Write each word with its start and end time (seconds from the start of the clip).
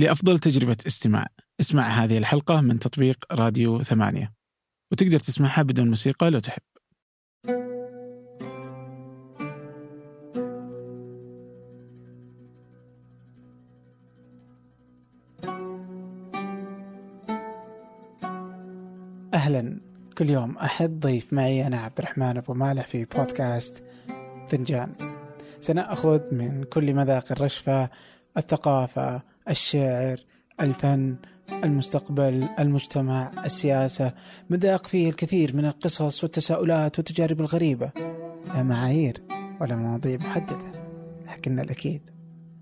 لأفضل 0.00 0.38
تجربة 0.38 0.76
استماع. 0.86 1.26
اسمع 1.60 1.82
هذه 1.82 2.18
الحلقة 2.18 2.60
من 2.60 2.78
تطبيق 2.78 3.24
راديو 3.32 3.82
ثمانية. 3.82 4.32
وتقدر 4.92 5.18
تسمعها 5.18 5.62
بدون 5.62 5.88
موسيقى 5.88 6.30
لو 6.30 6.38
تحب. 6.38 6.62
أهلا. 19.34 19.80
كل 20.18 20.30
يوم 20.30 20.58
أحد. 20.58 21.00
ضيف 21.00 21.32
معي 21.32 21.66
أنا 21.66 21.80
عبد 21.80 21.98
الرحمن 21.98 22.36
أبو 22.36 22.54
مالح 22.54 22.86
في 22.86 23.04
بودكاست 23.04 23.82
فنجان. 24.48 24.92
سنأخذ 25.60 26.34
من 26.34 26.64
كل 26.64 26.94
مذاق 26.94 27.32
الرشفة 27.32 27.90
الثقافة 28.36 29.29
الشعر 29.48 30.20
الفن 30.60 31.16
المستقبل 31.64 32.48
المجتمع 32.58 33.30
السياسة 33.44 34.12
مذاق 34.50 34.86
فيه 34.86 35.08
الكثير 35.08 35.56
من 35.56 35.64
القصص 35.64 36.22
والتساؤلات 36.24 36.98
والتجارب 36.98 37.40
الغريبة. 37.40 37.90
لا 38.54 38.62
معايير 38.62 39.22
ولا 39.60 39.76
مواضيع 39.76 40.18
محددة 40.18 40.72
لكن 41.28 41.60
الأكيد 41.60 42.10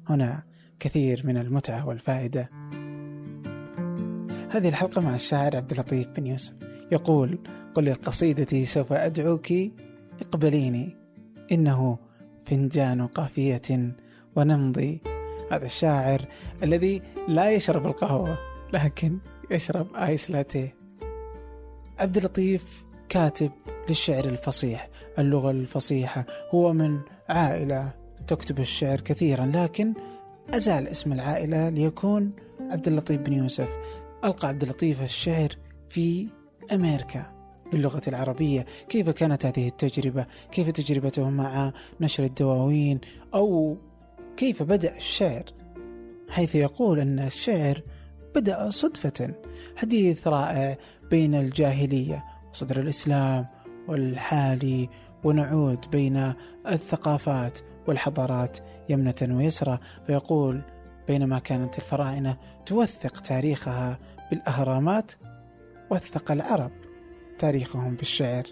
هنا 0.09 0.42
كثير 0.80 1.22
من 1.24 1.36
المتعة 1.36 1.88
والفائدة. 1.88 2.50
هذه 4.50 4.69
الحلقة 4.69 5.00
مع 5.00 5.14
الشاعر 5.14 5.56
عبد 5.56 5.70
اللطيف 5.70 6.08
بن 6.08 6.27
يوسف. 6.27 6.55
يقول 6.92 7.38
قل 7.74 7.84
للقصيدة 7.84 8.64
سوف 8.64 8.92
أدعوك 8.92 9.52
اقبليني 10.20 10.97
إنه 11.52 11.98
فنجان 12.47 13.06
قافية 13.06 13.95
ونمضي 14.36 15.00
هذا 15.52 15.66
الشاعر 15.66 16.24
الذي 16.62 17.02
لا 17.28 17.50
يشرب 17.50 17.86
القهوة 17.86 18.38
لكن 18.72 19.18
يشرب 19.50 19.94
آيس 19.94 20.30
لاتيه. 20.30 20.74
عبد 21.98 22.16
اللطيف 22.16 22.84
كاتب 23.08 23.50
للشعر 23.88 24.24
الفصيح. 24.24 24.88
اللغة 25.18 25.50
الفصيحة 25.50 26.27
هو 26.50 26.72
من 26.72 27.00
عائلة 27.28 27.90
تكتب 28.27 28.60
الشعر 28.60 29.00
كثيرا 29.00 29.46
لكن 29.55 29.94
أزال 30.55 30.88
اسم 30.88 31.12
العائلة 31.12 31.68
ليكون 31.68 32.33
عبد 32.60 32.88
اللطيف 32.88 33.20
بن 33.20 33.33
يوسف. 33.33 33.77
ألقى 34.24 34.48
عبد 34.48 34.62
اللطيف 34.62 35.02
الشعر 35.02 35.48
في 35.88 36.28
أمريكا 36.72 37.33
باللغة 37.72 38.02
العربية. 38.08 38.66
كيف 38.88 39.10
كانت 39.10 39.46
هذه 39.46 39.68
التجربة؟ 39.68 40.24
كيف 40.52 40.70
تجربته 40.70 41.30
مع 41.30 41.72
نشر 42.00 42.24
الدواوين؟ 42.24 43.00
أو 43.34 43.77
كيف 44.39 44.62
بدأ 44.62 44.97
الشعر؟ 44.97 45.42
حيث 46.28 46.55
يقول 46.55 47.00
أن 47.00 47.19
الشعر 47.19 47.83
بدأ 48.34 48.70
صدفة 48.70 49.34
حديث 49.77 50.28
رائع 50.28 50.78
بين 51.11 51.34
الجاهلية 51.34 52.25
وصدر 52.50 52.80
الإسلام 52.80 53.47
والحالي 53.89 54.89
ونعود 55.25 55.91
بين 55.91 56.33
الثقافات 56.69 57.58
والحضارات 57.86 58.58
يمنة 58.89 59.14
ويسرى. 59.22 59.78
فيقول 60.06 60.61
بينما 61.08 61.39
كانت 61.39 61.78
الفراعنة 61.78 62.36
توثق 62.67 63.20
تاريخها 63.20 63.98
بالأهرامات 64.30 65.12
وثق 65.91 66.33
العرب 66.33 66.73
تاريخهم 67.39 67.95
بالشعر. 67.95 68.45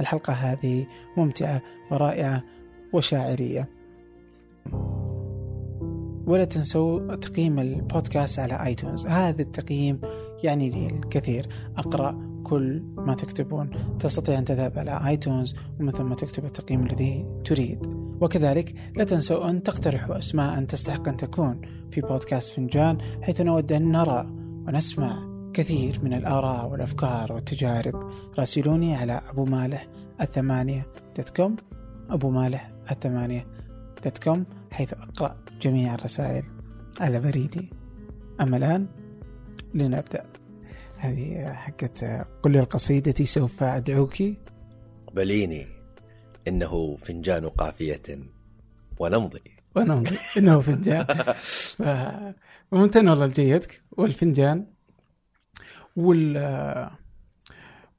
الحلقة 0.00 0.32
هذه 0.32 0.86
ممتعة 1.16 1.62
ورائعة 1.90 2.42
وشاعرية. 2.92 3.68
ولا 6.26 6.44
تنسوا 6.44 7.14
تقييم 7.14 7.58
البودكاست 7.58 8.38
على 8.38 8.66
آيتونز. 8.66 9.06
هذا 9.06 9.42
التقييم 9.42 10.00
يعني 10.44 10.70
لي 10.70 10.86
الكثير 10.86 11.46
أقرأ 11.76 12.30
كل 12.44 12.82
ما 12.96 13.14
تكتبون. 13.14 13.70
تستطيع 14.00 14.38
أن 14.38 14.44
تذهب 14.44 14.78
على 14.78 15.00
آيتونز 15.06 15.54
ومن 15.80 15.90
ثم 15.90 16.12
تكتب 16.12 16.44
التقييم 16.44 16.86
الذي 16.86 17.26
تريد. 17.44 17.86
وكذلك 18.20 18.74
لا 18.96 19.04
تنسوا 19.04 19.50
أن 19.50 19.62
تقترحوا 19.62 20.18
أسماء 20.18 20.64
تستحق 20.64 21.08
أن 21.08 21.16
تكون 21.16 21.60
في 21.90 22.00
بودكاست 22.00 22.54
فنجان 22.54 22.98
حيث 23.22 23.40
نود 23.40 23.72
أن 23.72 23.92
نرى 23.92 24.26
ونسمع 24.68 25.30
كثير 25.54 26.00
من 26.02 26.14
الآراء 26.14 26.68
والأفكار 26.68 27.32
والتجارب. 27.32 28.10
راسلوني 28.38 28.94
على 28.94 29.20
أبو 29.30 29.44
مالح 29.44 29.88
at 30.20 30.36
ثمانية 30.36 30.86
dot 31.16 31.28
com. 31.28 31.56
أبو 32.10 32.30
مالح 32.30 32.70
at 32.90 33.04
ثمانية 33.04 33.46
dot 34.04 34.18
com. 34.18 34.44
حيث 34.70 34.92
أقرأ 34.92 35.44
جميع 35.60 35.94
الرسائل 35.94 36.44
على 37.00 37.20
بريدي. 37.20 37.70
أما 38.40 38.56
الآن 38.56 38.86
لنبدأ. 39.74 40.26
هذه 40.96 41.52
حقت 41.52 42.04
قل 42.42 42.56
القصيدة 42.56 43.24
سوف 43.24 43.62
أدعوك. 43.62 44.16
بليني 45.12 45.66
إنه 46.48 46.96
فنجان 46.96 47.48
قافية 47.48 48.02
ونمضي. 48.98 49.42
ونمضي. 49.76 50.18
إنه 50.36 50.60
فنجان. 50.60 51.06
ممتن 52.72 53.08
والله 53.08 53.26
لجيتك 53.26 53.82
والفنجان 53.90 54.66
وال 55.96 56.90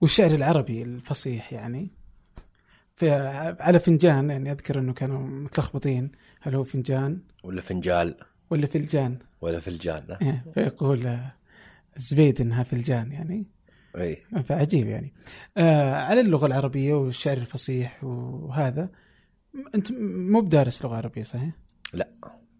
والشعر 0.01 0.31
العربي 0.31 0.83
الفصيح 0.83 1.53
يعني. 1.53 1.91
على 3.59 3.79
فنجان 3.79 4.29
يعني 4.29 4.51
أذكر 4.51 4.79
أنه 4.79 4.93
كانوا 4.93 5.19
متلخبطين. 5.19 6.11
هل 6.41 6.55
هو 6.55 6.63
فنجان؟ 6.63 7.21
ولا 7.43 7.61
فنجال؟ 7.61 8.15
ولا 8.49 8.67
فلجان؟ 8.67 9.19
ولا 9.41 9.59
فلجان 9.59 10.17
إيه 10.21 10.45
فيقول 10.53 11.19
زبيد 11.97 12.41
إنها 12.41 12.63
فلجان 12.63 13.11
يعني. 13.11 13.45
اي 13.97 14.23
فعجيب 14.43 14.87
يعني. 14.87 15.13
آه 15.57 15.95
على 15.95 16.21
اللغة 16.21 16.45
العربية 16.45 16.93
والشعر 16.93 17.37
الفصيح 17.37 18.03
وهذا 18.03 18.89
أنت 19.75 19.91
مو 19.91 20.41
بدارس 20.41 20.85
لغة 20.85 20.95
عربية 20.95 21.23
صحيح؟ 21.23 21.53
لا 21.93 22.09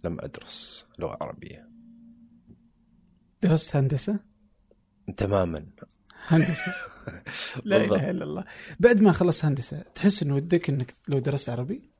لم 0.03 0.19
أدرس 0.19 0.87
لغة 0.99 1.17
عربية. 1.21 1.69
درست 3.41 3.75
هندسة؟ 3.75 4.19
تماما. 5.17 5.65
هندسة؟ 6.27 6.73
لا 7.65 7.77
إله 7.77 8.09
إلا 8.09 8.23
الله. 8.23 8.45
بعد 8.79 9.01
ما 9.01 9.11
خلصت 9.11 9.45
هندسة 9.45 9.83
تحس 9.95 10.23
إنه 10.23 10.35
ودك 10.35 10.69
إنك 10.69 10.93
لو 11.07 11.19
درست 11.19 11.49
عربي؟ 11.49 11.90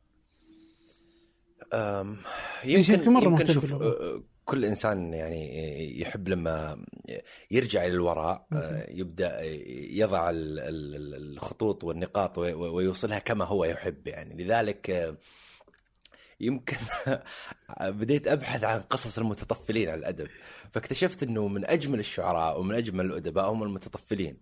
يمكن, 2.64 2.94
يمكن 2.94 3.12
مرة 3.12 3.24
يمكن 3.24 3.46
شوف 3.46 3.74
باللغة. 3.74 3.88
أه، 3.88 4.24
كل 4.46 4.66
إنسان 4.66 5.14
يعني 5.14 6.00
يحب 6.02 6.28
لما 6.30 6.86
يرجع 7.52 7.86
إلى 7.86 7.94
الوراء 7.94 8.48
أه، 8.54 8.86
يبدأ 8.90 9.42
يضع 9.92 10.30
ال- 10.30 10.60
ال- 10.60 11.34
الخطوط 11.34 11.84
والنقاط 11.84 12.38
وي- 12.38 12.54
ويوصلها 12.54 13.20
كما 13.20 13.46
هو 13.46 13.66
يحب 13.66 14.08
يعني. 14.08 14.44
لذلك 14.44 14.90
أه، 14.90 15.18
يمكن 16.40 16.78
بديت 17.82 18.28
أبحث 18.28 18.64
عن 18.64 18.80
قصص 18.82 19.18
المتطفلين 19.18 19.90
على 19.90 20.00
الأدب. 20.00 20.28
فاكتشفت 20.72 21.24
إنه 21.24 21.48
من 21.48 21.66
أجمل 21.66 22.00
الشعراء 22.00 22.60
ومن 22.60 22.76
أجمل 22.76 23.06
الأدباء 23.06 23.52
هم 23.52 23.64
المتطفلين. 23.64 24.38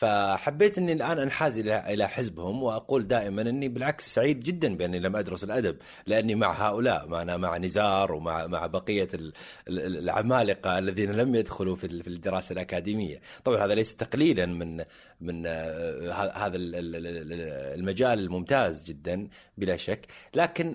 فحبيت 0.00 0.78
إني 0.78 0.92
الآن 0.92 1.18
أنحاز 1.18 1.58
إلى 1.58 2.08
حزبهم 2.08 2.62
وأقول 2.62 3.06
دائما 3.08 3.42
إني 3.42 3.68
بالعكس 3.68 4.14
سعيد 4.14 4.40
جدا 4.40 4.76
بأني 4.76 4.98
لم 5.00 5.16
أدرس 5.16 5.44
الأدب 5.44 5.76
لأني 6.06 6.34
مع 6.34 6.68
هؤلاء 6.68 7.06
معنا 7.08 7.36
مع 7.36 7.56
نزار 7.58 8.12
ومع 8.12 8.46
مع 8.46 8.66
بقية 8.66 9.08
ال- 9.14 9.32
ال- 9.68 9.96
العمالقة 9.98 10.78
الذين 10.78 11.12
لم 11.12 11.34
يدخلوا 11.34 11.76
في 11.76 11.84
ال- 11.84 12.02
في 12.02 12.08
الدراسة 12.08 12.52
الأكاديمية، 12.52 13.20
طبعا 13.44 13.64
هذا 13.64 13.74
ليس 13.74 13.96
تقليلا 13.96 14.46
من 14.46 14.84
من 15.20 15.42
آه، 15.46 16.12
هذا 16.36 16.56
ال- 16.56 16.74
ال- 16.74 16.96
ال- 16.96 17.78
المجال 17.78 18.18
الممتاز 18.18 18.84
جدا 18.84 19.28
بلا 19.58 19.76
شك، 19.76 20.06
لكن 20.34 20.74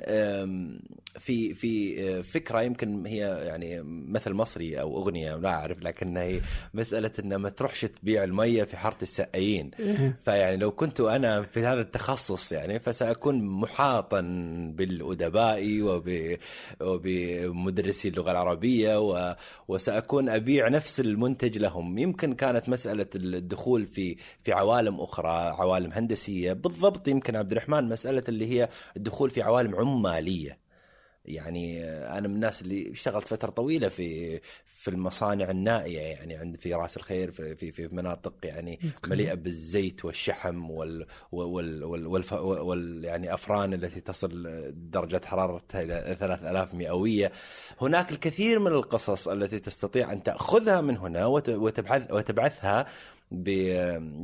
في 1.19 1.53
في 1.53 2.03
آه، 2.17 2.21
فكرة 2.21 2.61
يمكن 2.61 3.05
هي 3.05 3.19
يعني 3.45 3.81
مثل 3.83 4.33
مصري 4.33 4.81
أو 4.81 4.97
أغنية 4.97 5.35
لا 5.35 5.49
أعرف 5.49 5.83
لكنها 5.83 6.23
هي 6.23 6.41
مسألة 6.73 7.11
ان 7.19 7.35
ما 7.35 7.49
تروحش 7.49 7.81
تبيع 7.81 8.23
المية 8.23 8.63
في 8.63 8.77
حارة 8.77 8.97
السقايين 9.19 9.71
إيه. 9.79 10.17
فيعني 10.25 10.57
لو 10.57 10.71
كنت 10.71 10.99
أنا 10.99 11.41
في 11.41 11.59
هذا 11.59 11.81
التخصص 11.81 12.51
يعني 12.51 12.79
فسأكون 12.79 13.43
محاطا 13.43 14.21
بالأدباء 14.75 15.81
وب 15.81 16.37
وبمدرسي 16.81 18.07
اللغة 18.07 18.31
العربية 18.31 18.99
و... 18.99 19.35
وسأكون 19.67 20.29
أبيع 20.29 20.69
نفس 20.69 20.99
المنتج 20.99 21.57
لهم. 21.57 21.97
يمكن 21.97 22.33
كانت 22.33 22.69
مسألة 22.69 23.07
الدخول 23.15 23.85
في 23.85 24.15
في 24.39 24.51
عوالم 24.53 25.01
أخرى 25.01 25.29
عوالم 25.29 25.91
هندسية. 25.93 26.53
بالضبط 26.53 27.07
يمكن 27.07 27.35
عبد 27.35 27.51
الرحمن 27.51 27.89
مسألة 27.89 28.23
اللي 28.29 28.51
هي 28.51 28.69
الدخول 28.97 29.29
في 29.29 29.41
عوالم 29.41 29.75
عمالية. 29.75 30.64
يعني 31.25 31.83
أنا 31.89 32.27
من 32.27 32.35
الناس 32.35 32.61
اللي 32.61 32.91
اشتغلت 32.91 33.27
فترة 33.27 33.49
طويلة 33.49 33.89
في 33.89 34.39
في 34.65 34.91
المصانع 34.91 35.49
النائية 35.49 35.99
يعني 35.99 36.35
عند 36.35 36.57
في 36.57 36.73
رأس 36.73 36.97
الخير 36.97 37.31
في 37.31 37.55
في, 37.55 37.71
في 37.71 37.87
مناطق 37.91 38.33
يعني 38.43 38.79
مليئة 39.07 39.33
بالزيت 39.33 40.05
والشحم 40.05 40.71
وال 40.71 41.05
وال 41.31 41.83
وال, 41.83 42.07
وال, 42.07 42.23
وال 42.41 43.03
يعني 43.05 43.33
أفران 43.33 43.73
التي 43.73 44.01
تصل 44.01 44.43
درجة 44.75 45.21
حرارتها 45.25 45.81
إلى 45.81 46.17
3000 46.19 46.73
مئوية. 46.73 47.31
هناك 47.81 48.11
الكثير 48.11 48.59
من 48.59 48.71
القصص 48.71 49.27
التي 49.27 49.59
تستطيع 49.59 50.13
أن 50.13 50.23
تأخذها 50.23 50.81
من 50.81 50.97
هنا 50.97 51.25
وتبعث 51.25 52.11
وتبعثها 52.11 52.85
ب 53.31 53.47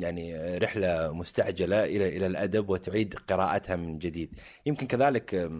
يعني 0.01 0.57
رحلة 0.57 1.13
مستعجلة 1.13 1.83
إلى 1.83 2.17
إلى 2.17 2.27
الأدب 2.27 2.69
وتعيد 2.69 3.13
قراءتها 3.29 3.75
من 3.75 3.99
جديد. 3.99 4.29
يمكن 4.65 4.87
كذلك 4.87 5.51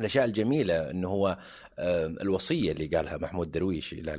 الأشياء 0.00 0.24
الجميلة 0.24 0.90
إنه 0.90 1.08
هو 1.08 1.38
الوصية 1.78 2.72
اللي 2.72 2.86
قالها 2.86 3.16
محمود 3.16 3.50
درويش 3.50 3.92
إلى 3.92 4.14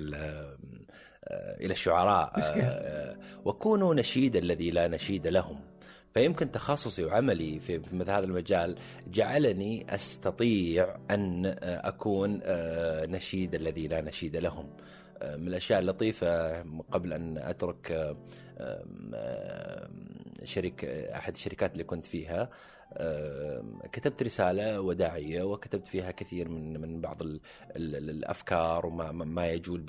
إلى 1.31 1.73
الشعراء 1.73 2.33
آه، 2.37 3.17
وكونوا 3.45 3.95
نشيد 3.95 4.35
الذي 4.35 4.71
لا 4.71 4.87
نشيد 4.87 5.27
لهم. 5.27 5.59
فيمكن 6.13 6.51
تخصصي 6.51 7.03
وعملي 7.03 7.59
في 7.59 7.77
مثل 7.77 8.11
هذا 8.11 8.25
المجال 8.25 8.75
جعلني 9.07 9.95
أستطيع 9.95 10.97
أن 11.11 11.45
أكون 11.63 12.39
آه، 12.43 13.05
نشيد 13.05 13.55
الذي 13.55 13.87
لا 13.87 14.01
نشيد 14.01 14.35
لهم. 14.35 14.69
آه، 15.21 15.35
من 15.35 15.47
الأشياء 15.47 15.79
اللطيفة 15.79 16.61
قبل 16.91 17.13
أن 17.13 17.37
أترك 17.37 18.15
شريك 20.43 20.85
أحد 20.85 21.33
الشركات 21.33 21.73
اللي 21.73 21.83
كنت 21.83 22.05
فيها 22.05 22.49
كتبت 23.91 24.23
رسالة 24.23 24.81
وداعية 24.81 25.43
وكتبت 25.43 25.87
فيها 25.87 26.11
كثير 26.11 26.49
من 26.49 26.81
من 26.81 27.01
بعض 27.01 27.21
ال 27.21 27.39
ال 27.75 28.09
الأفكار 28.09 28.85
وما 28.85 29.11
ما 29.11 29.47
يجول 29.47 29.81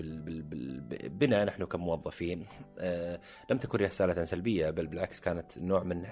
بنا 1.05 1.45
نحن 1.45 1.65
كموظفين. 1.65 2.47
أه، 2.79 3.21
لم 3.51 3.59
تكن 3.59 3.79
رسالة 3.79 4.25
سلبية 4.25 4.71
بل 4.71 4.87
بالعكس 4.87 5.21
كانت 5.21 5.59
نوع 5.59 5.83
من 5.83 6.07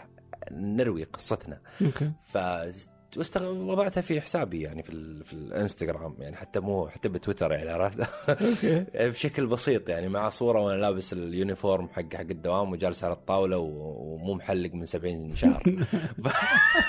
نروي 0.50 1.04
قصتنا. 1.04 1.60
okay. 1.82 2.12
وضعتها 3.42 4.00
في 4.00 4.20
حسابي 4.20 4.60
يعني 4.60 4.82
في 4.82 5.24
في 5.24 5.32
الانستغرام 5.32 6.14
يعني 6.18 6.36
حتى 6.36 6.60
مو 6.60 6.88
حتى 6.88 7.08
بتويتر 7.08 7.52
يعني 7.52 7.70
عرفت؟ 7.70 8.08
يعني 8.62 9.10
بشكل 9.10 9.46
بسيط 9.46 9.88
يعني 9.88 10.08
مع 10.08 10.28
صورة 10.28 10.60
وأنا 10.60 10.80
لابس 10.80 11.12
ال 11.12 11.22
uniform 11.22 11.88
حق 11.88 12.14
حق 12.14 12.20
الدوام 12.20 12.72
وجالس 12.72 13.04
على 13.04 13.12
الطاولة 13.12 13.56
ومو 13.58 14.34
محلق 14.34 14.74
من 14.74 14.86
70 14.86 15.36
شهر. 15.36 15.62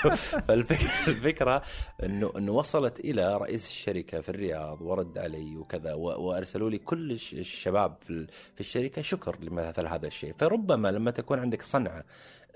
فالفكرة 0.48 1.62
انه 2.02 2.32
إنه 2.36 2.52
وصلت 2.52 3.00
إلى 3.00 3.36
رئيس 3.36 3.68
الشركة 3.68 4.20
في 4.20 4.28
الرياض 4.28 4.82
ورد 4.82 5.18
علي 5.18 5.56
وكذا 5.56 5.94
وأرسلوا 5.94 6.70
لي 6.70 6.78
كل 6.78 7.12
الشباب 7.12 7.96
في 8.54 8.60
الشركة 8.60 9.02
شكر 9.02 9.36
لمثل 9.40 9.86
هذا 9.86 10.06
الشيء. 10.06 10.34
فربما 10.38 10.88
لما 10.88 11.10
تكون 11.10 11.38
عندك 11.38 11.62
صنعة 11.62 12.04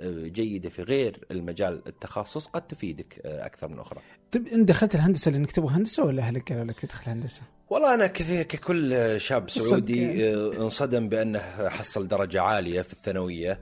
جيدة 0.03 0.69
في 0.71 0.83
غير 0.83 1.25
المجال 1.31 1.83
التخصص 1.87 2.47
قد 2.47 2.67
تفيدك 2.67 3.21
أكثر 3.25 3.69
من 3.69 3.79
أخرى. 3.79 4.01
طيب 4.33 4.47
انت 4.49 4.69
دخلت 4.69 4.95
الهندسة 4.95 5.31
لأنك 5.31 5.53
تبغى 5.53 5.75
هندسة 5.75 6.05
ولا 6.05 6.23
أهلك 6.23 6.53
قالوا 6.53 6.65
لك 6.65 6.85
ادخل 6.85 7.11
هندسة؟ 7.11 7.43
والله 7.71 7.95
أنا 7.95 8.07
كثير 8.07 8.43
ككل 8.43 9.15
شاب 9.21 9.51
سعودي 9.51 10.03
يعني. 10.03 10.35
آه، 10.35 10.53
انصدم 10.63 11.09
بأنه 11.09 11.39
حصل 11.69 12.09
درجة 12.09 12.41
عالية 12.43 12.83
في 12.83 12.93
الثانوية. 12.93 13.59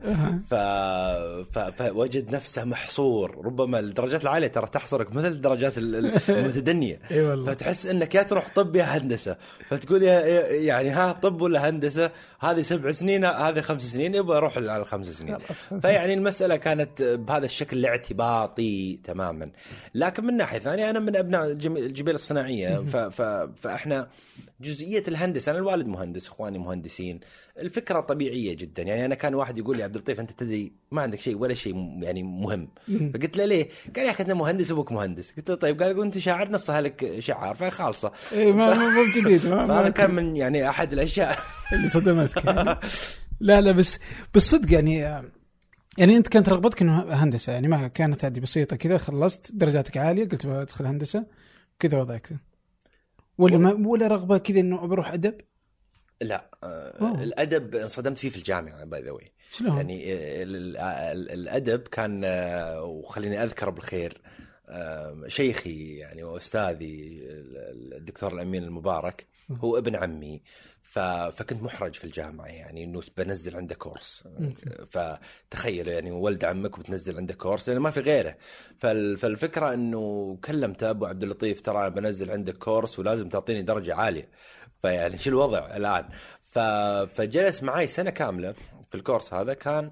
ف... 0.50 0.54
ف... 1.52 1.58
فوجد 1.58 2.34
نفسه 2.34 2.64
محصور. 2.64 3.44
ربما 3.44 3.78
الدرجات 3.78 4.22
العالية 4.22 4.46
ترى 4.46 4.66
تحصرك 4.66 5.12
مثل 5.14 5.26
الدرجات 5.26 5.72
المتدنية. 6.28 6.98
إي 7.10 7.20
والله. 7.22 7.52
فتحس 7.52 7.86
إنك 7.86 8.14
يا 8.14 8.22
تروح 8.22 8.48
طب 8.54 8.76
يا 8.76 8.84
هندسة. 8.84 9.36
فتقول 9.70 10.02
يا 10.02 10.20
يعني 10.52 10.90
ها 10.90 11.12
طب 11.12 11.40
ولا 11.40 11.68
هندسة؟ 11.68 12.10
هذه 12.40 12.62
سبع 12.62 12.92
سنين 12.92 13.24
هذه 13.24 13.60
خمس 13.60 13.82
سنين 13.82 14.14
يبغى 14.14 14.36
أروح 14.36 14.56
على 14.56 14.76
الخمس 14.76 15.06
سنين. 15.08 15.36
فيعني 15.82 16.14
المسألة 16.14 16.56
كانت 16.56 17.02
بهذا 17.02 17.46
الشكل 17.46 17.78
الاعتباطي 17.78 18.98
تماما. 19.04 19.50
لكن 19.94 20.24
من 20.26 20.36
ناحية 20.36 20.58
ثانية 20.58 20.90
أنا 20.90 20.98
من 20.98 21.16
أبناء 21.16 21.46
الجبيل 21.50 22.14
الصناعية. 22.14 22.76
ف... 22.92 22.96
ف... 22.96 23.22
فإحنا 23.60 23.91
جزئية 24.60 25.04
الهندسة 25.08 25.50
أنا 25.50 25.58
الوالد 25.58 25.86
مهندس 25.86 26.26
إخواني 26.26 26.58
مهندسين 26.58 27.20
الفكرة 27.58 28.00
طبيعية 28.00 28.56
جدا. 28.56 28.82
يعني 28.82 29.04
أنا 29.04 29.14
كان 29.14 29.34
واحد 29.34 29.58
يقول 29.58 29.76
لي 29.76 29.82
عبد 29.82 29.94
اللطيف 29.94 30.20
أنت 30.20 30.30
تدري 30.30 30.72
ما 30.90 31.02
عندك 31.02 31.20
شيء 31.20 31.36
ولا 31.36 31.54
شيء 31.54 31.98
يعني 32.02 32.22
مهم. 32.22 32.68
فقلت 33.14 33.36
له 33.36 33.44
ليه؟ 33.44 33.68
قال 33.96 34.06
يا 34.06 34.10
أخي 34.10 34.22
أنت 34.22 34.32
مهندس 34.32 34.70
أبوك 34.70 34.92
مهندس. 34.92 35.32
قلت 35.36 35.50
له 35.50 35.56
طيب 35.56 35.82
قال 35.82 36.02
أنت 36.02 36.18
شاعر 36.18 36.50
نصها 36.50 36.80
لك 36.80 37.18
شعار 37.18 37.54
فخالصة. 37.54 38.12
اي 38.32 38.52
ما 38.52 38.74
مو 38.74 39.04
جديد 39.16 39.36
فهذا 39.40 39.88
كان 39.88 40.14
من 40.14 40.36
يعني 40.36 40.68
أحد 40.68 40.92
الأشياء. 40.92 41.38
اللي 41.72 41.88
صدمتك 41.88 42.46
لا 43.40 43.60
لا 43.60 43.72
بس 43.72 43.98
بالصدق 44.34 44.72
يعني 44.72 44.96
يعني 45.98 46.16
أنت 46.16 46.28
كانت 46.28 46.48
رغبتك 46.48 46.82
إنه 46.82 47.14
هندسة 47.14 47.52
يعني 47.52 47.68
ما 47.68 47.88
كانت 47.88 48.24
عادي 48.24 48.40
بسيطة 48.40 48.76
كذا 48.76 48.98
خلصت 48.98 49.52
درجاتك 49.52 49.96
عالية 49.96 50.28
قلت 50.28 50.46
بدخل 50.46 50.86
هندسة 50.86 51.26
كذا 51.78 51.98
وضعك. 51.98 52.32
ولا 53.42 53.58
ما 53.58 53.88
ولا 53.88 54.06
رغبة 54.06 54.38
كذا 54.38 54.60
إنه 54.60 54.86
بروح 54.86 55.12
أدب؟ 55.12 55.40
لا 56.20 56.50
آه 56.64 57.22
الأدب 57.22 57.74
انصدمت 57.74 58.18
فيه 58.18 58.30
في 58.30 58.36
الجامعة 58.36 58.84
by 58.84 59.02
the 59.02 59.10
way 59.10 59.32
شلون؟ 59.50 59.76
يعني 59.76 60.02
الأدب 61.12 61.80
كان 61.80 62.24
آه، 62.24 62.84
وخليني 62.84 63.42
أذكر 63.42 63.70
بالخير 63.70 64.20
آه، 64.68 65.24
شيخي 65.26 65.96
يعني 65.96 66.22
وأستاذي 66.22 67.20
الدكتور 67.96 68.32
الأمين 68.32 68.64
المبارك 68.64 69.26
هو 69.50 69.78
ابن 69.78 69.96
عمي 69.96 70.42
فكنت 71.32 71.62
محرج 71.62 71.94
في 71.94 72.04
الجامعة 72.04 72.46
يعني 72.46 72.84
إنه 72.84 73.00
بنزل 73.16 73.56
عنده 73.56 73.74
كورس. 73.74 74.24
فتخيل 74.90 75.88
يعني 75.88 76.10
ولد 76.10 76.44
عمك 76.44 76.78
وبتنزل 76.78 77.16
عنده 77.16 77.34
كورس 77.34 77.68
لأنه 77.68 77.80
ما 77.80 77.90
في 77.90 78.00
غيره. 78.00 78.36
فالفكرة 78.78 79.74
إنه 79.74 80.38
كلمته 80.44 80.90
أبو 80.90 81.06
عبد 81.06 81.22
اللطيف 81.22 81.60
ترى 81.60 81.78
أنا 81.78 81.88
بنزل 81.88 82.30
عندك 82.30 82.56
كورس 82.56 82.98
ولازم 82.98 83.28
تعطيني 83.28 83.62
درجة 83.62 83.94
عالية. 83.94 84.28
فيعني 84.82 85.18
شو 85.18 85.30
الوضع 85.30 85.76
الآن؟ 85.76 86.08
فجلس 87.14 87.62
معي 87.62 87.86
سنة 87.86 88.10
كاملة 88.10 88.52
في 88.90 88.94
الكورس 88.94 89.34
هذا 89.34 89.54
كان 89.54 89.90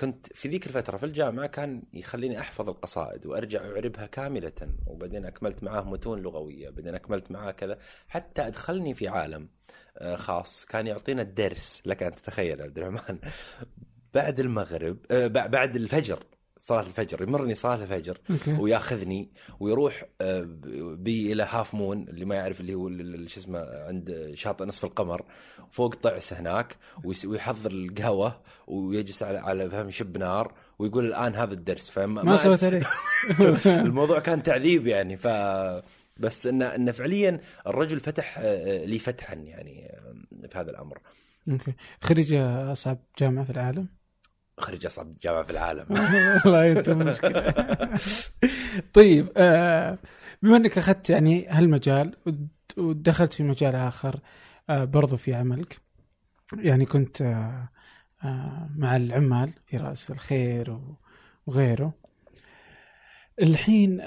كنت 0.00 0.26
في 0.34 0.48
ذيك 0.48 0.66
الفترة 0.66 0.96
في 0.96 1.06
الجامعة 1.06 1.46
كان 1.46 1.82
يخليني 1.92 2.40
أحفظ 2.40 2.68
القصائد 2.68 3.26
وأرجع 3.26 3.64
أعربها 3.70 4.06
كاملة 4.06 4.52
وبعدين 4.86 5.26
أكملت 5.26 5.62
معاه 5.62 5.82
متون 5.82 6.18
لغوية 6.22 6.70
بعدين 6.70 6.94
أكملت 6.94 7.30
معاه 7.30 7.50
كذا 7.50 7.78
حتى 8.08 8.46
أدخلني 8.46 8.94
في 8.94 9.08
عالم 9.08 9.48
آه، 9.98 10.16
خاص 10.16 10.64
كان 10.64 10.86
يعطينا 10.86 11.22
الدرس 11.22 11.82
لك 11.86 12.02
أن 12.02 12.12
تتخيل 12.12 12.62
عبد 12.62 12.78
الرحمن. 12.78 13.18
بعد 14.14 14.40
المغرب 14.40 14.98
آه، 15.10 15.26
بعد 15.26 15.76
الفجر 15.76 16.24
صلاة 16.60 16.80
الفجر 16.80 17.22
يمرني 17.22 17.54
صلاة 17.54 17.82
الفجر 17.82 18.18
وياخذني 18.58 19.30
ويروح 19.60 20.04
آه، 20.20 20.46
بي 20.98 21.32
إلى 21.32 21.46
Half 21.50 21.74
Moon 21.74 22.08
اللي 22.08 22.24
ما 22.24 22.34
يعرف 22.34 22.60
اللي 22.60 22.74
هو 22.74 22.88
شو 23.26 23.40
اسمه 23.40 23.58
عند 23.60 24.32
شاطئ 24.34 24.64
نصف 24.64 24.84
القمر 24.84 25.24
فوق 25.70 25.94
طعس 25.94 26.32
هناك 26.32 26.76
ويحضر 27.04 27.70
القهوة 27.70 28.40
ويجلس 28.66 29.22
على 29.22 29.38
على 29.38 29.70
فحم 29.70 29.90
شب 29.90 30.18
نار 30.18 30.54
ويقول 30.78 31.06
الآن 31.06 31.34
هذا 31.34 31.54
الدرس 31.54 31.90
فما 31.90 32.22
ما 32.22 32.36
سويت 32.36 32.64
عليه 32.64 32.82
الموضوع 33.86 34.18
كان 34.18 34.42
تعذيب 34.42 34.86
يعني 34.86 35.16
ف 35.16 35.26
بس 36.16 36.46
انه 36.46 36.74
انه 36.74 36.92
فعليا 36.92 37.40
الرجل 37.66 38.00
فتح 38.00 38.38
آه، 38.38 38.42
آه، 38.42 38.84
لي 38.84 38.98
فتحا 38.98 39.34
يعني 39.34 39.98
في 40.48 40.58
هذا 40.58 40.70
الأمر. 40.70 40.98
أوكي 41.48 41.74
خريج 42.00 42.34
أصعب 42.34 42.98
جامعة 43.18 43.44
في 43.44 43.50
العالم؟ 43.50 43.99
خريج 44.60 44.86
أصعب 44.86 45.14
جامعة 45.22 45.42
في 45.42 45.50
العالم. 45.50 45.86
والله 46.44 46.72
انت 46.72 46.90
مشكلة. 46.90 47.54
طيب 48.92 49.32
آه 49.36 49.98
بما 50.42 50.56
أنك 50.56 50.78
أخذت 50.78 51.10
يعني 51.10 51.48
هالمجال 51.48 52.16
ودخلت 52.76 53.32
في 53.32 53.42
مجال 53.42 53.74
آخر 53.74 54.20
آه 54.70 54.84
برضو 54.84 55.16
في 55.16 55.34
عملك 55.34 55.80
يعني 56.58 56.86
كنت 56.86 57.22
آه 58.24 58.68
مع 58.76 58.96
العمال 58.96 59.52
في 59.66 59.76
رأس 59.76 60.10
الخير 60.10 60.78
وغيره. 61.46 61.94
الحين 63.42 64.00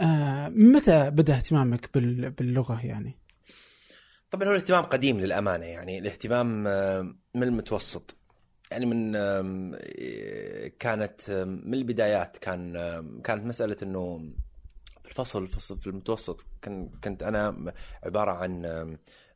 متى 0.50 1.10
بدأ 1.10 1.36
اهتمامك 1.36 1.98
باللغة 2.38 2.86
يعني؟ 2.86 3.18
طبعا 4.32 4.48
هو 4.48 4.52
الاهتمام 4.52 4.84
قديم 4.84 5.20
للأمانة 5.20 5.66
يعني 5.66 6.00
الاهتمام 6.00 6.64
من 7.36 7.44
المتوسط. 7.44 8.16
يعني 8.72 8.86
من 8.86 9.12
كانت 10.80 11.32
من 11.66 11.74
البدايات 11.74 12.38
كان 12.38 12.74
كانت 13.24 13.46
مسألة 13.46 13.78
إنه 13.84 14.30
في 15.04 15.10
الفصل 15.10 15.48
في 15.80 15.88
المتوسط 15.88 16.46
كنت 17.04 17.24
أنا 17.24 17.74
عبارة 18.04 18.32
عن 18.32 18.66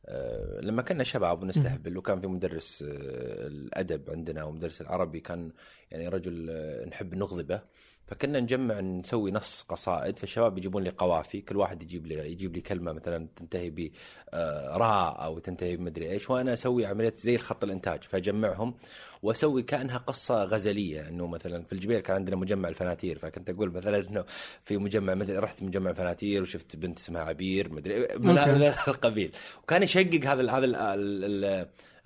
آه، 0.08 0.60
لما 0.60 0.82
كنا 0.82 1.04
شباب 1.04 1.42
ونستهبل 1.42 1.98
وكان 1.98 2.20
في 2.20 2.26
مدرس 2.26 2.82
آه، 2.82 3.46
الأدب 3.46 4.10
عندنا 4.10 4.44
ومدرس 4.44 4.80
العربي 4.80 5.20
كان 5.20 5.52
يعني 5.90 6.08
رجل 6.08 6.46
آه، 6.50 6.84
نحب 6.84 7.14
نغضبه. 7.14 7.60
فكنا 8.08 8.40
نجمع 8.40 8.80
نسوي 8.80 9.30
نص 9.30 9.64
قصائد 9.68 10.18
فالشباب 10.18 10.58
يجيبون 10.58 10.82
لي 10.82 10.90
قوافي 10.90 11.40
كل 11.40 11.56
واحد 11.56 11.82
يجيب 11.82 12.06
لي 12.06 12.32
يجيب 12.32 12.54
لي 12.54 12.60
كلمة 12.60 12.92
مثلا 12.92 13.28
تنتهي 13.36 13.70
ب 13.70 13.90
آه، 14.30 14.76
راء 14.76 15.24
أو 15.24 15.38
تنتهي 15.38 15.76
بمدري 15.76 16.10
إيش 16.10 16.30
وأنا 16.30 16.52
أسوي 16.52 16.86
عملية 16.86 17.14
زي 17.18 17.34
الخط 17.34 17.64
الإنتاج 17.64 18.02
فأجمعهم 18.02 18.74
وأسوي 19.22 19.62
كأنها 19.62 19.98
قصة 19.98 20.44
غزلية 20.44 21.08
إنه 21.08 21.26
مثلا 21.26 21.64
في 21.64 21.72
الجبيل 21.72 22.00
كان 22.00 22.16
عندنا 22.16 22.36
مجمع 22.36 22.68
الفناتير 22.68 23.18
فكنت 23.18 23.50
أقول 23.50 23.70
مثلا 23.70 24.08
إنه 24.08 24.24
في 24.62 24.76
مجمع 24.76 25.14
مدري 25.14 25.38
رحت 25.38 25.62
مجمع 25.62 25.90
الفناتير 25.90 26.42
وشفت 26.42 26.76
بنت 26.76 26.98
اسمها 26.98 27.22
عبير 27.22 27.72
مدري 27.72 28.08
من. 28.18 28.38
هذا 28.38 28.74
القبيل 28.88 29.32
وكان 29.62 29.82
يشقق 29.82 30.24
هذا 30.24 30.50
هذا 30.50 30.66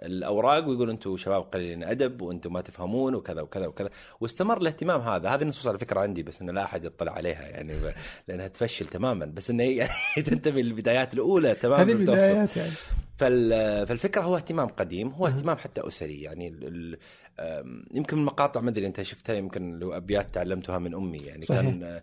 الأوراق 0.02 0.68
ويقول 0.68 0.90
أنتم 0.90 1.16
شباب 1.16 1.42
قليلين 1.42 1.84
أدب 1.84 2.22
وأنتم 2.22 2.52
ما 2.52 2.60
تفهمون 2.60 3.14
وكذا 3.14 3.40
وكذا 3.42 3.66
وكذا. 3.66 3.90
واستمر 4.20 4.60
الاهتمام 4.60 5.00
هذا. 5.00 5.28
هذه 5.28 5.42
النصوص 5.42 5.66
على 5.66 5.78
فكرة 5.78 6.00
عندي 6.00 6.22
بس 6.22 6.42
انه 6.42 6.52
لا 6.52 6.64
أحد 6.64 6.84
يطلع 6.84 7.12
عليها 7.12 7.42
يعني 7.42 7.74
لأنها 8.28 8.48
تفشل 8.48 8.86
تماما. 8.86 9.24
بس 9.24 9.50
انه 9.50 9.64
يعني 9.64 9.90
تنتمي 10.26 10.62
للبدايات 10.62 11.14
الأولى 11.14 11.54
تماما 11.54 11.82
هذه. 11.82 11.92
البدايات 11.92 12.56
يعني. 12.56 12.72
فالفكرة 13.16 14.22
هو 14.22 14.36
اهتمام 14.36 14.66
قديم 14.68 15.08
هو. 15.08 15.26
اهتمام 15.26 15.56
حتى 15.56 15.88
أسري. 15.88 16.22
يعني 16.22 16.48
ال- 16.48 16.66
ال- 16.66 16.98
آم، 17.40 17.84
يمكن 17.94 18.18
المقاطع 18.18 18.60
ما 18.60 18.70
أدري 18.70 18.86
أنت 18.86 19.02
شفتها 19.02 19.34
يمكن 19.34 19.78
لو 19.78 19.92
أبيات 19.92 20.34
تعلمتها 20.34 20.78
من 20.78 20.94
أمي. 20.94 21.18
يعني 21.18 21.42
صحيح. 21.42 21.60
كان 21.62 21.82
آه، 21.82 22.02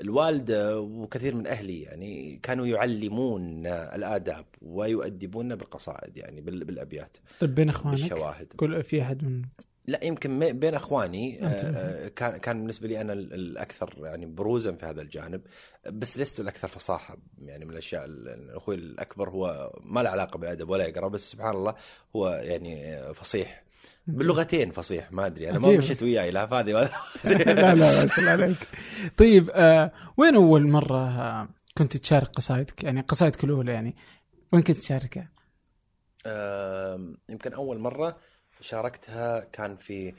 الوالده 0.00 0.80
وكثير 0.80 1.34
من 1.34 1.46
أهلي 1.46 1.82
يعني 1.82 2.40
كانوا 2.42 2.66
يعلمون 2.66 3.66
الآداب 3.66 4.44
ويؤدبون 4.62 5.54
بالقصائد 5.56 6.16
يعني 6.16 6.40
بال- 6.40 6.64
بالأبيات. 6.64 7.16
طيب 7.40 7.54
بين 7.54 7.68
إخوانك؟ 7.68 8.00
بالشواهد. 8.00 8.46
كل 8.56 8.82
في 8.82 9.02
أحد 9.02 9.24
من 9.24 9.42
لا 9.88 10.04
يمكن 10.04 10.38
بين 10.58 10.74
اخواني 10.74 11.46
أنت. 11.46 11.60
آه، 11.76 12.08
كان 12.08 12.36
كان 12.36 12.58
بالنسبة 12.58 12.88
لي 12.88 13.00
أنا 13.00 13.12
ال- 13.12 13.34
الأكثر 13.34 13.94
يعني 14.02 14.26
بروزا 14.26 14.72
في 14.72 14.86
هذا 14.86 15.02
الجانب 15.02 15.40
بس 15.90 16.18
لست 16.18 16.40
الأكثر 16.40 16.68
فصاحة 16.68 17.16
يعني 17.38 17.64
من 17.64 17.70
الأشياء 17.70 18.04
ال- 18.04 18.50
أخوي 18.56 18.74
الأكبر 18.74 19.30
هو 19.30 19.72
ما 19.82 20.00
له 20.00 20.10
علاقة 20.10 20.38
بالأدب 20.38 20.68
ولا 20.70 20.86
يقرأ 20.86 21.08
بس 21.08 21.30
سبحان 21.30 21.54
الله 21.56 21.74
هو 22.16 22.28
يعني 22.28 22.94
آه، 22.96 23.12
فصيح 23.12 23.64
باللغتين 24.06 24.70
فصيح 24.70 25.12
ما 25.12 25.26
أدري 25.26 25.50
أنا 25.50 25.58
ما. 25.58 25.76
مشيت 25.76 26.02
وياه 26.02 26.30
لا 26.30 26.44
هذه 26.60 26.74
ولا 26.74 26.88
لا 27.24 27.54
لا 27.54 27.74
ما 27.74 28.06
شاء 28.06 28.18
الله 28.18 28.30
عليك 28.30 28.56
طيب 29.16 29.50
آه 29.52 29.92
وين 30.16 30.34
أول 30.34 30.68
مرة 30.68 31.08
آه 31.08 31.48
كنت 31.78 31.96
تشارك 31.96 32.28
قصائدك 32.28 32.84
يعني 32.84 33.00
قصائدك 33.00 33.44
الأولى 33.44 33.72
يعني 33.72 33.96
وين 34.52 34.62
كنت 34.62 34.78
تشاركها؟ 34.78 35.28
آم، 36.26 37.16
يمكن 37.28 37.52
أول 37.52 37.78
مرة 37.78 38.16
شاركتها 38.60 39.40
كان 39.40 39.76
في 39.76 40.14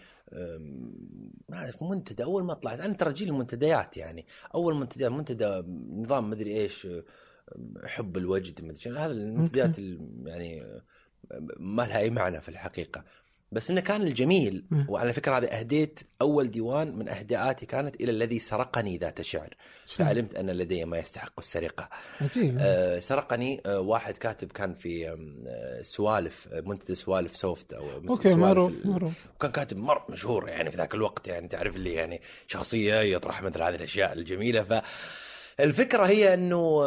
ما 1.49 1.57
أعرف 1.57 1.83
منتدى. 1.83 2.23
أول 2.23 2.43
ما 2.43 2.53
طلعت 2.53 2.79
أنا 2.79 2.93
ترى 2.93 3.13
جيل 3.13 3.27
المنتديات 3.27 3.97
يعني. 3.97 4.25
أول 4.55 4.75
منتدى 4.75 5.09
منتدى 5.09 5.63
نظام 5.89 6.29
مدري 6.29 6.61
إيش 6.61 6.87
حب 7.85 8.17
الوجد 8.17 8.61
مدري 8.61 8.79
شنو، 8.79 8.97
هذا 8.99 9.11
المنتديات 9.11 9.79
ال- 9.79 10.23
يعني 10.25 10.81
ما 11.59 11.83
لها 11.83 11.99
أي 11.99 12.09
معنى 12.09 12.41
في 12.41 12.49
الحقيقة. 12.49 13.03
بس 13.51 13.71
إنه 13.71 13.81
كان 13.81 14.01
الجميل. 14.01 14.65
وعلى 14.87 15.13
فكرة 15.13 15.37
هذه 15.37 15.45
أهديت 15.45 15.99
أول 16.21 16.51
ديوان 16.51 16.97
من 16.97 17.09
أهداءاتي 17.09 17.65
كانت 17.65 18.01
إلى 18.01 18.11
الذي 18.11 18.39
سرقني 18.39 18.97
ذات 18.97 19.21
شعر 19.21 19.55
فعلمت 19.87 20.35
أن 20.35 20.49
لدي 20.49 20.85
ما 20.85 20.97
يستحق 20.97 21.33
السرقة. 21.39 21.89
عجيب. 22.21 22.57
آه، 22.59 22.99
سرقني 22.99 23.61
آه، 23.65 23.79
واحد 23.79 24.17
كاتب 24.17 24.51
كان 24.51 24.73
في 24.73 25.09
آه، 25.47 25.81
سوالف 25.81 26.47
منتدى 26.53 26.95
سوالف 26.95 27.35
سوفت 27.35 27.73
أو 27.73 27.89
okay 28.09 28.35
معروف 28.35 28.85
معروف. 28.85 29.13
وكان 29.35 29.51
كاتب 29.51 29.77
مر 29.77 30.03
مشهور 30.09 30.49
يعني 30.49 30.71
في 30.71 30.77
ذاك 30.77 30.95
الوقت 30.95 31.27
يعني 31.27 31.47
تعرف 31.47 31.75
اللي 31.75 31.93
يعني 31.93 32.21
شخصية 32.47 32.95
يطرح 32.95 33.41
مثل 33.41 33.61
هذه 33.61 33.75
الأشياء 33.75 34.13
الجميلة. 34.13 34.83
فالفكرة 35.57 36.05
هي 36.05 36.33
إنه 36.33 36.81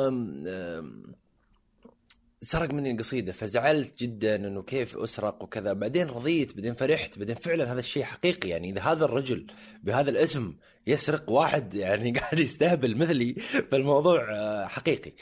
سرق 2.42 2.74
مني 2.74 2.90
القصيده 2.90 3.32
فزعلت 3.32 4.02
جدا 4.02 4.36
إنه 4.36 4.62
كيف 4.62 4.96
أسرق 4.96 5.42
وكذا. 5.42 5.72
بعدين 5.72 6.06
رضيت 6.06 6.54
بعدين 6.56 6.74
فرحت 6.74 7.18
بعدين 7.18 7.34
فعلا 7.34 7.72
هذا 7.72 7.80
الشيء 7.80 8.02
حقيقي. 8.02 8.48
يعني 8.48 8.70
إذا 8.70 8.80
هذا 8.80 9.04
الرجل 9.04 9.46
بهذا 9.82 10.10
الاسم 10.10 10.54
يسرق 10.86 11.30
واحد 11.30 11.74
يعني 11.84 12.12
قاعد 12.12 12.38
يستهبل 12.38 12.96
مثلي 12.96 13.32
فالموضوع 13.70 14.32
آه، 14.32 14.66
حقيقي. 14.66 15.12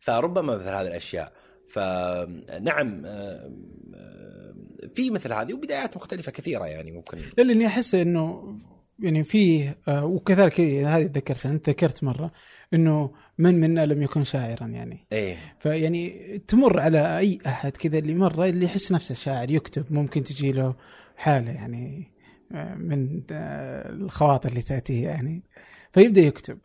فربما 0.00 0.56
مثل 0.56 0.68
هذه 0.68 0.86
الأشياء. 0.86 1.32
فنعم 1.68 3.02
آه، 3.04 3.52
آه، 3.94 4.54
في 4.94 5.10
مثل 5.10 5.32
هذه 5.32 5.54
وبدايات 5.54 5.96
مختلفة 5.96 6.32
كثيرة 6.32 6.66
يعني 6.66 6.92
ممكن. 6.92 7.18
لا 7.38 7.42
لأني 7.42 7.66
أحس 7.66 7.94
إنه 7.94 8.56
يعني 9.02 9.24
فيه 9.24 9.78
آه 9.88 10.04
وكذلك 10.04 10.60
هذه 10.60 11.10
ذكرتها 11.14 11.50
أنت 11.50 11.68
ذكرت 11.68 12.04
مرة 12.04 12.32
إنه 12.74 13.10
من 13.38 13.60
منا 13.60 13.86
لم 13.86 14.02
يكن 14.02 14.24
شاعرا 14.24 14.66
يعني 14.66 15.06
إيه 15.12 15.36
فيعني 15.60 16.38
تمر 16.48 16.80
على 16.80 17.18
أي 17.18 17.38
أحد 17.46 17.76
كذا 17.76 17.98
اللي 17.98 18.14
مرة 18.14 18.44
اللي 18.44 18.64
يحس 18.64 18.92
نفسه 18.92 19.14
شاعر 19.14 19.50
يكتب 19.50 19.92
ممكن 19.92 20.22
تجي 20.22 20.52
له 20.52 20.74
حالة 21.16 21.50
يعني 21.50 22.12
آه، 22.52 22.74
من 22.74 23.22
آه، 23.32 23.88
الخواطر 23.90 24.48
اللي 24.48 24.62
تأتيه 24.62 25.04
يعني 25.04 25.42
فيبدأ 25.92 26.20
يكتب 26.20 26.58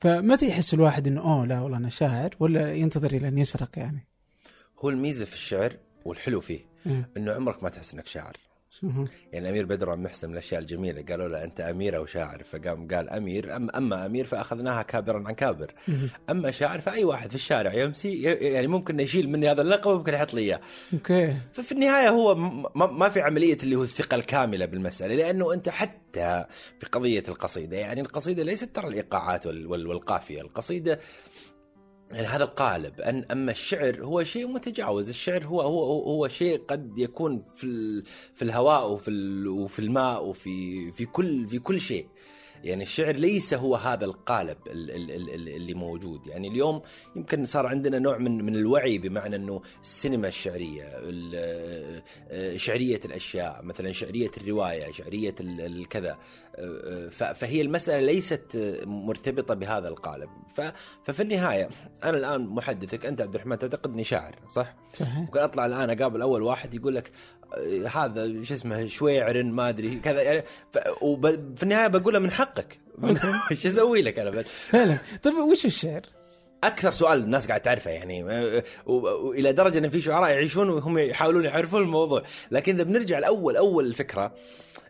فمتى 0.00 0.48
يحس 0.48 0.74
الواحد 0.74 1.06
إنه 1.06 1.20
أوه 1.20 1.46
لا 1.46 1.60
والله 1.60 1.78
أنا 1.78 1.88
شاعر 1.88 2.30
ولا 2.40 2.74
ينتظر 2.74 3.12
إلى 3.12 3.28
أن 3.28 3.38
يسرق 3.38 3.78
يعني؟ 3.78 4.06
هو 4.78 4.90
الميزة 4.90 5.24
في 5.24 5.34
الشعر 5.34 5.76
والحلو 6.04 6.40
فيه 6.40 6.60
مم. 6.86 7.04
إنه 7.16 7.32
عمرك 7.32 7.62
ما 7.62 7.68
تحس 7.68 7.94
إنك 7.94 8.06
شاعر. 8.06 8.36
يعني 9.32 9.44
الامير 9.48 9.66
بدر 9.66 9.90
عم 9.90 10.02
محسن 10.02 10.28
من 10.28 10.32
الأشياء 10.34 10.60
الجميلة. 10.60 11.02
قالوا 11.08 11.28
له 11.28 11.44
أنت 11.44 11.60
أمير 11.60 11.96
أو 11.96 12.06
شاعر؟ 12.06 12.42
فقام 12.42 12.88
قال 12.88 13.10
أمير. 13.10 13.56
أم 13.56 13.70
أما 13.70 14.06
أمير 14.06 14.26
فأخذناها 14.26 14.82
كابرا 14.82 15.24
عن 15.28 15.34
كابر. 15.34 15.74
أما 16.30 16.50
شاعر 16.50 16.80
فأي 16.80 17.04
واحد 17.04 17.28
في 17.28 17.34
الشارع 17.34 17.74
يمشي 17.74 18.08
ي- 18.08 18.22
يعني 18.22 18.66
ممكن 18.66 19.00
يشيل 19.00 19.28
مني 19.30 19.50
هذا 19.50 19.62
اللقب 19.62 19.90
وممكن 19.90 20.14
يحط 20.14 20.34
لي 20.34 20.40
إياه. 20.40 20.60
أوكي. 20.92 21.36
ففي 21.52 21.72
النهاية 21.72 22.08
هو 22.08 22.34
ما 22.74 23.08
في 23.08 23.20
عملية 23.20 23.58
اللي 23.62 23.76
هو 23.76 23.82
الثقة 23.82 24.14
الكاملة 24.14 24.66
بالمسألة 24.66 25.14
لأنه 25.14 25.52
أنت 25.54 25.68
حتى 25.68 26.44
في 26.80 26.86
قضيه 26.92 27.22
القصيدة 27.28 27.76
يعني 27.76 28.00
القصيدة 28.00 28.42
ليست 28.42 28.64
ترى 28.76 28.88
الإيقاعات 28.88 29.46
وال- 29.46 29.66
وال- 29.66 29.86
والقافية. 29.86 30.40
القصيدة 30.40 30.98
يعني 32.12 32.26
هذا 32.26 32.44
القالب 32.44 33.00
أن 33.00 33.24
أما 33.30 33.50
الشعر 33.52 34.04
هو 34.04 34.24
شيء 34.24 34.46
متجاوز 34.46 35.08
الشعر 35.08 35.44
هو 35.44 35.60
هو 35.60 36.02
هو- 36.02 36.28
شيء 36.28 36.62
قد 36.68 36.98
يكون 36.98 37.44
في 37.56 38.02
في 38.34 38.42
الهواء 38.42 38.90
وفي 38.90 39.10
وفي 39.48 39.78
الماء 39.78 40.24
وفي 40.26 40.92
في 40.92 41.04
كل 41.06 41.46
في 41.46 41.58
كل 41.58 41.80
شيء. 41.80 42.06
يعني 42.64 42.82
الشعر 42.82 43.16
ليس 43.16 43.54
هو 43.54 43.76
هذا 43.76 44.04
القالب 44.04 44.56
ال- 44.66 44.90
ال- 44.90 45.10
ال- 45.10 45.30
ال- 45.34 45.48
اللي 45.48 45.74
موجود. 45.74 46.26
يعني 46.26 46.48
اليوم 46.48 46.82
يمكن 47.16 47.44
صار 47.44 47.66
عندنا 47.66 47.98
نوع 47.98 48.18
من 48.18 48.44
من 48.44 48.56
الوعي 48.56 48.98
بمعنى 48.98 49.36
إنه 49.36 49.62
السينما 49.82 50.28
الشعرية 50.28 50.82
ال- 50.98 52.02
آه، 52.30 52.56
شعرية 52.56 53.00
الأشياء 53.04 53.62
مثلا 53.64 53.92
شعرية 53.92 54.30
الرواية 54.36 54.90
شعرية 54.92 55.34
ال- 55.40 55.60
الكذا 55.60 56.10
آه، 56.10 56.51
فهي 57.10 57.60
المسألة 57.60 58.00
ليست 58.00 58.80
مرتبطة 58.86 59.54
بهذا 59.54 59.88
القالب. 59.88 60.28
ففي 61.04 61.22
النهاية 61.22 61.68
أنا 62.04 62.16
الآن 62.18 62.40
محدثك 62.46 63.06
أنت 63.06 63.20
عبد 63.20 63.34
الرحمن 63.34 63.58
تعتقد 63.58 63.92
اني 63.92 64.04
شاعر 64.04 64.34
صح؟ 64.48 64.74
صحيح. 64.94 65.16
ممكن 65.18 65.38
أطلع 65.38 65.66
الآن 65.66 65.90
أقابل 65.90 66.22
أول 66.22 66.42
واحد 66.42 66.74
يقول 66.74 66.94
لك 66.94 67.10
آه، 67.54 67.88
هذا 67.88 68.44
شو 68.44 68.54
اسمه 68.54 68.86
شويعر 68.86 69.42
ما 69.42 69.68
أدري 69.68 69.94
كذا 69.94 70.22
يعني 70.22 70.42
في 71.56 71.62
النهاية 71.62 71.86
بقولها 71.86 72.20
من 72.20 72.30
حقك. 72.30 72.78
إيش 73.50 73.66
أسوي 73.66 74.02
لك 74.02 74.18
أنا 74.18 74.30
بس؟ 74.30 74.44
فعلا. 74.46 74.98
طيب 75.22 75.34
وش 75.34 75.64
الشعر؟ 75.64 76.02
أكثر 76.64 76.90
سؤال 76.90 77.18
الناس 77.18 77.48
قاعد 77.48 77.60
تعرفه 77.60 77.90
يعني 77.90 78.24
آه، 78.30 78.62
وإلى 78.86 79.52
درجة 79.52 79.78
إن 79.78 79.88
في 79.88 80.00
شعراء 80.00 80.30
يعيشون 80.30 80.68
وهم 80.68 80.98
يحاولون 80.98 81.44
يعرفون 81.44 81.82
الموضوع. 81.82 82.22
لكن 82.50 82.74
إذا 82.74 82.82
بنرجع 82.82 83.18
لأول 83.18 83.56
أول 83.56 83.86
الفكرة 83.86 84.34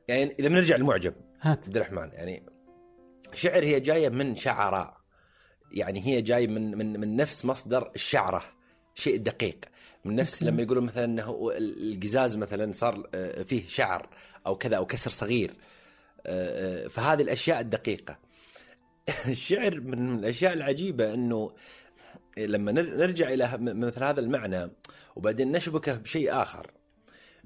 يعني 0.09 0.35
إذا 0.39 0.49
بنرجع 0.49 0.77
للمعجم 0.77 1.13
هات. 1.43 1.65
عبد 1.67 1.77
الرحمن 1.77 2.11
يعني 2.13 2.43
شعر 3.35 3.65
هي 3.65 3.81
جاية 3.81 4.09
من 4.09 4.37
شعراء 4.37 4.97
يعني 5.73 6.07
هي 6.07 6.23
جاي 6.23 6.47
من 6.47 6.79
من 6.79 7.01
من 7.01 7.17
نفس 7.17 7.45
مصدر 7.45 7.91
الشعرة. 7.95 8.45
شيء 8.95 9.17
دقيق. 9.17 9.59
من 10.05 10.17
نفس. 10.17 10.43
لما 10.43 10.63
يقولون 10.63 10.85
مثلا 10.85 11.05
إنه 11.05 11.51
القزاز 11.59 12.37
مثلا 12.37 12.73
صار 12.73 13.09
آه، 13.15 13.43
فيه 13.43 13.67
شعر 13.67 14.09
أو 14.47 14.57
كذا 14.57 14.77
أو 14.77 14.87
كسر 14.87 15.11
صغير. 15.11 15.51
آه، 16.27 16.85
آه، 16.85 16.89
فهذه 16.89 17.23
الأشياء 17.23 17.61
الدقيقة. 17.61 18.19
الشعر 19.29 19.81
من 19.81 20.19
الأشياء 20.19 20.53
العجيبة 20.53 21.15
إنه 21.15 21.53
لما 22.39 22.73
نر- 22.73 22.97
نرجع 22.97 23.29
إلى 23.29 23.59
مثل 23.61 24.05
هذا 24.05 24.21
المعنى 24.21 24.71
وبعدين 25.17 25.53
نشبكه 25.53 25.95
بشيء 25.95 26.43
آخر. 26.43 26.71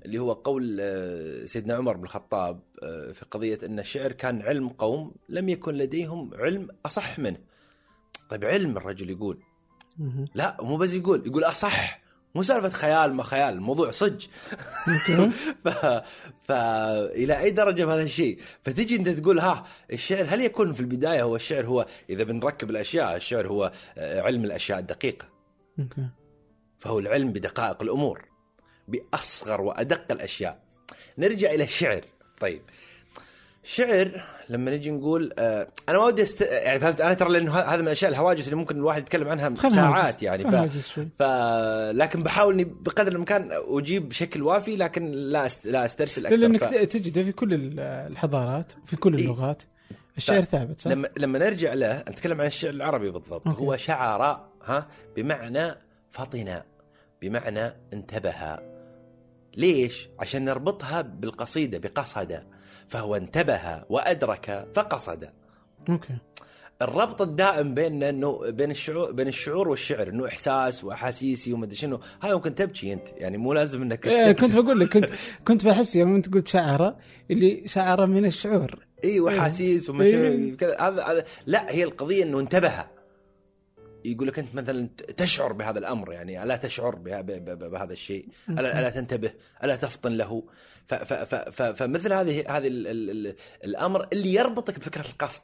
اللي 0.05 0.19
هو 0.19 0.33
قول 0.33 0.79
آه، 0.81 1.45
سيدنا 1.45 1.75
عمر 1.75 1.97
بن 1.97 2.05
الخطاب 2.05 2.61
آه، 2.83 3.13
في 3.13 3.25
قضية 3.31 3.59
أن 3.63 3.79
الشعر 3.79 4.13
كان 4.13 4.43
علم 4.43 4.69
قوم 4.69 5.15
لم 5.29 5.49
يكن 5.49 5.75
لديهم 5.75 6.31
علم 6.35 6.69
أصح 6.87 7.19
منه. 7.19 7.39
طيب 8.31 8.45
علم 8.45 8.77
الرجل 8.77 9.11
يقول. 9.11 9.43
لا 10.35 10.57
مو 10.61 10.77
بس 10.77 10.95
يقول 10.95 11.27
يقول 11.27 11.45
أصح. 11.45 12.07
مو 12.35 12.43
سالفة 12.43 12.69
خيال 12.69 13.15
ما 13.15 13.23
خيال 13.23 13.55
الموضوع 13.55 13.91
صج. 13.91 14.27
ف... 15.65 15.69
فالى 16.43 17.41
أي 17.41 17.51
درجة 17.51 17.85
بهذا 17.85 18.03
الشيء؟ 18.03 18.39
فتجي 18.63 18.97
أنت 18.97 19.09
تقول 19.09 19.39
ها 19.39 19.65
الشعر 19.93 20.25
هل 20.29 20.41
يكون 20.41 20.73
في 20.73 20.81
البداية 20.81 21.23
هو 21.23 21.37
الشعر 21.37 21.67
هو 21.67 21.87
إذا 22.11 22.25
بنركب 22.25 22.71
الأشياء 22.71 23.17
الشعر 23.17 23.49
هو 23.49 23.73
آه، 23.99 24.21
علم 24.21 24.45
الأشياء 24.45 24.79
الدقيقة. 24.79 25.29
okay 25.79 26.09
فهو 26.79 26.99
العلم 26.99 27.33
بدقائق 27.33 27.83
الأمور. 27.83 28.36
بأصغر 28.89 29.61
وأدق 29.61 30.13
الأشياء. 30.13 30.59
نرجع 31.19 31.51
إلى 31.51 31.65
الشعر 31.65 32.01
طيب. 32.41 32.63
شعر 33.65 34.25
لما 34.49 34.71
نجي 34.77 34.91
نقول 34.91 35.33
آه 35.39 35.69
أنا 35.89 35.99
ما 35.99 36.05
ودي 36.05 36.23
است... 36.23 36.41
يعني 36.41 36.81
فهمت؟ 36.81 37.01
أنا 37.01 37.15
ترى 37.15 37.33
لأنه 37.33 37.59
هذا 37.59 37.77
من 37.77 37.87
الأشياء 37.87 38.11
الهواجس 38.11 38.45
اللي 38.45 38.57
ممكن 38.57 38.77
الواحد 38.77 39.03
يتكلم 39.03 39.29
عنها 39.29 39.55
ساعات. 39.71 40.23
يعني. 40.23 40.45
ف... 40.51 40.55
ف 41.19 41.23
لكن 41.93 42.23
بحاول 42.23 42.55
إني 42.55 42.65
بقدر 42.65 43.13
الإمكان 43.13 43.51
أجيب 43.53 44.09
بشكل 44.09 44.43
وافي 44.43 44.77
لكن 44.77 45.11
لا 45.11 45.47
أست... 45.47 45.67
لا 45.67 45.85
أسترسل 45.85 46.27
أكثر. 46.27 46.37
لأنك 46.39 46.65
ف... 46.65 46.75
تجده 46.75 47.23
في 47.23 47.33
كل 47.33 47.55
ال- 47.55 47.81
الحضارات 47.81 48.73
وفي 48.83 48.97
كل 48.97 49.17
إيه. 49.17 49.25
اللغات 49.25 49.63
الشعر 50.17 50.43
ثابت 50.43 50.81
صح؟ 50.81 50.91
لما 50.91 51.09
لما 51.17 51.39
نرجع 51.39 51.75
له 51.75 52.01
نتكلم 52.09 52.41
عن 52.41 52.47
الشعر 52.47 52.71
العربي 52.71 53.11
بالضبط. 53.11 53.47
okay. 53.47 53.61
هو 53.61 53.77
شعر 53.77 54.47
ها 54.65 54.87
بمعنى 55.17 55.75
فطن 56.11 56.63
بمعنى 57.23 57.73
انتبه. 57.93 58.76
ليش؟ 59.57 60.09
عشان 60.21 60.45
نربطها 60.45 61.03
بالقصيدة 61.03 61.79
بقصد. 61.79 62.43
فهو 62.89 63.17
انتبه 63.17 63.85
وأدرك 63.89 64.69
فقصد. 64.75 65.31
okay. 65.89 66.19
الربط 66.83 67.23
الدائم 67.23 67.75
بيننا 67.75 68.09
إنه 68.09 68.51
بين 68.51 68.71
الشعور 68.71 69.13
بين 69.13 69.29
الشعور 69.29 69.69
والشعر 69.69 70.09
إنه 70.09 70.29
إحساس 70.29 70.85
وأحاسيسي 70.85 71.53
وما 71.53 71.65
أدري 71.65 71.77
شنو. 71.77 72.01
هذا 72.21 72.35
ممكن 72.35 72.55
تبكي 72.55 72.93
أنت 72.93 73.09
يعني 73.17 73.37
مو 73.37 73.53
لازم 73.53 73.83
إنك 73.83 74.07
إيه 74.07 74.33
كنت 74.33 74.57
بقول 74.57 74.81
لك 74.81 74.93
كنت 74.93 75.11
كنت 75.47 75.67
بحس 75.67 75.97
يوم 75.97 76.15
أنت 76.15 76.35
قلت 76.35 76.49
شعر 76.49 76.95
اللي 77.31 77.63
شعر 77.69 78.07
من 78.07 78.25
الشعور. 78.25 78.87
اي 79.05 79.21
وأحاسيس 79.21 79.91
وما 79.91 80.05
إيه. 80.05 80.57
كذا. 80.57 80.81
هذا 80.81 81.05
هذا 81.05 81.25
لا 81.47 81.71
هي 81.71 81.85
القضية 81.85 82.25
إنه 82.25 82.41
انتبه. 82.41 82.96
يقول 84.13 84.29
لك 84.29 84.39
أنت 84.39 84.55
مثلا 84.55 84.89
تشعر 85.17 85.53
بهذا 85.53 85.79
الأمر 85.79 86.13
يعني 86.13 86.43
ألا 86.43 86.57
تشعر 86.57 86.95
بهذا 86.95 87.93
الشيء؟ 87.93 88.29
ألا 88.49 88.81
ألا 88.81 88.91
تنتبه؟ 88.91 89.33
ألا 89.65 89.77
تفطن 89.77 90.13
له؟ 90.13 90.43
ف 90.87 90.95
ف 90.95 91.35
ف 91.35 91.63
فمثل 91.63 92.13
هذه 92.13 92.57
هذه 92.57 92.67
ال- 92.69 92.87
ال- 92.87 93.11
ال- 93.27 93.37
الأمر 93.65 94.09
اللي 94.13 94.35
يربطك 94.35 94.79
بفكرة 94.79 95.07
القصد. 95.09 95.43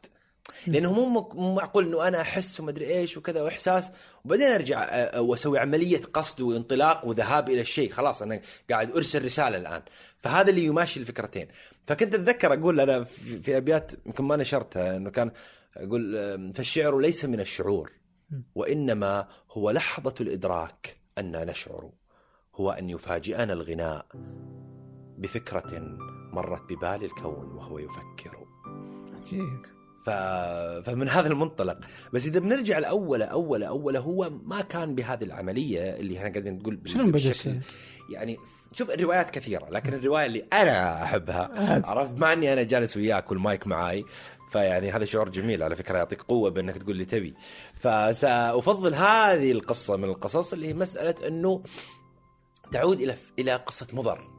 لأنه 0.66 0.92
مو 0.92 1.28
معقول 1.54 1.86
إنه 1.86 2.08
أنا 2.08 2.20
أحس 2.20 2.60
ومدري 2.60 2.86
إيش 2.98 3.16
وكذا 3.16 3.42
وإحساس 3.42 3.90
وبعدين 4.24 4.46
أرجع 4.46 5.10
وأسوي 5.18 5.58
عملية 5.58 6.00
قصد 6.12 6.40
وانطلاق 6.40 7.06
وذهاب 7.06 7.48
إلى 7.50 7.60
الشيء. 7.60 7.90
خلاص 7.90 8.22
أنا 8.22 8.40
قاعد 8.70 8.96
أرسل 8.96 9.24
رسالة 9.24 9.56
الآن. 9.56 9.82
فهذا 10.18 10.50
اللي 10.50 10.64
يماشي 10.64 11.00
الفكرتين. 11.00 11.48
فكنت 11.86 12.14
أتذكر 12.14 12.52
أقول 12.52 12.80
أنا 12.80 13.04
في 13.44 13.56
أبيات 13.56 13.92
يمكن 14.06 14.24
ما 14.24 14.36
نشرتها 14.36 14.96
إنه 14.96 15.10
كان 15.10 15.30
أقول 15.76 16.52
فالشعر 16.54 16.98
ليس 16.98 17.24
من 17.24 17.40
الشعور. 17.40 17.92
وإنما 18.54 19.28
هو 19.50 19.70
لحظة 19.70 20.14
الإدراك 20.20 20.96
ان 21.18 21.46
نشعر 21.46 21.90
هو 22.54 22.70
أن 22.70 22.90
يفاجئنا 22.90 23.52
الغناء 23.52 24.06
بفكرة 25.18 25.96
مرت 26.32 26.72
ببال 26.72 27.04
الكون 27.04 27.52
وهو 27.52 27.78
يفكر. 27.78 28.46
عجيب. 29.12 29.66
ف... 30.06 30.10
فمن 30.86 31.08
هذا 31.08 31.28
المنطلق. 31.28 31.78
بس 32.12 32.26
إذا 32.26 32.40
بنرجع 32.40 32.78
لاول 32.78 33.22
أول 33.22 33.62
أول 33.62 33.96
هو 33.96 34.30
ما 34.30 34.60
كان 34.60 34.94
بهذه 34.94 35.24
العملية 35.24 35.96
اللي 35.96 36.18
إحنا 36.18 36.28
قاعدين 36.28 36.58
نقول 36.58 36.80
شلون 36.84 37.10
بدأ؟ 37.10 37.60
يعني 38.10 38.36
شوف 38.72 38.90
الروايات 38.90 39.30
كثيرة 39.30 39.68
لكن 39.70 39.94
الرواية 39.94 40.26
اللي 40.26 40.46
أنا 40.52 41.02
أحبها 41.02 41.50
عاد. 41.54 41.86
عرفت؟ 41.86 42.18
مع 42.18 42.32
أني 42.32 42.52
أنا 42.52 42.62
جالس 42.62 42.96
وياك 42.96 43.30
والمايك 43.30 43.66
معاي 43.66 44.04
فيعني 44.52 44.90
هذا 44.90 45.04
شعور 45.04 45.28
جميل 45.28 45.62
على 45.62 45.76
فكرة 45.76 45.98
يعطيك 45.98 46.22
قوة 46.22 46.50
بأنك 46.50 46.76
تقول 46.76 46.96
لي 46.96 47.04
تبي. 47.04 47.34
فسأفضل 47.74 48.94
هذه 48.94 49.52
القصة 49.52 49.96
من 49.96 50.04
القصص 50.04 50.52
اللي 50.52 50.68
هي 50.68 50.74
مسألة 50.74 51.28
أنه 51.28 51.62
تعود 52.72 53.00
إلى 53.00 53.16
إلى 53.38 53.56
قصة 53.56 53.86
مضر. 53.92 54.30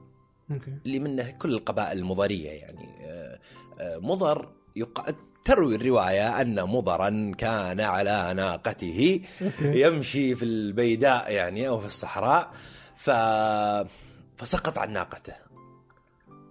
أوكي. 0.52 0.74
اللي 0.86 1.00
منه 1.00 1.32
كل 1.32 1.54
القبائل 1.54 1.98
المضرية 1.98 2.50
يعني. 2.50 2.90
آه، 3.06 3.40
آه، 3.80 3.98
مضر 3.98 4.52
يق... 4.76 5.16
تروي 5.46 5.76
الرواية 5.76 6.42
أن 6.42 6.64
مضرا 6.64 7.32
كان 7.38 7.80
على 7.80 8.34
ناقته 8.36 9.22
يمشي 9.62 10.36
في 10.36 10.46
البيداء 10.46 11.32
يعني 11.32 11.68
أو 11.68 11.80
في 11.80 11.88
الصحراء 11.88 12.52
ف 12.96 13.10
فسقط 14.38 14.78
عن 14.78 14.94
ناقته. 14.94 15.34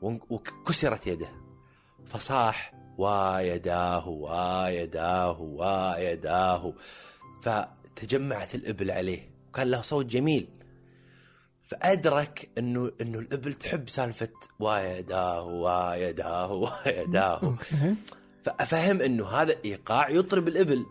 وكسرت 0.03 1.07
يده. 1.07 1.29
فصاح 2.07 2.82
ويداه 3.03 4.09
ويداه 4.09 5.41
ويداه 5.41 6.73
فتجمعت 7.43 8.55
الإبل 8.55 8.91
عليه. 8.91 9.31
وكان 9.49 9.71
له 9.71 9.81
صوت 9.81 10.07
جميل. 10.07 10.49
فأدرك 11.69 12.49
إنه 12.59 12.93
إنه 13.01 13.19
الإبل 13.19 13.55
تحب 13.55 13.89
سالفة 13.89 14.29
ويداه 14.61 15.43
ويداه 15.43 16.53
ويداه 16.53 17.59
ففهم 18.45 19.01
إنه 19.01 19.27
هذا 19.27 19.55
إيقاع 19.65 20.11
يطرب 20.11 20.49
الإبل. 20.49 20.87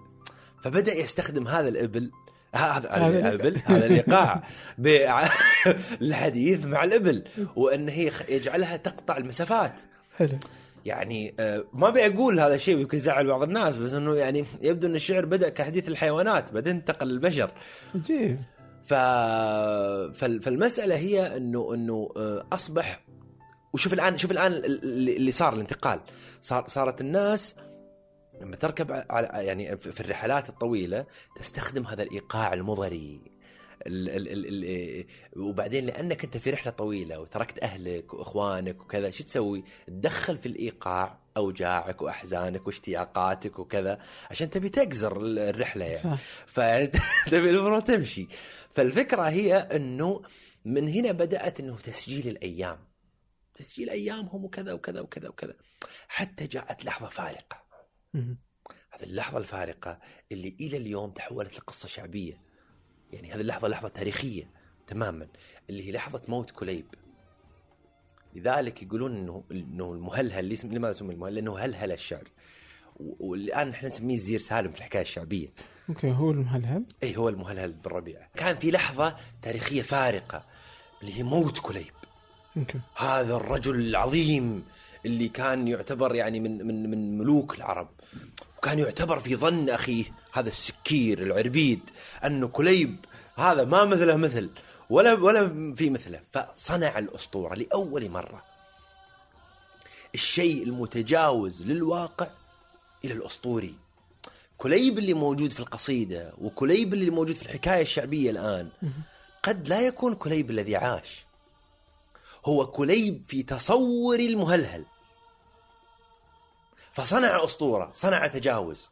فبدأ 0.63 0.93
يستخدم 0.97 1.47
هذا 1.47 1.69
الإبل. 1.69 2.11
ه- 2.55 2.57
هذا 2.57 3.19
الإبل 3.19 3.61
هذا 3.65 3.85
الإيقاع. 3.85 4.43
بالحديث 4.77 6.65
مع 6.65 6.83
الإبل. 6.83 7.23
وإن 7.55 7.89
هي 7.89 8.11
يجعلها 8.29 8.77
تقطع 8.77 9.17
المسافات. 9.17 9.81
حلو. 10.17 10.39
يعني 10.85 11.35
آه، 11.39 11.63
ما 11.73 11.87
أبي 11.87 12.05
أقول 12.05 12.39
هذا 12.39 12.55
الشيء 12.55 12.77
يمكن 12.79 12.97
يزعل 12.97 13.27
بعض 13.27 13.43
الناس 13.43 13.77
بس 13.77 13.93
إنه 13.93 14.15
يعني 14.15 14.45
يبدو 14.61 14.87
إن 14.87 14.95
الشعر 14.95 15.25
بدأ 15.25 15.49
كحديث 15.49 15.87
الحيوانات 15.87 16.51
بعدين 16.51 16.75
انتقل 16.75 17.07
للبشر. 17.07 17.51
عجيب 17.95 18.39
ف... 18.87 18.93
فال- 18.93 20.41
فالمسألة 20.41 20.95
هي 20.95 21.37
إنه 21.37 21.73
إنه 21.73 22.09
آه، 22.17 22.45
أصبح 22.53 23.03
وشوف 23.73 23.93
الآن 23.93 24.17
شوف 24.17 24.31
الآن 24.31 24.53
اللي 24.53 25.31
صار 25.31 25.53
الانتقال. 25.53 25.99
صار 26.41 26.63
صارت 26.67 27.01
الناس 27.01 27.55
لما 28.41 28.55
تركب 28.55 29.03
على 29.09 29.45
يعني 29.45 29.77
في 29.77 30.01
الرحلات 30.01 30.49
الطويلة 30.49 31.05
تستخدم 31.35 31.87
هذا 31.87 32.03
الإيقاع 32.03 32.53
المضري. 32.53 33.30
ال 33.87 34.09
ال 34.09 34.27
ال 34.27 34.65
ال 34.65 35.05
وبعدين 35.35 35.85
لأنك 35.85 36.23
أنت 36.23 36.37
في 36.37 36.49
رحلة 36.49 36.71
طويلة 36.71 37.19
وتركت 37.19 37.63
أهلك 37.63 38.13
وإخوانك 38.13 38.81
وكذا 38.81 39.11
شو 39.11 39.23
تسوي؟ 39.23 39.63
تدخل 39.87 40.37
في 40.37 40.45
الإيقاع 40.45 41.19
أوجاعك 41.37 42.01
وأحزانك 42.01 42.67
واشتياقاتك 42.67 43.59
وكذا 43.59 43.99
عشان 44.31 44.49
تبي 44.49 44.69
تقزر 44.69 45.21
الرحلة 45.21 45.85
يعني. 45.85 45.97
صح. 45.97 46.19
فتبي 46.45 47.49
المفروض 47.55 47.83
تمشي. 47.83 48.27
فالفكرة 48.75 49.21
هي 49.21 49.55
إنه 49.55 50.21
من 50.65 50.87
هنا 50.87 51.11
بدأت 51.11 51.59
إنه 51.59 51.77
تسجيل 51.77 52.27
الأيام. 52.27 52.79
تسجيل 53.55 53.89
أيامهم 53.89 54.45
وكذا 54.45 54.73
وكذا 54.73 55.01
وكذا 55.01 55.29
وكذا. 55.29 55.53
حتى 56.07 56.47
جاءت 56.47 56.85
لحظة 56.85 57.09
فارقة. 57.09 57.63
هذه 58.91 59.03
اللحظة 59.03 59.37
الفارقة 59.37 59.99
اللي 60.31 60.55
إلى 60.59 60.77
اليوم 60.77 61.11
تحولت 61.11 61.57
لقصة 61.57 61.87
شعبية. 61.87 62.50
يعني 63.13 63.31
هذه 63.31 63.41
اللحظة 63.41 63.67
لحظة 63.67 63.87
تاريخية 63.87 64.43
تماما 64.87 65.27
اللي 65.69 65.87
هي 65.87 65.91
لحظة 65.91 66.21
موت 66.27 66.51
كليب. 66.51 66.85
لذلك 68.35 68.83
يقولون 68.83 69.17
انه 69.17 69.43
إنه 69.51 69.93
المهلهل 69.93 70.39
اللي 70.39 70.53
اسم 70.53 70.73
لماذا 70.73 70.93
سمي 70.93 71.13
المهلهل؟ 71.13 71.35
لأنه 71.35 71.57
هلهل 71.57 71.91
الشعر 71.91 72.27
والآن 73.19 73.69
إحنا 73.69 73.89
نسميه 73.89 74.17
زير 74.17 74.39
سالم 74.39 74.71
في 74.71 74.77
الحكاية 74.77 75.01
الشعبية. 75.01 75.47
okay 75.89 76.11
هو 76.11 76.31
المهلهل؟ 76.31 76.85
اي 77.03 77.17
هو 77.17 77.29
المهلهل 77.29 77.73
بن 77.73 77.87
ربيعة. 77.87 78.27
كان 78.35 78.55
في 78.55 78.71
لحظة 78.71 79.15
تاريخية 79.41 79.81
فارقة 79.81 80.45
اللي 81.01 81.17
هي 81.17 81.23
موت 81.23 81.59
كليب. 81.59 81.93
okay. 82.57 82.79
هذا 82.97 83.35
الرجل 83.35 83.75
العظيم 83.75 84.63
اللي 85.05 85.29
كان 85.29 85.67
يعتبر 85.67 86.15
يعني 86.15 86.39
من 86.39 86.67
من 86.67 86.89
من 86.89 87.17
ملوك 87.17 87.57
العرب. 87.57 87.89
وكان 88.57 88.79
يعتبر 88.79 89.19
في 89.19 89.35
ظن 89.35 89.69
أخيه. 89.69 90.03
هذا 90.31 90.49
السكير 90.49 91.23
العربيد 91.23 91.89
أنه 92.25 92.47
كليب 92.47 93.05
هذا 93.35 93.65
ما 93.65 93.85
مثله 93.85 94.15
مثل 94.15 94.49
ولا 94.89 95.13
ولا 95.13 95.73
في 95.75 95.89
مثله. 95.89 96.21
فصنع 96.31 96.99
الأسطورة 96.99 97.55
لأول 97.55 98.09
مرة. 98.09 98.43
الشيء 100.13 100.63
المتجاوز 100.63 101.65
للواقع 101.65 102.27
إلى 103.05 103.13
الأسطوري. 103.13 103.75
كليب 104.57 104.97
اللي 104.97 105.13
موجود 105.13 105.51
في 105.53 105.59
القصيدة 105.59 106.33
وكليب 106.37 106.93
اللي 106.93 107.09
موجود 107.09 107.35
في 107.35 107.41
الحكاية 107.41 107.81
الشعبية 107.81 108.31
الآن 108.31 108.69
قد 109.43 109.67
لا 109.67 109.81
يكون 109.81 110.15
كليب 110.15 110.49
الذي 110.51 110.75
عاش. 110.75 111.25
هو 112.45 112.67
كليب 112.67 113.23
في 113.27 113.43
تصور 113.43 114.19
المهلهل. 114.19 114.85
فصنع 116.93 117.45
أسطورة 117.45 117.91
صنع 117.93 118.27
تجاوز. 118.27 118.89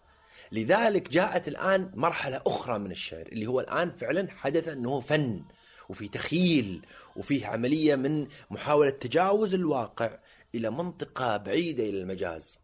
لذلك 0.51 1.09
جاءت 1.09 1.47
الآن 1.47 1.91
مرحلة 1.95 2.41
أخرى 2.47 2.79
من 2.79 2.91
الشعر 2.91 3.25
اللي 3.27 3.47
هو 3.47 3.59
الآن 3.59 3.91
فعلا 3.91 4.27
حدث 4.31 4.67
أنه 4.67 4.99
فن 4.99 5.41
وفي 5.89 6.07
تخيل 6.07 6.85
وفيه 7.15 7.47
عملية 7.47 7.95
من 7.95 8.27
محاولة 8.49 8.89
تجاوز 8.89 9.53
الواقع 9.53 10.17
إلى 10.55 10.69
منطقة 10.69 11.37
بعيدة 11.37 11.83
إلى 11.83 12.01
المجاز. 12.01 12.59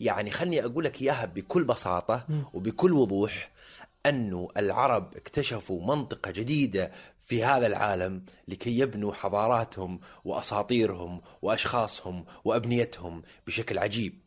يعني 0.00 0.30
خلني 0.30 0.64
أقول 0.64 0.84
لك 0.84 1.02
إياها 1.02 1.24
بكل 1.24 1.64
بساطة 1.64 2.26
وبكل 2.54 2.92
وضوح 2.92 3.50
انه 4.06 4.48
العرب 4.56 5.16
اكتشفوا 5.16 5.86
منطقة 5.86 6.30
جديدة 6.30 6.92
في 7.26 7.44
هذا 7.44 7.66
العالم 7.66 8.24
لكي 8.48 8.78
يبنوا 8.78 9.12
حضاراتهم 9.12 10.00
وأساطيرهم 10.24 11.20
وأشخاصهم 11.42 12.24
وأبنيتهم 12.44 13.22
بشكل 13.46 13.78
عجيب. 13.78 14.18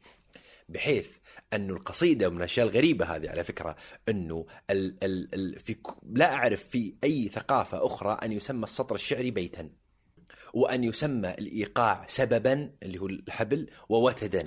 بحيث 0.72 1.08
انه 1.54 1.74
القصيدة 1.74 2.30
من 2.30 2.38
الأشياء 2.38 2.68
الغريبة 2.68 3.06
هذه 3.06 3.30
على 3.30 3.44
فكرة 3.44 3.76
إنه 4.10 4.46
ال 4.70 5.04
ال 5.04 5.36
ال 5.36 5.60
في 5.60 5.76
لا 6.12 6.34
أعرف 6.34 6.64
في 6.64 6.96
أي 7.04 7.30
ثقافة 7.30 7.86
أخرى 7.86 8.18
أن 8.24 8.32
يسمى 8.32 8.64
السطر 8.64 8.96
الشعري 8.96 9.32
بيتا 9.32 9.70
وأن 10.54 10.84
يسمى 10.84 11.30
الإيقاع 11.30 12.06
سببا 12.08 12.72
اللي 12.84 13.00
هو 13.00 13.08
الحبل 13.08 13.70
ووتدا 13.90 14.44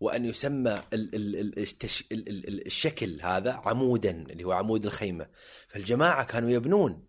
وأن 0.00 0.24
يسمى 0.24 0.82
ال 0.92 1.14
ال 1.14 1.58
التش 1.58 2.04
ال 2.12 2.28
ال 2.28 2.66
الشكل 2.66 3.18
هذا 3.22 3.52
عمودا 3.52 4.10
اللي 4.10 4.44
هو 4.44 4.52
عمود 4.52 4.86
الخيمة. 4.86 5.26
فالجماعة 5.68 6.24
كانوا 6.24 6.50
يبنون. 6.50 7.06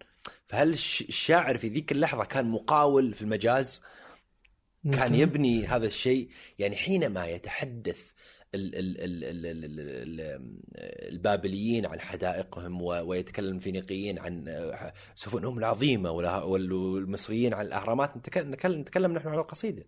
فهل 0.47 0.69
الشاعر 0.69 1.57
في 1.57 1.67
ذيك 1.67 1.91
اللحظة 1.91 2.23
كان 2.23 2.51
مقاول 2.51 3.13
في 3.13 3.21
المجاز؟ 3.21 3.81
كان 4.83 5.15
يبني 5.15 5.65
هذا 5.65 5.87
الشيء. 5.87 6.29
يعني 6.59 6.75
حينما 6.75 7.27
يتحدث 7.27 8.01
ال 8.55 8.75
ال 8.75 9.01
ال 9.01 9.23
ال 9.23 9.45
ال 9.45 9.79
ال 9.79 10.41
البابليين 11.13 11.85
عن 11.85 11.99
حدائقهم 11.99 12.81
ويتكلم 12.81 13.55
الفينيقيين 13.55 14.19
عن 14.19 14.45
سفنهم 15.15 15.57
العظيمة 15.57 16.11
والمصريين 16.11 17.53
عن 17.53 17.65
الأهرامات 17.65 18.17
نتكلم, 18.17 18.79
نتكلم 18.81 19.13
نحن 19.13 19.27
عن 19.27 19.37
القصيدة. 19.37 19.83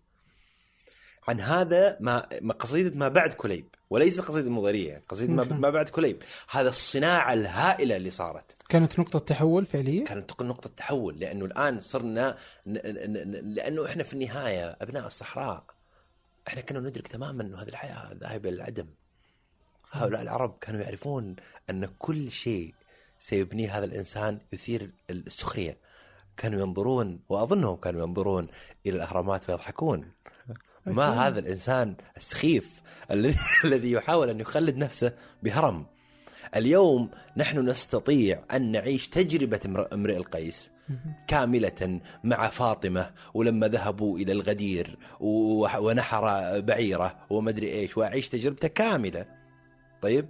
عن 1.28 1.40
هذا 1.40 1.96
ما 2.00 2.18
قصيدة 2.58 2.98
ما 2.98 3.08
بعد 3.08 3.32
كليب 3.32 3.66
وليس 3.90 4.18
القصيده 4.18 4.46
المضاريه 4.48 5.02
قصيدة 5.08 5.32
ما, 5.32 5.44
ما 5.44 5.70
بعد 5.70 5.88
كليب. 5.88 6.22
هذا 6.50 6.68
الصناعة 6.68 7.32
الهائلة 7.32 7.96
اللي 7.96 8.10
صارت. 8.10 8.56
كانت 8.68 8.98
نقطة 9.00 9.18
تحول 9.18 9.66
فعليا؟ 9.66 10.04
كانت 10.04 10.42
نقطة 10.42 10.70
تحول 10.76 11.18
لأنه 11.20 11.44
الآن 11.44 11.80
صرنا 11.80 12.36
لأنه 12.66 13.86
إحنا 13.86 14.02
في 14.04 14.12
النهاية 14.12 14.76
أبناء 14.80 15.06
الصحراء 15.06 15.64
إحنا 16.48 16.60
كنا 16.60 16.80
ندرك 16.80 17.08
تماما 17.08 17.42
إنه 17.42 17.62
هذه 17.62 17.68
الحياة 17.68 18.12
ذاهبة 18.12 18.50
للعدم. 18.50 18.86
هؤلاء 19.90 20.22
العرب 20.22 20.58
كانوا 20.60 20.80
يعرفون 20.80 21.36
أن 21.70 21.88
كل 21.98 22.30
شيء 22.30 22.74
سيبنيه 23.18 23.78
هذا 23.78 23.84
الإنسان 23.84 24.38
يثير 24.52 24.90
السخرية. 25.10 25.76
كانوا 26.36 26.60
ينظرون 26.60 27.20
وأظنهم 27.28 27.76
كانوا 27.76 28.06
ينظرون 28.06 28.46
إلى 28.86 28.96
الأهرامات 28.96 29.50
ويضحكون. 29.50 30.10
ما 30.86 31.26
هذا 31.26 31.38
الإنسان 31.38 31.94
السخيف 32.16 32.82
الذي 33.64 33.92
يحاول 33.92 34.30
أن 34.30 34.40
يخلد 34.40 34.76
نفسه 34.76 35.12
بهرم. 35.42 35.86
اليوم 36.56 37.10
نحن 37.36 37.68
نستطيع 37.68 38.44
أن 38.52 38.72
نعيش 38.72 39.08
تجربة 39.08 39.86
امرئ 39.92 40.16
القيس 40.16 40.70
كاملة 41.26 42.00
مع 42.24 42.48
فاطمة 42.48 43.10
ولما 43.34 43.68
ذهبوا 43.68 44.18
إلى 44.18 44.32
الغدير 44.32 44.98
ونحر 45.20 46.60
بعيرة 46.60 47.16
ومدري 47.30 47.72
إيش 47.72 47.96
وأعيش 47.96 48.28
تجربته 48.28 48.68
كاملة. 48.68 49.26
طيب؟ 50.02 50.28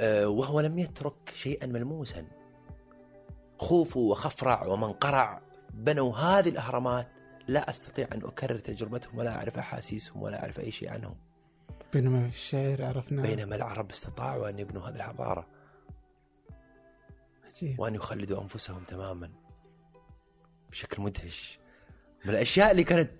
أه 0.00 0.28
وهو 0.28 0.60
لم 0.60 0.78
يترك 0.78 1.32
شيئا 1.34 1.66
ملموسا. 1.66 2.24
خوفو 3.58 4.00
وخفرع 4.00 4.66
ومنقرع 4.66 5.40
بنوا 5.74 6.16
هذه 6.16 6.48
الأهرامات 6.48 7.08
لا 7.48 7.70
أستطيع 7.70 8.08
أن 8.14 8.22
أكرر 8.24 8.58
تجربتهم 8.58 9.18
ولا 9.18 9.36
أعرف 9.36 9.58
أحاسيسهم 9.58 10.22
ولا 10.22 10.42
أعرف 10.42 10.60
أي 10.60 10.70
شيء 10.70 10.90
عنهم. 10.90 11.16
بينما 11.92 12.28
في 12.28 12.36
الشعر 12.36 12.84
عرفنا 12.84 13.22
بينما 13.22 13.56
العرب 13.56 13.90
استطاعوا 13.90 14.48
أن 14.48 14.58
يبنوا 14.58 14.88
هذه 14.88 14.96
الحضارة. 14.96 15.46
عجيب. 17.46 17.80
وأن 17.80 17.94
يخلدوا 17.94 18.42
أنفسهم 18.42 18.84
تماما 18.84 19.30
بشكل 20.70 21.02
مدهش. 21.02 21.58
من 22.24 22.30
الأشياء 22.30 22.70
اللي 22.70 22.84
كانت 22.84 23.10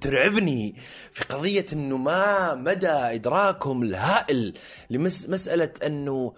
ترعبني 0.00 0.76
في 1.12 1.24
قضية 1.24 1.66
أنه 1.72 1.96
ما 1.96 2.54
مدى 2.54 2.88
إدراكهم 2.88 3.82
الهائل 3.82 4.58
لمسألة 4.90 5.72
أنه 5.86 6.34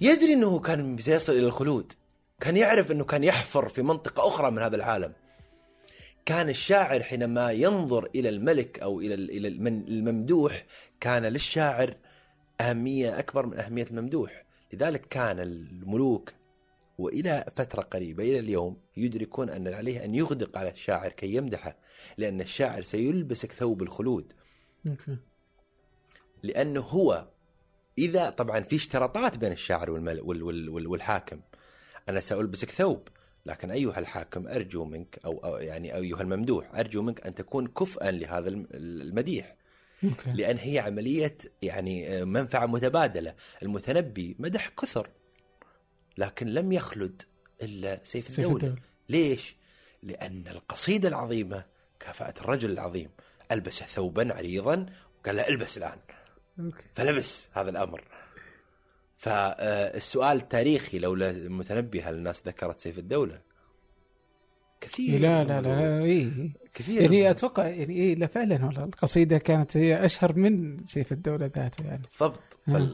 يدري 0.00 0.32
أنه 0.32 0.58
كان 0.58 0.96
سيصل 0.96 1.32
إلى 1.32 1.46
الخلود. 1.46 1.92
كان 2.40 2.56
يعرف 2.56 2.92
أنه 2.92 3.04
كان 3.04 3.24
يحفر 3.24 3.68
في 3.68 3.82
منطقة 3.82 4.28
أخرى 4.28 4.50
من 4.50 4.62
هذا 4.62 4.76
العالم. 4.76 5.12
كان 6.26 6.48
الشاعر 6.48 7.02
حينما 7.02 7.52
ينظر 7.52 8.10
إلى 8.14 8.28
الملك 8.28 8.78
أو 8.80 9.00
إلى 9.00 9.14
إلى 9.14 9.48
الممدوح 9.88 10.66
كان 11.00 11.26
للشاعر 11.26 11.96
أهمية 12.60 13.18
أكبر 13.18 13.46
من 13.46 13.58
أهمية 13.58 13.86
الممدوح. 13.90 14.46
لذلك 14.72 15.00
كان 15.00 15.40
الملوك 15.40 16.32
وإلى 16.98 17.44
فترة 17.56 17.82
قريبة 17.82 18.24
إلى 18.24 18.38
اليوم 18.38 18.80
يدركون 18.96 19.50
أن 19.50 19.74
عليه 19.74 20.04
أن 20.04 20.14
يغدق 20.14 20.58
على 20.58 20.70
الشاعر 20.70 21.12
كي 21.12 21.34
يمدحه 21.34 21.78
لأن 22.18 22.40
الشاعر 22.40 22.82
سيلبسك 22.82 23.52
ثوب 23.52 23.82
الخلود. 23.82 24.32
لأنه 26.42 26.80
هو 26.80 27.28
إذا 27.98 28.30
طبعا 28.30 28.60
في 28.60 28.76
اشتراطات 28.76 29.36
بين 29.36 29.52
الشاعر 29.52 29.90
والحاكم. 29.90 31.40
أنا 32.08 32.20
سألبسك 32.20 32.70
ثوب. 32.70 33.08
لكن 33.46 33.70
أيها 33.70 33.98
الحاكم 33.98 34.48
أرجو 34.48 34.84
منك 34.84 35.18
أو, 35.24 35.38
أو 35.38 35.56
يعني 35.56 35.96
أيها 35.96 36.22
الممدوح 36.22 36.74
أرجو 36.74 37.02
منك 37.02 37.26
أن 37.26 37.34
تكون 37.34 37.66
كفءا 37.66 38.10
لهذا 38.10 38.48
المديح 38.48 39.56
okay. 40.04 40.32
لأن 40.32 40.58
هي 40.58 40.78
عملية 40.78 41.38
يعني 41.62 42.24
منفعة 42.24 42.66
متبادلة 42.66 43.34
المتنبي 43.62 44.36
مدح 44.38 44.68
كثر 44.68 45.10
لكن 46.18 46.46
لم 46.46 46.72
يخلد 46.72 47.22
إلا 47.62 48.00
سيف, 48.04 48.28
سيف 48.28 48.38
الدولة, 48.38 48.54
الدولة. 48.54 48.82
ليش؟ 49.08 49.56
لأن 50.02 50.48
القصيدة 50.48 51.08
العظيمة 51.08 51.64
كافأت 52.00 52.40
الرجل 52.40 52.70
العظيم 52.70 53.10
ألبس 53.52 53.82
ثوبا 53.82 54.34
عريضا 54.34 54.86
وقال 55.18 55.36
له 55.36 55.48
ألبس 55.48 55.78
الآن 55.78 55.98
okay. 56.60 56.84
فلبس 56.94 57.48
هذا 57.52 57.70
الأمر 57.70 58.04
فالسؤال 59.16 60.36
التاريخي 60.36 60.98
لولا 60.98 61.30
المتنبي 61.30 62.02
هل 62.02 62.14
الناس 62.14 62.42
ذكرت 62.46 62.78
سيف 62.78 62.98
الدولة؟ 62.98 63.40
كثير 64.80 65.20
لا 65.20 65.44
لا 65.44 65.60
لا 65.60 66.04
اي 66.04 66.52
كثير 66.74 67.02
يعني 67.02 67.30
أتوقع 67.30 67.66
يعني 67.66 67.94
اي 67.94 68.14
لا 68.14 68.26
فعلا 68.26 68.66
والله. 68.66 68.84
القصيدة 68.84 69.38
كانت 69.38 69.76
هي 69.76 70.04
أشهر 70.04 70.36
من 70.36 70.84
سيف 70.84 71.12
الدولة 71.12 71.50
ذاته 71.56 71.86
يعني. 71.86 72.02
بالضبط. 72.02 72.40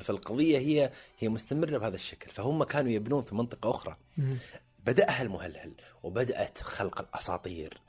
فالقضية 0.02 0.58
هي 0.58 0.90
هي 1.18 1.28
مستمرة 1.28 1.78
بهذا 1.78 1.94
الشكل. 1.94 2.30
فهم 2.30 2.64
كانوا 2.64 2.90
يبنون 2.90 3.22
في 3.22 3.34
منطقة 3.34 3.70
أخرى. 3.70 3.96
بدأها 4.86 5.22
المهلهل 5.22 5.72
وبدأت 6.02 6.58
خلق 6.58 7.00
الأساطير 7.00 7.80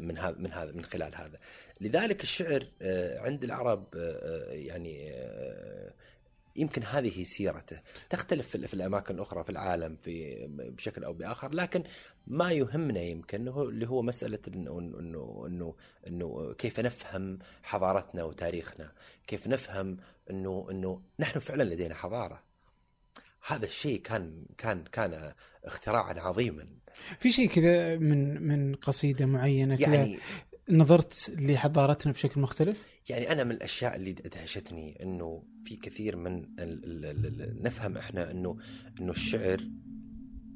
من 0.00 0.18
هذا 0.18 0.36
من 0.38 0.52
هذا 0.52 0.72
من 0.72 0.84
خلال 0.84 1.14
هذا. 1.14 1.38
لذلك 1.80 2.22
الشعر 2.22 2.66
آه، 2.82 3.20
عند 3.20 3.44
العرب 3.44 3.86
آه، 3.96 4.52
يعني 4.52 5.12
آه، 5.12 5.92
يمكن 6.56 6.82
هذه 6.82 7.24
سيرته. 7.24 7.80
تختلف 8.10 8.48
في 8.48 8.74
الأماكن 8.74 9.14
الأخرى 9.14 9.44
في 9.44 9.50
العالم 9.50 9.96
في 9.96 10.46
بشكل 10.48 11.04
أو 11.04 11.12
بآخر 11.12 11.54
لكن 11.54 11.84
ما 12.26 12.52
يهمنا 12.52 13.00
يمكن 13.00 13.48
هو 13.48 13.62
اللي 13.62 13.88
هو 13.88 14.02
مسألة 14.02 14.38
انه 14.48 14.78
انه 14.78 15.44
انه 15.46 15.74
إنه 16.06 16.54
كيف 16.58 16.80
نفهم 16.80 17.38
حضارتنا 17.62 18.24
وتاريخنا 18.24 18.92
كيف 19.26 19.46
نفهم 19.46 19.96
انه 20.30 20.66
إنه 20.70 21.02
نحن 21.20 21.40
فعلا 21.40 21.62
لدينا 21.62 21.94
حضارة. 21.94 22.42
هذا 23.46 23.66
الشيء 23.66 24.00
كان 24.00 24.44
كان 24.58 24.84
كان 24.92 25.32
اختراعا 25.64 26.14
عظيما. 26.20 26.66
في 27.18 27.30
شيء 27.30 27.48
كذا 27.48 27.96
من 27.96 28.42
من 28.42 28.74
قصيدة 28.74 29.26
معينة 29.26 29.80
يعني 29.80 30.18
نظرت 30.70 31.30
لحضارتنا 31.38 32.12
بشكل 32.12 32.40
مختلف؟ 32.40 32.84
يعني 33.08 33.32
أنا 33.32 33.44
من 33.44 33.50
الأشياء 33.50 33.96
اللي 33.96 34.10
ادهشتني 34.10 35.02
إنه 35.02 35.42
في 35.64 35.76
كثير 35.76 36.16
من 36.16 36.44
ال 36.58 36.84
ال 36.84 37.26
ال 37.26 37.62
نفهم 37.62 37.96
إحنا 37.96 38.30
انه 38.30 38.56
إنه 39.00 39.12
الشعر 39.12 39.60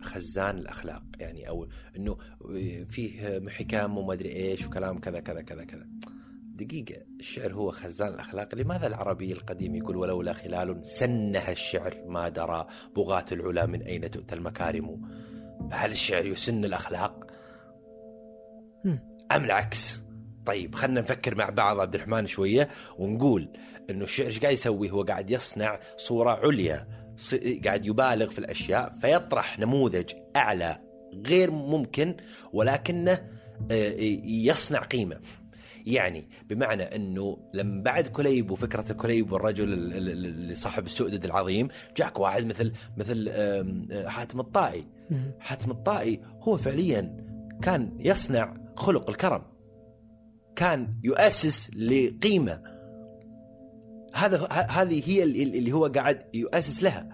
خزان 0.03 0.59
الأخلاق 0.59 1.03
يعني 1.19 1.49
أو 1.49 1.69
إنه 1.97 2.19
فيه 2.89 3.49
حكام 3.49 3.99
وما 3.99 4.13
أدري 4.13 4.33
إيش 4.33 4.67
وكلام 4.67 4.99
كذا 4.99 5.21
كذا 5.21 5.43
كذا 5.43 5.65
كذا. 5.65 5.89
دقيقة 6.41 7.03
الشعر 7.21 7.53
هو 7.53 7.71
خزان 7.71 8.15
الأخلاق. 8.15 8.55
لماذا 8.55 8.87
العربي 8.87 9.33
القديم 9.33 9.75
يقول 9.75 9.97
ولولا 9.97 10.33
خلال 10.33 10.87
سنها 10.87 11.53
الشعر 11.53 12.05
ما 12.07 12.29
درى 12.29 12.67
بغاة 12.97 13.27
العلا 13.33 13.67
من 13.67 13.83
أين 13.83 14.11
تؤتى 14.11 14.35
المكارم؟ 14.35 15.09
فهل 15.71 15.91
الشعر 15.91 16.27
يسن 16.27 16.65
الأخلاق؟ 16.65 17.28
أم 19.33 19.45
العكس 19.45 20.03
طيب 20.47 20.75
خلينا 20.75 21.01
نفكر 21.01 21.35
مع 21.35 21.49
بعض 21.51 21.81
عبد 21.81 21.95
الرحمن 21.95 22.27
شوية 22.27 22.69
ونقول 22.99 23.49
إنه 23.91 24.05
الشعر 24.05 24.27
إيش 24.27 24.41
قاعد 24.41 24.53
يسوي؟ 24.55 24.91
هو 24.91 25.03
قاعد 25.03 25.31
يصنع 25.31 25.81
صورة 25.97 26.31
عليا 26.31 26.87
قاعد 27.65 27.87
يبالغ 27.87 28.31
في 28.31 28.39
الأشياء 28.39 28.95
فيطرح 29.01 29.59
نموذج 29.59 30.13
أعلى 30.37 30.77
غير 31.27 31.51
ممكن 31.51 32.17
ولكنه 32.53 33.13
آه، 33.71 33.95
يصنع 34.25 34.79
قيمة 34.79 35.21
يعني 35.87 36.29
بمعنى 36.49 36.83
إنه 36.83 37.39
لما 37.55 37.83
بعد 37.83 38.07
كليب 38.07 38.51
وفكرة 38.51 38.93
كليب 38.93 39.33
والرجل 39.33 39.73
ال- 39.73 39.93
ال- 39.93 40.09
ال- 40.11 40.25
اللي 40.27 40.55
صاحب 40.55 40.87
السؤدد 40.87 41.25
العظيم 41.25 41.69
جاك 41.97 42.19
واحد 42.19 42.47
مثل 42.47 42.73
مثل 42.97 43.27
آه، 43.31 44.09
حاتم 44.09 44.41
الطائي. 44.41 44.85
حاتم 45.41 45.71
الطائي 45.71 46.21
هو 46.43 46.57
فعليا 46.57 47.17
كان 47.63 47.97
يصنع 48.01 48.57
خلق 48.79 49.09
الكرم. 49.11 49.43
كان 50.57 50.95
يؤسس 51.05 51.71
لقيمة. 51.77 52.63
هذا 54.15 54.47
هذه 54.53 55.03
هي 55.11 55.23
ال- 55.23 55.43
ال- 55.43 55.55
اللي 55.55 55.73
هو 55.73 55.87
قاعد 55.87 56.23
يؤسس 56.35 56.83
لها. 56.83 57.09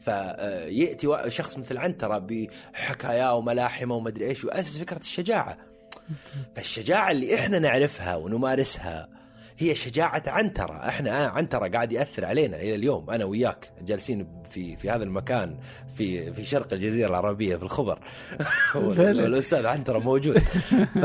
فياتي 0.00 1.06
وا- 1.06 1.28
شخص 1.28 1.58
مثل 1.58 1.76
عنتره 1.78 2.18
بحكاياه 2.18 3.34
وملاحمة 3.34 3.94
ومدري 3.94 4.26
إيش 4.26 4.44
يؤسس 4.44 4.78
فكرة 4.78 4.98
الشجاعة. 5.00 5.58
فالشجاعة 6.56 7.10
اللي 7.10 7.34
إحنا 7.34 7.58
نعرفها 7.58 8.16
ونمارسها 8.16 9.08
هي 9.58 9.74
شجاعة 9.74 10.22
عنترة، 10.26 10.88
إحنا 10.88 11.24
آه 11.24 11.28
عنترة 11.28 11.68
قاعد 11.68 11.92
يأثر 11.92 12.24
علينا 12.24 12.56
إلى 12.56 12.74
اليوم 12.74 13.10
أنا 13.10 13.24
وياك 13.24 13.70
جالسين 13.82 14.26
في 14.50 14.76
في 14.76 14.90
هذا 14.90 15.04
المكان 15.04 15.56
في 15.96 16.32
في 16.32 16.44
شرق 16.44 16.72
الجزيرة 16.72 17.08
العربية 17.08 17.56
في 17.56 17.62
الخبر. 17.62 17.98
والأستاذ 18.74 19.66
عنترة 19.66 19.98
موجود 19.98 20.38
ف 20.38 21.04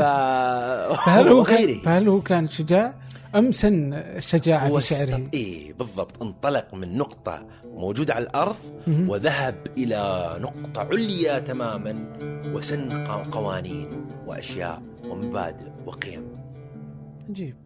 فهل 1.06 1.28
هو 1.28 1.44
كان. 1.44 1.80
فهل 1.80 2.08
هو 2.08 2.20
كان 2.20 2.48
شجاع 2.48 2.94
أم 3.34 3.52
سن 3.52 3.92
الشجاعه 3.92 4.68
هو 4.68 4.80
في 4.80 4.86
شعره؟ 4.86 5.16
است... 5.16 5.34
إيه 5.34 5.72
بالضبط 5.72 6.22
انطلق 6.22 6.74
من 6.74 6.96
نقطة 6.96 7.46
موجودة 7.64 8.14
على 8.14 8.24
الأرض. 8.24 8.56
وذهب 8.86 9.66
إلى 9.76 10.30
نقطة 10.40 10.80
عليا 10.80 11.38
تماما 11.38 12.12
وسن 12.54 13.04
قوانين 13.06 14.06
وأشياء 14.26 14.82
ومبادئ 15.04 15.66
وقيم 15.86 16.28
عجيب 17.28 17.56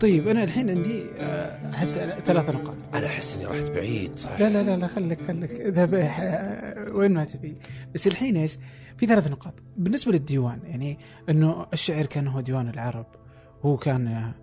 طيب 0.00 0.28
أنا 0.28 0.44
الحين 0.44 0.70
عندي 0.70 1.02
آه، 1.18 1.70
أحس 1.74 1.94
ثلاث 1.98 2.50
نقاط. 2.50 2.74
أنا 2.94 3.06
أحس 3.06 3.36
إني 3.36 3.46
رحت 3.46 3.70
بعيد 3.70 4.18
صح؟ 4.18 4.40
لا 4.40 4.48
لا 4.50 4.62
لا 4.62 4.76
لا 4.76 4.86
خليك 4.86 5.22
خليك. 5.28 5.50
اذهب 5.50 5.94
آه، 5.94 6.92
وين 6.92 7.12
ما 7.12 7.24
تبي. 7.24 7.56
بس 7.94 8.06
الحين 8.06 8.36
إيش؟ 8.36 8.58
في 8.96 9.06
ثلاث 9.06 9.30
نقاط. 9.30 9.54
بالنسبة 9.76 10.12
للديوان 10.12 10.60
يعني 10.64 10.98
إنه 11.28 11.66
الشعر 11.72 12.06
كان 12.06 12.28
هو 12.28 12.40
ديوان 12.40 12.68
العرب 12.68 13.06
هو 13.62 13.76
كان 13.76 14.06
آه، 14.06 14.34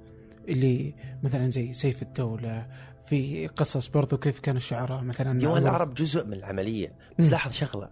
اللي 0.50 0.94
مثلا 1.24 1.50
زي 1.50 1.74
سيف 1.74 2.02
الدولة 2.02 2.68
في 3.08 3.48
قصص 3.48 3.88
برضو 3.88 4.18
كيف 4.18 4.40
كان 4.40 4.56
الشعراء 4.56 5.02
مثلا. 5.04 5.40
ديوان 5.40 5.62
العرب 5.64 5.94
جزء 5.94 6.28
من 6.28 6.34
العملية. 6.34 6.94
بس. 7.20 7.32
لاحظ 7.32 7.52
شغلة. 7.52 7.90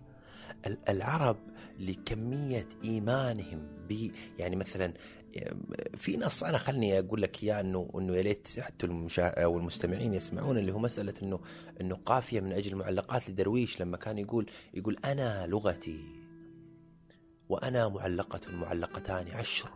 ال- 0.68 0.78
العرب 0.90 1.38
لكمية 1.80 2.66
إيمانهم 2.84 3.60
ب 3.90 4.12
يعني 4.40 4.56
مثلا 4.56 4.94
في 5.98 6.18
نص 6.18 6.44
أنا 6.44 6.58
خلني 6.58 7.00
أقول 7.00 7.22
لك 7.22 7.44
إياه 7.44 7.60
انه 7.62 7.90
إنه 7.96 8.16
يا 8.16 8.22
ليت 8.22 8.48
حتى. 8.60 8.88
أو 9.20 9.58
المستمعين 9.58 10.14
يسمعون 10.14 10.58
اللي 10.58 10.72
هو 10.72 10.80
مسألة 10.80 11.14
انه 11.24 11.40
إنه 11.82 11.96
قافية 11.96 12.40
من 12.40 12.52
أجل 12.52 12.76
معلقات 12.76 13.30
لدرويش 13.30 13.82
لما 13.82 13.98
كان 13.98 14.18
يقول 14.18 14.50
يقول 14.74 14.98
أنا 15.06 15.48
لغتي 15.48 16.00
وأنا 17.50 17.88
معلقة 17.88 18.52
معلقتان 18.52 19.28
عشر 19.32 19.70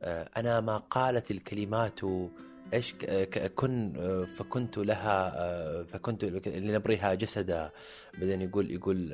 آه، 0.00 0.28
أنا 0.36 0.60
ما 0.60 0.76
قالت 0.76 1.30
الكلمات 1.30 2.00
إيش 2.74 2.94
كن 3.54 3.92
آه، 3.96 4.24
فكنت 4.24 4.78
لها 4.78 5.32
آه، 5.36 5.82
فكنت 5.82 6.24
لنبرها 6.46 7.14
جسدا 7.14 7.70
بعدين 8.18 8.42
يقول 8.42 8.70
يقول 8.70 9.12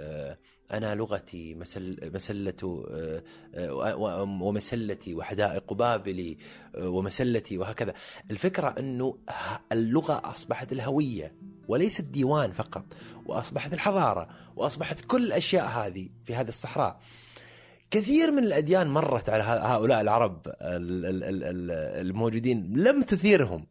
أنا 0.72 0.94
لغتي 0.94 1.54
مسل 1.54 2.10
مسلة 2.14 2.84
آه، 2.90 3.22
آه، 3.54 4.22
ومسلتي 4.42 5.14
وحدائق 5.14 5.72
بابلي 5.72 6.38
آه، 6.76 6.88
ومسلتي 6.88 7.58
وهكذا. 7.58 7.94
الفكرة 8.30 8.74
إنه 8.78 9.18
ه- 9.30 9.60
اللغة 9.72 10.20
أصبحت 10.24 10.72
الهوية 10.72 11.34
وليست 11.68 12.00
ديوان 12.04 12.52
فقط 12.52 12.84
وأصبحت 13.26 13.72
الحضارة 13.74 14.28
وأصبحت 14.56 15.00
كل 15.00 15.24
الأشياء 15.26 15.66
هذه 15.66 16.08
في 16.24 16.34
هذه 16.34 16.48
الصحراء. 16.48 17.00
كثير 17.90 18.30
من 18.30 18.38
الأديان 18.44 18.86
مرت 18.86 19.28
على 19.28 19.42
هؤلاء 19.42 20.00
العرب 20.00 20.46
ال- 20.46 21.06
ال- 21.06 21.24
ال- 21.24 21.44
ال- 21.44 22.06
الموجودين 22.06 22.72
لم 22.76 23.02
تثيرهم. 23.02 23.66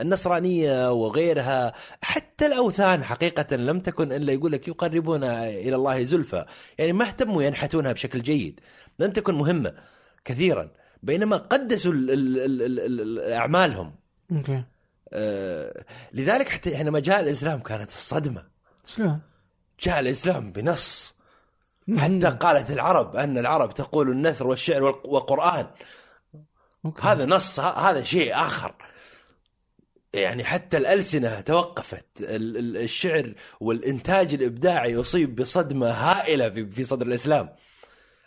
النصرانية 0.00 0.92
وغيرها 0.92 1.72
حتى 2.02 2.46
الأوثان 2.46 3.04
حقيقة 3.04 3.56
لم 3.56 3.80
تكن 3.80 4.12
إلا 4.12 4.32
يقول 4.32 4.52
لك 4.52 4.68
يقربون 4.68 5.24
إلى 5.24 5.76
الله 5.76 6.02
زلفى. 6.04 6.44
يعني 6.78 6.92
ما 6.92 7.04
اهتموا 7.04 7.42
ينحتونها 7.42 7.92
بشكل 7.92 8.22
جيد. 8.22 8.60
لم 8.98 9.10
تكن 9.10 9.34
مهمة 9.34 9.74
كثيرا. 10.24 10.70
بينما 11.02 11.36
قدسوا 11.36 11.92
ال- 11.92 12.10
ال- 12.10 12.38
ال- 12.38 12.62
ال- 12.62 13.00
ال- 13.00 13.32
أعمالهم. 13.32 13.94
okay. 14.32 14.64
آه، 15.12 15.84
لذلك 16.12 16.48
حتى 16.48 16.76
حينما 16.76 17.00
جاء 17.00 17.20
الإسلام 17.20 17.60
كانت 17.60 17.90
الصدمة. 17.90 18.44
شلون؟ 18.86 19.20
جاء 19.80 20.00
الإسلام 20.00 20.52
بنص. 20.52 21.14
حتى 21.98 22.36
قالت 22.40 22.70
العرب 22.70 23.16
أن 23.16 23.38
العرب 23.38 23.74
تقول 23.74 24.10
النثر 24.10 24.46
والشعر 24.46 24.82
والق- 24.82 25.06
والقرآن. 25.06 25.66
okay. 26.84 27.02
هذا 27.02 27.26
نص 27.26 27.60
هذا 27.60 28.04
شيء 28.04 28.34
آخر. 28.34 28.74
يعني 30.14 30.44
حتى 30.44 30.76
الألسنة 30.76 31.40
توقفت. 31.40 32.06
ال- 32.20 32.56
ال- 32.56 32.76
الشعر 32.76 33.34
والإنتاج 33.60 34.34
الإبداعي 34.34 34.96
اصيب 34.96 35.36
بصدمة 35.36 35.86
هائلة 35.90 36.50
في 36.50 36.84
صدر 36.84 37.06
الإسلام. 37.06 37.48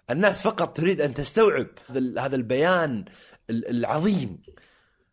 الناس 0.09 0.41
فقط 0.41 0.77
تريد 0.77 1.01
أن 1.01 1.13
تستوعب 1.13 1.67
هذا 1.89 1.99
ال- 1.99 2.19
هذا 2.19 2.35
البيان 2.35 3.05
ال- 3.49 3.69
العظيم. 3.69 4.41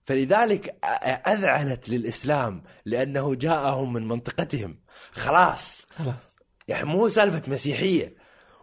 فلذلك 0.04 0.66
أ- 0.84 1.28
أذعنت 1.28 1.88
للإسلام 1.88 2.62
لأنه 2.84 3.34
جاءهم 3.34 3.92
من 3.92 4.08
منطقتهم. 4.08 4.78
خلاص. 5.12 5.86
خلاص. 5.96 6.36
يعني 6.68 6.84
مو 6.84 7.08
سالفة 7.08 7.42
مسيحية. 7.52 8.16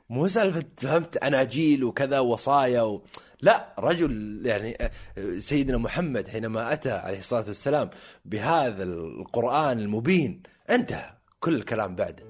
مو 0.10 0.28
سالفة 0.28 0.64
فهمت 0.78 1.18
أناجيل 1.18 1.84
وكذا 1.84 2.20
وصايا 2.20 2.82
و... 2.82 3.06
لا 3.42 3.76
رجل 3.80 4.42
يعني 4.46 4.78
سيدنا 5.40 5.78
محمد 5.78 6.28
حينما 6.28 6.74
أتى 6.74 6.92
عليه 6.92 7.20
الصلاة 7.20 7.48
والسلام 7.48 7.90
بهذا 8.26 8.84
القرآن 8.84 9.80
المبين 9.80 10.44
انتهى 10.70 11.14
كل 11.40 11.56
الكلام 11.56 11.96
بعده. 11.96 12.24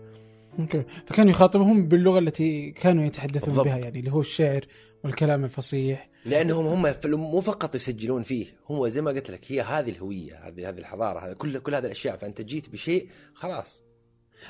أوكي 0.59 0.83
فكانوا 1.07 1.31
يخاطبهم 1.31 1.87
باللغة 1.87 2.19
التي 2.19 2.71
كانوا 2.71 3.03
يتحدثون 3.03 3.49
بالضبط. 3.49 3.65
بها 3.65 3.77
يعني 3.77 3.99
اللي 3.99 4.11
هو 4.11 4.19
الشعر 4.19 4.65
والكلام 5.03 5.43
الفصيح. 5.43 6.09
لأنهم 6.25 6.65
هم 6.65 6.95
مو 7.05 7.41
فقط 7.41 7.75
يسجلون 7.75 8.23
فيه 8.23 8.45
هو 8.67 8.87
زي 8.87 9.01
ما 9.01 9.11
قلت 9.11 9.31
لك 9.31 9.51
هي 9.51 9.61
هذه 9.61 9.89
الهوية 9.89 10.47
هذه 10.47 10.69
هذه 10.69 10.77
الحضارة 10.77 11.19
هذا 11.19 11.33
كل 11.33 11.59
كل 11.59 11.75
هذه 11.75 11.85
الأشياء 11.85 12.17
فأنت 12.17 12.41
جيت 12.41 12.69
بشيء 12.69 13.09
خلاص. 13.33 13.83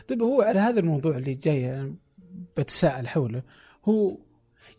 طيب 0.08 0.22
هو 0.22 0.42
على 0.42 0.60
هذا 0.60 0.80
الموضوع 0.80 1.18
اللي 1.18 1.34
جاي 1.34 1.74
أنا 1.74 1.96
بتساءل 2.58 3.08
حوله 3.08 3.44
هو 3.86 4.18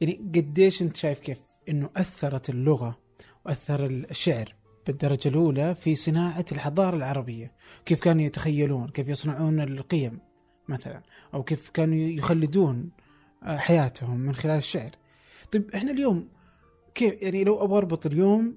يعني 0.01 0.31
قديش 0.35 0.83
أنت 0.83 0.97
شايف 0.97 1.19
كيف 1.19 1.39
إنه 1.69 1.91
أثرت 1.97 2.51
اللغة 2.51 2.99
وأثر 3.47 3.87
الشعر 3.87 4.55
بالدرجة 4.87 5.29
الأولى 5.29 5.75
في 5.75 5.95
صناعة 5.95 6.45
الحضارة 6.53 6.97
العربية، 6.97 7.53
كيف 7.87 8.01
كانوا 8.01 8.23
يتخيلون، 8.23 8.89
كيف 8.89 9.09
يصنعون 9.09 9.61
القيم 9.61 10.19
مثلا، 10.69 11.03
أو 11.35 11.43
كيف 11.43 11.71
كانوا 11.71 11.97
يخلدون 11.97 12.91
آه، 13.43 13.57
حياتهم 13.57 14.21
من 14.21 14.35
خلال 14.35 14.57
الشعر. 14.57 14.91
طيب 15.53 15.71
إحنا 15.75 15.91
اليوم 15.91 16.29
كيف؟ 16.95 17.23
يعني 17.23 17.45
لو 17.45 17.65
أبغى 17.65 17.79
أربط 17.79 18.07
اليوم 18.07 18.57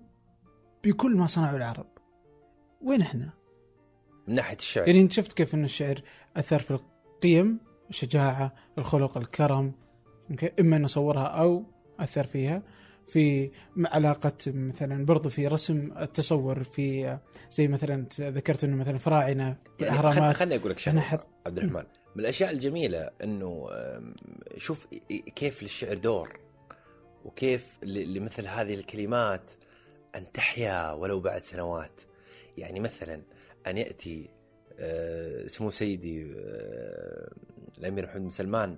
بكل 0.84 1.16
ما 1.16 1.26
صنعه 1.26 1.56
العرب 1.56 1.88
وين 2.82 3.02
إحنا؟ 3.02 3.30
من 4.28 4.36
ناحية 4.36 4.58
الشعر. 4.58 4.88
يعني 4.88 5.02
أنت 5.02 5.12
شفت 5.12 5.34
كيف 5.34 5.56
ان 5.56 5.64
الشعر 5.64 6.02
أثر 6.38 6.60
في 6.60 6.72
القيم 6.72 7.60
الشجاعة 7.90 8.54
الخلق 8.78 9.18
الكرم 9.18 9.72
أوكي؟ 10.32 10.52
إما 10.60 10.76
انه 10.76 10.88
صورها 10.88 11.24
أو 11.24 11.66
أثر 12.00 12.24
فيها. 12.24 12.64
في 13.06 13.52
علاقة 13.78 14.38
مثلا 14.48 15.06
برضو 15.06 15.30
في 15.30 15.48
رسم 15.48 15.92
التصور 15.98 16.64
في 16.64 17.18
زي 17.52 17.68
مثلا 17.68 18.06
ذكرت 18.20 18.64
إنه 18.64 18.76
مثلا 18.76 18.98
فراعنة 18.98 19.58
في 19.78 19.84
يعني 19.84 20.00
الأهرامات. 20.00 20.36
خلني 20.36 20.56
أقول 20.56 20.72
لك 20.72 20.80
شغله 20.80 21.02
حط 21.02 21.28
عبد 21.46 21.58
الرحمن. 21.58 21.84
من 22.16 22.22
الأشياء 22.22 22.52
الجميلة 22.52 23.10
إنه 23.24 23.70
شوف 24.58 24.88
كيف 25.36 25.64
للشعر 25.64 25.98
دور 25.98 26.40
وكيف 27.26 27.66
لمثل 27.84 28.48
هذه 28.48 28.74
الكلمات 28.74 29.52
أن 30.16 30.32
تحيا 30.32 30.92
ولو 30.92 31.20
بعد 31.20 31.44
سنوات. 31.44 32.02
يعني 32.58 32.80
مثلا 32.80 33.22
أن 33.68 33.78
يأتي 33.78 34.30
آه، 34.80 35.48
سمو 35.48 35.72
سيدي 35.72 36.34
آه، 36.38 37.32
الأمير 37.78 38.06
محمد 38.06 38.22
بن 38.22 38.30
سلمان 38.30 38.78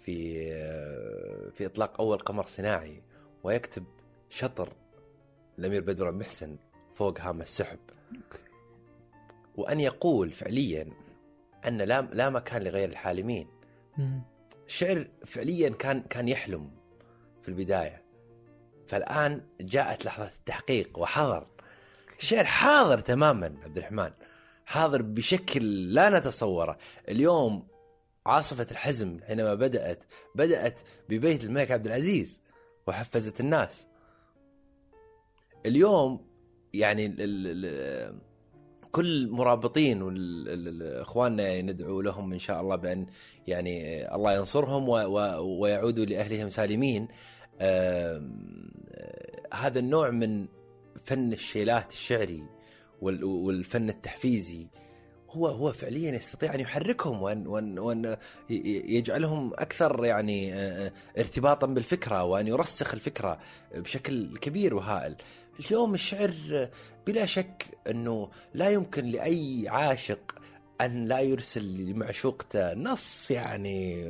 في 0.00 0.46
آه، 0.52 1.50
في 1.50 1.66
إطلاق 1.66 2.00
أول 2.00 2.18
قمر 2.18 2.46
صناعي. 2.46 3.02
ويكتب 3.44 3.84
شطر 4.28 4.72
الأمير 5.58 5.80
بدر 5.82 6.10
بن 6.10 6.18
محسن 6.18 6.56
فوق 6.94 7.20
هام 7.20 7.40
السحب. 7.40 7.78
وأن 9.56 9.80
يقول 9.80 10.32
فعليا 10.32 10.92
أن 11.66 11.78
لا 11.78 12.00
لا 12.00 12.30
مكان 12.30 12.62
لغير 12.62 12.88
الحالمين. 12.88 13.48
الشعر 14.66 15.08
فعليا 15.24 15.68
كان 15.68 16.02
كان 16.02 16.28
يحلم 16.28 16.70
في 17.42 17.48
البداية. 17.48 18.04
فالآن 18.88 19.46
جاءت 19.60 20.04
لحظة 20.04 20.28
التحقيق 20.38 20.98
وحضر 20.98 21.46
الشعر 22.18 22.44
حاضر 22.44 22.98
تماما 22.98 23.54
عبد 23.64 23.76
الرحمن. 23.76 24.10
حاضر 24.66 25.02
بشكل 25.02 25.92
لا 25.94 26.18
نتصوره. 26.18 26.78
اليوم 27.08 27.68
عاصفة 28.26 28.66
الحزم 28.70 29.20
حينما 29.26 29.54
بدأت 29.54 30.04
بدأت 30.34 30.80
ببيت 31.08 31.44
الملك 31.44 31.70
عبد 31.70 31.86
العزيز. 31.86 32.39
وحفزت 32.90 33.40
الناس. 33.40 33.86
اليوم 35.66 36.26
يعني 36.74 37.06
ال 37.06 37.20
ال 37.20 37.64
ال 37.64 38.30
كل 38.92 39.28
مرابطين 39.30 40.02
واخواننا 40.02 41.42
يعني 41.48 41.72
ندعو 41.72 42.00
لهم 42.00 42.32
إن 42.32 42.38
شاء 42.38 42.60
الله 42.60 42.76
بأن 42.76 43.06
يعني 43.46 44.04
الله 44.14 44.32
ينصرهم 44.34 44.88
ويعودوا 45.60 46.04
لأهلهم 46.04 46.48
سالمين. 46.50 47.08
هذا 49.54 49.78
النوع 49.78 50.10
من 50.10 50.46
فن 51.04 51.32
الشيلات 51.32 51.92
الشعري 51.92 52.44
وال- 53.02 53.24
والفن 53.24 53.88
التحفيزي 53.88 54.66
هو 55.30 55.46
هو 55.46 55.72
فعليا 55.72 56.12
يستطيع 56.12 56.54
أن 56.54 56.60
يحركهم 56.60 57.22
وأن 57.22 57.46
وأن 57.46 57.78
وأن 57.78 58.16
يجعلهم 58.50 59.52
أكثر 59.54 60.04
يعني 60.04 60.54
آه، 60.54 60.86
آه، 60.86 60.92
ارتباطا 61.18 61.66
بالفكرة 61.66 62.24
وأن 62.24 62.46
يرسخ 62.46 62.94
الفكرة 62.94 63.38
بشكل 63.74 64.38
كبير 64.38 64.74
وهائل. 64.74 65.16
اليوم 65.60 65.94
الشعر 65.94 66.34
بلا 67.06 67.26
شك 67.26 67.64
أنه 67.90 68.30
لا 68.54 68.70
يمكن 68.70 69.06
لأي 69.06 69.68
عاشق 69.68 70.39
أن 70.84 71.04
لا 71.04 71.20
يرسل 71.20 71.62
لمعشوقته 71.62 72.74
نص 72.74 73.30
يعني 73.30 74.04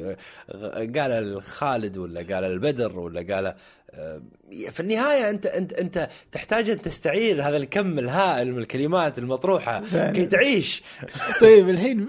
قال 0.75 1.11
الخالد 1.11 1.99
ولا 1.99 2.21
قال 2.21 2.45
البدر 2.45 2.99
ولا 2.99 3.35
قال 3.35 3.55
آه، 3.91 4.23
في 4.71 4.81
النهاية 4.81 5.31
أنت 5.31 5.47
أنت 5.47 5.73
أنت 5.73 6.09
تحتاج 6.33 6.71
أن 6.71 6.83
تستعير 6.83 7.43
هذا 7.49 7.57
الكم 7.57 7.99
الهائل 7.99 8.53
من 8.53 8.59
الكلمات 8.59 9.19
المطروحة 9.19 9.81
فعلا. 9.81 10.13
كي 10.13 10.27
تعيش 10.27 10.83
طيب 11.41 11.69
الحين 11.69 12.09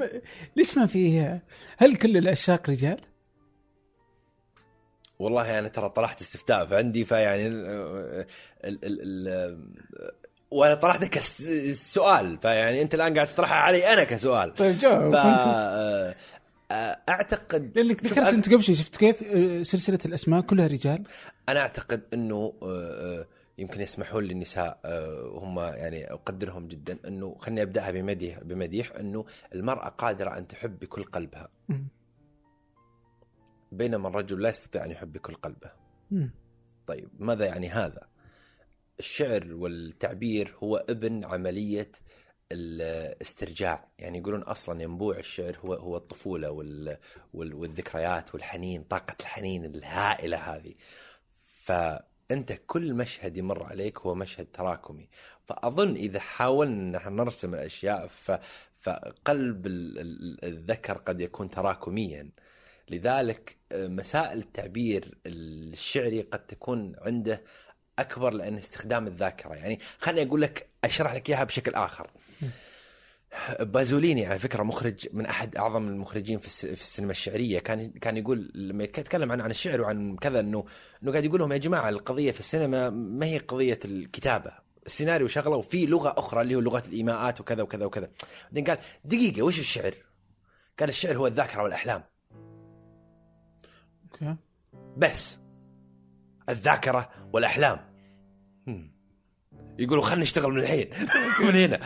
ليش 0.55 0.77
ما 0.77 0.85
في 0.85 1.39
هل 1.77 1.95
كل 1.95 2.17
العشاق 2.17 2.69
رجال؟ 2.69 2.97
والله 5.19 5.59
أنا 5.59 5.67
ترى 5.67 5.89
طرحت 5.89 6.21
استفتاء 6.21 6.65
فعندي 6.65 7.05
فيعني 7.05 7.47
ال 7.47 7.65
ال 8.65 8.85
ال 8.85 9.27
ال 9.27 9.71
وأنا 10.51 10.75
طرحته 10.75 11.07
كسؤال 11.07 12.37
فيعني 12.37 12.81
انت 12.81 12.93
الآن 12.93 13.13
قاعد 13.13 13.27
تطرحها 13.27 13.57
علي 13.57 13.93
أنا 13.93 14.03
كسؤال 14.03 14.53
طيب 14.55 14.79
جاوب 14.79 15.11
ف. 15.11 15.15
آه، 15.15 16.15
آه، 16.71 16.97
أعتقد 17.09 17.77
لأنك 17.77 18.05
ذكرت 18.05 18.33
أنت 18.33 18.49
قبل 18.49 18.63
شيء 18.63 18.75
شفت 18.75 18.97
كيف 18.97 19.23
آه، 19.23 19.63
سلسلة 19.63 19.99
الأسماء 20.05 20.41
كلها 20.41 20.67
رجال 20.67 21.03
أنا 21.49 21.59
أعتقد 21.59 22.01
إنه 22.13 22.53
يمكن 23.57 23.81
يسمحون 23.81 24.23
للنساء 24.23 24.79
وهم 25.33 25.59
يعني 25.59 26.13
أقدرهم 26.13 26.67
جدا 26.67 26.97
إنه 27.07 27.35
خليني 27.39 27.61
أبدأها 27.61 27.91
بمديح 27.91 28.39
بمديح 28.39 28.91
إنه 28.99 29.25
المرأة 29.55 29.89
قادرة 29.89 30.37
أن 30.37 30.47
تحب 30.47 30.79
بكل 30.79 31.03
قلبها. 31.03 31.49
بينما 33.71 34.07
الرجل 34.07 34.41
لا 34.41 34.49
يستطيع 34.49 34.85
أن 34.85 34.91
يحب 34.91 35.13
بكل 35.13 35.33
قلبه. 35.33 35.71
طيب 36.87 37.09
ماذا 37.19 37.45
يعني 37.45 37.69
هذا؟ 37.69 38.10
الشعر 39.01 39.53
والتعبير 39.53 40.55
هو 40.63 40.75
ابن 40.89 41.25
عملية 41.25 41.91
الاسترجاع. 42.51 43.87
يعني 43.99 44.17
يقولون 44.17 44.41
أصلا 44.41 44.83
ينبوع 44.83 45.17
الشعر 45.17 45.57
هو 45.65 45.73
هو 45.73 45.97
الطفولة 45.97 46.51
وال 46.51 46.97
وال 47.33 47.53
والذكريات 47.53 48.33
والحنين 48.33 48.83
طاقة 48.83 49.15
الحنين 49.19 49.65
الهائلة 49.65 50.37
هذه. 50.37 50.73
فأنت 51.63 52.53
كل 52.67 52.93
مشهد 52.93 53.37
يمر 53.37 53.63
عليك 53.63 53.99
هو 53.99 54.15
مشهد 54.15 54.47
تراكمي. 54.53 55.09
فأظن 55.45 55.95
إذا 55.95 56.19
حاولنا 56.19 57.09
نرسم 57.09 57.53
الأشياء 57.53 58.07
ف 58.07 58.31
فقلب 58.81 59.67
ال- 59.67 59.99
ال- 59.99 60.45
الذكر 60.45 60.97
قد 60.97 61.21
يكون 61.21 61.49
تراكميا. 61.49 62.29
لذلك 62.89 63.57
آه، 63.71 63.87
مسائل 63.87 64.37
التعبير 64.37 65.17
الشعري 65.25 66.21
قد 66.21 66.45
تكون 66.45 66.95
عنده 67.01 67.43
أكبر 67.99 68.33
لأن 68.33 68.57
استخدام 68.57 69.07
الذاكرة. 69.07 69.53
يعني 69.53 69.79
خليني 69.99 70.27
أقول 70.29 70.41
لك 70.41 70.69
أشرح 70.83 71.13
لك 71.13 71.29
إياها 71.29 71.43
بشكل 71.43 71.73
آخر. 71.73 72.11
بازوليني 73.59 74.25
على 74.25 74.39
فكرة 74.39 74.63
مخرج 74.63 75.07
من 75.13 75.25
أحد 75.25 75.55
أعظم 75.55 75.87
المخرجين 75.87 76.37
في 76.37 76.75
في 76.75 76.81
السينما 76.81 77.11
الشعرية. 77.11 77.59
كان 77.59 77.91
كان 77.91 78.17
يقول 78.17 78.51
لما 78.55 78.83
يتكلم 78.83 79.31
عن 79.31 79.41
عن 79.41 79.51
الشعر 79.51 79.81
وعن 79.81 80.15
كذا 80.15 80.39
إنه 80.39 80.65
إنه 81.03 81.11
قاعد 81.11 81.25
يقول 81.25 81.39
لهم 81.39 81.51
يا 81.51 81.57
جماعة 81.57 81.89
القضية 81.89 82.31
في 82.31 82.39
السينما 82.39 82.89
ما 82.89 83.25
هي 83.25 83.37
قضية 83.37 83.79
الكتابة. 83.85 84.51
السيناريو 84.85 85.27
شغلة 85.27 85.55
وفي 85.55 85.85
لغة 85.85 86.13
أخرى 86.17 86.41
اللي 86.41 86.55
هو 86.55 86.59
لغة 86.59 86.83
الإيماءات 86.87 87.41
وكذا 87.41 87.63
وكذا 87.63 87.85
وكذا. 87.85 88.09
بعدين 88.51 88.63
قال 88.63 88.77
دقيقة 89.05 89.41
وش 89.41 89.59
الشعر؟ 89.59 89.93
قال 90.79 90.89
الشعر 90.89 91.17
هو 91.17 91.27
الذاكرة 91.27 91.63
والأحلام. 91.63 92.03
أوكي. 94.03 94.35
بس. 94.97 95.40
الذاكرة 96.51 97.09
والأحلام. 97.33 97.79
هم. 98.67 98.91
يقولوا 99.79 100.03
خلينا 100.03 100.21
نشتغل 100.21 100.51
من 100.51 100.59
الحين. 100.59 100.89
من 101.47 101.55
هنا. 101.55 101.79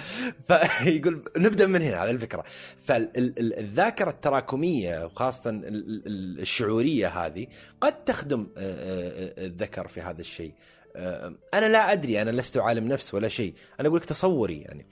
فيقول 0.48 1.24
نبدأ 1.38 1.68
من 1.68 1.82
هنا 1.82 1.98
على 1.98 2.12
الفكرة. 2.12 2.44
فالذاكره 2.86 4.10
التراكمية 4.10 5.06
وخاصة 5.06 5.50
ال- 5.50 5.68
ال- 6.08 6.40
الشعورية 6.40 7.08
هذه 7.08 7.48
قد 7.82 8.04
تخدم 8.04 8.48
آه، 8.58 8.62
آه، 8.62 9.46
الذكر 9.46 9.88
في 9.88 10.02
هذا 10.02 10.22
الشيء. 10.22 10.54
آه، 10.96 11.36
أنا 11.54 11.66
لا 11.66 11.92
أدري 11.92 12.22
أنا 12.22 12.32
لست 12.32 12.58
عالم 12.58 12.88
نفس 12.88 13.14
ولا 13.14 13.28
شيء. 13.28 13.56
أنا 13.80 13.88
أقول 13.88 14.00
لك 14.00 14.06
تصوري 14.06 14.62
يعني. 14.62 14.88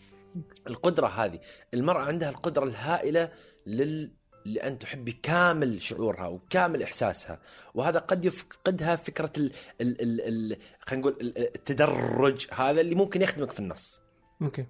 القدرة 0.67 1.07
هذه 1.07 1.39
المرأة 1.73 2.01
عندها 2.01 2.29
القدرة 2.29 2.63
الهائلة 2.63 3.29
لل 3.67 4.12
لأن 4.45 4.79
تحب 4.79 5.10
كامل 5.10 5.82
شعورها 5.82 6.27
وكامل 6.27 6.84
إحساسها. 6.84 7.39
وهذا 7.73 7.99
قد 7.99 8.25
يفقدها 8.25 8.95
فكرة 8.95 9.32
ال 9.38 9.51
ال 9.82 10.01
ال 10.01 10.21
ال 10.21 10.58
خلينا 10.79 11.01
نقول 11.08 11.17
ال- 11.21 11.38
التدرج 11.38 12.47
هذا 12.51 12.82
اللي 12.82 12.95
ممكن 12.95 13.21
يخدمك 13.21 13.51
في 13.51 13.60
النص. 13.60 13.99
okay. 14.41 14.65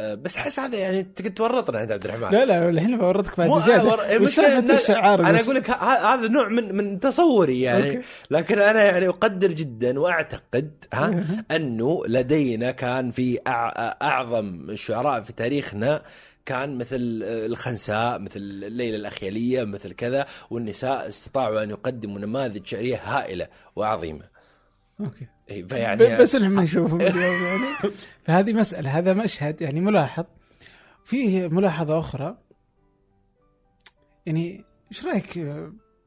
بس 0.00 0.36
أحس 0.36 0.60
هذا 0.60 0.76
يعني 0.76 1.02
تقدر 1.02 1.30
تورطنا 1.30 1.78
عند 1.78 1.92
عبد 1.92 2.04
الرحمن. 2.04 2.30
لا 2.38 2.44
لا 2.44 2.68
الحين 2.68 2.98
بورطك 2.98 3.38
بعد 3.38 3.62
زيادة. 3.62 3.84
ور- 3.84 4.22
وسالفه 4.22 4.66
إن- 4.66 4.70
الشعار 4.80 5.20
أنا. 5.20 5.40
أقول 5.40 5.54
لك 5.54 5.70
هذا 5.70 6.28
نوع 6.28 6.48
من 6.48 6.74
من 6.74 7.00
تصوري 7.00 7.60
يعني. 7.60 7.86
okay. 7.90 8.02
لكن 8.30 8.58
أنا 8.58 8.84
يعني 8.84 9.08
أقدر 9.08 9.52
جدا 9.52 10.00
وأعتقد 10.00 10.70
ها 10.94 11.24
أنه 11.50 12.02
لدينا 12.06 12.70
كان 12.70 13.10
في 13.10 13.36
أع- 13.36 13.42
أعظم 14.02 14.70
الشعراء 14.70 15.22
في 15.22 15.32
تاريخنا 15.32 16.02
كان 16.46 16.78
مثل 16.78 16.96
الخنساء 17.24 18.18
مثل 18.18 18.36
ليلى 18.40 18.96
الأخيلية 18.96 19.64
مثل 19.64 19.92
كذا 19.92 20.26
والنساء 20.50 21.08
استطاعوا 21.08 21.62
أن 21.62 21.70
يقدموا 21.70 22.18
نماذج 22.20 22.66
شعرية 22.66 23.00
هائلة 23.04 23.46
وعظيمة. 23.76 24.37
أوكي. 25.00 25.26
ب- 25.50 25.68
فيعني 25.68 26.16
بس 26.16 26.34
نشوفهم 26.34 27.00
اليوم 27.00 27.44
يعني. 27.44 27.92
فهذه 28.24 28.52
مسألة 28.52 28.98
هذا 28.98 29.12
مشهد 29.12 29.60
يعني 29.60 29.80
ملاحظ. 29.80 30.24
فيه 31.04 31.48
ملاحظة 31.48 31.98
أخرى. 31.98 32.38
يعني 34.26 34.64
إيش 34.92 35.04
رأيك؟ 35.04 35.36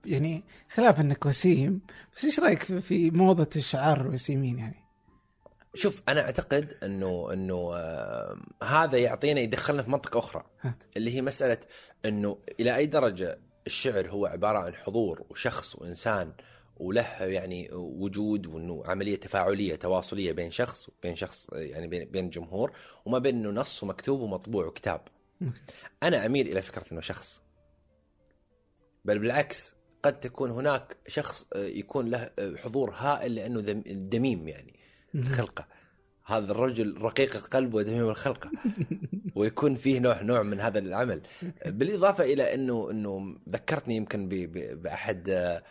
يعني 0.05 0.43
خلاف 0.69 0.99
إنك 0.99 1.25
وسيم 1.25 1.81
بس 2.15 2.25
إيش 2.25 2.39
رأيك 2.39 2.79
في 2.79 3.11
موضة 3.11 3.49
الشعار 3.55 4.01
الوسيمين 4.01 4.59
يعني؟ 4.59 4.81
شوف 5.73 6.01
أنا 6.09 6.21
أعتقد 6.21 6.77
أنه 6.83 7.33
أنه 7.33 7.71
آه، 7.75 8.37
هذا 8.63 8.97
يعطينا 8.97 9.39
يدخلنا 9.39 9.83
في 9.83 9.89
منطقة 9.91 10.19
أخرى 10.19 10.43
هات. 10.61 10.83
اللي 10.97 11.15
هي 11.15 11.21
مسألة 11.21 11.57
أنه 12.05 12.37
إلى 12.59 12.75
أي 12.75 12.85
درجة 12.85 13.39
الشعر 13.67 14.09
هو 14.09 14.25
عبارة 14.25 14.57
عن 14.57 14.73
حضور 14.75 15.25
وشخص 15.29 15.75
وإنسان 15.75 16.31
وله 16.81 17.23
يعني 17.23 17.69
وجود 17.73 18.47
وإنه 18.47 18.83
عملية 18.85 19.15
تفاعلية 19.15 19.75
تواصلية 19.75 20.31
بين 20.31 20.51
شخص 20.51 20.89
وبين 20.89 21.15
شخص 21.15 21.47
يعني 21.53 21.87
بين 21.87 22.05
بين 22.05 22.29
جمهور 22.29 22.71
وما 23.05 23.19
بين 23.19 23.35
إنه 23.35 23.49
نص 23.49 23.83
ومكتوب 23.83 24.19
ومطبوع 24.19 24.65
وكتاب. 24.65 25.01
أنا 26.03 26.25
أميل 26.25 26.47
إلى 26.47 26.61
فكرة 26.61 26.85
إنه 26.91 27.01
شخص. 27.01 27.41
بل 29.05 29.19
بالعكس 29.19 29.75
قد 30.03 30.19
تكون 30.19 30.51
هناك 30.51 30.97
شخص 31.07 31.45
آه، 31.53 31.65
يكون 31.65 32.09
له 32.09 32.31
آه، 32.39 32.55
حضور 32.55 32.91
هائل 32.91 33.35
لأنه 33.35 33.61
دميم 33.85 34.47
يعني 34.47 34.79
الخلقة. 35.15 35.67
هذا 36.25 36.51
الرجل 36.51 37.01
رقيق 37.01 37.35
القلب 37.35 37.73
ودميم 37.73 38.09
الخلقة 38.09 38.51
ويكون 39.35 39.75
فيه 39.75 39.99
نوع 39.99 40.21
نوع 40.21 40.43
من 40.43 40.59
هذا 40.59 40.79
العمل 40.79 41.21
بالإضافة 41.65 42.23
إلى 42.23 42.53
إنه 42.53 42.91
إنه 42.91 43.35
ذكرتني 43.49 43.95
يمكن 43.95 44.29
بأحد 44.81 45.29
آه، 45.29 45.63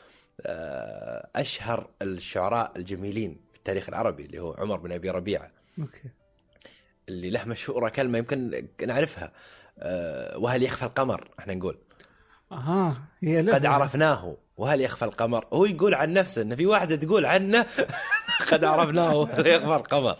أشهر 1.37 1.91
الشعراء 2.03 2.73
الجميلين 2.77 3.41
في 3.53 3.59
التاريخ 3.59 3.89
العربي 3.89 4.25
اللي 4.25 4.39
هو 4.39 4.53
عمر 4.59 4.77
بن 4.77 4.93
أبي 4.93 5.11
ربيعة. 5.11 5.51
أوكي. 5.79 6.09
اللي 7.09 7.31
له 7.31 7.45
مشهورة 7.45 7.89
كلمة 7.89 8.19
يمكن 8.19 8.69
نعرفها 8.87 9.33
آه، 9.79 10.39
وهل 10.39 10.63
يخفى 10.63 10.83
القمر؟ 10.85 11.29
إحنا 11.39 11.55
نقول. 11.55 11.79
أها 12.53 13.03
هي. 13.23 13.51
قد 13.51 13.67
عرفناه 13.67 14.37
وهل 14.57 14.81
يخفى 14.81 15.05
القمر؟ 15.05 15.47
هو 15.53 15.65
يقول 15.65 15.95
عن 15.95 16.13
نفسه 16.13 16.43
إن 16.43 16.57
في 16.57 16.67
واحدة 16.67 16.97
تقول 16.97 17.27
عنه 17.27 17.67
قد 18.51 18.65
عرفناه 18.65 19.17
وهل 19.17 19.47
يخفى 19.47 19.75
القمر؟ 19.77 20.17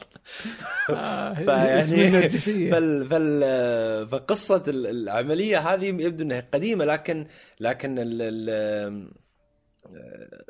آه، 0.91 1.35
فيعني. 1.35 2.29
فال 2.71 3.09
فال 3.09 4.09
فقصة 4.09 4.65
ال- 4.69 4.87
العملية 4.87 5.59
هذه 5.59 5.87
يبدو 5.87 6.25
إنها 6.25 6.45
قديمة 6.55 6.85
لكن 6.85 7.27
لكن 7.61 7.99
ال 7.99 8.23
ال 8.23 9.11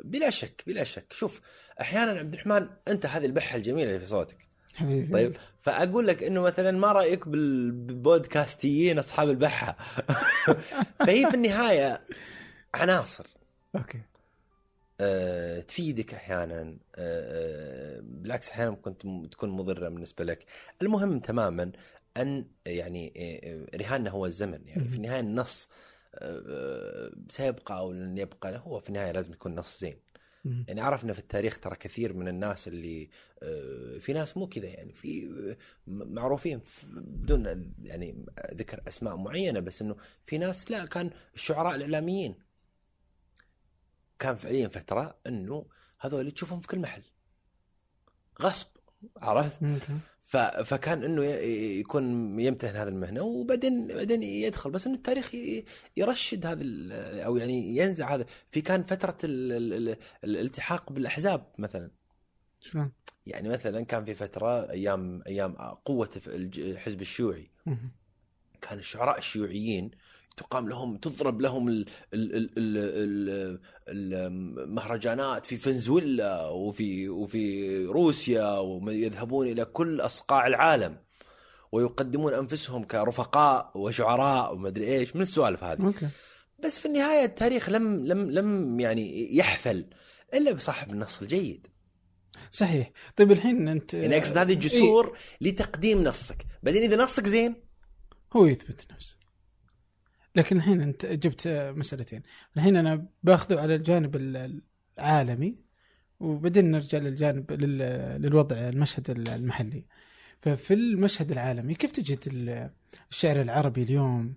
بلا 0.03 0.29
شك 0.29 0.63
بلا 0.67 0.83
شك. 0.83 1.13
شوف 1.13 1.41
أحيانا 1.81 2.11
عبد 2.19 2.33
الرحمن 2.33 2.69
أنت 2.87 3.05
هذه 3.05 3.25
البحة 3.25 3.57
الجميلة 3.57 3.89
اللي 3.89 3.99
في 3.99 4.05
صوتك. 4.05 4.37
حبيبي 4.75 5.13
طيب 5.13 5.37
فأقول 5.61 6.07
لك 6.07 6.23
إنه 6.23 6.41
مثلا 6.41 6.71
ما 6.71 6.91
رأيك 6.91 7.27
بال- 7.27 7.71
بالبودكاستيين 7.71 8.99
أصحاب 8.99 9.29
البحة. 9.29 9.77
فهي 11.05 11.27
في 11.29 11.33
النهاية 11.35 12.01
عناصر. 12.73 13.27
أوكي. 13.75 14.01
أه، 15.01 15.59
تفيدك 15.59 16.13
أحيانا. 16.13 16.59
أه، 16.61 16.77
أه، 16.95 17.99
بالعكس 18.03 18.49
أحيانا 18.49 18.71
ممكن 18.71 19.29
تكون 19.29 19.49
مضرة 19.49 19.89
بالنسبة 19.89 20.23
لك. 20.25 20.45
المهم 20.81 21.19
تماما 21.19 21.71
أن 22.17 22.45
يعني 22.65 23.13
أه، 23.17 23.77
رهاننا 23.77 24.09
هو 24.09 24.25
الزمن. 24.25 24.67
يعني 24.67 24.89
في 24.89 24.95
النهاية 24.95 25.19
النص 25.19 25.67
أه، 25.67 25.90
سيبقى 27.29 27.77
أو 27.77 27.91
لن 27.91 28.17
يبقى 28.17 28.57
هو 28.57 28.79
في 28.79 28.89
النهاية 28.89 29.11
لازم 29.11 29.33
يكون 29.33 29.55
نص 29.55 29.79
زين. 29.79 29.97
يعني 30.67 30.81
عرفنا 30.81 31.13
في 31.13 31.19
التاريخ 31.19 31.59
ترى 31.59 31.75
كثير 31.75 32.13
من 32.13 32.27
الناس 32.27 32.67
اللي 32.67 33.09
آه، 33.43 33.97
في 33.99 34.13
ناس 34.13 34.37
مو 34.37 34.47
كذا 34.47 34.65
يعني 34.65 34.93
في 34.93 35.25
آه، 35.27 35.57
معروفين 35.87 36.61
بدون 36.91 37.73
يعني 37.83 38.25
ذكر 38.53 38.81
أسماء 38.87 39.15
معينة 39.15 39.59
بس 39.59 39.81
إنه 39.81 39.95
في 40.21 40.37
ناس 40.37 40.71
لا 40.71 40.85
كان 40.85 41.09
الشعراء 41.35 41.75
الإعلاميين 41.75 42.35
كان 44.19 44.35
فعليا 44.35 44.67
فترة 44.67 45.17
إنه 45.27 45.65
هذول 45.99 46.31
تشوفهم 46.31 46.61
في 46.61 46.67
كل 46.67 46.79
محل 46.79 47.03
غصب 48.41 48.67
عرفت. 49.17 49.63
فكان 50.65 51.03
إنه 51.03 51.23
يكون 51.79 52.39
يمتهن 52.39 52.75
هذه 52.75 52.87
المهنة 52.87 53.21
وبعدين 53.21 53.87
بعدين 53.87 54.23
يدخل 54.23 54.71
بس 54.71 54.87
إنه 54.87 54.95
التاريخ 54.95 55.35
يرشد 55.97 56.45
هذا 56.45 56.63
أو 57.25 57.37
يعني 57.37 57.77
ينزع 57.77 58.15
هذا 58.15 58.25
في 58.49 58.61
كان 58.61 58.83
فترة 58.83 59.17
ال... 59.23 59.51
ال... 59.51 59.89
ال... 59.89 59.97
الالتحاق 60.23 60.91
بالأحزاب 60.91 61.45
مثلا 61.57 61.91
شلون؟ 62.61 62.91
يعني 63.27 63.49
مثلا 63.49 63.85
كان 63.85 64.05
في 64.05 64.13
فترة 64.13 64.69
أيام 64.69 65.23
أيام 65.27 65.53
قوة 65.85 66.09
الحزب 66.27 67.01
الشيوعي. 67.01 67.51
كان 68.61 68.79
الشعراء 68.79 69.17
الشيوعيين 69.17 69.91
تقام 70.37 70.69
لهم 70.69 70.97
تضرب 70.97 71.41
لهم 71.41 71.67
ال- 71.67 71.85
ال- 72.13 72.35
ال- 72.35 72.49
ال- 72.57 73.59
ال- 73.87 74.13
المهرجانات 74.63 75.45
في 75.45 75.57
فنزويلا 75.57 76.47
وفي 76.49 77.09
وفي 77.09 77.85
روسيا 77.85 78.59
ويذهبون 78.59 79.47
إلى 79.47 79.65
كل 79.65 80.01
أصقاع 80.01 80.47
العالم 80.47 80.97
ويقدمون 81.71 82.33
أنفسهم 82.33 82.83
كرفقاء 82.83 83.71
وشعراء 83.75 84.53
وما 84.53 84.67
أدري 84.67 84.97
إيش 84.97 85.15
من 85.15 85.21
السوالف 85.21 85.63
هذه. 85.63 85.81
بس 86.63 86.79
في 86.79 86.85
النهاية 86.85 87.25
التاريخ 87.25 87.69
لم 87.69 88.05
لم 88.05 88.31
لم 88.31 88.79
يعني 88.79 89.35
يحفل 89.37 89.85
إلا 90.33 90.51
بصاحب 90.51 90.89
النص 90.91 91.21
الجيد. 91.21 91.67
صحيح. 92.51 92.91
طيب 93.15 93.31
الحين 93.31 93.67
أنت 93.67 93.93
يعني 93.93 94.17
أقصد 94.17 94.37
هذه 94.37 94.53
الجسور 94.53 95.17
لتقديم 95.41 96.03
نصك. 96.03 96.45
بعدين 96.63 96.83
إذا 96.83 97.03
نصك 97.03 97.27
زين؟ 97.27 97.51
إيه 97.51 97.61
هو 98.41 98.45
يثبت 98.45 98.87
نفسه. 98.91 99.20
لكن 100.35 100.57
الحين 100.57 100.81
انت 100.81 101.05
جبت 101.05 101.47
مسألتين. 101.75 102.21
الحين 102.57 102.75
أنا 102.75 103.05
باخذه 103.23 103.61
على 103.61 103.75
الجانب 103.75 104.15
ال- 104.15 104.61
العالمي 104.99 105.55
وبعدين 106.19 106.71
نرجع 106.71 106.97
للجانب 106.97 107.51
لل- 107.51 108.21
للوضع 108.21 108.55
المشهد 108.55 109.09
المحلي. 109.29 109.85
ففي 110.39 110.73
المشهد 110.73 111.31
العالمي 111.31 111.73
كيف 111.75 111.91
تجد 111.91 112.19
ال- 112.27 112.69
الشعر 113.11 113.41
العربي 113.41 113.83
اليوم؟ 113.83 114.33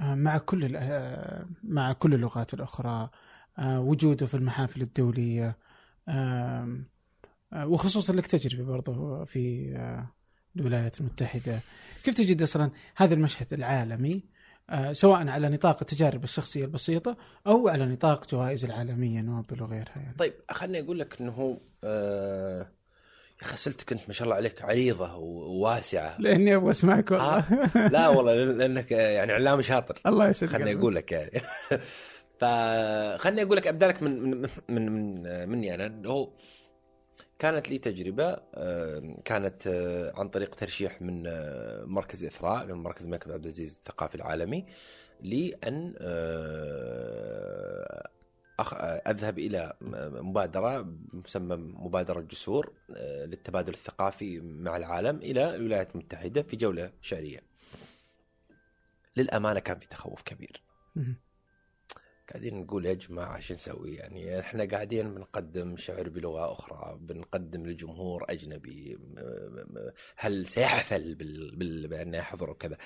آه، 0.00 0.14
مع 0.14 0.38
كل 0.38 0.76
آه، 0.76 1.46
مع 1.62 1.92
كل 1.92 2.14
اللغات 2.14 2.54
الأخرى 2.54 3.10
آه، 3.58 3.80
وجوده 3.80 4.26
في 4.26 4.34
المحافل 4.34 4.82
الدولية 4.82 5.58
وخصوصا 7.56 8.12
لك 8.12 8.26
تجربة 8.26 8.64
برضه 8.64 9.24
في 9.24 9.70
الولايات 10.56 11.00
المتحدة. 11.00 11.60
كيف 12.04 12.14
تجد 12.14 12.42
أصلا 12.42 12.70
هذا 12.96 13.14
المشهد 13.14 13.52
العالمي؟ 13.52 14.24
سواء 14.92 15.28
على 15.28 15.48
نطاق 15.48 15.76
التجارب 15.80 16.24
الشخصية 16.24 16.64
البسيطة 16.64 17.16
أو 17.46 17.68
على 17.68 17.86
نطاق 17.86 18.30
جوائز 18.30 18.64
العالمية 18.64 19.20
نوبل 19.20 19.62
وغيرها 19.62 19.96
يعني. 19.96 20.14
طيب 20.18 20.34
خليني 20.50 20.80
أقول 20.86 20.98
لك 20.98 21.20
إنه 21.20 21.58
آه 21.84 22.60
يا 23.42 23.46
أخي 23.46 23.54
اسئلتك 23.54 23.92
أنت 23.92 24.02
ما 24.06 24.12
شاء 24.12 24.24
الله 24.24 24.36
عليك 24.36 24.62
عريضة 24.62 25.16
وواسعة 25.16 26.16
لأني 26.20 26.54
أبغى 26.54 26.70
أسمعك 26.70 27.10
والله 27.10 27.38
آه 27.38 27.88
لا 27.92 28.08
والله 28.08 28.34
لأنك 28.44 28.92
يعني 28.92 29.32
علامي 29.32 29.62
شاطر 29.62 30.00
الله 30.06 30.28
يسعدك 30.28 30.52
خليني 30.52 30.70
قلبك. 30.70 30.80
أقول 30.80 30.94
لك 30.94 31.12
يعني 31.12 31.30
فخليني 32.40 33.42
أقول 33.42 33.56
لك 33.56 33.66
ابدا 33.66 33.88
لك 33.88 34.02
من 34.02 34.30
من 34.30 34.48
من, 34.68 34.92
من 34.92 35.48
مني 35.48 35.74
أنا 35.74 35.86
اللي 35.86 36.08
هو 36.08 36.30
كانت 37.38 37.70
لي 37.70 37.78
تجربة 37.78 38.36
آه، 38.54 39.16
كانت 39.24 39.66
آه، 39.66 40.12
عن 40.20 40.28
طريق 40.28 40.54
ترشيح 40.54 41.02
من 41.02 41.26
آه، 41.26 41.84
مركز 41.84 42.24
إثراء 42.24 42.66
من 42.66 42.74
مركز 42.74 43.04
الملك 43.04 43.28
عبد 43.28 43.44
العزيز 43.44 43.74
الثقافي 43.74 44.14
العالمي 44.14 44.66
لأن 45.20 45.94
آه، 45.98 48.08
أذهب 49.06 49.38
إلى 49.38 49.76
مبادرة 49.80 50.96
مسمى 51.12 51.56
مبادرة 51.56 52.20
جسور 52.20 52.72
آه، 52.96 53.24
للتبادل 53.24 53.72
الثقافي 53.72 54.40
مع 54.40 54.76
العالم 54.76 55.16
إلى 55.16 55.54
الولايات 55.54 55.94
المتحدة 55.94 56.42
في 56.42 56.56
جولة 56.56 56.92
شعريه. 57.00 57.40
للأمانة 59.16 59.60
كان 59.60 59.78
في 59.78 59.88
تخوف 59.88 60.22
كبير. 60.22 60.62
قاعدين 62.30 62.60
نقول 62.60 62.86
يا 62.86 62.94
جماعة 62.94 63.40
شو 63.40 63.54
نسوي؟ 63.54 63.94
يعني 63.94 64.40
إحنا 64.40 64.64
قاعدين 64.64 65.14
بنقدم 65.14 65.76
شعر 65.76 66.08
بلغة 66.08 66.52
أخرى 66.52 66.98
بنقدم 67.00 67.66
لجمهور 67.66 68.24
م- 68.30 69.90
هل 70.16 70.46
سيحفل 70.46 71.14
بال... 71.14 71.56
بال... 71.56 72.14
يحضر 72.14 72.50
وكذا. 72.50 72.76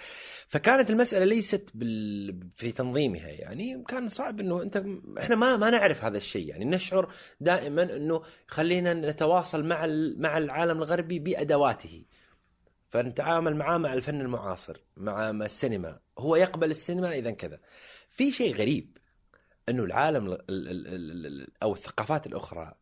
فكانت 0.49 0.91
المسألة 0.91 1.25
ليست 1.25 1.71
بال... 1.75 2.49
في 2.57 2.73
تنظيمها 2.73 3.29
يعني 3.29 3.85
كان 3.89 4.09
صعب 4.09 4.41
إنه 4.41 4.63
أنت 4.63 4.85
إحنا 5.19 5.37
ما 5.37 5.57
ما 5.57 5.71
نعرف 5.71 6.05
هذا 6.05 6.19
الشيء. 6.19 6.49
يعني 6.49 6.65
نشعر 6.65 7.13
دائما 7.41 7.83
إنه 7.83 8.23
خلينا 8.47 8.95
نتواصل 8.95 9.65
مع 9.65 9.85
ال... 9.85 10.23
مع 10.23 10.39
العالم 10.39 10.79
الغربي 10.79 11.19
بأدواته. 11.19 12.05
فنتعامل 12.89 13.57
معاه 13.57 13.79
مع 13.79 13.93
الفن 13.93 14.21
المعاصر 14.21 14.77
مع 14.97 15.31
السينما. 15.31 16.01
هو 16.19 16.37
يقبل 16.37 16.71
السينما 16.71 17.13
إذا 17.13 17.31
كذا. 17.31 17.61
في 18.11 18.33
شيء 18.33 18.55
غريب. 18.57 18.99
أنه 19.69 19.85
العالم 19.85 20.27
ال- 20.27 20.33
ال- 20.51 20.69
ال- 20.69 20.87
ال- 20.87 21.27
ال- 21.27 21.49
أو 21.63 21.73
الثقافات 21.73 22.27
الأخرى 22.27 22.75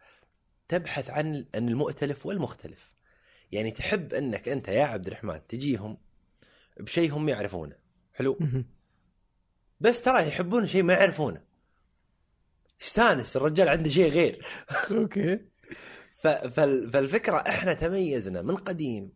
تبحث 0.68 1.10
عن 1.10 1.46
عن 1.54 1.68
المؤتلف 1.68 2.26
والمختلف. 2.26 2.92
يعني 3.52 3.70
تحب 3.70 4.14
أنك 4.14 4.48
أنت 4.48 4.68
يا 4.68 4.84
عبد 4.84 5.06
الرحمن 5.06 5.46
تجيهم 5.46 5.98
بشيء 6.80 7.12
هم 7.12 7.28
يعرفونه. 7.28 7.76
حلو. 8.14 8.38
بس 9.80 10.02
ترى 10.02 10.28
يحبون 10.28 10.66
شيء 10.66 10.82
ما 10.82 10.92
يعرفونه. 10.92 11.42
يستانس 12.80 13.36
الرجال 13.36 13.68
عنده 13.68 13.90
شيء 13.90 14.10
غير. 14.10 14.46
أوكي. 14.90 15.40
فالفكرة 16.92 17.36
إحنا 17.36 17.72
تميزنا 17.74 18.42
من 18.42 18.56
قديم 18.56 19.12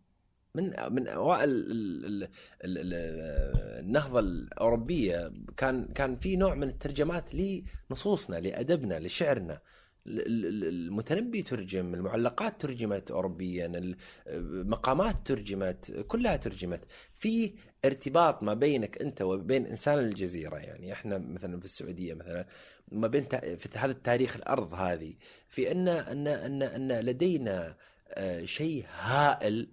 من 0.55 0.73
من 0.91 1.09
أوائل 1.09 1.51
ال- 1.51 2.05
ال- 2.07 2.29
ال- 2.65 2.79
ال- 2.79 3.81
النهضة 3.85 4.21
الأوروبية. 4.21 5.33
كان 5.57 5.85
كان 5.85 6.17
في 6.17 6.37
نوع 6.37 6.55
من 6.55 6.69
الترجمات 6.69 7.31
لنصوصنا 7.35 8.37
لأدبنا 8.37 8.99
لشعرنا. 9.01 9.61
ال- 10.07 10.27
ال- 10.47 10.65
المتنبي 10.69 11.43
ترجم 11.43 11.95
المعلقات 11.95 12.61
ترجمت 12.61 13.11
اوروبيا 13.11 13.95
المقامات 14.27 15.27
ترجمت 15.27 16.05
كلها 16.09 16.37
ترجمت. 16.37 16.85
في 17.15 17.55
ارتباط 17.85 18.43
ما 18.43 18.55
بينك 18.55 19.03
أنت 19.03 19.23
وبين 19.23 19.67
إنسان 19.67 19.99
الجزيرة. 19.99 20.57
يعني 20.57 20.93
إحنا 20.93 21.19
مثلا 21.19 21.59
في 21.59 21.65
السعودية 21.65 22.15
مثلا 22.15 22.47
ما 22.93 23.07
بين 23.09 23.25
في 23.57 23.69
هذا 23.79 23.93
التاريخ 23.93 24.37
الأرض 24.37 24.75
هذه 24.75 25.15
في 25.49 25.73
أن 25.73 25.89
أن 25.89 26.27
أن 26.29 26.63
أن 26.63 26.93
لدينا 27.01 27.77
آه، 28.15 28.45
شيء 28.45 28.85
هائل 29.01 29.69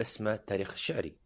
اسمه 0.00 0.34
التاريخ 0.34 0.72
الشعري. 0.72 1.16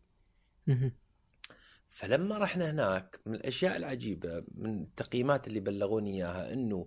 فلما 1.90 2.38
رحنا 2.38 2.70
هناك 2.70 3.20
من 3.26 3.34
الأشياء 3.34 3.76
العجيبة 3.76 4.44
من 4.54 4.82
التقييمات 4.82 5.46
اللي 5.48 5.60
بلغوني 5.60 6.14
إياها 6.16 6.52
إنه 6.52 6.86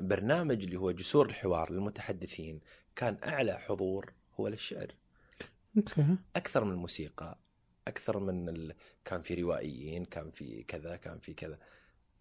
برنامج 0.00 0.62
اللي 0.64 0.76
هو 0.76 0.90
جسور 0.90 1.26
الحوار 1.26 1.72
للمتحدثين 1.72 2.60
كان 2.96 3.18
أعلى 3.24 3.58
حضور 3.58 4.12
هو 4.40 4.48
للشعر. 4.48 4.94
أكثر 6.36 6.64
من 6.64 6.72
الموسيقى 6.72 7.38
أكثر 7.88 8.18
من 8.18 8.48
ال... 8.48 8.74
كان 9.04 9.22
في 9.22 9.34
روائيين 9.34 10.04
كان 10.04 10.30
في 10.30 10.62
كذا 10.62 10.96
كان 10.96 11.18
في 11.18 11.34
كذا. 11.34 11.58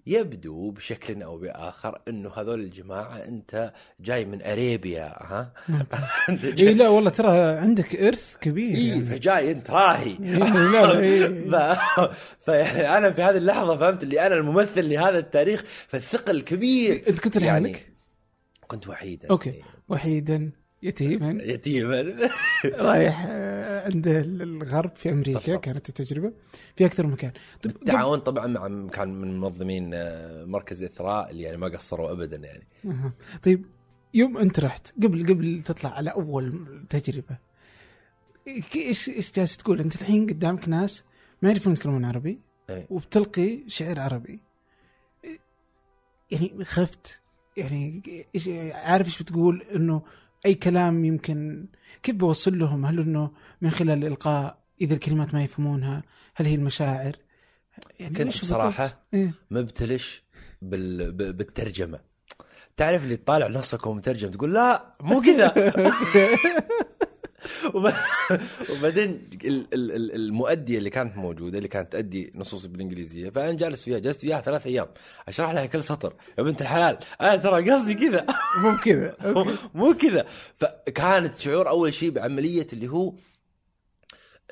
يبدو 0.07 0.71
بشكل 0.71 1.21
أو 1.23 1.37
بآخر 1.37 2.01
إنه 2.07 2.31
هذول 2.35 2.59
الجماعة 2.59 3.17
أنت 3.17 3.73
جاي 3.99 4.25
من 4.25 4.41
أريبيا 4.41 5.23
ها؟ 5.23 5.53
إي 6.59 6.73
لا 6.73 6.87
والله 6.89 7.09
ترى 7.09 7.29
عندك 7.41 7.95
إرث 7.95 8.35
كبير 8.41 8.75
إي 8.75 8.87
يعني. 8.87 9.05
فجاي 9.05 9.51
أنت 9.51 9.71
راهي. 9.71 10.17
إيه، 10.23 10.37
لا، 10.37 10.99
إيه. 10.99 11.27
ف... 11.49 11.79
فيعني 12.45 12.97
أنا 12.97 13.11
في 13.11 13.21
هذه 13.21 13.37
اللحظة 13.37 13.77
فهمت 13.77 14.03
اللي 14.03 14.27
أنا 14.27 14.35
الممثل 14.35 14.89
لهذا 14.89 15.19
التاريخ 15.19 15.63
فالثقل 15.65 16.41
كبير. 16.41 17.03
أنت 17.07 17.19
كنت 17.19 17.35
يعني 17.35 17.71
لحالك؟ 17.71 17.91
كنت 18.67 18.87
وحيدا. 18.87 19.29
أوكي. 19.29 19.53
وحيدا 19.89 20.51
يتيما. 20.83 21.43
يتيما. 21.43 22.29
رايح 22.65 23.25
آه، 23.29 23.54
عند 23.85 24.07
الغرب 24.07 24.95
في 24.95 25.11
أمريكا 25.11 25.39
بالضبط. 25.39 25.63
كانت 25.63 25.89
التجربة 25.89 26.33
في 26.75 26.85
أكثر 26.85 27.05
من 27.07 27.11
مكان 27.13 27.31
طب 27.31 27.71
قبل- 27.71 27.79
بالتعاون 27.79 28.19
طبعا 28.19 28.47
مع 28.47 28.89
كان 28.89 29.09
من 29.21 29.39
منظمين 29.39 29.91
آه، 29.93 30.45
مركز 30.45 30.83
إثراء 30.83 31.31
اللي 31.31 31.43
يعني 31.43 31.57
ما 31.57 31.67
قصروا 31.67 32.11
ابدا 32.11 32.37
يعني 32.37 32.67
أها. 32.85 33.13
طيب 33.43 33.65
يوم 34.13 34.37
أنت 34.37 34.59
رحت 34.59 34.91
قبل 35.03 35.25
قبل 35.27 35.61
تطلع 35.65 35.89
على 35.89 36.09
أول 36.11 36.65
تجربة 36.89 37.37
إيش 38.75 39.09
إيش 39.09 39.31
جالس 39.33 39.57
تقول 39.57 39.79
أنت 39.79 39.95
الحين 40.01 40.27
قدامك 40.27 40.69
ناس 40.69 41.03
ما 41.41 41.49
يعرفون 41.49 41.73
يتكلمون 41.73 42.05
عربي 42.05 42.41
إيه. 42.69 42.87
وبتلقي 42.89 43.63
شعر 43.67 43.99
عربي 43.99 44.39
يعني 46.31 46.65
خفت 46.65 47.21
يعني 47.57 48.01
إيش 48.35 48.49
عارف 48.73 49.05
إيش 49.07 49.21
بتقول 49.23 49.61
إنه 49.61 50.01
أي 50.45 50.55
كلام 50.55 51.05
يمكن 51.05 51.65
كيف 52.03 52.15
بوصل 52.15 52.59
لهم 52.59 52.85
هل 52.85 52.99
إنه 52.99 53.31
من 53.61 53.71
خلال 53.71 53.97
الالقاء 53.97 54.57
إذا 54.81 54.93
الكلمات 54.93 55.33
ما 55.33 55.43
يفهمونها 55.43 56.03
هل 56.35 56.45
هي 56.45 56.55
المشاعر 56.55 57.15
يعني 57.99 58.15
كنت 58.15 58.27
بالضبط؟ 58.39 58.61
إيه؟ 59.13 59.31
مبتلش 59.51 60.23
بال... 60.61 61.11
ب- 61.11 61.37
بالترجمة 61.37 61.99
تعرف 62.77 63.03
اللي 63.03 63.15
تطالع 63.15 63.47
نصك 63.47 63.87
ومترجم 63.87 64.29
تقول 64.31 64.53
لا 64.53 64.93
مو 65.01 65.21
كذا 65.21 65.53
وبعدين 68.69 69.29
ال- 69.45 69.67
ال- 69.73 69.91
ال- 69.91 70.15
المؤدية 70.15 70.77
اللي 70.77 70.89
كانت 70.89 71.17
موجودة 71.17 71.57
اللي 71.57 71.67
كانت 71.69 71.91
تؤدي 71.91 72.31
نصوصي 72.35 72.67
بالإنجليزية 72.67 73.29
فأنا 73.29 73.51
جالس 73.57 73.87
وياها 73.87 73.99
جلست 73.99 74.23
وياها 74.23 74.41
ثلاث 74.41 74.67
أيام. 74.67 74.87
أشرح 75.27 75.51
لها 75.51 75.65
كل 75.65 75.83
سطر. 75.83 76.15
يا 76.37 76.43
بنت 76.43 76.61
الحلال 76.61 76.97
أنا 77.21 77.35
ترى 77.35 77.71
قصدي 77.71 77.93
كذا. 77.93 78.25
مو 78.63 78.77
كذا 78.77 79.15
مو- 79.73 79.93
كذا. 79.93 80.25
فكانت 80.57 81.39
شعور 81.39 81.69
أول 81.69 81.93
شيء 81.93 82.09
بعملية 82.09 82.67
اللي 82.73 82.87
هو 82.87 83.13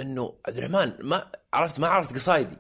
إنه 0.02 0.34
عبد 0.48 0.58
الرحمن 0.58 0.94
ما 1.02 1.32
عرفت 1.54 1.80
ما 1.80 1.88
عرفت 1.88 2.14
قصايدي. 2.14 2.58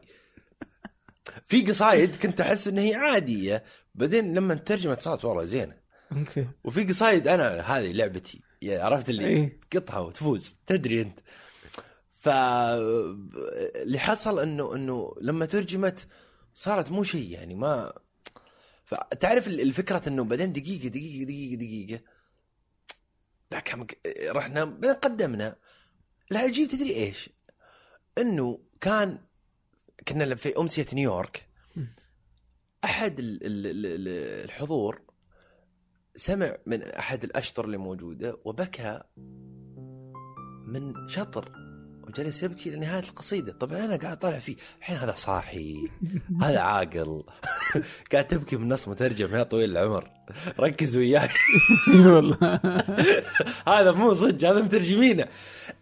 في 1.45 1.61
قصايد 1.61 2.15
كنت 2.15 2.41
أحس 2.41 2.67
ان 2.67 2.77
هي 2.77 2.95
عادية. 2.95 3.63
بعدين 3.95 4.33
لما 4.35 4.53
ترجمت 4.55 5.01
صارت 5.01 5.25
والله 5.25 5.43
زينة. 5.43 5.75
أوكي. 6.17 6.47
وفي 6.63 6.83
قصايد 6.83 7.27
أنا 7.27 7.59
هذه 7.61 7.91
لعبتي. 7.91 8.41
عرفت 8.71 9.09
اللي 9.09 9.27
إيه. 9.27 9.59
تقطها 9.71 9.99
وتفوز. 9.99 10.55
تدري 10.67 11.01
أنت. 11.01 11.19
ف 12.19 12.29
اللي 12.29 13.99
حصل 13.99 14.39
انه 14.39 14.75
إنه 14.75 15.13
لما 15.21 15.45
ترجمت 15.45 16.07
صارت 16.53 16.91
مو 16.91 17.03
شيء 17.03 17.29
يعني 17.31 17.55
ما 17.55 17.93
فتعرف 18.85 19.47
ال- 19.47 19.61
الفكرة 19.61 20.09
إنه 20.09 20.23
بعدين 20.23 20.53
دقيقه 20.53 20.87
دقيقه 20.87 21.23
دقيقه 21.23 21.55
دقيقة 21.55 22.01
بعد 23.51 23.61
كم 23.61 23.85
رحنا 24.27 24.65
بعدين 24.65 24.93
قدمنا. 24.93 25.55
العجيب 26.31 26.67
تدري 26.67 26.95
إيش؟ 26.95 27.29
إنه 28.17 28.59
كان 28.81 29.19
كنا 30.07 30.35
في 30.35 30.57
أمسية 30.57 30.85
نيويورك. 30.93 31.47
أحد 32.83 33.19
ال- 33.19 33.45
ال- 33.45 33.67
ال- 33.67 33.85
ال- 33.85 34.43
الحضور 34.45 35.01
سمع 36.15 36.57
من 36.65 36.83
أحد 36.83 37.23
الأشطر 37.23 37.65
اللي 37.65 37.77
موجودة 37.77 38.37
وبكى 38.45 39.01
من 40.67 41.07
شطر 41.07 41.51
وجلس 42.07 42.43
يبكي 42.43 42.69
لنهاية 42.69 43.03
القصيدة. 43.03 43.53
طبعا 43.53 43.85
أنا 43.85 43.95
قاعد 43.95 44.17
طالع 44.19 44.39
فيه. 44.39 44.55
الحين 44.79 44.97
هذا 44.97 45.13
صاحي. 45.15 45.89
هذا 46.43 46.59
عاقل. 46.59 47.23
قاعد 48.11 48.27
تبكي 48.27 48.55
من 48.55 48.69
نص 48.69 48.87
مترجم 48.87 49.35
يا 49.35 49.43
طويل 49.43 49.77
العمر. 49.77 50.09
ركز 50.59 50.97
وياي. 50.97 51.29
والله. 52.05 52.59
هذا 53.67 53.91
مو 53.91 54.13
صدق 54.13 54.49
هذا 54.49 54.61
مترجمينه. 54.61 55.27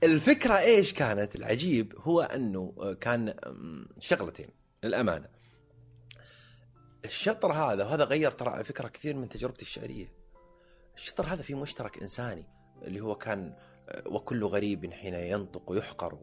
الفكرة 0.04 0.60
إيش 0.60 0.94
كانت؟ 0.94 1.36
العجيب 1.36 1.94
هو 1.98 2.22
أنه 2.22 2.96
كان 3.02 3.34
شغلتين 4.00 4.50
للأمانة. 4.84 5.28
الشطر 7.06 7.54
هذا 7.54 7.86
وهذا 7.86 8.04
غير 8.04 8.32
ترى 8.32 8.50
على 8.50 8.64
فكرة 8.64 8.88
كثير 8.88 9.16
من 9.16 9.30
تجربتي 9.30 9.62
الشعرية. 9.62 10.21
الشطر 11.02 11.26
هذا 11.26 11.42
فيه 11.42 11.56
مشترك 11.56 12.02
إنساني 12.02 12.46
اللي 12.82 13.00
هو 13.00 13.16
كان 13.16 13.56
وكل 14.06 14.44
غريب 14.44 14.94
حين 14.94 15.14
ينطق 15.14 15.78
يحقر 15.78 16.20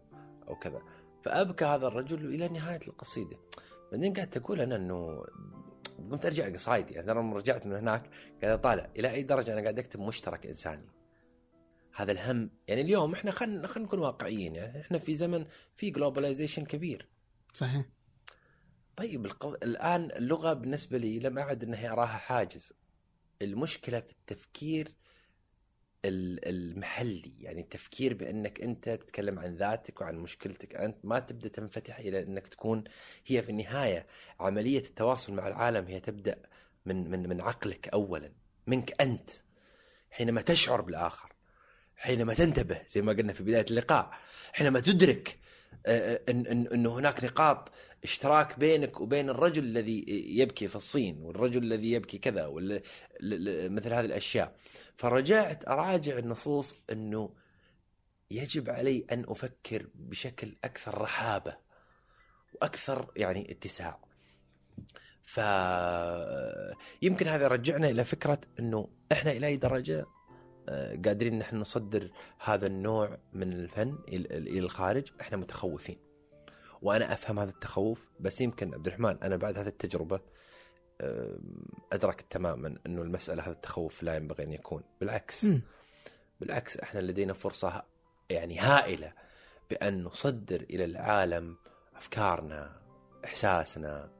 أو 0.48 0.56
كذا. 0.56 0.82
فأبكى 1.24 1.64
هذا 1.64 1.86
الرجل 1.86 2.34
إلى 2.34 2.48
نهاية 2.48 2.80
القصيدة. 2.88 3.38
بعدين 3.92 4.12
قعدت 4.14 4.36
أقول 4.36 4.60
أنا 4.60 4.76
إنه 4.76 5.24
قمت 5.98 6.26
أرجع 6.26 6.52
قصايدي. 6.52 6.94
يعني 6.94 7.12
أنا 7.12 7.20
لما 7.20 7.36
رجعت 7.36 7.66
من 7.66 7.74
هناك 7.74 8.10
قاعد 8.42 8.58
أطالع. 8.58 8.90
إلى 8.96 9.10
أي 9.10 9.22
درجة 9.22 9.52
أنا 9.52 9.62
قاعد 9.62 9.78
أكتب 9.78 10.00
مشترك 10.00 10.46
إنساني؟ 10.46 10.88
هذا 11.94 12.12
الهم. 12.12 12.50
يعني 12.68 12.80
اليوم 12.80 13.12
إحنا 13.12 13.30
خلينا 13.30 13.66
خلينا 13.66 13.86
نكون 13.88 13.98
واقعيين. 13.98 14.54
يعني 14.54 14.80
إحنا 14.80 14.98
في 14.98 15.14
زمن 15.14 15.46
في 15.76 15.90
جلوبلايزيشن 15.90 16.64
كبير. 16.64 17.08
صحيح. 17.54 17.86
طيب 18.96 19.26
القض... 19.26 19.64
الآن 19.64 20.10
اللغة 20.10 20.52
بالنسبة 20.52 20.98
لي 20.98 21.18
لم 21.18 21.38
أعد 21.38 21.64
إنها 21.64 21.92
اراها 21.92 22.06
حاجز. 22.06 22.72
المشكلة 23.42 24.00
في 24.00 24.12
التفكير 24.12 24.88
ال- 26.04 26.48
المحلي. 26.48 27.32
يعني 27.40 27.60
التفكير 27.60 28.14
بأنك 28.14 28.60
أنت 28.60 28.88
تتكلم 28.88 29.38
عن 29.38 29.54
ذاتك 29.56 30.00
وعن 30.00 30.16
مشكلتك 30.18 30.74
أنت 30.74 30.96
ما 31.04 31.18
تبدأ 31.18 31.48
تنفتح 31.48 31.98
إلى 31.98 32.22
أنك 32.22 32.48
تكون 32.48 32.84
هي 33.26 33.42
في 33.42 33.50
النهاية 33.50 34.06
عملية 34.40 34.78
التواصل 34.78 35.32
مع 35.32 35.48
العالم 35.48 35.86
هي 35.86 36.00
تبدأ 36.00 36.36
من 36.86 37.10
من 37.10 37.28
من 37.28 37.40
عقلك 37.40 37.88
اولا 37.88 38.32
منك 38.66 39.02
أنت. 39.02 39.30
حينما 40.10 40.40
تشعر 40.42 40.80
بالآخر 40.80 41.32
حينما 41.96 42.34
تنتبه 42.34 42.82
زي 42.88 43.02
ما 43.02 43.12
قلنا 43.12 43.32
في 43.32 43.42
بداية 43.42 43.66
اللقاء 43.70 44.10
حينما 44.52 44.80
تدرك 44.80 45.38
آه، 45.86 46.20
ان 46.28 46.46
ان 46.46 46.66
انه 46.66 46.98
هناك 46.98 47.24
نقاط 47.24 47.72
اشتراك 48.04 48.58
بينك 48.58 49.00
وبين 49.00 49.30
الرجل 49.30 49.64
الذي 49.64 50.04
يبكي 50.38 50.68
في 50.68 50.76
الصين 50.76 51.22
والرجل 51.22 51.62
الذي 51.62 51.92
يبكي 51.92 52.18
كذا 52.18 52.50
مثل 53.68 53.92
هذه 53.92 54.04
الأشياء. 54.04 54.56
فرجعت 54.96 55.68
أراجع 55.68 56.18
النصوص 56.18 56.74
إنه 56.92 57.30
يجب 58.30 58.70
علي 58.70 59.04
أن 59.12 59.24
أفكر 59.28 59.86
بشكل 59.94 60.56
أكثر 60.64 61.00
رحابة 61.00 61.56
وأكثر 62.54 63.12
يعني 63.16 63.50
اتساع. 63.50 63.98
ف 65.24 65.40
يمكن 67.02 67.28
هذا 67.28 67.44
يرجعنا 67.44 67.90
إلى 67.90 68.04
فكرة 68.04 68.40
إنه 68.60 68.88
إحنا 69.12 69.30
إلى 69.30 69.46
أي 69.46 69.56
درجة 69.56 70.06
آه، 70.68 70.98
قادرين 71.04 71.38
نحن 71.38 71.56
نصدر 71.56 72.10
هذا 72.38 72.66
النوع 72.66 73.18
من 73.32 73.52
الفن 73.52 73.98
إلى 74.08 74.58
الخارج. 74.58 75.12
إحنا 75.20 75.36
متخوفين. 75.36 76.07
وأنا 76.82 77.12
أفهم 77.12 77.38
هذا 77.38 77.50
التخوف 77.50 78.08
بس 78.20 78.40
يمكن 78.40 78.74
عبد 78.74 78.86
الرحمن 78.86 79.22
أنا 79.22 79.36
بعد 79.36 79.58
هذه 79.58 79.68
التجربة 79.68 80.20
أدركت 81.92 82.26
تماما 82.30 82.78
إنه 82.86 83.02
المسألة 83.02 83.42
هذا 83.42 83.52
التخوف 83.52 84.02
لا 84.02 84.16
ينبغي 84.16 84.44
أن 84.44 84.52
يكون 84.52 84.82
بالعكس 85.00 85.44
مم. 85.44 85.62
بالعكس 86.40 86.76
إحنا 86.76 87.00
لدينا 87.00 87.32
فرصة 87.32 87.82
يعني 88.30 88.58
هائلة 88.58 89.12
بأن 89.70 90.04
نصدر 90.04 90.60
إلى 90.60 90.84
العالم 90.84 91.56
أفكارنا 91.96 92.80
إحساسنا 93.24 94.10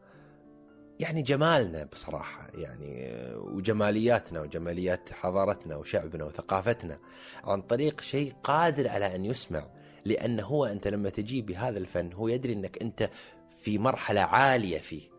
يعني 1.00 1.22
جمالنا 1.22 1.84
بصراحة 1.84 2.48
يعني 2.54 3.06
آه، 3.06 3.38
وجمالياتنا 3.38 4.40
وجماليات 4.40 5.12
حضارتنا 5.12 5.76
وشعبنا 5.76 6.24
وثقافتنا 6.24 6.98
عن 7.44 7.62
طريق 7.62 8.00
شيء 8.00 8.34
قادر 8.42 8.88
على 8.88 9.14
أن 9.14 9.24
يسمع 9.24 9.66
لأن 10.08 10.40
هو 10.40 10.64
أنت 10.64 10.88
لما 10.88 11.10
تجي 11.10 11.42
بهذا 11.42 11.78
الفن 11.78 12.12
هو 12.12 12.28
يدري 12.28 12.52
أنك 12.52 12.82
أنت 12.82 13.10
في 13.50 13.78
مرحلة 13.78 14.20
عالية 14.20 14.78
فيه. 14.78 15.10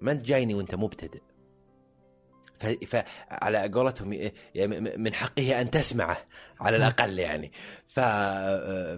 ما 0.00 0.12
أنت 0.12 0.22
جايني 0.22 0.54
وأنت 0.54 0.74
مبتدئ. 0.74 1.22
فعلى 2.86 3.68
قولتهم 3.68 4.30
يعني 4.54 4.80
من 4.96 5.14
حقه 5.14 5.60
أن 5.60 5.70
تسمعه 5.70 6.18
على 6.60 6.76
الأقل 6.76 7.18
يعني. 7.18 7.52
ف 7.86 8.00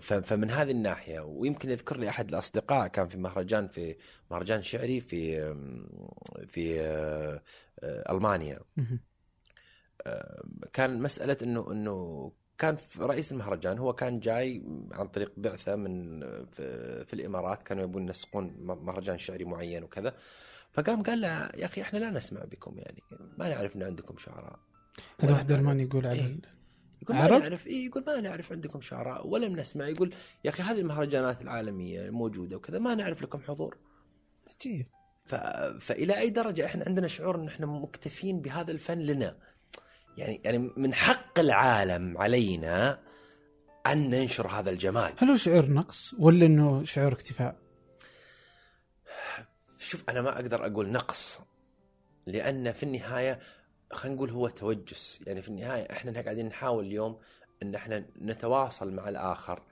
فمن 0.02 0.50
هذه 0.50 0.70
الناحية 0.70 1.20
ويمكن 1.20 1.70
يذكر 1.70 1.98
لي 1.98 2.08
أحد 2.08 2.28
الأصدقاء 2.28 2.88
كان 2.88 3.08
في 3.08 3.18
مهرجان 3.18 3.68
في 3.68 3.96
مهرجان 4.30 4.62
شعري 4.62 5.00
في 5.00 5.54
في 6.46 6.80
ألمانيا. 7.82 8.60
مهم. 8.76 9.00
كان 10.72 11.02
مسألة 11.02 11.36
انه 11.42 11.72
إنه 11.72 12.32
كان 12.58 12.76
رئيس 12.98 13.32
المهرجان 13.32 13.78
هو 13.78 13.92
كان 13.92 14.20
جاي 14.20 14.62
عن 14.92 15.08
طريق 15.08 15.32
بعثة 15.36 15.76
من 15.76 16.20
في, 16.44 17.04
في 17.04 17.12
الإمارات 17.14 17.62
كانوا 17.62 17.84
يبون 17.84 18.02
ينسقون 18.02 18.54
مهرجان 18.60 19.18
شعري 19.18 19.44
معين 19.44 19.84
وكذا. 19.84 20.14
فقام 20.72 21.02
قال 21.02 21.20
له 21.20 21.28
يا 21.28 21.64
أخي 21.64 21.82
إحنا 21.82 21.98
لا 21.98 22.10
نسمع 22.10 22.44
بكم 22.44 22.78
يعني 22.78 23.02
ما 23.38 23.48
نعرف 23.48 23.76
إن 23.76 23.82
عندكم 23.82 24.18
شعراء. 24.18 24.58
هذا 25.20 25.32
واحد 25.32 25.52
ألماني 25.52 25.82
يقول 25.82 26.06
على 26.06 26.18
إيه. 26.18 26.36
يقول 27.02 27.16
ما 27.16 27.22
عرب؟ 27.22 27.42
نعرف 27.42 27.66
إيه 27.66 27.86
يقول 27.86 28.04
ما 28.06 28.20
نعرف 28.20 28.52
عندكم 28.52 28.80
شعراء 28.80 29.26
ولم 29.26 29.56
نسمع. 29.56 29.88
يقول 29.88 30.14
يا 30.44 30.50
أخي 30.50 30.62
هذه 30.62 30.80
المهرجانات 30.80 31.42
العالمية 31.42 32.10
موجودة 32.10 32.56
وكذا 32.56 32.78
ما 32.78 32.94
نعرف 32.94 33.22
لكم 33.22 33.40
حضور. 33.40 33.76
عجيب. 34.54 34.86
ف... 35.24 35.34
فإلى 35.80 36.18
أي 36.18 36.30
درجة 36.30 36.66
إحنا 36.66 36.84
عندنا 36.86 37.08
شعور 37.08 37.36
إن 37.36 37.46
إحنا 37.46 37.66
مكتفين 37.66 38.40
بهذا 38.40 38.72
الفن 38.72 38.98
لنا. 38.98 39.36
يعني 40.18 40.40
يعني 40.44 40.58
من 40.76 40.94
حق 40.94 41.38
العالم 41.38 42.18
علينا 42.18 43.00
أن 43.86 44.10
ننشر 44.10 44.48
هذا 44.48 44.70
الجمال. 44.70 45.12
هل 45.18 45.28
هو 45.28 45.36
شعور 45.36 45.66
نقص 45.66 46.14
ولا 46.18 46.46
إنه 46.46 46.84
شعور 46.84 47.12
اكتفاء؟ 47.12 47.56
شوف 49.78 50.04
أنا 50.08 50.22
ما 50.22 50.34
أقدر 50.34 50.66
أقول 50.66 50.88
نقص 50.90 51.40
لأن 52.26 52.72
في 52.72 52.82
النهاية 52.82 53.40
خلينا 53.92 54.16
نقول 54.16 54.30
هو 54.30 54.48
توجس. 54.48 55.20
يعني 55.26 55.42
في 55.42 55.48
النهاية 55.48 55.92
إحنا 55.92 56.20
قاعدين 56.20 56.46
نحاول 56.46 56.86
اليوم 56.86 57.18
إن 57.62 57.74
إحنا 57.74 58.04
نتواصل 58.22 58.92
مع 58.92 59.08
الآخر. 59.08 59.62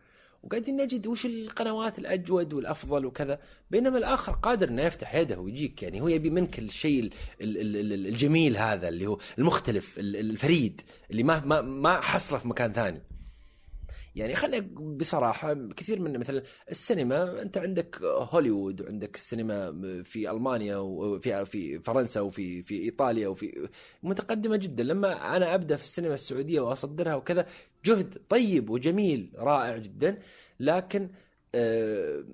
وقاعدين 0.43 0.77
نجد 0.77 1.07
وش 1.07 1.27
القنوات 1.27 1.99
الأجود 1.99 2.53
والأفضل 2.53 3.07
وكذا. 3.07 3.39
بينما 3.71 3.99
الآخر 3.99 4.33
قادر 4.33 4.69
إنه 4.69 4.83
يفتح 4.83 5.15
يده 5.15 5.41
ويجيك 5.41 5.83
يعني 5.83 6.01
هو 6.01 6.09
يبي 6.09 6.31
منك 6.31 6.59
الشيء 6.59 7.01
ال- 7.05 7.13
ال- 7.41 7.77
ال- 7.93 8.07
الجميل 8.07 8.57
هذا 8.57 8.89
اللي 8.89 9.07
هو 9.07 9.19
المختلف 9.39 9.99
ال- 9.99 10.17
الفريد 10.17 10.81
اللي 11.11 11.23
ما 11.23 11.41
ما 11.45 11.61
ما 11.61 12.01
حصله 12.01 12.39
في 12.39 12.49
مكان 12.49 12.73
ثاني. 12.73 13.03
يعني 14.15 14.35
خلينا 14.35 14.67
بصراحة 14.77 15.55
كثير 15.55 16.01
من 16.01 16.19
مثلا 16.19 16.43
السينما 16.71 17.43
أنت 17.43 17.59
عندك 17.59 18.03
هوليوود 18.03 18.81
وعندك 18.81 19.15
السينما 19.17 19.73
في 20.05 20.31
ألمانيا 20.31 20.77
وفي 20.77 21.47
في 21.47 21.79
فرنسا 21.79 22.21
وفي 22.21 22.63
في 22.63 22.83
إيطاليا 22.83 23.29
وفي 23.29 23.69
متقدمة 24.03 24.57
جدا. 24.57 24.83
لما 24.85 25.37
أنا 25.37 25.55
أبدأ 25.55 25.77
في 25.77 25.83
السينما 25.85 26.15
السعودية 26.15 26.61
وأصدرها 26.61 27.15
وكذا 27.15 27.47
جهد 27.85 28.23
طيب 28.29 28.71
وجميل 28.71 29.33
رائع 29.39 29.77
جدا. 29.77 30.19
لكن 30.61 31.09
آه، 31.55 32.25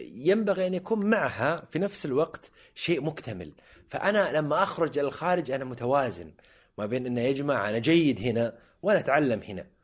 ينبغي 0.00 0.66
أن 0.66 0.74
يكون 0.74 1.06
معها 1.10 1.68
في 1.70 1.78
نفس 1.78 2.06
الوقت 2.06 2.50
شيء 2.74 3.02
مكتمل. 3.02 3.52
فأنا 3.88 4.38
لما 4.38 4.62
أخرج 4.62 4.98
الخارج 4.98 5.50
أنا 5.50 5.64
متوازن 5.64 6.32
ما 6.78 6.86
بين 6.86 7.06
أنه 7.06 7.20
يا 7.20 7.32
جماعة 7.32 7.70
أنا 7.70 7.78
جيد 7.78 8.20
هنا 8.20 8.58
وأنا 8.82 8.98
أتعلم 8.98 9.40
هنا. 9.42 9.77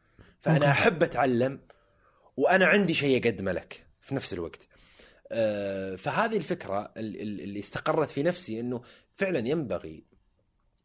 فأنا. 0.45 0.71
أحب 0.71 1.03
أتعلم 1.03 1.61
وأنا 2.37 2.65
عندي 2.67 2.95
شيء 2.95 3.23
اقدمه 3.23 3.53
لك 3.53 3.87
في 4.01 4.15
نفس 4.15 4.33
الوقت. 4.33 4.69
آه، 5.33 5.97
فهذه 5.97 6.37
الفكرة 6.37 6.93
ال- 6.97 7.21
ال- 7.21 7.41
اللي 7.41 7.61
استقرت 7.61 8.11
في 8.11 8.23
نفسي 8.23 8.61
إنه 8.61 8.83
فعلا 9.15 9.49
ينبغي 9.49 10.05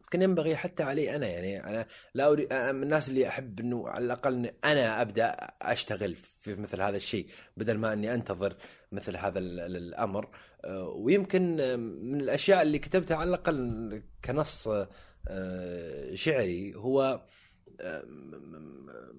يمكن 0.01 0.21
ينبغي 0.21 0.55
حتى 0.55 0.83
علي 0.83 1.15
أنا. 1.15 1.27
يعني 1.27 1.63
أنا 1.69 1.85
لا 2.13 2.27
أريد 2.31 2.53
أنا 2.53 2.71
من 2.71 2.83
الناس 2.83 3.09
اللي 3.09 3.27
أحب 3.27 3.59
إنه 3.59 3.87
على 3.89 4.05
الأقل 4.05 4.51
أنا 4.65 5.01
أبدأ 5.01 5.35
أشتغل 5.61 6.15
في 6.15 6.55
مثل 6.55 6.81
هذا 6.81 6.97
الشيء 6.97 7.27
بدل 7.57 7.77
ما 7.77 7.93
إني 7.93 8.13
أنتظر 8.13 8.55
مثل 8.91 9.17
هذا 9.17 9.39
ال- 9.39 9.59
ال- 9.59 9.75
الأمر. 9.77 10.29
آه، 10.65 10.87
ويمكن 10.87 11.55
من 12.01 12.21
الأشياء 12.21 12.61
اللي 12.61 12.79
كتبتها 12.79 13.17
على 13.17 13.29
الأقل 13.29 14.03
كنص 14.25 14.67
آه، 15.27 16.15
شعري 16.15 16.75
هو 16.75 17.21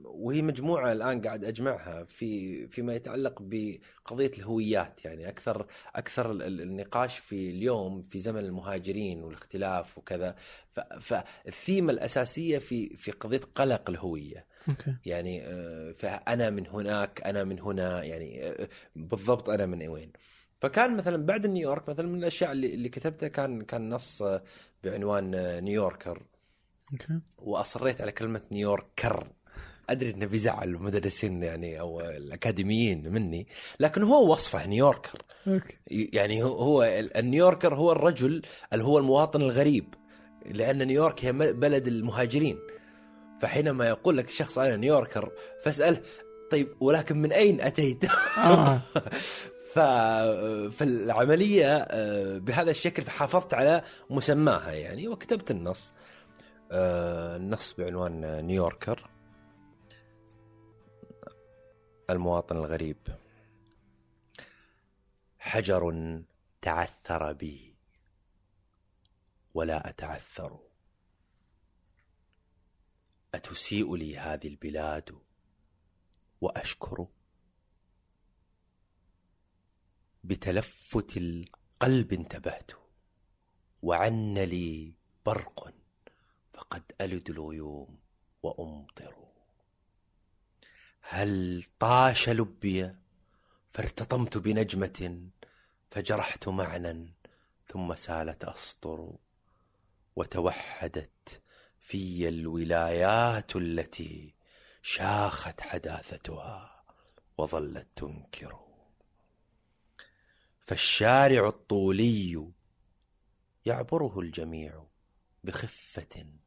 وهي 0.04 0.42
مجموعة 0.42 0.92
الآن 0.92 1.20
قاعد 1.22 1.44
أجمعها 1.44 2.04
في 2.04 2.66
فيما 2.66 2.94
يتعلق 2.94 3.38
بقضية 3.42 4.30
الهويات. 4.38 5.04
يعني 5.04 5.28
أكثر 5.28 5.66
أكثر 5.94 6.30
ال- 6.32 6.42
ال- 6.42 6.60
النقاش 6.60 7.18
في 7.18 7.50
اليوم 7.50 8.02
في 8.02 8.20
زمن 8.20 8.44
المهاجرين 8.44 9.22
والاختلاف 9.22 9.98
وكذا. 9.98 10.34
فالثيمه 11.00 11.92
الأساسية 11.92 12.58
في 12.58 12.96
في 12.96 13.10
قضية 13.10 13.40
قلق 13.54 13.90
الهوية. 13.90 14.46
okay. 14.68 14.94
يعني 15.06 15.42
آه، 15.46 15.92
فأنا 15.92 16.50
من 16.50 16.66
هناك 16.66 17.22
أنا 17.26 17.44
من 17.44 17.60
هنا 17.60 18.04
يعني 18.04 18.46
آه، 18.46 18.68
بالضبط 18.96 19.50
أنا 19.50 19.66
من 19.66 19.88
وين. 19.88 20.12
فكان 20.54 20.96
مثلا 20.96 21.26
بعد 21.26 21.46
نيويورك 21.46 21.88
مثلا 21.88 22.08
من 22.08 22.18
الأشياء 22.18 22.52
اللي 22.52 22.74
اللي 22.74 22.88
كتبتها 22.88 23.28
كان 23.28 23.62
كان 23.62 23.90
نص 23.90 24.22
آه، 24.22 24.42
بعنوان 24.84 25.30
New 25.64 25.82
Yorker. 25.82 26.22
okay. 26.92 27.18
وأصريت 27.38 28.00
على 28.00 28.12
كلمة 28.12 28.40
New 28.52 28.77
Yorker 28.77 29.26
أدري 29.90 30.10
إنه 30.10 30.26
بيزعل 30.26 30.68
المدرسين 30.68 31.42
يعني 31.42 31.80
أو 31.80 32.00
الأكاديميين 32.00 33.12
مني 33.12 33.46
لكن 33.80 34.02
هو 34.02 34.32
وصفه 34.32 34.66
New 34.66 34.85
Yorker 34.85 35.22
okay. 35.48 35.76
يعني 35.86 36.42
هو- 36.42 36.56
هو 36.58 36.82
ال- 36.82 37.16
ال 37.16 37.22
New 37.22 37.39
Yorker 37.39 37.74
هو 37.74 37.92
الرجل 37.92 38.42
اللي 38.72 38.84
هو 38.84 38.98
المواطن 38.98 39.42
الغريب 39.42 39.94
لأن 40.46 40.86
نيويورك 40.86 41.24
هي 41.24 41.32
بلد 41.32 41.86
المهاجرين. 41.88 42.58
فحينما 43.40 43.88
يقول 43.88 44.16
لك 44.16 44.28
الشخص 44.28 44.58
أنا 44.58 44.76
نيويوركر 44.76 45.32
فاسأله 45.64 46.00
طيب 46.50 46.68
ولكن 46.80 47.16
من 47.22 47.32
أين 47.32 47.60
أتيت؟ 47.60 48.04
آه. 48.38 48.80
ف... 49.74 49.78
فالعملية 50.78 51.76
آه، 51.76 52.38
بهذا 52.38 52.70
الشكل 52.70 53.02
فحافظت 53.02 53.54
على 53.54 53.82
مسماها 54.10 54.72
يعني 54.72 55.08
وكتبت 55.08 55.50
النص. 55.50 55.92
آه، 55.92 55.99
النص 56.72 57.72
بعنوان 57.72 58.24
آه، 58.24 58.40
نيويوركر. 58.40 59.10
المواطن 62.10 62.56
الغريب. 62.56 62.96
حجر 65.38 66.22
تعثر 66.62 67.32
بي 67.32 67.74
ولا 69.54 69.88
أتعثر. 69.88 70.58
أتسيء 73.34 73.96
لي 73.96 74.18
هذه 74.18 74.48
البلاد 74.48 75.18
وأشكر 76.40 77.06
بتلفت 80.24 81.16
القلب 81.16 82.12
انتبهت 82.12 82.70
وعن 83.82 84.38
لي 84.38 84.94
برق 85.26 85.79
فقد 86.60 86.82
ألد 87.00 87.30
الغيوم 87.30 87.98
وأمطر. 88.42 89.14
هل 91.00 91.64
طاش 91.78 92.28
لبي 92.28 92.94
فارتطمت 93.68 94.38
بنجمة 94.38 95.28
فجرحت 95.90 96.48
معنى 96.48 97.14
ثم 97.68 97.94
سالت 97.94 98.44
أسطر 98.44 99.12
وتوحدت 100.16 101.42
في 101.78 102.28
الولايات 102.28 103.56
التي 103.56 104.34
شاخت 104.82 105.60
حداثتها 105.60 106.84
وظلت 107.38 107.88
تنكر. 107.96 108.58
فالشارع 110.60 111.48
الطولي 111.48 112.52
يعبره 113.66 114.20
الجميع 114.20 114.84
بخفة 115.44 116.40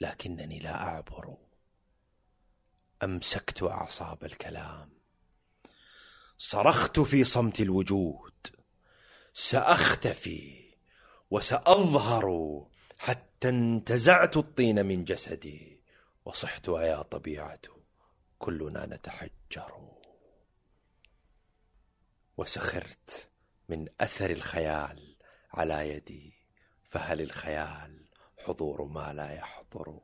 لكنني 0.00 0.58
لا 0.58 0.88
أعبر. 0.88 1.36
أمسكت 3.02 3.62
أعصاب 3.62 4.24
الكلام. 4.24 4.90
صرخت 6.36 7.00
في 7.00 7.24
صمت 7.24 7.60
الوجود. 7.60 8.34
سأختفي 9.32 10.74
وسأظهر 11.30 12.66
حتى 12.98 13.48
انتزعت 13.48 14.36
الطين 14.36 14.86
من 14.86 15.04
جسدي. 15.04 15.82
وصحت 16.24 16.68
يا 16.68 17.02
طبيعة 17.02 17.60
كلنا 18.38 18.86
نتحجر. 18.86 19.92
وسخرت 22.36 23.30
من 23.68 23.88
أثر 24.00 24.30
الخيال 24.30 25.16
على 25.52 25.88
يدي. 25.88 26.38
فهل 26.88 27.20
الخيال 27.20 27.97
حضور 28.48 28.84
ما 28.84 29.12
لا 29.12 29.32
يحضر. 29.32 29.98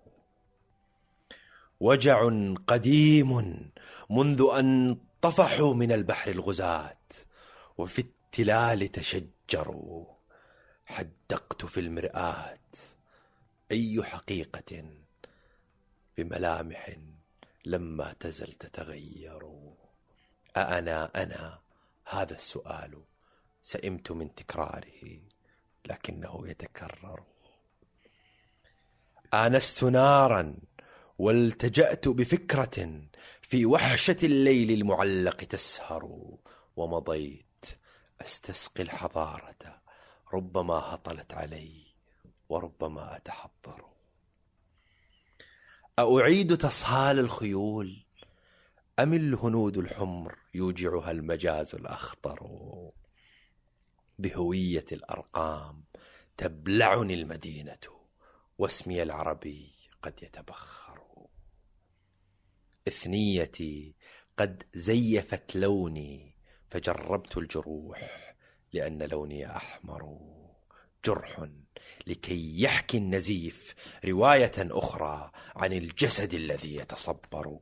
وجع 1.80 2.28
قديم 2.66 3.30
منذ 4.11 4.47
أن 4.59 4.99
طفحوا 5.20 5.74
من 5.74 5.92
البحر 5.92 6.30
الغزاة 6.30 7.07
وفي 7.78 7.99
التلال 7.99 8.92
تشجروا. 8.92 10.07
حدقت 10.86 11.64
في 11.64 11.80
المرآة 11.80 12.59
أي 13.72 14.05
حقيقة 14.05 14.84
بملامح 16.16 16.97
لما 17.64 18.12
تزل 18.20 18.53
تتغير. 18.53 19.42
أأنا 20.57 21.11
أنا 21.22 21.59
هذا 22.09 22.34
السؤال 22.34 23.03
سئمت 23.62 24.12
من 24.12 24.34
تكراره 24.34 25.20
لكنه 25.86 26.49
يتكرر. 26.49 27.34
آنست 29.35 29.85
نارا 29.85 30.57
والتجأت 31.18 32.09
بفكرة 32.09 33.03
في 33.43 33.66
وحشة 33.66 34.16
الليل 34.22 34.70
المعلق 34.70 35.37
تسهر 35.37 36.20
ومضيت 36.76 37.64
أستسقي 38.20 38.82
الحضارة 38.82 39.82
ربما 40.35 40.74
هطلت 40.74 41.32
علي 41.32 41.87
وربما 42.49 43.16
أتحضر. 43.16 43.85
أعيد 45.99 46.57
تصهال 46.57 47.18
الخيول؟ 47.18 48.05
أم 48.99 49.14
الهنود 49.14 49.76
الحمر 49.78 50.39
يوجعها 50.55 51.11
المجاز 51.11 51.74
الأخضر 51.74 52.51
بهوية 54.18 54.87
الأرقام 54.93 55.85
تبلعني 56.37 57.14
المدينة. 57.14 57.93
واسمي 58.59 59.02
العربي 59.02 59.72
قد 60.02 60.22
يتبخر. 60.22 61.00
إثنيتي 62.88 63.94
قد 64.36 64.62
زيفت 64.74 65.57
لوني 65.57 66.36
فجربت 66.70 67.36
الجروح 67.36 68.34
لأن 68.72 69.02
لوني 69.02 69.57
أحمر. 69.57 70.18
جرح 71.05 71.48
لكي 72.07 72.62
يحكي 72.62 72.96
النزيف 72.96 73.74
رواية 74.05 74.52
أخرى 74.59 75.30
عن 75.57 75.72
الجسد 75.72 76.34
الذي 76.34 76.76
يتصبر. 76.76 77.59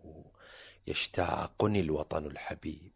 يشتاقني 0.86 1.80
الوطن 1.80 2.26
الحبيب. 2.26 2.92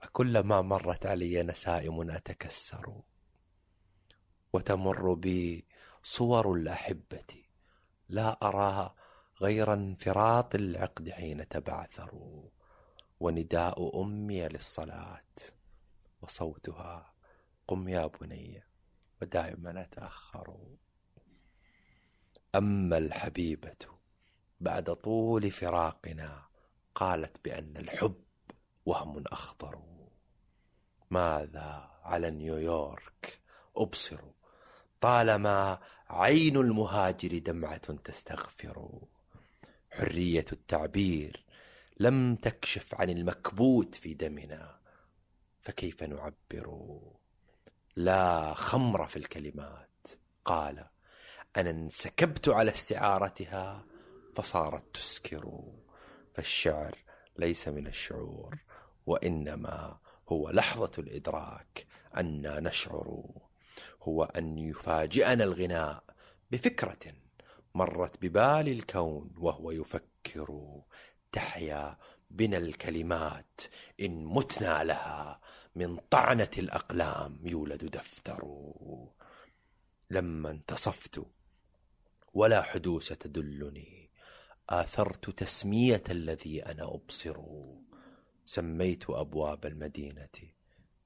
أكلما 0.00 0.62
مرت 0.62 1.06
علي 1.06 1.42
نسائم 1.42 2.10
أتكسر. 2.10 3.00
وتمر 4.52 5.14
بي 5.14 5.64
صور 6.02 6.52
الأحبة. 6.52 7.42
لا 8.08 8.38
أرى 8.42 8.94
غير 9.40 9.72
انفراط 9.72 10.54
العقد 10.54 11.10
حين 11.10 11.48
تبعثروا 11.48 12.48
ونداء 13.20 14.02
أمي 14.02 14.48
للصلاة 14.48 15.34
وصوتها 16.22 17.14
قم 17.68 17.88
يا 17.88 18.06
بني 18.06 18.62
ودائما 19.22 19.82
أتأخر. 19.82 20.56
أما 22.54 22.98
الحبيبة 22.98 23.76
بعد 24.60 24.94
طول 24.94 25.50
فراقنا 25.50 26.46
قالت 26.94 27.44
بأن 27.44 27.76
الحب 27.76 28.22
وهم 28.86 29.24
أخضر. 29.26 29.82
ماذا 31.10 31.90
على 32.02 32.30
نيويورك؟ 32.30 33.40
أبصر 33.76 34.20
طالما 35.02 35.78
عين 36.10 36.56
المهاجر 36.56 37.38
دمعة 37.38 37.76
تستغفر. 38.04 39.00
حرية 39.90 40.44
التعبير 40.52 41.44
لم 42.00 42.36
تكشف 42.36 42.94
عن 42.94 43.10
المكبوت 43.10 43.94
في 43.94 44.14
دمنا 44.14 44.80
فكيف 45.62 46.02
نعبر؟ 46.02 47.00
لا 47.96 48.54
خمر 48.54 49.06
في 49.06 49.16
الكلمات. 49.16 50.08
قال 50.44 50.84
أنا 51.56 51.70
انسكبت 51.70 52.48
على 52.48 52.70
استعارتها 52.70 53.86
فصارت 54.34 54.94
تسكر. 54.94 55.62
فالشعر 56.34 56.98
ليس 57.38 57.68
من 57.68 57.86
الشعور 57.86 58.58
وإنما 59.06 59.98
هو 60.28 60.50
لحظة 60.50 60.92
الإدراك 60.98 61.86
أنا 62.16 62.60
نشعر. 62.60 63.41
هو 64.02 64.24
أن 64.24 64.58
يفاجئنا 64.58 65.44
الغناء 65.44 66.04
بفكرة 66.50 67.14
مرت 67.74 68.22
ببال 68.22 68.68
الكون 68.68 69.34
وهو 69.38 69.70
يفكر 69.70 70.80
تحيا 71.32 71.98
بنا 72.30 72.56
الكلمات 72.56 73.60
إن 74.00 74.24
متنا 74.24 74.84
لها 74.84 75.40
من 75.74 75.96
طعنة 75.96 76.50
الأقلام 76.58 77.46
يولد 77.46 77.84
دفتر. 77.84 78.72
لما 80.10 80.50
انتصفت 80.50 81.26
ولا 82.34 82.62
حدوث 82.62 83.08
تدلني 83.08 84.10
آثرت 84.68 85.30
تسمية 85.30 86.02
الذي 86.10 86.62
أنا 86.62 86.94
أبصر. 86.94 87.36
سميت 88.46 89.10
أبواب 89.10 89.66
المدينة 89.66 90.28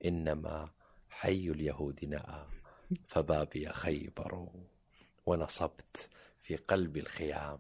إنما 0.05 0.71
حي 1.09 1.51
اليهود 1.51 2.05
نأى 2.05 2.47
فبابي 3.09 3.69
خيبر 3.69 4.49
ونصبت 5.27 6.11
في 6.43 6.57
قلب 6.57 6.97
الخيام. 6.97 7.59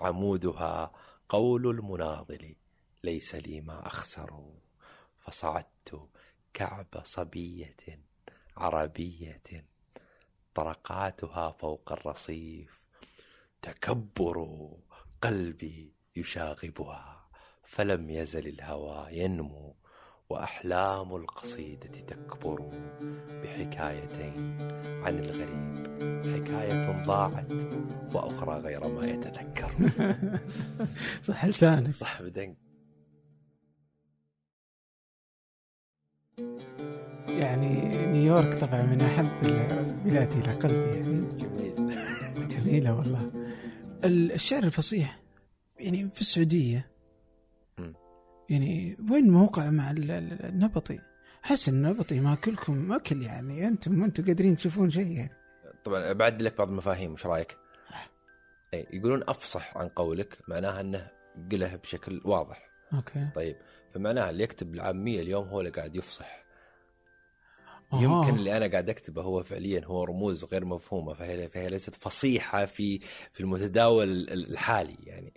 عمودها 0.00 0.92
قول 1.28 1.66
المناضل 1.66 2.56
ليس 3.04 3.34
لي 3.34 3.60
ما 3.60 3.86
أخسر. 3.86 4.44
فصعدت 5.18 6.08
كعب 6.54 7.02
صبية 7.04 7.76
عربية 8.56 9.66
طرقاتها 10.54 11.50
فوق 11.50 11.92
الرصيف. 11.92 12.82
تكبر 13.62 14.46
قلبي 15.22 15.94
يشاغبها 16.16 17.28
فلم 17.64 18.10
يزل 18.10 18.48
الهوى 18.48 19.06
ينمو. 19.10 19.76
وأحلام 20.30 21.16
القصيدة 21.16 21.86
تكبر 21.88 22.70
بحكايتين 23.42 24.56
عن 25.04 25.18
الغريب. 25.18 25.76
حكاية 26.34 27.04
ضاعت 27.06 27.52
وأخرى 28.14 28.58
غير 28.58 28.88
ما 28.88 29.06
يتذكر. 29.06 29.70
صح 31.22 31.44
لسانك. 31.46 31.90
صح 31.90 32.22
بدنك. 32.22 32.56
يعني 37.28 38.06
نيويورك 38.06 38.54
طبعا 38.54 38.82
من 38.82 39.00
أحب 39.00 39.44
البلاد 39.44 40.32
إلى 40.32 40.52
قلبي 40.52 40.96
يعني. 40.96 41.26
جميل. 41.26 41.98
جميلة 42.48 42.94
والله. 42.94 43.30
الشعر 44.04 44.62
الفصيح 44.62 45.18
يعني 45.78 46.08
في 46.08 46.20
السعودية. 46.20 46.95
يعني 48.50 48.96
وين 49.10 49.30
موقع 49.30 49.70
مع 49.70 49.90
ال- 49.90 50.10
ال- 50.10 50.44
النبطي؟ 50.46 50.98
حس 51.42 51.68
النبطي 51.68 52.20
ماكلكم 52.20 52.76
ماكل 52.76 53.22
يعني 53.22 53.68
أنتم 53.68 53.92
ما 53.94 54.06
أنتم 54.06 54.24
قادرين 54.24 54.56
تشوفون 54.56 54.90
شيء 54.90 55.10
يعني 55.12 55.32
طبعا 55.84 56.12
بعد 56.12 56.42
لك 56.42 56.58
بعض 56.58 56.68
المفاهيم 56.68 57.12
وش 57.12 57.26
رأيك؟ 57.26 57.56
أي 58.74 58.86
يقولون 58.92 59.22
أفصح 59.28 59.76
عن 59.76 59.88
قولك 59.88 60.38
معناها 60.48 60.80
إنه 60.80 61.08
قله 61.52 61.76
بشكل 61.76 62.20
واضح 62.24 62.70
أوكي 62.94 63.28
طيب 63.34 63.56
فمعناها 63.94 64.30
اللي 64.30 64.42
يكتب 64.44 64.74
العاميه 64.74 65.20
اليوم 65.22 65.48
هو 65.48 65.60
اللي 65.60 65.70
قاعد 65.70 65.96
يفصح 65.96 66.44
آه. 67.92 68.02
يمكن 68.02 68.34
اللي 68.36 68.56
أنا 68.56 68.66
قاعد 68.66 68.90
أكتبه 68.90 69.22
هو 69.22 69.42
فعليا 69.42 69.84
هو 69.84 70.04
رموز 70.04 70.44
غير 70.44 70.64
مفهومة 70.64 71.14
فهي 71.14 71.48
فهي 71.48 71.68
ليست 71.70 71.94
فصيحة 71.94 72.64
في 72.66 72.98
في 73.32 73.40
المتداول 73.40 74.08
ال- 74.08 74.50
الحالي 74.52 74.96
يعني 75.02 75.32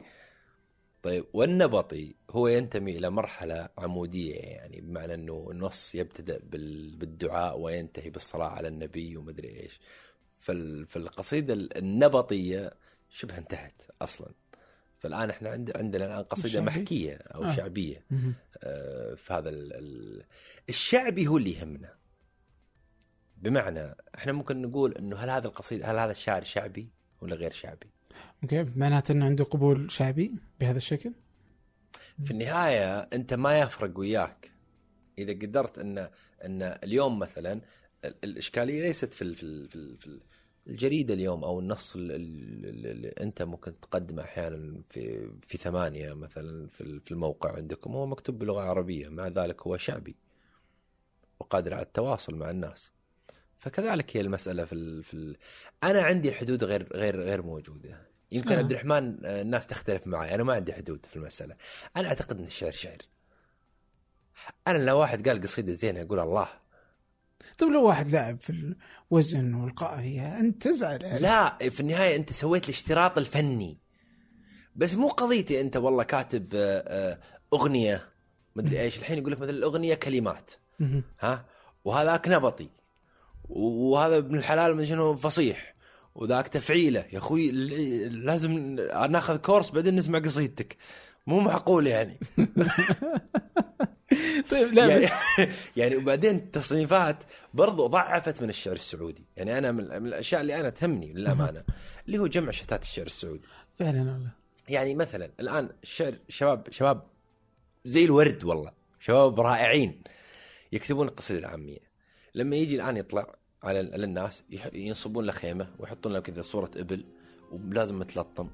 طيب 1.04 1.26
والنبطي 1.34 2.16
هو 2.30 2.48
ينتمي 2.48 2.98
إلى 2.98 3.10
مرحلة 3.10 3.70
عمودية 3.78 4.36
يعني 4.36 4.82
بمعنى 4.82 5.14
إنه 5.14 5.48
النص 5.52 5.96
يبتدأ 5.96 6.40
بال- 6.44 6.96
بالدعاء 6.96 7.60
وينتهي 7.60 8.10
بالصلاة 8.10 8.48
على 8.48 8.68
النبي 8.68 9.18
ومدري 9.18 9.60
إيش 9.60 9.80
فال- 10.36 10.86
فالقصيدة 10.86 11.54
النبطية 11.54 12.72
شبه 13.10 13.38
انتهت 13.38 13.82
أصلا 14.02 14.32
فالآن 15.00 15.30
إحنا 15.30 15.50
عند 15.50 15.78
عندنا 15.78 16.06
الآن 16.06 16.24
قصيدة؟ 16.24 16.62
محكية 16.62 17.14
أو 17.16 17.44
آه. 17.44 17.56
شعبية. 17.56 18.06
آه، 18.64 19.14
في 19.16 19.34
هذا 19.34 19.50
ال- 19.50 19.74
ال- 19.74 20.26
الشعبي 20.70 21.28
هو 21.28 21.38
اللي 21.38 21.52
يهمنا 21.54 21.96
بمعنى 23.38 23.96
إحنا 24.16 24.32
ممكن 24.32 24.62
نقول 24.62 24.94
إنه 24.94 25.16
هل 25.18 25.30
هذا 25.30 25.48
القصيدة 25.48 25.92
هل 25.92 25.98
هذا 25.98 26.12
الشاعر 26.12 26.44
شعبي 26.44 26.90
ولا 27.22 27.36
غير 27.36 27.52
شعبي؟ 27.52 27.88
أوكي 28.44 28.66
معناته 28.76 29.12
انه 29.12 29.26
عنده 29.26 29.44
قبول 29.44 29.92
شعبي 29.92 30.32
بهذا 30.60 30.78
الشكل؟ 30.78 31.12
في 32.24 32.32
النهاية 32.32 33.00
أنت 33.00 33.34
ما 33.34 33.60
يفرق 33.60 34.00
وياك. 34.00 34.52
إذا 35.20 35.34
قدرت 35.34 35.80
أن 35.80 35.98
أن 36.46 36.62
اليوم 36.84 37.20
مثلا 37.20 37.54
ال- 38.06 38.16
الإشكالية 38.24 38.82
ليست 38.82 39.14
في 39.14 39.36
في 39.36 39.68
في, 39.68 39.76
ال 39.76 39.98
في 39.98 40.08
ال- 40.08 40.22
الجريدة 40.68 41.14
اليوم 41.14 41.44
أو 41.44 41.60
النص 41.60 41.96
ال- 41.96 42.12
ال- 42.12 42.86
اللي 42.88 43.08
أنت 43.08 43.42
ممكن 43.42 43.80
تقدمه 43.80 44.24
أحيانا 44.24 44.82
في 44.90 45.30
في 45.42 45.58
ثمانية 45.58 46.14
مثلا 46.14 46.68
في 46.68 46.82
ال- 46.82 47.02
في 47.02 47.12
الموقع 47.12 47.56
عندكم. 47.56 47.94
هو 47.94 48.06
مكتوب 48.06 48.40
بلغة 48.40 48.62
عربية 48.62 49.10
مع 49.10 49.28
ذلك 49.28 49.62
هو 49.62 49.78
شعبي 49.78 50.16
وقادر 51.40 51.74
على 51.74 51.84
التواصل 51.84 52.36
مع 52.36 52.50
الناس. 52.50 52.92
فكذلك 53.60 54.18
هي 54.18 54.22
المسألة 54.22 54.66
في 54.66 55.04
في 55.04 55.36
أنا 55.84 56.02
عندي 56.02 56.30
الحدود 56.30 56.64
غير 56.64 56.94
غير 56.94 57.22
غير 57.22 57.42
موجودة. 57.42 58.09
يمكن 58.32 58.52
آه. 58.52 58.58
عبد 58.58 58.72
الرحمن 58.72 59.26
آه، 59.26 59.42
الناس 59.42 59.68
تختلف 59.68 60.08
معي. 60.08 60.36
أنا 60.36 60.44
ما 60.44 60.54
عندي 60.54 60.74
حدود 60.74 61.06
في 61.06 61.16
المسألة. 61.16 61.56
أنا 61.98 62.08
أعتقد 62.08 62.38
ان 62.38 62.46
الشعر 62.46 62.72
شعر 62.72 62.98
أنا 64.68 64.78
لو 64.78 65.00
واحد 65.00 65.28
قال 65.30 65.42
قصيدة 65.42 65.74
زينة 65.74 66.02
أقول 66.02 66.20
الله. 66.20 66.48
طيب 67.58 67.70
لو 67.70 67.88
واحد 67.88 68.12
لاعب 68.12 68.38
في 68.38 68.76
الوزن 69.12 69.54
والقافيه 69.54 70.40
أنت 70.40 70.68
تزعل. 70.68 71.02
يعني. 71.02 71.20
لا 71.20 71.58
في 71.70 71.80
النهاية 71.80 72.16
أنت 72.16 72.34
سويت 72.34 72.64
الاشتراط 72.64 73.18
الفني. 73.18 73.78
بس 74.76 74.96
مو 74.96 75.08
قضيتي 75.08 75.62
أنت 75.62 75.78
والله 75.78 76.04
كاتب 76.04 76.50
آه، 76.56 77.20
أغنية 77.54 78.10
مدري 78.56 78.82
إيش. 78.82 78.98
الحين 79.00 79.18
يقول 79.18 79.32
لك 79.32 79.40
مثلا 79.40 79.58
الأغنية 79.58 79.96
كلمات. 79.96 80.52
ها؟ 81.20 81.46
وهذاك 81.84 82.28
نبطي. 82.28 82.70
وهذا 83.50 84.18
ابن 84.18 84.38
الحلال 84.38 84.76
من 84.76 84.86
شنو؟ 84.86 85.16
فصيح. 85.16 85.76
وذاك 86.20 86.48
تفعيله. 86.48 87.06
يا 87.14 87.18
أخوي 87.18 87.52
لازم 88.10 88.52
ناخذ 89.10 89.38
كورس 89.38 89.70
بعدين 89.70 89.96
نسمع 89.96 90.20
قصيدتك. 90.20 90.78
مو 91.28 91.40
معقول 91.40 91.88
يعني. 91.88 92.20
طيب 94.52 94.74
لا 94.74 94.86
يعني, 94.86 95.08
يعني 95.78 95.96
وبعدين 95.96 96.36
التصنيفات 96.36 97.24
برضو 97.54 97.88
ضعفت 97.88 98.42
من 98.42 98.50
الشعر 98.50 98.76
السعودي. 98.76 99.26
يعني 99.38 99.58
أنا 99.58 99.72
من 99.72 100.08
الأشياء 100.08 100.42
اللي 100.42 100.60
أنا 100.60 100.70
تهمني 100.70 101.14
للأمانة 101.14 101.64
اللي 102.08 102.18
هو 102.18 102.28
جمع 102.28 102.52
شتات 102.52 102.84
الشعر 102.84 103.06
السعودي. 103.06 103.48
فعلا 103.76 104.00
والله. 104.00 104.30
يعني 104.70 104.96
مثلا 104.96 105.32
الآن 105.40 105.70
الشعر 105.84 106.14
شباب 106.30 106.68
شباب 106.72 107.04
زي 107.86 108.06
الورد 108.06 108.44
والله 108.44 108.72
شباب 109.00 109.40
رائعين 109.40 110.02
يكتبون 110.72 111.08
القصيدة 111.08 111.40
العامية. 111.40 111.90
لما 112.36 112.56
يجي 112.56 112.76
الآن 112.76 112.98
يطلع 112.98 113.36
على 113.64 113.80
على 113.94 114.04
الناس 114.06 114.44
ينصبون 114.74 115.26
له 115.26 115.32
خيمة 115.32 115.68
ويحطون 115.80 116.14
له 116.14 116.20
كذا 116.20 116.42
صورة 116.42 116.72
إبل 116.76 117.06
ولازم 117.52 118.00
متلطم 118.00 118.50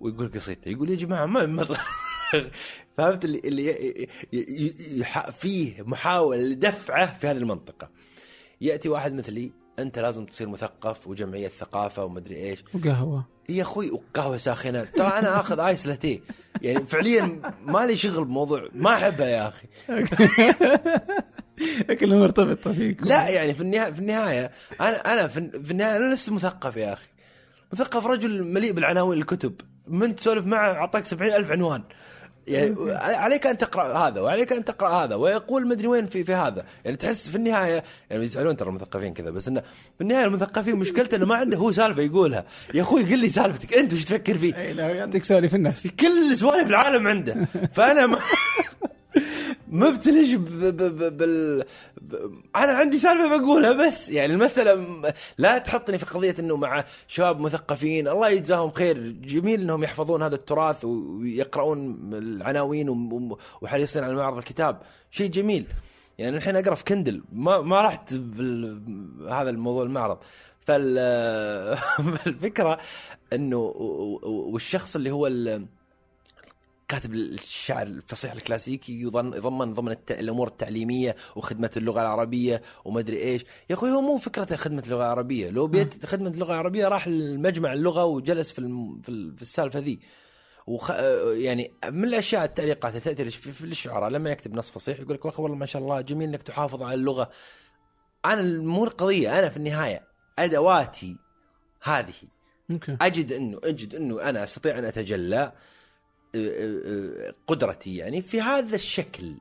ويقول 0.00 0.32
قصيدته 0.32 0.68
يقول 0.68 0.90
يا 0.90 0.96
جماعة 0.96 1.26
ما 1.26 1.66
فهمت 2.96 3.24
اللي 3.24 3.40
اللي 4.34 5.04
فيه 5.32 5.82
محاولة 5.82 6.40
لدفعه 6.40 7.18
في 7.18 7.26
هذه 7.26 7.36
المنطقة. 7.36 7.88
يأتي 8.60 8.88
واحد 8.88 9.14
مثلي 9.14 9.52
أنت 9.78 9.98
لازم 9.98 10.26
تصير 10.26 10.48
مثقف 10.48 11.06
وجمعية 11.06 11.48
ثقافة 11.48 12.04
ومدري 12.04 12.36
إيش. 12.36 12.64
وقهوة. 12.74 13.26
يا 13.48 13.62
أخوي 13.62 13.90
وقهوة 13.90 14.36
ساخنة. 14.36 14.84
ترى 14.84 15.06
أنا 15.06 15.40
آخذ 15.40 15.60
آيس 15.60 15.86
لاتيه. 15.86 16.20
يعني 16.62 16.86
فعليا 16.86 17.54
ما 17.66 17.86
لي 17.86 17.96
شغل 17.96 18.24
بموضوع 18.24 18.68
ما 18.74 18.94
احبها 18.94 19.28
يا 19.28 19.48
أخي. 19.48 19.66
كلها 22.00 22.18
مرتبطه 22.18 22.72
فيك 22.72 23.02
لا 23.06 23.28
يعني 23.28 23.54
في 23.54 23.60
النهايه 23.60 23.92
في 23.92 23.98
النهاية 23.98 24.50
أنا 24.80 25.12
أنا 25.12 25.26
في 25.26 25.70
النهاية 25.70 25.96
أنا 25.96 26.14
لست 26.14 26.30
مثقف 26.30 26.76
يا 26.76 26.92
أخي. 26.92 27.06
مثقف 27.72 28.06
رجل 28.06 28.44
مليء 28.44 28.72
بالعناوين 28.72 29.18
الكتب. 29.18 29.60
من 29.88 30.14
تسولف 30.16 30.46
معه 30.46 30.72
أعطاك 30.72 31.06
سبعين 31.06 31.32
ألف 31.34 31.50
عنوان. 31.50 31.82
يعني 32.46 32.74
عليك 32.96 33.46
أن 33.46 33.56
تقرأ 33.56 33.98
هذا 33.98 34.20
وعليك 34.20 34.52
أن 34.52 34.64
تقرأ 34.64 35.04
هذا 35.04 35.14
ويقول 35.14 35.66
مدري 35.66 35.86
وين 35.86 36.06
في 36.06 36.24
في 36.24 36.34
هذا. 36.34 36.64
يعني 36.84 36.96
تحس 36.96 37.28
في 37.30 37.36
النهاية 37.36 37.84
يعني 38.10 38.24
يزعلون 38.24 38.56
ترى 38.56 38.68
المثقفين 38.68 39.14
كذا 39.14 39.30
بس 39.30 39.48
إنه 39.48 39.60
في 39.96 40.00
النهاية 40.00 40.24
المثقفين 40.24 40.76
مشكلته 40.76 41.16
إنه 41.16 41.26
ما 41.26 41.34
عنده 41.34 41.58
هو 41.58 41.72
سالفة 41.72 42.02
يقولها. 42.02 42.44
يا 42.74 42.82
أخوي 42.82 43.02
قل 43.04 43.18
لي 43.18 43.30
سالفتك 43.30 43.74
أنت 43.74 43.92
وش 43.92 44.04
تفكر 44.04 44.38
فيه؟ 44.38 44.56
أي 44.56 44.72
لا 44.72 44.88
يعطيك 44.90 45.24
سواليف 45.24 45.54
الناس. 45.54 45.86
كل 45.86 46.36
سوالف 46.36 46.68
العالم 46.68 47.08
عنده. 47.08 47.46
فأنا 47.72 48.06
ما 48.06 48.18
مبتلش 49.68 50.32
ب... 50.34 50.44
ب... 50.76 51.16
بال. 51.16 51.64
أنا 52.56 52.72
عندي 52.72 52.98
سالفة 52.98 53.36
بقولها 53.36 53.72
بس 53.86 54.08
يعني 54.08 54.32
المسألة 54.32 55.02
لا 55.38 55.58
تحطني 55.58 55.98
في 55.98 56.06
قضية 56.06 56.34
إنه 56.38 56.56
مع 56.56 56.84
شباب 57.08 57.40
مثقفين. 57.40 58.08
الله 58.08 58.28
يجزاهم 58.28 58.70
خير. 58.70 58.98
جميل 59.08 59.60
إنهم 59.60 59.84
يحفظون 59.84 60.22
هذا 60.22 60.34
التراث 60.34 60.84
ويقرؤون 60.84 62.10
العناوين 62.14 62.88
وم- 62.88 63.36
وحريصين 63.60 64.04
على 64.04 64.14
معرض 64.14 64.36
الكتاب. 64.38 64.80
شيء 65.10 65.30
جميل. 65.30 65.66
يعني 66.18 66.36
الحين 66.36 66.56
أقرأ 66.56 66.74
في 66.74 66.84
Kindle. 66.84 67.22
ما 67.32 67.60
ما 67.60 67.80
رحت 67.80 68.14
بال... 68.14 68.80
هذا 69.30 69.50
الموضوع 69.50 69.82
المعرض. 69.82 70.18
فال 70.66 70.96
فالفكرة 72.24 72.78
إنه 73.32 73.56
و- 73.56 74.20
و- 74.22 74.50
والشخص 74.52 74.96
اللي 74.96 75.10
هو 75.10 75.26
ال... 75.26 75.66
كاتب 76.88 77.14
الشعر 77.14 77.86
الفصيح 77.86 78.32
الكلاسيكي 78.32 79.00
يضمن 79.00 79.72
ضمن 79.74 79.92
الت... 79.92 80.12
الأمور 80.12 80.48
التعليمية 80.48 81.16
وخدمة 81.36 81.70
اللغة 81.76 82.00
العربية 82.00 82.62
وما 82.84 83.00
ادري 83.00 83.20
إيش، 83.20 83.44
يا 83.70 83.74
أخوي 83.74 83.90
هو 83.90 84.00
مو 84.00 84.18
فكرته 84.18 84.56
خدمة 84.56 84.82
اللغة 84.86 85.02
العربية، 85.02 85.50
لو 85.50 85.66
يبي 85.66 86.06
خدمة 86.06 86.30
اللغة 86.30 86.52
العربية 86.52 86.88
راح 86.88 87.06
المجمع 87.06 87.72
اللغة 87.72 88.04
وجلس 88.04 88.50
في 88.50 88.58
الم... 88.58 89.00
في, 89.02 89.08
ال... 89.08 89.36
في 89.36 89.42
السالفة 89.42 89.78
ذي. 89.78 90.00
وخ... 90.66 90.90
يعني 91.32 91.72
من 91.90 92.04
الأشياء 92.04 92.44
التعليقات 92.44 92.92
اللي 92.92 93.00
تأتي 93.00 93.30
في, 93.30 93.52
في 93.52 93.64
الشعراء 93.64 94.10
لما 94.10 94.30
يكتب 94.30 94.54
نص 94.54 94.70
فصيح 94.70 95.00
يقول 95.00 95.14
لك 95.14 95.24
"يا 95.24 95.30
أخي 95.30 95.42
والله 95.42 95.56
ما 95.56 95.66
شاء 95.66 95.82
الله 95.82 96.00
جميل 96.00 96.28
إنك 96.28 96.42
تحافظ 96.42 96.82
على 96.82 96.94
اللغة. 96.94 97.30
أنا 98.24 98.42
مو 98.42 98.84
القضية 98.84 99.38
أنا 99.38 99.48
في 99.48 99.56
النهاية 99.56 100.02
أدواتي 100.38 101.16
هذه. 101.82 102.14
أجد 103.00 103.32
انه 103.32 103.60
أجد 103.64 103.94
إنه 103.94 104.22
أنا 104.22 104.44
أستطيع 104.44 104.78
أن 104.78 104.84
أتجلى. 104.84 105.36
آه، 105.36 105.40
آه، 105.40 105.46
آه، 105.46 105.52
قدرتي 107.46 107.96
يعني 107.96 108.22
في 108.22 108.40
هذا 108.40 108.74
الشكل 108.74 109.34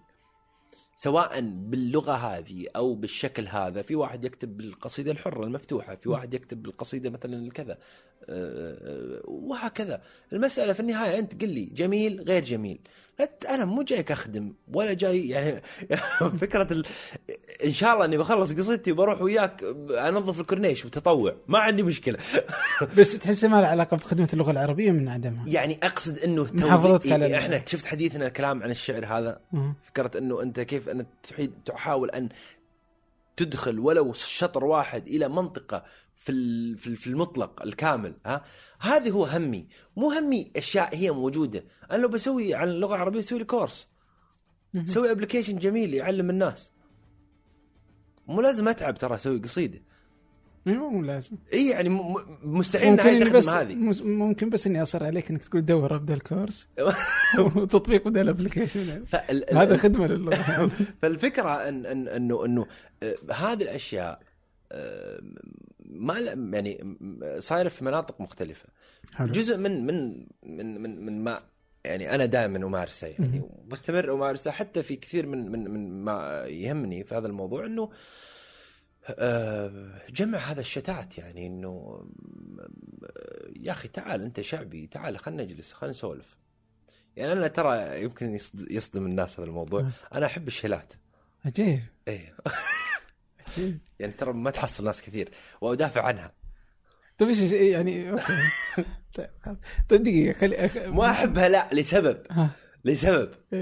سواء 0.96 1.42
باللغة 1.42 2.12
هذه 2.12 2.68
أو 2.76 2.96
بالشكل 2.96 3.48
هذا 3.48 3.82
في 3.82 3.96
واحد 3.96 4.26
يكتب 4.26 4.58
بالقصيدة 4.58 5.12
الحرة 5.12 5.44
المفتوحة 5.44 5.96
في 5.96 6.10
واحد 6.10 6.34
يكتب 6.34 6.64
بالقصيدة 6.64 7.10
مثلا 7.10 7.36
الكذا 7.36 7.78
آه، 8.30 9.18
آه، 9.20 9.22
وهكذا. 9.26 10.02
المسألة 10.34 10.74
في 10.74 10.80
النهاية 10.80 11.20
أنت 11.20 11.42
قل 11.42 11.50
لي 11.50 11.66
جميل 11.66 12.22
غير 12.22 12.44
جميل. 12.44 12.80
أنا 13.50 13.66
مو 13.66 13.82
جايك 13.82 14.12
اخدم 14.12 14.54
ولا 14.74 14.94
جاي 14.94 15.30
يعني 15.30 15.62
فكرة 16.42 16.74
ال... 16.74 16.86
إن 17.66 17.74
شاء 17.74 17.94
الله 17.94 18.06
إني 18.06 18.18
بخلص 18.18 18.54
قصيدتي 18.54 18.92
وبروح 18.92 19.22
وياك 19.22 19.64
أنظف 19.90 20.40
الكورنيش 20.40 20.86
وتطوع. 20.86 21.36
ما 21.48 21.60
عندي 21.60 21.84
مشكلة. 21.84 22.18
بس 22.98 23.20
تحس 23.20 23.44
ما 23.44 23.62
له 23.62 23.68
علاقة 23.68 23.98
بخدمة 23.98 24.30
اللغة 24.34 24.52
العربية 24.52 24.92
من 24.92 25.10
عدمها. 25.10 25.48
يعني 25.48 25.80
أقصد 25.84 26.20
إنه 26.20 26.48
محافظتك 26.54 27.12
على 27.12 27.38
إحنا 27.38 27.62
شفت 27.66 27.86
حديثنا 27.86 28.28
الكلام 28.28 28.64
عن 28.64 28.72
الشعر 28.72 29.06
هذا. 29.06 29.40
فكرة 29.84 30.18
إنه 30.18 30.42
أنت 30.42 30.60
كيف 30.60 30.90
ان 30.90 31.06
تحيد 31.24 31.54
تحاول 31.66 32.10
أن 32.10 32.30
تدخل 33.38 33.80
ولو 33.80 34.14
شطر 34.14 34.66
واحد 34.66 35.08
إلى 35.08 35.28
منطقة 35.28 35.84
في 36.26 36.76
في 36.78 36.88
ال- 36.88 36.96
في 36.96 37.08
المطلق 37.08 37.62
الكامل 37.62 38.14
ها؟ 38.26 38.44
هذه 38.80 39.10
هو 39.12 39.26
همي. 39.26 39.68
مو 39.98 40.12
همي 40.12 40.52
أشياء 40.56 40.96
هي 40.96 41.12
موجودة. 41.12 41.64
أنا 41.92 41.98
لو 42.02 42.08
بسوي 42.08 42.54
عن 42.56 42.68
اللغة 42.68 42.96
العربية 42.96 43.20
أسوي 43.20 43.40
لي 43.40 43.46
course. 43.46 43.88
سوي 44.86 45.12
application 45.12 45.60
جميل 45.60 45.94
يعلم 45.94 46.30
الناس. 46.30 46.72
مو 48.28 48.42
لازم 48.42 48.68
أتعب 48.68 48.98
ترى 48.98 49.16
أسوي 49.16 49.40
قصيدة. 49.40 49.82
مو 50.66 51.02
لازم. 51.02 51.38
إي 51.54 51.70
يعني 51.70 51.90
مستحيل 52.44 53.00
إني 53.00 53.20
تخدم 53.20 53.38
بس 53.38 53.50
هذه. 53.50 53.76
ممكن 54.04 54.50
بس 54.50 54.68
إني 54.68 54.82
اصر 54.82 55.04
عليك 55.04 55.30
إنك 55.32 55.44
تقول 55.44 55.66
دور 55.66 55.96
ابدا 55.96 56.14
ال 56.14 56.20
course. 56.21 56.68
وتطبيق 57.56 58.08
بدل 58.08 58.22
ال 58.22 58.29
application 58.29 59.04
فال- 59.06 59.58
هذا 59.58 59.78
خدمة 59.78 60.08
للغة. 60.08 60.36
فالفكرة 61.02 61.50
ان 61.70 61.86
ان 61.86 62.08
انه 62.08 62.46
أنه 62.46 62.66
آه، 63.04 63.16
هذه 63.34 63.64
الأشياء 63.64 64.20
آه، 64.72 65.22
ما 65.90 66.20
يعني 66.54 66.98
صايره 67.40 67.70
في 67.70 67.84
مناطق 67.86 68.22
مختلفة. 68.22 68.70
حلو. 69.14 69.32
جزء 69.32 69.58
من 69.58 69.86
من 69.86 70.28
من 70.44 70.82
من, 70.82 71.06
من 71.06 71.24
ما 71.24 71.42
يعني 71.86 72.16
أنا 72.16 72.26
دائما 72.26 72.58
أمارسه 72.58 73.08
يعني 73.08 73.42
ومستمر 73.44 74.14
أمارسه 74.14 74.52
حتى 74.52 74.84
في 74.84 74.96
كثير 74.96 75.26
من 75.26 75.52
من 75.52 75.72
من 75.72 76.04
ما 76.04 76.44
يهمني 76.46 77.04
في 77.04 77.16
هذا 77.16 77.28
الموضوع 77.28 77.66
إنه 77.66 77.92
آه، 79.20 80.02
جمع 80.10 80.38
هذا 80.38 80.60
الشتات 80.62 81.18
يعني 81.18 81.48
إنه 81.48 82.04
يا 83.60 83.72
أخي 83.72 83.88
تعال 83.88 84.22
أنت 84.22 84.42
شعبي 84.42 84.88
تعال 84.88 85.18
خلينا 85.20 85.44
نجلس 85.44 85.74
خلينا 85.74 85.92
نسولف. 85.92 86.38
يعني 87.16 87.32
أنا 87.32 87.48
ترى 87.48 88.04
يمكن 88.04 88.34
يصد- 88.36 88.72
يصدم 88.72 89.06
الناس 89.06 89.40
هذا 89.40 89.48
الموضوع. 89.50 89.82
مم. 89.82 89.90
أنا 90.14 90.26
أحب 90.26 90.48
الشيلات 90.48 90.94
عجيب 91.46 91.80
إيه. 92.08 92.36
يعني 94.00 94.14
ترى 94.14 94.34
ما 94.34 94.52
تحصل 94.52 94.84
ناس 94.84 95.02
كثير 95.02 95.30
وأدافع 95.62 96.02
عنها. 96.02 96.32
طيب 97.18 97.30
إيش 97.30 97.52
يعني 97.52 98.12
أوكي. 98.12 98.24
طيب. 99.16 99.30
طيب 99.90 100.04
دقيقة 100.04 100.40
خلي 100.40 100.66
أخ... 100.66 100.78
ما 100.78 101.12
أحبها 101.12 101.50
لا 101.50 101.70
لسبب. 101.74 102.18
لسبب؟ 102.86 103.30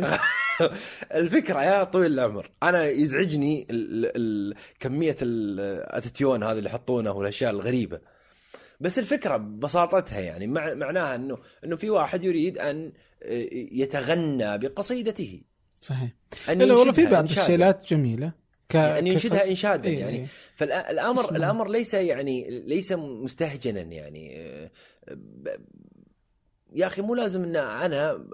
الفكرة 1.16 1.64
يا 1.64 1.84
طويل 1.84 2.14
العمر 2.14 2.52
أنا 2.64 2.84
يزعجني 2.84 3.68
ال 3.72 4.12
ال 4.18 4.56
كمية 4.80 5.16
الأتيتيون 5.22 6.44
هذا 6.44 6.58
اللي 6.58 6.70
يحطونه 6.70 7.12
والأشياء 7.12 7.52
الغريبة. 7.52 8.00
بس 8.80 9.00
الفكرة 9.00 9.38
ببساطتها 9.38 10.20
يعني 10.20 10.48
مع 10.48 10.74
معناها 10.74 11.16
انه 11.16 11.38
إنه 11.66 11.76
في 11.76 11.90
واحد 11.90 12.24
يريد 12.24 12.58
أن 12.58 12.92
يتغنى 13.72 14.58
بقصيدته. 14.58 15.42
صحيح. 15.82 16.12
لا 16.48 16.74
والله 16.74 16.92
في 16.92 17.06
بعض. 17.06 17.24
الشيلات 17.24 17.86
جميلة. 17.86 18.43
ك... 18.74 19.00
كف- 19.00 19.08
ينشدها 19.08 19.50
إنشادا 19.50 19.90
إيه، 19.90 20.00
يعني. 20.00 20.18
إيه. 20.18 20.26
فالامر 20.56 21.26
اسمه. 21.26 21.38
الأمر 21.38 21.70
ليس 21.70 21.94
يعني 21.94 22.62
ليس 22.68 22.92
مستهجنا 22.92 23.82
يعني. 23.82 24.46
ب- 25.12 25.50
يا 26.76 26.88
أخي 26.88 27.02
مو 27.02 27.16
لازم 27.16 27.44
إن 27.44 27.56
أنا 27.56 28.26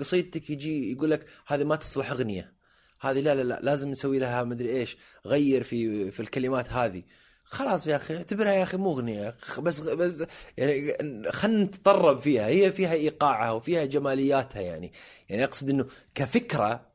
قصيدتك 0.00 0.50
يجي 0.50 0.92
يقول 0.92 1.10
لك 1.10 1.26
هذه 1.46 1.64
ما 1.64 1.76
تصلح 1.76 2.10
أغنية. 2.10 2.52
هذه 3.00 3.20
لا 3.20 3.34
لا 3.34 3.42
لا 3.42 3.60
لازم 3.62 3.88
نسوي 3.90 4.18
لها 4.18 4.44
مدري 4.44 4.70
إيش 4.70 4.96
غير 5.26 5.62
في 5.62 6.10
في 6.10 6.20
الكلمات 6.20 6.72
هذه. 6.72 7.02
خلاص 7.44 7.86
يا 7.86 7.96
أخي 7.96 8.16
اعتبرها 8.16 8.52
يا 8.52 8.62
أخي 8.62 8.76
مو 8.76 8.92
أغنية. 8.92 9.34
بس 9.58 9.80
بس 9.80 10.24
يعني 10.56 10.94
خلينا 11.32 11.62
نتطرب 11.64 12.20
فيها. 12.20 12.46
هي 12.46 12.72
فيها 12.72 12.92
إيقاعها 12.92 13.50
وفيها 13.52 13.84
جمالياتها 13.84 14.62
يعني. 14.62 14.92
يعني 15.28 15.44
أقصد 15.44 15.70
إنه 15.70 15.86
كفكرة 16.14 16.89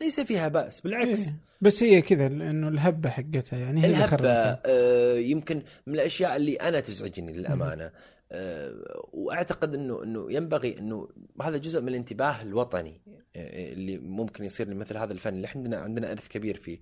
ليس 0.00 0.20
فيها 0.20 0.48
بأس 0.48 0.80
بالعكس 0.80 1.26
إيه. 1.26 1.34
بس 1.60 1.82
هي 1.82 2.02
كذا 2.02 2.26
انه 2.26 2.68
الهبة 2.68 3.10
حقتها 3.10 3.58
يعني 3.58 3.84
هي 3.84 3.90
الهبة. 3.90 4.28
آه، 4.66 5.14
يمكن 5.18 5.62
من 5.86 5.94
الأشياء 5.94 6.36
اللي 6.36 6.54
أنا 6.56 6.80
تزعجني 6.80 7.32
للأمانة 7.32 7.90
آه، 8.32 8.74
وأعتقد 9.12 9.74
إنه 9.74 10.02
إنه 10.02 10.32
ينبغي 10.32 10.78
إنه 10.78 11.08
هذا 11.42 11.56
جزء 11.56 11.80
من 11.80 11.88
الانتباه 11.88 12.42
الوطني 12.42 13.00
آه، 13.36 13.72
اللي 13.72 13.98
ممكن 13.98 14.44
يصير 14.44 14.68
لمثل 14.68 14.96
هذا 14.96 15.12
الفن 15.12 15.34
اللي 15.34 15.48
عندنا 15.54 15.76
عندنا 15.76 16.12
ارث 16.12 16.28
كبير 16.28 16.56
فيه 16.56 16.78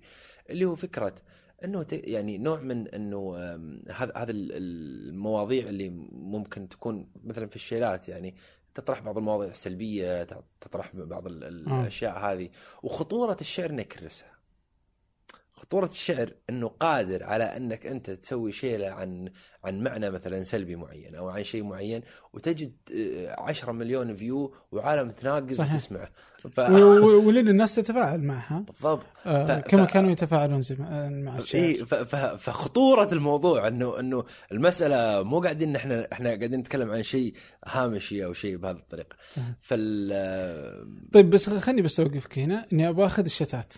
اللي 0.49 0.65
هو 0.65 0.75
فكرة 0.75 1.15
إنه 1.65 1.85
يعني 1.91 2.37
نوع 2.37 2.59
من 2.61 2.87
إنه 2.87 3.37
هذا 3.91 4.13
هذا 4.17 4.31
ال- 4.31 4.51
المواضيع 5.09 5.69
اللي 5.69 5.89
ممكن 6.11 6.69
تكون 6.69 7.07
مثلا 7.23 7.47
في 7.47 7.55
الشيلات 7.55 8.09
يعني 8.09 8.35
تطرح 8.75 8.99
بعض 8.99 9.17
المواضيع 9.17 9.49
السلبية 9.49 10.27
تطرح 10.61 10.91
بعض 10.93 11.27
ال-. 11.27 11.43
الأشياء 11.43 12.19
هذه 12.19 12.49
وخطورة 12.83 13.37
الشعر 13.41 13.69
إنه 13.69 13.81
يكرسها 13.81 14.38
خطورة 15.59 15.85
الشعر 15.87 16.33
إنه 16.49 16.67
قادر 16.67 17.23
على 17.23 17.43
إنك 17.43 17.85
أنت 17.85 18.09
تسوي 18.11 18.51
شيله 18.51 18.87
عن 18.89 19.29
عن 19.63 19.79
معنى 19.79 20.09
مثلا 20.09 20.43
سلبي 20.43 20.75
معين 20.75 21.15
أو 21.15 21.29
عن 21.29 21.43
شيء 21.43 21.63
معين 21.63 22.01
وتجد 22.33 22.71
آه، 22.95 23.35
10 23.41 23.71
مليون 23.71 24.15
فيو 24.15 24.53
وعالم 24.71 25.07
تناقز 25.09 25.55
صحيح. 25.57 25.73
وتسمعه. 25.73 26.09
ف... 26.51 26.59
و- 26.59 26.73
و- 27.07 27.27
ولين 27.27 27.47
الناس 27.47 27.75
تتفاعل 27.75 28.21
معها. 28.21 28.59
بالضبط. 28.67 29.05
آه 29.25 29.45
ف- 29.45 29.67
كما 29.67 29.85
ف- 29.85 29.93
كانوا 29.93 30.11
يتفاعلون 30.11 30.61
زمان 30.61 31.23
مع 31.23 31.37
الشعر. 31.37 31.73
ف... 31.85 31.93
ف... 31.95 32.15
فخطورة 32.15 33.09
الموضوع 33.13 33.67
إنه 33.67 33.99
إنه 33.99 34.23
المسألة 34.51 35.23
مو 35.23 35.39
قاعدين 35.39 35.75
إحنا 35.75 36.07
إحنا 36.13 36.27
قاعدين 36.29 36.59
نتكلم 36.59 36.91
عن 36.91 37.03
شيء 37.03 37.33
هامشي 37.67 38.25
أو 38.25 38.33
شيء 38.33 38.57
بهذه 38.57 38.75
الطريقة. 38.77 39.15
فال 39.61 40.09
آه، 40.13 40.87
طيب 41.13 41.29
بس 41.29 41.49
خليني 41.49 41.81
بس 41.81 41.99
أوقفك 41.99 42.39
هنا 42.39 42.65
إني 42.73 42.89
أبغى 42.89 43.05
أخذ 43.05 43.23
الشتات. 43.23 43.73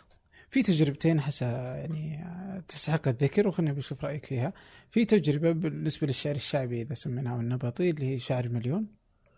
في 0.52 0.64
تجربتين 0.64 1.18
احسها 1.18 1.76
يعني 1.76 2.26
تستحق 2.68 3.08
الذكر 3.08 3.47
وخليني 3.47 3.74
بشوف 3.74 4.04
رأيك 4.04 4.26
فيها. 4.26 4.54
في 4.89 5.06
تجربة 5.06 5.52
بالنسبة 5.52 6.08
للشعر 6.08 6.36
الشعبي 6.36 6.82
إذا 6.82 6.93
سميناه 6.93 7.39
النبطي 7.39 7.89
اللي 7.89 8.06
هي 8.06 8.20
شاعر 8.20 8.49
مليون. 8.49 8.88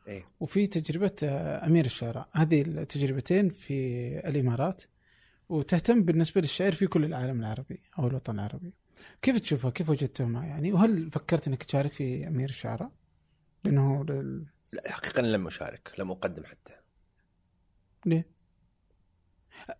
إيه. 0.07 0.26
وفي 0.39 0.68
تجربة 0.68 1.11
آه، 1.24 1.66
أمير 1.66 1.86
الشعراء. 1.86 2.30
هذه 2.32 2.61
التجربتين 2.61 3.49
في 3.49 4.07
الإمارات. 4.30 4.84
وتهتم 5.49 6.03
بالنسبة 6.03 6.41
للشعر 6.41 6.72
في 6.72 6.88
كل 6.88 7.05
العالم 7.05 7.39
العربي 7.39 7.82
أو 7.99 8.07
الوطن 8.07 8.34
العربي. 8.36 8.74
كيف 9.22 9.39
تشوفها؟ 9.39 9.72
كيف 9.72 9.89
وجدتهما؟ 9.89 10.45
يعني 10.45 10.74
وهل 10.74 11.11
فكرت 11.11 11.47
إنك 11.47 11.64
تشارك 11.64 11.93
في 11.93 12.28
أمير 12.28 12.49
الشعراء؟ 12.49 12.91
لأنه 13.64 14.03
لل... 14.03 14.45
لا 14.72 14.91
حقيقة 14.91 15.22
لم 15.22 15.47
أشارك 15.47 15.91
لم 15.99 16.11
أقدم 16.11 16.43
حتى. 16.43 16.74
ليه؟ 18.05 18.28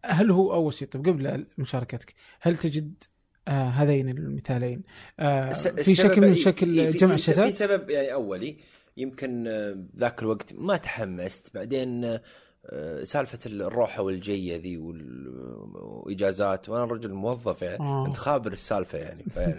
هل 0.06 0.32
هو 0.32 0.54
اول 0.54 0.74
شيء 0.74 0.88
طيب 0.88 1.06
قبل 1.08 1.46
مشاركتك 1.58 2.14
هل 2.42 2.58
تجد 2.58 3.04
آه 3.48 3.52
هذين 3.70 4.10
المثالين 4.10 4.84
آه 5.20 5.50
في 5.54 5.96
شكل 5.96 6.22
من 6.22 6.36
إيه- 6.36 6.38
شكل 6.38 6.80
إيه، 6.80 6.92
جمع 6.92 7.16
في- 7.16 7.22
في 7.24 7.30
الشتات؟ 7.30 7.54
سبب 7.54 7.90
يعني 7.90 8.14
أولي 8.14 8.58
يمكن 8.98 9.48
آه، 9.48 9.78
ذاك 9.98 10.22
الوقت 10.22 10.54
ما 10.54 10.78
تحمست 10.78 11.48
بعدين 11.54 12.20
آه، 12.66 13.04
سالفة 13.04 13.40
الروحة 13.46 14.02
والجيه 14.04 14.58
ذي 14.58 14.78
وإجازات 14.78 16.70
وأنا 16.70 16.84
رجل 16.86 17.14
موظف 17.14 17.62
يعني 17.62 17.80
آه. 17.80 18.08
انت 18.08 18.18
خابر 18.18 18.52
السالفة 18.54 18.98
يعني 18.98 19.24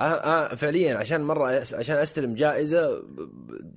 أنا 0.00 0.54
فعليا 0.54 0.94
عشان 0.96 1.20
مرة 1.22 1.64
عشان 1.72 1.96
أستلم 1.96 2.34
جائزة 2.34 3.02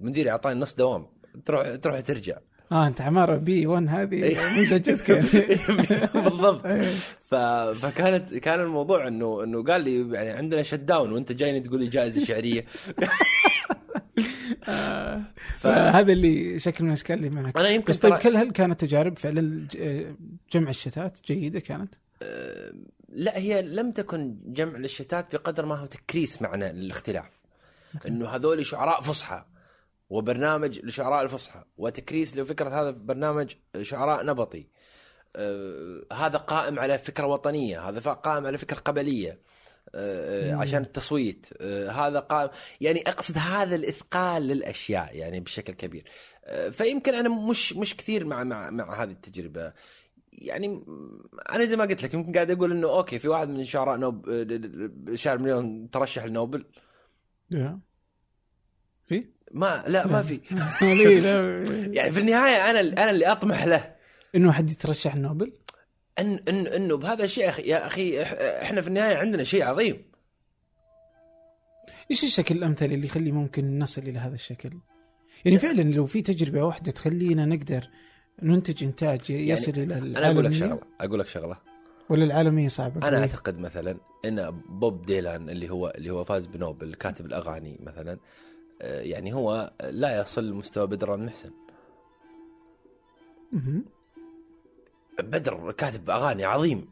مديري 0.01 0.29
أعطاني 0.31 0.59
نص 0.59 0.75
دوام 0.75 1.05
تروح 1.45 1.75
تروح 1.75 1.99
ترجع 1.99 2.37
آه 2.71 2.87
أنت 2.87 3.01
عمارة 3.01 3.35
B 3.37 3.67
1 3.67 3.87
هذه 3.89 4.23
إيه. 4.23 4.59
مزجتك 4.61 5.11
بالضبط. 6.23 6.65
إيه. 6.65 6.89
ف... 7.29 7.35
فكانت 7.85 8.33
كان 8.37 8.59
الموضوع 8.59 9.07
انه 9.07 9.43
إنه 9.43 9.63
قال 9.63 9.81
لي 9.83 10.09
يعني 10.13 10.29
عندنا 10.29 10.61
shutdown 10.61 11.11
وأنت 11.11 11.31
جايني 11.31 11.59
تقول 11.59 11.79
لي 11.79 11.87
جائزة 11.87 12.25
شعرية. 12.25 12.65
آه، 14.69 15.21
فهذا 15.57 16.11
اللي 16.13 16.59
شكل 16.59 16.83
من 16.83 16.89
الاشكال 16.89 17.17
اللي 17.25 17.29
معك 17.41 17.57
أنا 17.57 17.69
يمكن 17.69 17.91
بس 17.91 17.99
طيب 17.99 18.17
ترى- 18.19 18.25
هل 18.25 18.51
كانت 18.51 18.81
تجارب 18.81 19.17
فعلا 19.17 19.67
آه، 19.79 20.15
جمع 20.53 20.69
الشتات 20.69 21.19
جيدة 21.25 21.59
كانت؟ 21.59 21.95
آه، 22.23 22.71
لا 23.09 23.37
هي 23.37 23.61
لم 23.61 23.91
تكن 23.91 24.37
جمع 24.45 24.77
للشتات 24.77 25.35
بقدر 25.35 25.65
ما 25.65 25.75
هو 25.75 25.85
تكريس 25.85 26.41
معنى 26.41 26.69
الاختلاف. 26.69 27.25
إنه 28.07 28.27
هذول 28.29 28.65
شعراء 28.65 29.01
فصحى. 29.01 29.43
وبرنامج 30.09 30.79
لشعراء 30.79 31.23
الفصحى 31.23 31.63
وتكريس 31.77 32.37
لفكرة 32.37 32.81
هذا 32.81 32.91
برنامج 32.91 33.55
شعراء 33.81 34.25
نبطي 34.25 34.67
آه، 35.35 36.05
هذا 36.13 36.37
قائم 36.37 36.79
على 36.79 36.97
فكرة 36.97 37.25
وطنية 37.25 37.89
هذا 37.89 37.99
قائم 37.99 38.45
على 38.45 38.57
فكرة 38.57 38.77
قبلية 38.77 39.39
آه،. 39.95 40.55
عشان 40.55 40.81
التصويت 40.81 41.47
آه، 41.61 41.89
هذا 41.89 42.19
قائم 42.19 42.49
يعني 42.81 43.01
أقصد 43.01 43.37
هذا 43.37 43.75
الإثقال 43.75 44.43
للأشياء 44.43 45.17
يعني 45.17 45.39
بشكل 45.39 45.73
كبير 45.73 46.03
فيمكن 46.71 47.13
أنا 47.13 47.29
مش 47.29 47.73
مش 47.73 47.97
كثير 47.97 48.25
مع 48.25 48.43
مع 48.43 48.69
مع 48.69 49.03
هذه 49.03 49.11
التجربة 49.11 49.73
يعني 50.31 50.85
أنا 51.51 51.65
زي 51.65 51.75
ما 51.75 51.85
قلت 51.85 52.03
لك 52.03 52.13
يمكن 52.13 52.33
قاعد 52.33 52.51
أقول 52.51 52.71
إنه 52.71 52.89
أوكي 52.89 53.19
في 53.19 53.27
واحد 53.27 53.49
من 53.49 53.65
شعراء 53.65 53.97
نوب 53.97 54.29
آه، 54.29 55.15
شاعر 55.15 55.37
مليون 55.37 55.89
ترشح 55.89 56.25
لنوبل 56.25 56.65
يا. 57.51 57.79
في؟ 59.05 59.25
ما 59.51 59.83
لا 59.87 60.07
ما 60.07 60.21
في. 60.21 60.39
يعني 61.97 62.11
في 62.11 62.19
النهاية 62.19 62.69
أنا 62.69 62.79
أنا 62.79 63.11
اللي 63.11 63.25
أطمح 63.25 63.65
له 63.65 63.95
إنه 64.35 64.51
حد 64.51 64.71
يترشح 64.71 65.15
النوبل؟ 65.15 65.53
ان 66.19 66.39
ان 66.49 66.67
إنه 66.67 66.97
بهذا 66.97 67.23
الشيء 67.23 67.43
يا 67.43 67.49
أخي 67.49 67.61
يا 67.61 67.85
أخي 67.85 68.23
إحنا 68.61 68.81
في 68.81 68.87
النهاية 68.87 69.15
عندنا 69.15 69.43
شيء 69.43 69.63
عظيم 69.63 70.09
إيش 72.11 72.23
الشكل 72.23 72.57
الأمثل 72.57 72.85
اللي 72.85 73.05
يخلي 73.05 73.31
ممكن 73.31 73.79
نصل 73.79 74.01
إلى 74.01 74.19
هذا 74.19 74.33
الشكل؟ 74.33 74.71
يعني 75.45 75.57
فعلا 75.57 75.81
لو 75.81 76.05
في 76.05 76.21
تجربة 76.21 76.63
واحدة 76.63 76.91
تخلينا 76.91 77.45
نقدر 77.45 77.89
ننتج 78.43 78.83
إنتاج 78.83 79.29
يصل 79.29 79.71
إلى 79.71 79.93
أنا 79.97 80.31
أقول 80.31 80.45
لك 80.45 80.51
العالمية 80.51 80.59
شغلة 80.59 80.79
أقول 81.01 81.19
لك 81.19 81.27
شغلة 81.27 81.57
ولا 82.09 82.23
العالمية 82.23 82.67
صعبة؟ 82.67 83.07
أنا 83.07 83.17
قوية؟ 83.17 83.29
أعتقد 83.29 83.59
مثلا 83.59 83.97
إن 84.25 84.61
بوب 84.69 85.05
ديلان 85.05 85.49
اللي 85.49 85.69
هو 85.69 85.93
اللي 85.95 86.09
هو 86.09 86.23
فاز 86.23 86.45
بنوبل 86.45 86.93
كاتب 86.93 87.25
الأغاني 87.25 87.79
مثلا 87.83 88.17
يعني 88.81 89.33
هو 89.33 89.73
لا 89.83 90.21
يصل 90.21 90.43
لمستوى 90.49 90.87
بدر 90.87 91.13
المحسن. 91.13 91.51
بدر 95.19 95.71
كاتب 95.71 96.09
أغاني 96.09 96.45
عظيم 96.45 96.89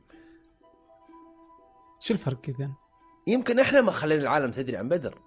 شو 2.00 2.14
الفرق 2.14 2.40
اذا؟ 2.48 2.72
يمكن 3.28 3.60
إحنا 3.60 3.82
ما 3.82 3.92
خلينا 3.92 4.22
العالم 4.22 4.52
تدري 4.52 4.78
عن 4.78 4.90
بدر 4.90 5.22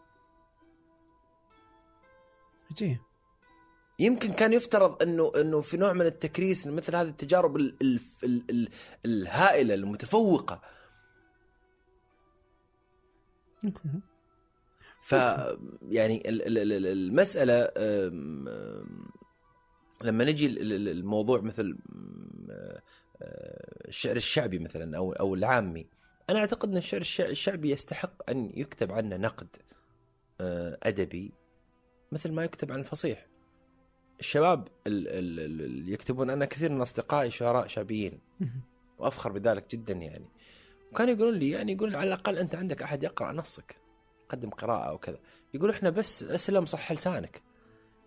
عجيب 2.71 2.99
يمكن 3.99 4.33
كان 4.33 4.53
يفترض 4.53 5.03
إنه 5.03 5.33
إنه 5.37 5.61
في 5.61 5.77
نوع 5.77 5.93
من 5.93 6.07
التكريس 6.07 6.67
مثل 6.67 6.97
هذه 6.97 7.09
التجارب 7.09 7.57
ال 7.57 7.77
ال 7.83 8.01
ال 8.25 8.51
ال 8.51 8.69
الهائلة 9.05 9.75
المتفوقة. 9.75 10.61
ف 15.03 15.13
يعني 15.83 16.29
ال- 16.29 16.43
ال- 16.47 16.59
ال- 16.59 16.73
ال- 16.73 16.87
المسألة 16.87 17.71
لما 20.03 20.25
نجي 20.25 20.47
ال- 20.47 20.73
ال- 20.73 20.89
الموضوع 20.89 21.41
مثل 21.41 21.79
أه، 22.51 22.83
الشعر 23.89 24.17
الشعبي 24.17 24.59
مثلا 24.59 24.97
أو 24.97 25.13
أو 25.13 25.35
العامي 25.35 25.87
أنا 26.31 26.39
أعتقد 26.39 26.71
إن 26.71 26.77
الشعر 26.77 27.01
الشع- 27.01 27.29
الشعبي 27.29 27.71
يستحق 27.71 28.31
أن 28.31 28.51
يكتب 28.55 28.93
عنه 28.93 29.17
نقد 29.17 29.49
أه، 30.41 30.79
أدبي 30.83 31.33
مثل 32.13 32.33
ما 32.33 32.45
يكتب 32.45 32.73
عن 32.73 32.81
الفصيح. 32.81 33.27
الشباب 34.21 34.69
ال- 34.87 35.09
ال- 35.09 35.41
ال- 35.41 35.61
اللي 35.63 35.93
يكتبون 35.93 36.31
أنا 36.31 36.45
كثير 36.45 36.73
من 36.73 36.81
أصدقائي 36.81 37.31
شعراء 37.31 37.67
شعبيين. 37.67 38.21
وأفخر 38.99 39.33
بذلك 39.33 39.71
جدا 39.71 39.93
يعني. 39.95 40.29
وكانوا 40.93 41.15
يقولون 41.15 41.35
لي 41.39 41.51
يعني 41.51 41.73
يقولون 41.73 41.95
على 41.95 42.09
الأقل 42.09 42.39
أنت 42.39 42.55
عندك 42.55 42.83
أحد 42.83 43.03
يقرأ 43.03 43.33
نصك. 43.33 43.77
قدم 44.31 44.51
قراءة 44.51 44.89
أو 44.89 44.99
كذا. 44.99 45.19
يقول 45.55 45.71
إحنا 45.71 45.91
بس 45.91 46.23
أسلم 46.23 46.65
صح 46.65 46.93
لسانك. 46.93 47.43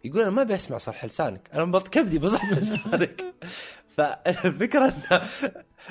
يقول 0.04 0.22
أنا 0.22 0.30
ما 0.30 0.44
بسمع 0.44 0.78
صح 0.78 1.06
لسانك. 1.06 1.50
أنا 1.54 1.66
مبط 1.66 1.88
كبدي 1.88 2.20
بصح 2.20 2.54
لسانك. 2.54 3.24
فالفكرة 3.98 4.86
إنه 4.86 5.22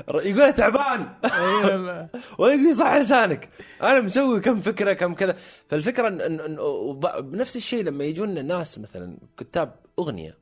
يقول 0.09 0.41
أنا 0.43 0.51
تعبان. 0.51 1.15
ويقول 2.39 2.77
صح 2.77 2.95
لسانك. 2.97 3.49
أنا 3.83 4.01
مسوي 4.01 4.41
كم 4.41 4.61
فكرة 4.61 4.93
كم 4.93 5.15
كذا. 5.15 5.33
فالفكرة 5.69 6.09
ان 6.09 6.39
إن- 6.57 6.61
وب- 6.61 7.31
بنفس 7.31 7.57
الشيء 7.57 7.85
لما 7.85 8.05
يجون 8.05 8.47
ناس 8.47 8.79
مثلا 8.79 9.19
كتاب 9.37 9.75
أغنية. 9.99 10.39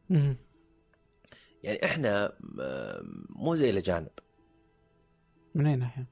يعني 1.62 1.84
إحنا 1.84 2.32
مو 3.28 3.55
زي 3.57 3.70
الأجانب. 3.70 4.09
من 5.55 5.66
اي 5.66 5.76
ناحيه؟ 5.76 6.07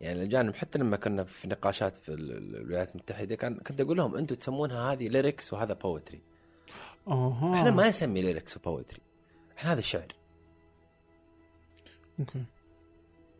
يعني 0.00 0.18
الاجانب 0.22 0.54
حتى 0.54 0.78
لما 0.78 0.96
كنا 0.96 1.24
في 1.24 1.48
نقاشات 1.48 1.96
في 1.96 2.08
ال- 2.08 2.30
ال- 2.36 2.56
الولايات 2.56 2.90
المتحدة 2.90 3.34
كان 3.34 3.54
كنت 3.54 3.80
أقول 3.80 3.96
لهم 3.96 4.16
أنتم 4.16 4.34
تسمونها 4.34 4.92
هذه 4.92 5.08
lyrics 5.08 5.52
وهذا 5.52 5.74
poetry 5.74 6.20
اوه 7.08 7.54
إحنا 7.54 7.70
ما 7.70 7.88
نسمي 7.88 8.22
lyrics 8.22 8.56
و 8.56 8.62
poetry 8.62 9.00
إحنا 9.58 9.72
هذا 9.72 9.80
شعر 9.80 10.14
okay. 12.20 12.44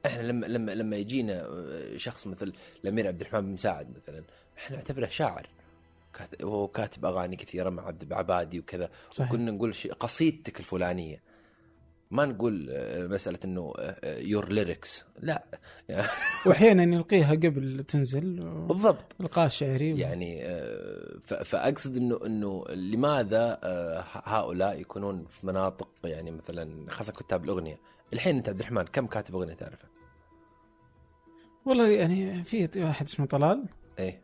إحنا 0.06 0.22
لما 0.22 0.46
لما 0.46 0.72
لما 0.72 0.96
يجينا 0.96 1.48
شخص 1.96 2.26
مثل 2.26 2.52
الأمير 2.84 3.06
عبد 3.06 3.20
الرحمن 3.20 3.40
بن 3.40 3.52
مساعد 3.52 3.96
مثلا 3.96 4.22
إحنا 4.58 4.76
نعتبره 4.76 5.06
شاعر. 5.06 5.48
وهو 6.42 6.68
كاتب 6.68 7.04
أغاني 7.04 7.36
كثيرة 7.36 7.70
مع 7.70 7.86
عبد 7.86 8.02
العبادي 8.02 8.58
وكذا. 8.58 8.90
صحيح. 9.12 9.32
كنا 9.32 9.50
نقول 9.50 9.74
شيء 9.74 9.92
قصيدتك 9.92 10.60
الفلانية. 10.60 11.20
ما 12.10 12.26
نقول 12.26 12.68
آه، 12.70 13.06
مسألة 13.06 13.38
إنه 13.44 13.72
يور 14.04 14.52
ليركس 14.52 15.04
لا. 15.20 15.44
يعني 15.88 16.06
وأحيانا 16.46 16.82
يلقيها 16.96 17.30
قبل 17.30 17.84
تنزل 17.88 18.40
بالضبط. 18.68 19.04
القاء 19.20 19.48
شعري 19.48 19.92
و... 19.92 19.96
يعني 19.96 20.46
آه، 20.46 21.18
فأقصد 21.44 21.96
إنه 21.96 22.20
إنه 22.26 22.64
لماذا 22.68 23.58
آه، 23.64 24.04
هؤلاء 24.12 24.80
يكونون 24.80 25.24
في 25.30 25.46
مناطق 25.46 25.88
يعني 26.04 26.30
مثلا 26.30 26.90
خاصة 26.90 27.12
كتاب 27.12 27.44
الأغنية. 27.44 27.78
الحين 28.12 28.36
أنت 28.36 28.48
عبد 28.48 28.58
الرحمن 28.58 28.82
كم 28.82 29.06
كاتب 29.06 29.34
أغنية 29.34 29.54
تعرفه؟ 29.54 29.88
والله 31.66 31.88
يعني 31.88 32.44
في 32.44 32.68
واحد 32.76 33.06
اسمه 33.06 33.26
طلال. 33.26 33.64
إيه. 33.98 34.23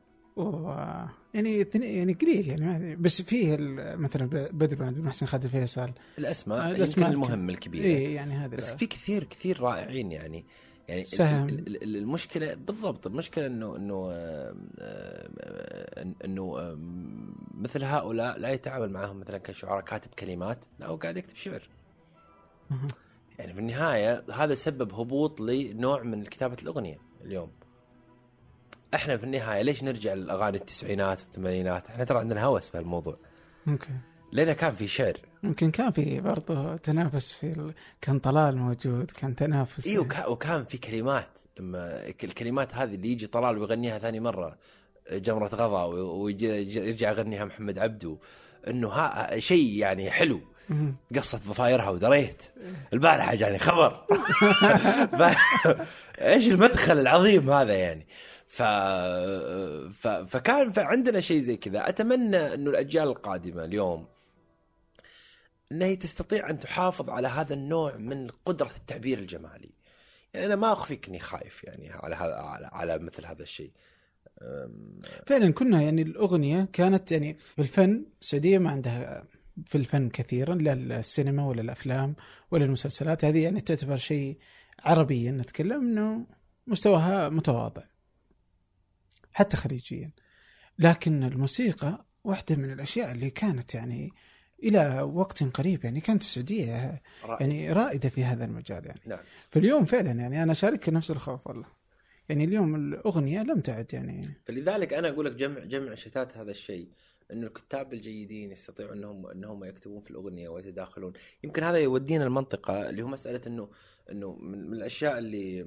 يعني 1.35 1.61
اثنين- 1.61 1.97
يعني 1.97 2.13
قليل 2.13 2.49
يعني. 2.49 2.97
بس 2.97 3.23
فيه 3.23 3.57
مثلا 3.97 4.27
بدر 4.53 4.77
بن 4.77 4.85
عبد 4.85 4.97
المحسن 4.97 5.27
خالد 5.27 5.45
الفيصل 5.45 5.91
الأسماء 6.19 6.59
آه، 6.59 6.65
يمكن 6.65 6.77
الأسماء 6.77 7.11
المهم 7.11 7.51
الكبيرة 7.51 7.85
اي 7.85 8.15
يعني 8.15 8.35
هذا 8.35 8.57
بس. 8.57 8.73
في 8.73 8.87
كثير 8.87 9.25
كثير 9.25 9.61
رائعين 9.61 10.13
يعني 10.13 10.45
يعني 10.89 11.05
سهم. 11.05 11.49
ال- 11.49 11.83
ال- 11.83 11.97
المشكلة 11.97 12.55
بالضبط 12.55 13.07
المشكلة 13.07 13.47
انه 13.47 13.77
إنه 13.77 14.09
آه، 14.13 14.55
آه، 14.79 16.15
إنه 16.25 16.77
مثل 17.55 17.85
هؤلاء 17.85 18.39
لا 18.39 18.49
يتعامل 18.49 18.91
معهم 18.91 19.21
مثلا 19.21 19.39
كشعراء 19.39 19.85
كاتب 19.85 20.15
كلمات 20.15 20.65
لا 20.79 20.87
هو 20.87 20.97
قاعد 20.97 21.17
يكتب 21.17 21.37
شعر. 21.37 21.63
يعني 23.39 23.53
في 23.55 23.59
النهاية 23.61 24.25
هذا 24.35 24.55
سبب 24.55 24.95
هبوط 24.95 25.41
لنوع 25.41 26.03
من 26.03 26.25
كتابة 26.25 26.57
الأغنية 26.63 26.99
اليوم 27.25 27.51
إحنا 28.95 29.17
في 29.17 29.25
النهاية 29.25 29.63
ليش 29.63 29.85
نرجع 29.85 30.15
للأغاني 30.15 30.57
التسعينات 30.57 31.21
والثمانينات؟ 31.21 31.87
إحنا 31.89 32.05
ترى 32.05 32.19
عندنا 32.19 32.45
هوس 32.45 32.71
بهالموضوع 32.71 33.17
أوكي. 33.69 33.91
لأن 34.33 34.53
كان 34.53 34.75
في 34.75 34.89
شعر 34.89 35.17
يمكن 35.43 35.71
كان 35.71 35.91
في 35.91 36.21
برضه 36.21 36.77
تنافس 36.77 37.33
في 37.33 37.47
ال... 37.47 37.75
كان 38.01 38.19
طلال 38.19 38.57
موجود 38.57 39.11
كان 39.11 39.37
تنافس. 39.37 39.87
اي 39.87 39.99
وكان, 39.99 40.25
وكان 40.27 40.65
في 40.65 40.79
كلمات. 40.79 41.29
لما 41.61 42.07
الكلمات 42.07 42.75
هذه 42.75 42.95
اللي 42.95 43.09
يجي 43.13 43.27
طلال 43.27 43.59
ويغنيها 43.59 43.99
ثاني 43.99 44.21
مرة 44.21 44.57
جمرة 45.13 45.49
غضا 45.49 45.85
ويرجع 45.85 47.11
يغنيها 47.11 47.45
محمد 47.45 47.79
عبدو 47.79 48.19
إنه 48.69 48.89
ها 48.89 49.41
شيء 49.41 49.77
يعني 49.77 50.11
حلو. 50.11 50.41
قصت 51.17 51.47
ضفايرها 51.49 51.91
ودريت. 51.91 52.43
البارحة 52.93 53.35
جاني 53.35 53.59
خبر. 53.59 54.01
إيش 56.21 56.49
المدخل 56.49 56.99
العظيم 56.99 57.51
هذا 57.51 57.75
يعني؟ 57.75 58.07
ف... 58.51 58.63
ف... 59.93 60.09
فكان 60.09 60.73
عندنا 60.79 61.21
شيء 61.21 61.41
زي 61.41 61.57
كذا. 61.57 61.89
أتمنى 61.89 62.55
انه 62.55 62.71
الأجيال 62.71 63.09
القادمة 63.09 63.65
اليوم 63.65 64.07
إنها 65.73 65.89
هي 65.89 65.97
تستطيع 65.97 66.51
أن 66.51 66.59
تحافظ 66.59 67.11
على 67.11 67.29
هذا 67.29 67.55
النوع 67.55 67.97
من 67.97 68.29
قدرة 68.45 68.71
التعبير 68.77 69.19
الجمالي. 69.19 69.71
يعني 70.35 70.47
أنا 70.47 70.57
ما 70.57 70.73
أخفيك 70.73 71.09
إني 71.09 71.19
خايف 71.19 71.65
يعني 71.65 71.91
على 71.93 72.15
هذا 72.15 72.35
على, 72.35 72.71
على 72.73 72.99
مثل 72.99 73.27
هذا 73.27 73.43
الشيء. 73.43 73.71
فعلا 75.27 75.53
كنا 75.53 75.83
يعني 75.83 76.03
الأغنية 76.03 76.69
كانت 76.73 77.13
يعني 77.13 77.35
في 77.35 77.63
الفن 77.63 78.05
السعوديه 78.21 78.59
ما 78.59 78.71
عندها 78.71 79.25
في 79.67 79.79
الفن 79.79 80.09
كثيرا 80.09 80.55
لا 80.55 80.73
السينما 80.73 81.47
ولا 81.47 81.61
الأفلام 81.61 82.15
ولا 82.51 82.65
المسلسلات. 82.65 83.25
هذه 83.25 83.43
يعني 83.43 83.61
تعتبر 83.61 83.97
شيء 83.97 84.39
عربيا 84.83 85.33
نتكلم 85.33 85.81
إنه 85.83 86.27
مستواها 86.67 87.29
متواضع. 87.29 87.83
حتى 89.33 89.57
خليجيا. 89.57 90.13
لكن 90.79 91.25
الموسيقى 91.25 92.07
واحدة 92.25 92.57
من 92.57 92.73
الأشياء 92.73 93.13
اللي 93.13 93.31
كانت 93.31 93.75
يعني 93.75 94.13
إلى 94.63 95.03
وقت 95.03 95.43
قريب 95.43 95.85
يعني 95.85 96.01
كانت 96.01 96.23
السعودية 96.23 97.03
رائع. 97.25 97.41
يعني 97.41 97.73
رائدة 97.73 98.09
في 98.09 98.25
هذا 98.25 98.45
المجال 98.45 98.87
يعني. 98.87 99.01
نعم. 99.07 99.19
فاليوم 99.49 99.85
فعلا 99.85 100.11
يعني 100.11 100.43
أنا 100.43 100.53
أشارك 100.53 100.89
نفس 100.89 101.11
الخوف 101.11 101.47
والله. 101.47 101.67
يعني 102.29 102.45
اليوم 102.45 102.75
الأغنية 102.75 103.43
لم 103.43 103.61
تعد 103.61 103.95
يعني. 103.95 104.29
فلذلك 104.45 104.95
أنا 104.95 105.09
أقول 105.09 105.27
لك 105.27 105.33
جمع 105.33 105.65
جمع 105.65 105.95
شتات 105.95 106.37
هذا 106.37 106.51
الشيء 106.51 106.89
إنه 107.33 107.47
الكتاب 107.47 107.93
الجيدين 107.93 108.53
يستطيعوا 108.53 108.95
إنهم 108.95 109.27
إنهم 109.27 109.65
يكتبون 109.65 110.01
في 110.01 110.11
الأغنية 110.11 110.49
ويتداخلون. 110.49 111.13
يمكن 111.45 111.63
هذا 111.63 111.79
يودينا 111.79 112.25
المنطقة 112.25 112.91
اللي 112.91 113.03
هو 113.03 113.09
مسألة 113.09 113.41
إنه 113.47 113.69
إنه 114.11 114.33
من, 114.35 114.69
من 114.71 114.77
الأشياء 114.77 115.19
اللي 115.19 115.67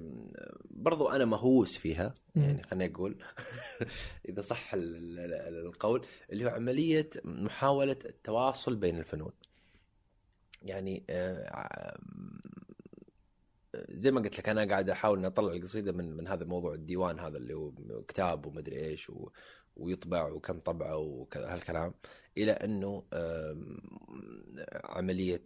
برضو 0.70 1.10
أنا 1.10 1.26
مهووس 1.26 1.78
فيها 1.78 2.14
يعني 2.36 2.64
خليني 2.64 2.94
أقول. 2.96 3.18
إذا 4.30 4.42
صح 4.42 4.74
ال- 4.74 4.96
ال- 5.20 5.34
ال- 5.34 5.66
القول 5.66 6.06
اللي 6.32 6.46
هو 6.46 6.50
عملية 6.50 7.10
محاولة 7.24 7.98
التواصل 8.06 8.76
بين 8.76 8.98
الفنون. 9.00 9.32
يعني 10.62 11.04
آه، 11.10 11.98
زي 13.90 14.12
ما 14.12 14.22
قلت 14.22 14.40
لك 14.40 14.50
أنا 14.50 14.66
قاعد 14.70 14.90
أحاول 14.90 15.18
إني 15.18 15.28
أطلع 15.28 15.54
القصيدة 15.54 15.92
من 15.92 16.18
من 16.18 16.28
هذا 16.28 16.44
الموضوع 16.44 16.74
الديوان 16.74 17.20
هذا 17.20 17.38
اللي 17.38 17.54
هو 17.54 17.72
كتاب 18.08 18.46
ومدري 18.46 18.86
إيش 18.86 19.10
و 19.10 19.30
ويطبع 19.76 20.28
وكم 20.32 20.60
طبعة 20.60 20.98
وكذا 20.98 21.54
هالكلام 21.54 21.94
إلى 22.38 22.52
إنه 22.52 23.04
عملية 24.84 25.42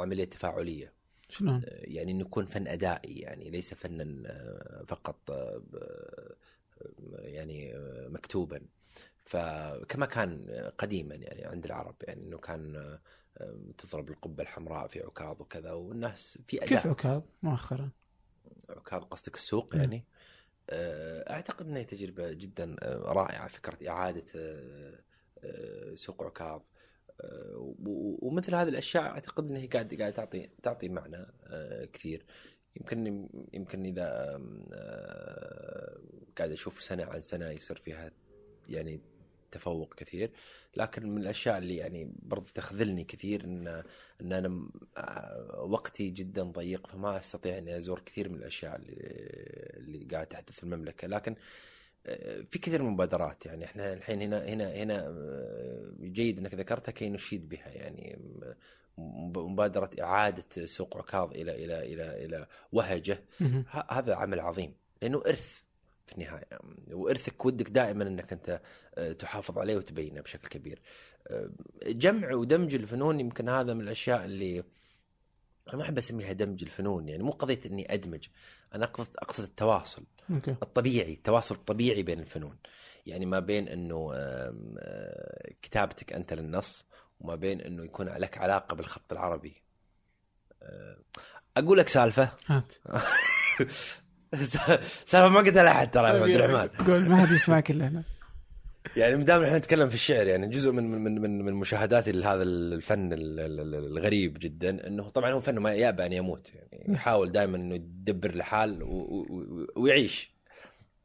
عملية 0.00 0.24
تفاعلية. 0.24 0.92
شلون؟ 1.32 1.62
يعني 1.66 2.12
إنه 2.12 2.20
يكون 2.20 2.46
فن 2.46 2.68
أدائي 2.68 3.14
يعني 3.18 3.50
ليس 3.50 3.74
فنا 3.74 4.22
آه، 4.26 4.84
فقط 4.88 5.30
آه، 5.30 5.58
ب- 5.58 6.36
يعني 7.18 7.76
آه، 7.76 8.08
مكتوبا 8.08 8.60
فكما 9.24 10.06
كان 10.06 10.46
قديما 10.78 11.14
يعني 11.14 11.44
عند 11.44 11.64
العرب 11.64 11.96
يعني 12.02 12.22
إنه 12.22 12.38
كان 12.38 12.76
آه، 13.38 13.56
تضرب 13.78 14.10
القبة 14.10 14.42
الحمراء 14.42 14.86
في 14.88 15.00
عكاظ 15.00 15.40
وكذا 15.40 15.72
والناس 15.72 16.38
في 16.46 16.64
أداء 16.64 16.68
كيف 16.68 16.86
عكاظ 16.86 17.22
مؤخرا؟ 17.42 17.90
عكاظ 18.70 19.04
قصدك 19.04 19.34
السوق 19.34 19.74
مم. 19.74 19.80
يعني 19.82 20.04
آه، 20.70 21.32
أعتقد 21.32 21.66
إنها 21.66 21.82
تجربة 21.82 22.32
جدا 22.32 22.76
آه، 22.82 22.96
رائعة 23.12 23.48
فكرة 23.48 23.88
إعادة 23.90 24.24
آه، 24.36 24.98
آه، 25.44 25.94
سوق 25.94 26.22
عكاظ 26.22 26.60
آه، 26.60 26.64
ومثل 28.22 28.54
هذه 28.54 28.68
الأشياء 28.68 29.04
أعتقد 29.04 29.50
إنها 29.50 29.66
قاعد 29.66 29.94
قاعد 29.94 30.12
تعطي 30.12 30.48
تعطي 30.62 30.88
معنى 30.88 31.26
آه، 31.46 31.84
كثير. 31.84 32.24
يمكن 32.76 33.28
يمكن 33.52 33.84
إذا 33.84 34.40
آه، 34.72 35.98
قاعد 36.38 36.52
أشوف 36.52 36.82
سنة 36.82 37.04
عن 37.04 37.20
سنة 37.20 37.50
يصير 37.50 37.76
فيها 37.76 38.10
يعني 38.68 39.00
تفوق 39.50 39.94
كثير. 39.94 40.30
لكن 40.76 41.10
من 41.10 41.22
الأشياء 41.22 41.58
اللي 41.58 41.76
يعني 41.76 42.12
برضو 42.22 42.46
تخذلني 42.54 43.04
كثير 43.04 43.44
إن 43.44 43.82
إن 44.20 44.32
أنا 44.32 44.68
آه، 44.96 45.62
وقتي 45.62 46.10
جدا 46.10 46.42
ضيق 46.42 46.86
فما 46.86 47.18
أستطيع 47.18 47.58
إني 47.58 47.76
أزور 47.76 48.00
كثير 48.00 48.28
من 48.28 48.36
الأشياء 48.36 48.76
اللي 48.76 48.96
اللي 49.76 50.04
قاعد 50.04 50.26
تحدث 50.26 50.52
في 50.52 50.62
المملكة. 50.62 51.08
لكن 51.08 51.36
في 52.50 52.58
كثير 52.58 52.82
من 52.82 52.88
المبادرات 52.88 53.46
يعني. 53.46 53.64
إحنا 53.64 53.92
الحين 53.92 54.22
هنا 54.22 54.44
هنا 54.44 54.72
هنا 54.72 55.06
آه، 55.06 55.92
جيد 56.00 56.38
إنك 56.38 56.54
ذكرتها 56.54 56.92
كي 56.92 57.08
نشيد 57.08 57.48
بها 57.48 57.68
يعني. 57.68 58.18
مبادرة 58.98 59.90
إعادة 60.00 60.66
سوق 60.66 60.96
عكاظ 60.96 61.30
إلى 61.30 61.64
إلى 61.64 61.92
إلى 61.94 62.24
إلى 62.24 62.46
وهجة. 62.72 63.24
هذا 63.90 64.14
عمل 64.14 64.40
عظيم 64.40 64.74
لأنه 65.02 65.22
إرث 65.26 65.62
في 66.06 66.12
النهاية. 66.12 66.58
وإرثك 66.90 67.44
ودك 67.44 67.68
دائما 67.68 68.04
إنك 68.04 68.32
أنت 68.32 68.60
آه، 68.94 69.12
تحافظ 69.12 69.58
عليه 69.58 69.76
وتبينه 69.76 70.20
بشكل 70.20 70.48
كبير. 70.48 70.80
آه، 71.28 71.50
جمع 71.86 72.34
ودمج 72.34 72.74
الفنون 72.74 73.20
يمكن 73.20 73.48
هذا 73.48 73.74
من 73.74 73.80
الأشياء 73.80 74.24
اللي 74.24 74.64
أنا 75.68 75.76
ما 75.76 75.82
أحب 75.82 75.98
أسميها 75.98 76.32
دمج 76.32 76.62
الفنون 76.62 77.08
يعني 77.08 77.22
مو 77.22 77.30
قضية 77.30 77.60
إني 77.66 77.94
أدمج 77.94 78.26
أنا 78.74 78.84
اقصد 78.84 79.06
أقصد 79.18 79.44
التواصل. 79.44 80.02
أوكي. 80.30 80.56
الطبيعي 80.62 81.12
التواصل 81.12 81.54
الطبيعي 81.54 82.02
بين 82.02 82.20
الفنون. 82.20 82.56
يعني 83.06 83.26
ما 83.26 83.40
بين 83.40 83.68
إنه 83.68 84.10
آه، 84.14 84.54
كتابتك 85.62 86.12
أنت 86.12 86.32
للنص 86.32 86.84
وما 87.20 87.34
بين 87.34 87.60
إنه 87.60 87.84
يكون 87.84 88.08
لك 88.08 88.38
علاقة 88.38 88.74
بالخط 88.74 89.12
العربي. 89.12 89.62
آه، 90.62 90.96
أقول 91.56 91.78
لك 91.78 91.88
سالفة. 91.88 92.30
هات. 92.46 92.72
سالفة 95.04 95.28
ما 95.28 95.40
قلتها 95.40 95.64
لأحد 95.64 95.90
ترى 95.90 96.08
يا 96.08 96.12
عبد 96.12 96.30
الرحمن. 96.30 96.86
قول 96.86 97.08
ما 97.08 97.26
حد 97.26 97.32
يسمعك 97.32 97.70
إلا 97.70 97.86
أنا. 97.86 98.02
يعني 98.96 99.16
ما 99.16 99.24
دام 99.24 99.42
إحنا 99.42 99.58
نتكلم 99.58 99.88
في 99.88 99.94
الشعر 99.94 100.26
يعني 100.26 100.46
جزء 100.48 100.70
من 100.72 100.84
من 100.90 101.20
من 101.20 101.44
من 101.44 101.54
مشاهداتي 101.54 102.12
لهذا 102.12 102.42
الفن 102.42 103.12
ال- 103.12 103.40
ال- 103.40 103.60
ال- 103.60 103.74
الغريب 103.74 104.38
جدا 104.38 104.86
إنه 104.86 105.08
طبعا 105.08 105.30
هو 105.32 105.40
فن 105.40 105.58
ما 105.58 105.74
يأبى 105.74 106.06
أن 106.06 106.12
يموت 106.12 106.54
يعني 106.54 106.84
يحاول 106.94 107.32
دائما 107.32 107.56
إنه 107.56 107.74
يدبر 107.74 108.34
له 108.34 108.44
حال 108.44 108.82
و- 108.82 108.86
و- 108.86 109.26
و- 109.30 109.66
ويعيش. 109.82 110.32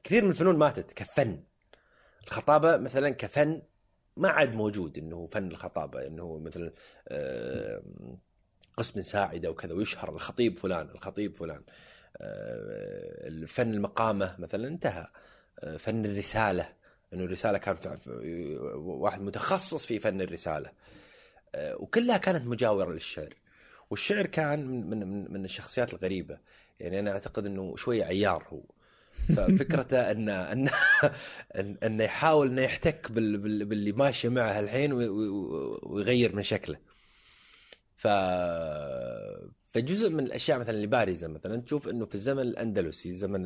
كثير 0.04 0.24
من 0.24 0.30
الفنون 0.30 0.58
ماتت 0.58 0.94
كفن. 0.94 1.44
الخطابة 2.28 2.78
مثلا 2.78 3.10
كفن 3.10 3.62
ما 4.18 4.30
عاد 4.30 4.54
موجود 4.56 4.98
إنه 4.98 5.26
فن 5.32 5.48
الخطابة 5.48 6.08
إنه 6.08 6.40
مثلا 6.40 6.72
آه، 7.08 7.82
قسم 8.78 9.02
ساعدة 9.02 9.50
وكذا 9.52 9.74
ويشهر 9.74 10.16
الخطيب 10.16 10.58
فلان 10.60 10.90
الخطيب 10.90 11.36
فلان 11.36 11.62
آه، 12.18 13.46
فن 13.48 13.74
المقامة 13.74 14.36
مثلا 14.40 14.68
انتهى 14.68 15.08
آه، 15.60 15.78
فن 15.78 16.06
الرسالة. 16.06 16.77
إنه 17.14 17.24
الرسالة 17.24 17.58
كان 17.58 17.78
واحد 18.76 19.22
متخصص 19.22 19.86
في 19.86 20.00
فن 20.00 20.22
الرسالة. 20.22 20.72
وكلها 21.56 22.18
كانت 22.18 22.48
مجاورة 22.48 22.94
للشعر. 22.94 23.34
والشعر 23.90 24.26
كان 24.26 24.68
من 24.68 25.00
من 25.00 25.34
من 25.34 25.46
الشخصيات 25.46 25.94
الغريبة. 25.94 26.38
يعني 26.80 27.00
أنا 27.00 27.12
أعتقد 27.12 27.46
إنه 27.46 27.76
شوية 27.76 28.04
عيار 28.04 28.48
هو. 28.50 28.64
ففكرته 29.36 30.00
ان 30.12 30.30
ان 30.30 30.70
أنه 31.84 32.04
يحاول 32.04 32.48
إنه 32.48 32.62
يحتك 32.62 33.12
باللي 33.12 33.92
ماشي 33.92 34.30
معه 34.30 34.60
الحين 34.60 34.94
ويغير 34.94 36.36
من 36.36 36.44
شكله. 36.44 36.78
ف 37.98 38.08
فجزء 39.78 40.10
من 40.10 40.20
الأشياء 40.26 40.60
مثلا 40.60 40.76
اللي 40.76 40.88
بارزة 40.88 41.28
مثلا 41.28 41.62
تشوف 41.62 41.88
إنه 41.88 42.06
في 42.06 42.16
الزمن 42.16 42.42
الأندلسي 42.42 43.12
زمن 43.14 43.42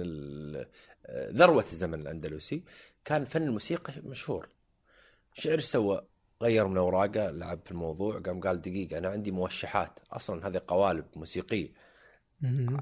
ذروة 1.10 1.65
الزمن 1.72 2.02
الأندلسي 2.02 2.64
كان 3.06 3.26
فن 3.26 3.44
الموسيقى 3.44 3.94
مشهور. 4.03 4.49
شعر 5.34 5.60
سوى 5.60 6.02
غير 6.41 6.68
من 6.68 6.78
أوراقه 6.78 7.32
لعب 7.32 7.60
في 7.65 7.72
الموضوع 7.72 8.19
قام 8.19 8.40
قال 8.41 8.61
دقيقة 8.61 8.98
أنا 8.98 9.07
عندي 9.10 9.32
موشحات 9.32 9.99
أصلا 10.11 10.48
هذه 10.48 10.61
قوالب 10.68 11.06
موسيقية. 11.15 11.69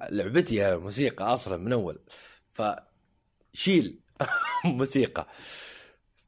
لعبتي 0.09 0.75
موسيقى 0.75 1.25
أصلا 1.33 1.57
من 1.57 1.73
أول. 1.73 1.99
فشيل 2.53 3.99
موسيقى. 4.65 5.27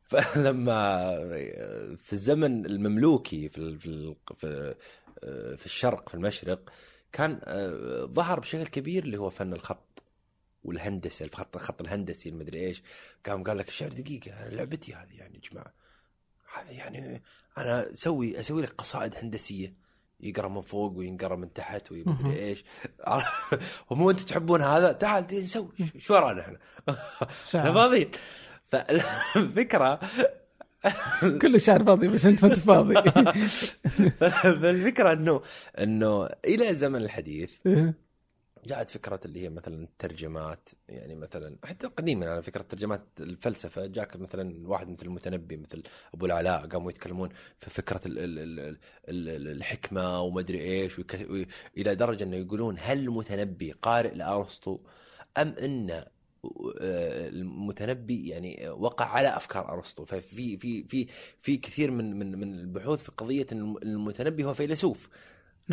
فلما 0.03 1.09
في 1.97 2.13
الزمن 2.13 2.65
المملوكي 2.65 3.49
في 3.49 3.77
في 3.79 4.15
في, 4.37 4.75
في 5.57 5.65
الشرق 5.65 6.09
في 6.09 6.15
المشرق 6.15 6.69
كان 7.11 7.39
ظهر 8.13 8.39
بشكل 8.39 8.67
كبير 8.67 9.03
اللي 9.03 9.17
هو 9.17 9.29
فن 9.29 9.53
الخط. 9.53 9.90
والهندسة 10.63 11.25
الخط 11.25 11.55
الخط 11.55 11.81
الهندسي 11.81 12.29
المدري 12.29 12.59
إيش 12.59 12.83
قام 13.25 13.43
قال 13.43 13.57
لك 13.57 13.67
الشعر 13.67 13.89
دقيقة 13.89 14.47
لعبتي 14.49 14.93
هذه 14.93 15.13
يعني 15.17 15.35
يا 15.35 15.49
جماعة. 15.51 15.73
هذا 16.55 16.71
يعني 16.71 17.23
أنا 17.57 17.91
أسوي 17.91 18.39
أسوي 18.39 18.61
لك 18.61 18.69
قصائد 18.69 19.15
هندسية. 19.15 19.73
يقرأ 20.19 20.47
من 20.47 20.61
فوق 20.61 20.97
وينقرأ 20.97 21.35
من 21.35 21.53
تحت 21.53 21.91
ومدري 21.91 22.39
إيش. 22.39 22.63
ومو 23.89 24.09
أنتم 24.09 24.25
تحبون 24.25 24.61
هذا؟ 24.61 24.91
تعال 24.91 25.27
نسوي. 25.31 25.71
شو 25.97 26.13
ورانا 26.13 26.41
إحنا؟ 26.41 26.57
إحنا 27.55 27.73
فاضيين. 27.73 28.11
فالفكرة 28.67 29.99
كل 31.41 31.55
الشعر 31.55 31.83
فاضي 31.83 32.07
بس 32.07 32.25
أنت 32.25 32.45
ما 32.45 32.51
أنت 32.51 32.59
فاضي. 32.59 32.95
فالفكرة 34.61 35.13
انه 35.13 35.41
إنه 35.79 36.29
إلى 36.45 36.75
زمن 36.75 37.01
الحديث 37.01 37.67
إيه. 37.67 37.93
جاءت 38.65 38.89
فكرة 38.89 39.19
اللي 39.25 39.41
هي 39.43 39.49
مثلا 39.49 39.83
الترجمات 39.83 40.69
يعني 40.89 41.15
مثلا 41.15 41.57
حتى 41.63 41.87
قديما 41.87 42.31
على 42.31 42.43
فكرة 42.43 42.61
ترجمات 42.61 43.01
الفلسفة 43.19 43.85
جاك 43.85 44.15
مثلا 44.15 44.67
واحد 44.67 44.89
مثل 44.89 45.05
المتنبي 45.05 45.57
مثل 45.57 45.83
أبو 46.13 46.25
العلاء 46.25 46.67
قاموا 46.67 46.91
يتكلمون 46.91 47.29
في 47.59 47.69
فكرة 47.69 48.01
ال 48.05 48.19
ال 48.19 48.39
ال 48.39 48.77
ال 49.09 49.47
الحكمة 49.47 50.21
ومدري 50.21 50.61
إيش 50.61 51.01
إلى 51.77 51.95
درجة 51.95 52.23
أنه 52.23 52.35
يقولون 52.35 52.75
هل 52.79 52.99
المتنبي 52.99 53.71
قارئ 53.71 54.15
لأرسطو 54.15 54.79
أم 55.37 55.55
أن 55.59 56.05
المتنبي 56.81 58.27
يعني 58.27 58.69
وقع 58.69 59.05
على 59.05 59.27
أفكار 59.27 59.69
أرسطو. 59.73 60.05
ففي 60.05 60.57
في 60.57 60.83
في 60.83 61.07
في 61.41 61.57
كثير 61.57 61.91
من 61.91 62.19
من 62.19 62.39
من 62.39 62.53
البحوث 62.53 63.03
في 63.03 63.11
قضية 63.11 63.47
المتنبي 63.51 64.43
هو 64.43 64.53
فيلسوف. 64.53 65.09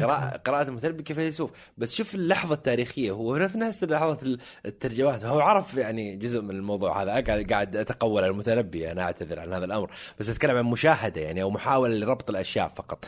قراءة 0.01 0.37
قراءة 0.37 0.69
المتنبي 0.69 1.03
كفيلسوف 1.03 1.71
بس 1.79 1.95
شوف 1.95 2.15
اللحظة 2.15 2.55
التاريخية. 2.55 3.11
هو 3.11 3.49
في 3.49 3.59
نفس 3.59 3.85
لحظة 3.85 4.39
الترجمات. 4.67 5.25
هو 5.25 5.41
عرف 5.41 5.75
يعني 5.75 6.17
جزء 6.17 6.41
من 6.41 6.51
الموضوع 6.51 7.03
هذا. 7.03 7.11
قاعد 7.11 7.53
قاعد 7.53 7.77
أتقول 7.77 8.23
على 8.23 8.33
المتنبي. 8.33 8.93
أنا 8.93 9.03
أعتذر 9.03 9.41
عن 9.41 9.53
هذا 9.53 9.65
الأمر. 9.65 9.91
بس 10.19 10.29
أتكلم 10.29 10.57
عن 10.57 10.65
مشاهدة 10.65 11.21
يعني 11.21 11.43
أو 11.43 11.51
محاولة 11.51 11.95
لربط 11.95 12.31
الأشياء 12.31 12.69
فقط. 12.69 13.05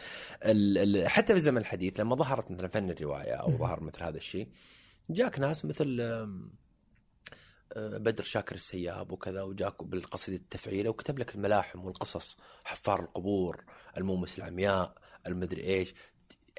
حتى 1.06 1.32
في 1.32 1.38
الزمن 1.38 1.58
الحديث 1.58 2.00
لما 2.00 2.16
ظهرت 2.16 2.50
مثلا 2.50 2.68
فن 2.68 2.90
الرواية 2.90 3.32
أو 3.32 3.56
ظهر 3.56 3.80
مثل 3.80 4.02
هذا 4.02 4.16
الشيء 4.16 4.48
جاك 5.10 5.38
ناس 5.38 5.64
مثل 5.64 5.98
آه، 7.76 7.98
بدر 7.98 8.24
شاكر 8.24 8.54
السياب 8.54 9.12
وكذا 9.12 9.42
وجاك 9.42 9.84
بالقصيدة 9.84 10.36
التفعيلة 10.36 10.90
وكتب 10.90 11.18
لك 11.18 11.34
الملاحم 11.34 11.84
والقصص. 11.84 12.36
حفار 12.64 13.00
القبور 13.00 13.64
المومس 13.96 14.38
العمياء 14.38 14.94
المدري 15.26 15.64
إيش. 15.64 15.94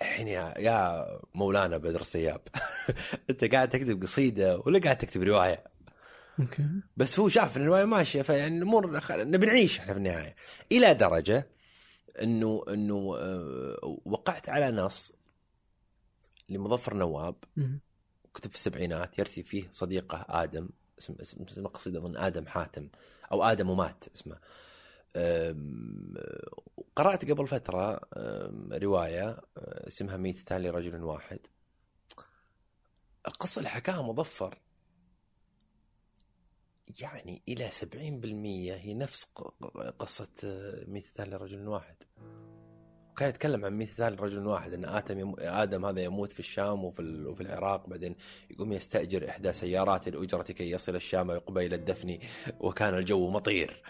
الحين 0.01 0.27
يا 0.27 0.53
يا 0.57 1.07
مولانا 1.35 1.77
بدر 1.77 2.01
السياب 2.01 2.41
انت 3.29 3.45
قاعد 3.45 3.69
تكتب 3.69 4.01
قصيدة 4.01 4.57
ولا 4.65 4.79
قاعد 4.79 4.97
تكتب 4.97 5.23
رواية؟ 5.23 5.63
أوكي. 6.39 6.65
بس 6.97 7.19
هو 7.19 7.29
شاف 7.29 7.57
إن 7.57 7.61
الرواية 7.61 7.85
ماشية 7.85 8.21
فيعني 8.21 8.57
الأمور 8.57 9.01
نبي 9.11 9.45
نعيش 9.45 9.79
إحنا 9.79 9.93
في 9.93 9.99
النهاية. 9.99 10.35
إلى 10.71 10.93
درجة 10.93 11.47
انه 12.21 12.63
إنه 12.67 13.15
آه، 13.17 13.99
وقعت 14.05 14.49
على 14.49 14.71
نص 14.71 15.13
لمظفر 16.49 16.93
نواب. 16.93 17.35
كتب 18.33 18.49
في 18.49 18.55
السبعينات 18.55 19.19
يرثي 19.19 19.43
فيه 19.43 19.69
صديقه 19.71 20.25
آدم 20.29 20.69
اسم 20.99 21.15
اسم, 21.21 21.43
اسم 21.43 21.65
القصيده 21.65 21.99
أظن 21.99 22.17
آدم 22.17 22.47
حاتم 22.47 22.89
أو 23.31 23.43
آدم 23.43 23.69
ومات 23.69 24.03
اسمه. 24.15 24.37
قرأت 26.95 27.31
قبل 27.31 27.47
فترة 27.47 27.99
رواية 28.71 29.29
آه، 29.29 29.87
اسمها 29.87 30.17
ميتتان 30.17 30.61
لرجل 30.61 31.03
واحد. 31.03 31.39
القصة 33.27 33.59
اللي 33.59 33.69
حكاها 33.69 34.01
مظفر. 34.01 34.59
يعني 36.99 37.41
إلى 37.47 37.71
70% 37.71 38.75
هي 38.75 38.93
نفس 38.93 39.23
قصة 39.99 40.29
آه، 40.43 40.85
ميتتان 40.87 41.29
لرجل 41.29 41.67
واحد. 41.67 41.95
وكان 43.11 43.29
يتكلم 43.29 43.65
عن 43.65 43.77
مثال 43.77 44.23
رجل 44.23 44.47
واحد 44.47 44.73
إن 44.73 44.85
آدم 44.85 45.19
يم... 45.19 45.35
آدم 45.39 45.85
هذا 45.85 46.01
يموت 46.01 46.31
في 46.31 46.39
الشام 46.39 46.85
وفي, 46.85 47.25
وفي 47.25 47.41
العراق 47.41 47.89
بعدين 47.89 48.15
يقوم 48.49 48.73
يستأجر 48.73 49.29
إحدى 49.29 49.53
سيارات 49.53 50.07
الاجره 50.07 50.41
كي 50.43 50.71
يصل 50.71 50.95
الشام 50.95 51.31
قبيل 51.31 51.73
الدفن 51.73 52.17
وكان 52.59 52.97
الجو 52.97 53.29
مطير. 53.29 53.75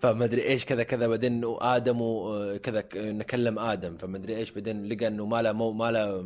فما 0.00 0.24
أدري 0.24 0.42
إيش 0.42 0.64
كذا 0.64 0.82
كذا 0.82 1.06
بعدين 1.06 1.42
آدم 1.60 1.98
وكذا 2.00 2.84
نكلم 2.94 3.58
آدم 3.58 3.96
فما 3.96 4.16
أدري 4.16 4.36
إيش 4.36 4.50
بعدين 4.50 4.88
لقى 4.88 5.06
إنه 5.06 5.26
ما 5.26 5.42
له 5.42 5.52
ما 5.72 5.90
له 5.90 6.22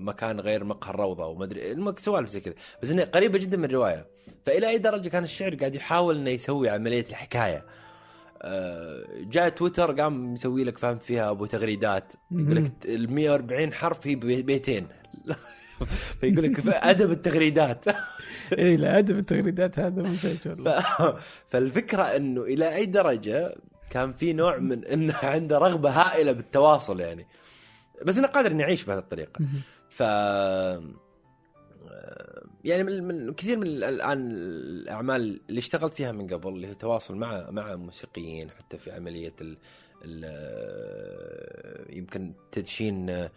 مكان 0.00 0.40
غير 0.40 0.64
مقهى 0.64 0.90
الروضة 0.90 1.26
وما 1.26 1.44
أدري 1.44 1.94
سوالف 1.96 2.28
زي 2.28 2.40
كذا. 2.40 2.54
بس 2.82 2.90
انها 2.90 3.04
قريبة 3.04 3.38
جدا 3.38 3.56
من 3.56 3.64
الرواية. 3.64 4.06
فإلى 4.46 4.68
أي 4.68 4.78
درجة 4.78 5.08
كان 5.08 5.24
الشعر 5.24 5.54
قاعد 5.54 5.74
يحاول 5.74 6.16
إنه 6.16 6.30
يسوي 6.30 6.68
عملية 6.68 7.04
الحكاية. 7.08 7.64
جاء 9.20 9.48
تويتر 9.48 10.00
قام 10.00 10.32
مسوي 10.32 10.64
لك 10.64 10.78
فهمت 10.78 11.02
فيها 11.02 11.30
أبو 11.30 11.46
تغريدات. 11.46 12.12
يقول 12.30 12.56
لك 12.56 12.72
ال 12.84 13.12
140 13.12 13.72
حرف 13.72 14.06
هي 14.06 14.14
بيتين. 14.14 14.86
فيقول 16.20 16.44
لك 16.44 16.66
أدب 16.66 17.10
التغريدات. 17.10 17.84
اي 18.58 18.76
لا 18.76 18.98
أدب 18.98 19.18
التغريدات 19.18 19.78
هذا 19.78 20.02
مسج 20.02 20.48
والله 20.48 20.84
فالفكرة 21.48 22.02
إنه 22.02 22.42
إلى 22.42 22.74
أي 22.74 22.86
درجة 22.86 23.56
كان 23.90 24.12
في 24.12 24.32
نوع 24.32 24.56
من 24.58 24.84
انه 24.84 25.14
عنده 25.22 25.58
رغبة 25.58 25.90
هائلة 25.90 26.32
بالتواصل 26.32 27.00
يعني. 27.00 27.26
بس 28.04 28.18
إنه 28.18 28.26
قادر 28.26 28.50
إنه 28.50 28.62
يعيش 28.62 28.84
بهذه 28.84 28.98
الطريقة. 28.98 29.40
ف 29.90 30.02
يعني 32.64 32.82
من, 32.82 33.04
من 33.04 33.34
كثير 33.34 33.58
من 33.58 33.66
الان 33.66 34.30
الأعمال 34.30 35.40
اللي 35.48 35.58
اشتغلت 35.58 35.94
فيها 35.94 36.12
من 36.12 36.26
قبل 36.26 36.48
اللي 36.48 36.68
هو 36.68 36.72
تواصل 36.72 37.14
مع 37.16 37.50
مع 37.50 37.76
موسيقيين 37.76 38.50
حتى 38.50 38.78
في 38.78 38.92
عملية 38.92 39.34
ال 39.40 39.56
ال 40.04 41.96
يمكن 41.96 42.32
تدشين 42.52 43.28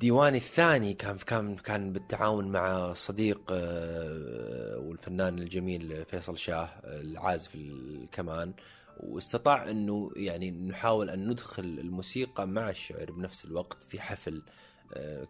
ديواني 0.00 0.38
الثاني 0.38 0.94
كان 0.94 1.16
كان 1.16 1.56
كان 1.56 1.92
بالتعاون 1.92 2.48
مع 2.48 2.92
صديق 2.92 3.40
آه، 3.50 4.78
والفنان 4.78 5.38
الجميل 5.38 6.04
فيصل 6.04 6.38
شاه 6.38 6.68
العازف 6.84 7.54
الكمان 7.54 8.52
واستطاع 9.00 9.70
إنه 9.70 10.10
يعني 10.16 10.50
نحاول 10.50 11.10
أن 11.10 11.28
ندخل 11.28 11.64
الموسيقى 11.64 12.46
مع 12.46 12.70
الشعر 12.70 13.10
بنفس 13.10 13.44
الوقت 13.44 13.82
في 13.88 14.00
حفل 14.00 14.42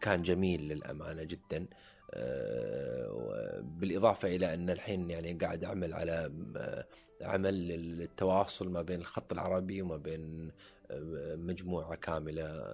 كان 0.01 0.23
جميل 0.23 0.69
للأمانة 0.69 1.23
جدا. 1.23 1.67
آه، 2.15 3.61
بالاضافه 3.61 4.29
إلى 4.29 4.55
أن 4.55 4.71
الحين 4.71 5.11
يعني 5.11 5.33
قاعد 5.33 5.65
أعمل 5.65 5.95
على 5.95 6.33
آه، 6.57 6.87
عمل 7.23 7.69
للتواصل 7.69 8.69
ما 8.69 8.83
بين 8.83 9.01
الخط 9.01 9.33
العربي 9.33 9.83
وما 9.83 9.97
بين 9.97 10.51
آه، 10.91 11.37
مجموعة 11.37 11.95
كاملة 11.95 12.65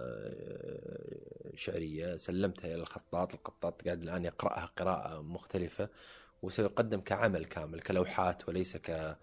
شعرية. 1.55 2.15
سلمتها 2.17 2.67
إلى 2.67 2.81
الخطاط، 2.81 3.33
الخطاط 3.33 3.81
قاعد 3.81 4.01
الآن 4.01 4.25
يقرأها 4.25 4.65
قراءة 4.77 5.21
مختلفة 5.21 5.89
وسيقدم 6.41 7.01
كعمل 7.01 7.45
كامل 7.45 7.81
كلوحات 7.81 8.49
وليس 8.49 8.77
ك 8.77 9.17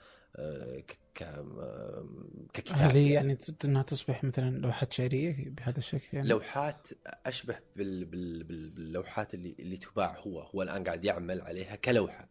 ككتاب. 2.52 2.80
هل 2.80 2.90
هي 2.90 3.12
يعني 3.12 3.38
إنها 3.64 3.82
تصبح 3.82 4.24
مثلا 4.24 4.58
لوحات 4.58 4.92
شعرية 4.92 5.36
بهذا 5.50 5.78
الشكل 5.78 6.16
يعني؟ 6.16 6.28
لوحات 6.28 6.88
أشبه 7.26 7.58
بال... 7.76 8.04
بال... 8.04 8.44
باللوحات 8.44 9.34
اللي 9.34 9.54
اللي 9.58 9.76
تباع 9.76 10.18
هو. 10.18 10.40
هو 10.40 10.62
الآن 10.62 10.84
قاعد 10.84 11.04
يعمل 11.04 11.40
عليها 11.40 11.76
كلوحة. 11.76 12.28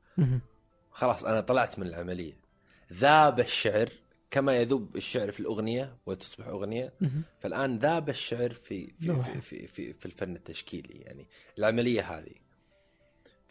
خلاص 0.91 1.23
أنا 1.23 1.41
طلعت 1.41 1.79
من 1.79 1.87
العملية. 1.87 2.37
ذاب 2.93 3.39
الشعر 3.39 3.89
كما 4.31 4.57
يذوب 4.57 4.95
الشعر 4.95 5.31
في 5.31 5.39
الأغنية 5.39 5.97
وتصبح 6.05 6.47
أغنية. 6.47 6.93
فالآن 7.39 7.77
ذاب 7.79 8.09
الشعر 8.09 8.53
في 8.53 8.93
في 8.99 9.21
في, 9.23 9.41
في 9.41 9.67
في 9.67 9.93
في 9.93 10.05
الفن 10.05 10.35
التشكيلي 10.35 10.93
يعني. 10.93 11.27
العملية 11.57 12.01
هذه. 12.01 12.44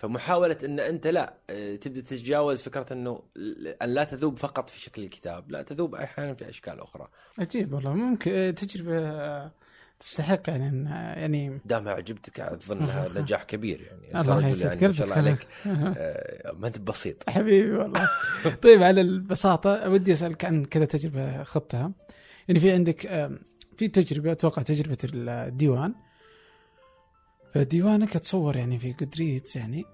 فمحاولة 0.05 0.57
إن 0.65 0.81
أنت 0.81 1.07
لا 1.07 1.35
آه، 1.51 1.77
تبدأ 1.77 2.01
تتجاوز 2.01 2.63
فكرة 2.63 2.93
إنه 2.93 3.23
أن 3.83 3.95
لا 3.95 4.05
تذوب 4.05 4.39
فقط 4.39 4.71
في 4.71 4.81
شكل 4.81 5.03
الكتاب، 5.03 5.51
لا 5.51 5.63
تذوب 5.63 5.95
أحيانا 5.95 6.35
في 6.35 6.49
أشكال 6.49 6.81
أخرى. 6.81 7.09
عجيب 7.39 7.73
والله. 7.73 7.95
ممكن 7.95 8.31
آه، 8.35 8.51
تجربة 8.51 8.99
آه، 8.99 9.53
تستحق 10.01 10.41
يعني 10.49 10.91
يعني 10.91 11.61
دامها 11.65 11.93
عجبتك 11.93 12.41
اظنها 12.41 13.09
نجاح 13.17 13.43
كبير 13.43 13.81
يعني. 13.81 14.21
الله 14.21 14.49
يسعدك 14.49 14.83
يعني 14.83 14.87
ما 14.87 14.93
شاء 14.93 15.07
الله 15.07 15.17
عليك. 15.17 15.47
ما 16.61 16.67
أنت 16.67 16.79
بسيط. 16.79 17.31
حبيبي 17.31 17.73
والله. 17.73 18.09
طيب 18.63 18.83
على 18.83 19.01
البساطة 19.01 19.91
ودي 19.91 20.13
أسألك 20.13 20.45
عن 20.45 20.65
كذا 20.65 20.85
تجربة 20.85 21.43
خضتها. 21.43 21.93
يعني 22.49 22.61
في 22.61 22.73
عندك 22.73 23.31
في 23.77 23.89
تجربة 23.89 24.33
أتوقع 24.33 24.63
تجربة 24.63 24.99
الديوان. 25.05 25.95
فديوانك 27.55 28.17
أتصور 28.17 28.57
يعني 28.57 28.79
في 28.79 28.93
جودريدز 28.93 29.57
يعني 29.57 29.85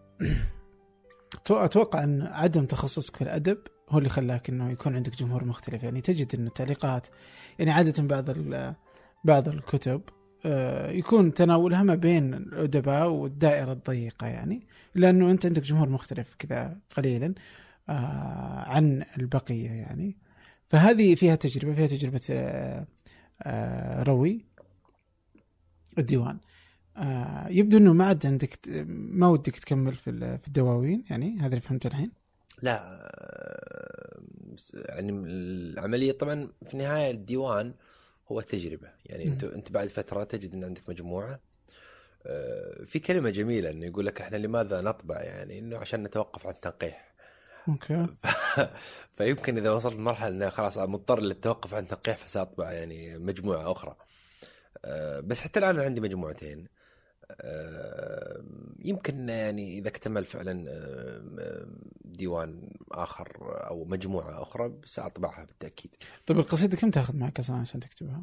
أتوقع 1.51 2.05
أن 2.05 2.23
عدم 2.23 2.67
تخصصك 2.67 3.17
في 3.17 3.23
الأدب 3.23 3.59
هو 3.89 3.99
اللي 3.99 4.09
خلاك 4.09 4.49
إنه 4.49 4.71
يكون 4.71 4.97
عندك 4.97 5.17
جمهور 5.17 5.45
مختلف. 5.45 5.83
يعني 5.83 6.01
تجد 6.01 6.35
انه 6.35 6.47
التعليقات 6.47 7.07
يعني 7.59 7.71
عادة 7.71 8.03
بعض 8.03 8.31
بعض 9.25 9.49
الكتب 9.49 10.03
آه، 10.47 10.91
يكون 10.91 11.35
تناولها 11.35 11.83
ما 11.83 11.95
بين 11.95 12.35
الأدباء 12.35 13.09
والدائرة 13.09 13.73
الضيقة 13.73 14.27
يعني 14.27 14.67
لأنه 14.95 15.31
أنت 15.31 15.47
عندك 15.47 15.63
جمهور 15.63 15.89
مختلف 15.89 16.35
كذا 16.39 16.79
قليلا 16.97 17.35
آه، 17.89 18.65
عن 18.67 19.05
البقية 19.19 19.71
يعني. 19.71 20.17
فهذه 20.69 21.15
فيها 21.15 21.35
تجربة 21.35 21.75
فيها 21.75 21.87
تجربة 21.87 22.21
آه، 23.43 24.03
روي 24.03 24.45
الديوان. 25.99 26.39
آه 27.01 27.49
يبدو 27.49 27.77
إنه 27.77 27.93
ما 27.93 28.05
عاد 28.05 28.27
عندك 28.27 28.59
ما 28.87 29.29
ودك 29.29 29.57
تكمل 29.57 29.95
في 29.95 30.39
في 30.39 30.49
الدواوين 30.49 31.05
يعني 31.11 31.39
هذا 31.39 31.47
اللي 31.47 31.61
فهمته 31.61 31.87
الحين. 31.87 32.11
لا 32.63 32.81
آه، 32.85 34.21
يعني 34.75 35.13
العملية 35.13 36.13
طبعا 36.13 36.49
في 36.67 36.75
النهاية 36.75 37.11
الديوان 37.11 37.75
هو 38.29 38.41
تجربة. 38.41 38.89
يعني 39.07 39.25
أنت 39.25 39.45
أنت 39.45 39.73
بعد 39.73 39.89
فترة 39.89 40.25
تجد 40.25 40.55
إن 40.55 40.65
عندك 40.65 40.89
مجموعة 40.89 41.41
آه، 42.27 42.85
في 42.85 42.99
كلمة 42.99 43.31
جميلة 43.31 43.71
إنه 43.71 43.87
يقول 43.87 44.07
لك 44.07 44.21
إحنا 44.21 44.37
لماذا 44.37 44.81
نطبع؟ 44.81 45.21
يعني 45.21 45.59
إنه 45.59 45.79
عشان 45.79 46.03
نتوقف 46.03 46.47
عن 46.47 46.53
التنقيح 46.55 47.15
أوكي. 47.69 48.07
فيمكن 49.17 49.59
إذا 49.59 49.71
وصلت 49.71 49.95
لمرحلة 49.95 50.29
إنه 50.29 50.49
خلاص 50.49 50.79
مضطر 50.79 51.21
للتوقف 51.21 51.75
عن 51.75 51.83
التنقيح 51.83 52.17
فسأطبع 52.17 52.73
يعني 52.73 53.19
مجموعة 53.19 53.73
أخرى. 53.73 53.97
بس 55.23 55.41
حتى 55.41 55.59
الآن 55.59 55.81
عندي 55.81 56.01
مجموعتين. 56.01 56.69
يمكن 58.85 59.29
يعني 59.29 59.79
إذا 59.79 59.89
اكتمل 59.89 60.25
فعلا 60.25 60.65
ديوان 62.05 62.71
آخر 62.93 63.29
أو 63.71 63.85
مجموعة 63.85 64.43
أخرى 64.43 64.73
سأطبعها 64.85 65.45
بالتأكيد. 65.45 65.95
طيب 66.27 66.39
القصيدة 66.39 66.77
كم 66.77 66.91
تأخذ 66.91 67.17
معك 67.17 67.39
أصلا 67.39 67.57
عشان 67.57 67.81
تكتبها؟ 67.81 68.23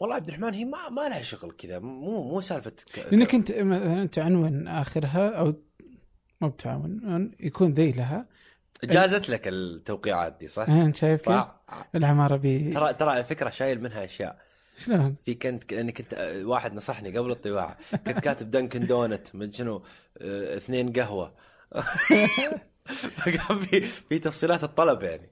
والله 0.00 0.14
عبد 0.14 0.28
الرحمن 0.28 0.54
هي 0.54 0.64
ما 0.64 0.88
ما 0.88 1.08
لها 1.08 1.22
شغل 1.22 1.52
كذا 1.52 1.78
مو 1.78 2.22
مو 2.28 2.40
سالفة 2.40 2.72
لأنك 2.96 3.34
أنت 3.34 3.50
انت 3.50 4.18
عنون 4.18 4.68
آخرها 4.68 5.28
أو 5.30 5.54
مو 6.40 6.48
بتعاون 6.48 7.32
يكون 7.40 7.74
ذي 7.74 7.92
لها 7.92 8.26
جازت 8.84 9.28
لك 9.28 9.48
التوقيعات 9.48 10.36
دي 10.40 10.48
صح؟ 10.48 10.68
انت 10.68 10.96
شايف 10.96 11.28
كيف؟ 11.28 11.44
العماره 11.94 12.36
بي 12.36 12.72
ترى 12.72 12.94
ترى 12.94 13.10
على 13.10 13.24
فكرة 13.24 13.50
شايل 13.50 13.82
منها 13.82 14.04
أشياء 14.04 14.49
شلون؟ 14.80 15.16
في 15.24 15.34
كنت 15.34 15.72
لأني 15.72 15.92
كنت 15.92 16.42
واحد 16.44 16.74
نصحني 16.74 17.18
قبل 17.18 17.30
الطباعة. 17.30 17.78
كنت 18.06 18.18
كاتب 18.18 18.50
دنكن 18.50 18.86
دونت 18.86 19.34
من 19.34 19.52
شنو؟ 19.52 19.82
آه 20.18 20.56
اثنين 20.56 20.92
قهوة. 20.92 21.34
فكان 23.16 23.58
في 23.60 23.80
في 23.80 24.18
تفصيلات 24.18 24.64
الطلب 24.64 25.02
يعني. 25.02 25.30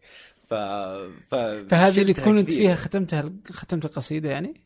ف, 0.49 0.55
ف... 0.55 1.35
فهذه 1.71 2.01
اللي 2.01 2.13
تكون 2.13 2.39
أنت 2.39 2.51
فيها 2.51 2.75
ختمتها 2.75 3.33
ختمت 3.51 3.85
القصيدة 3.85 4.31
يعني؟ 4.31 4.63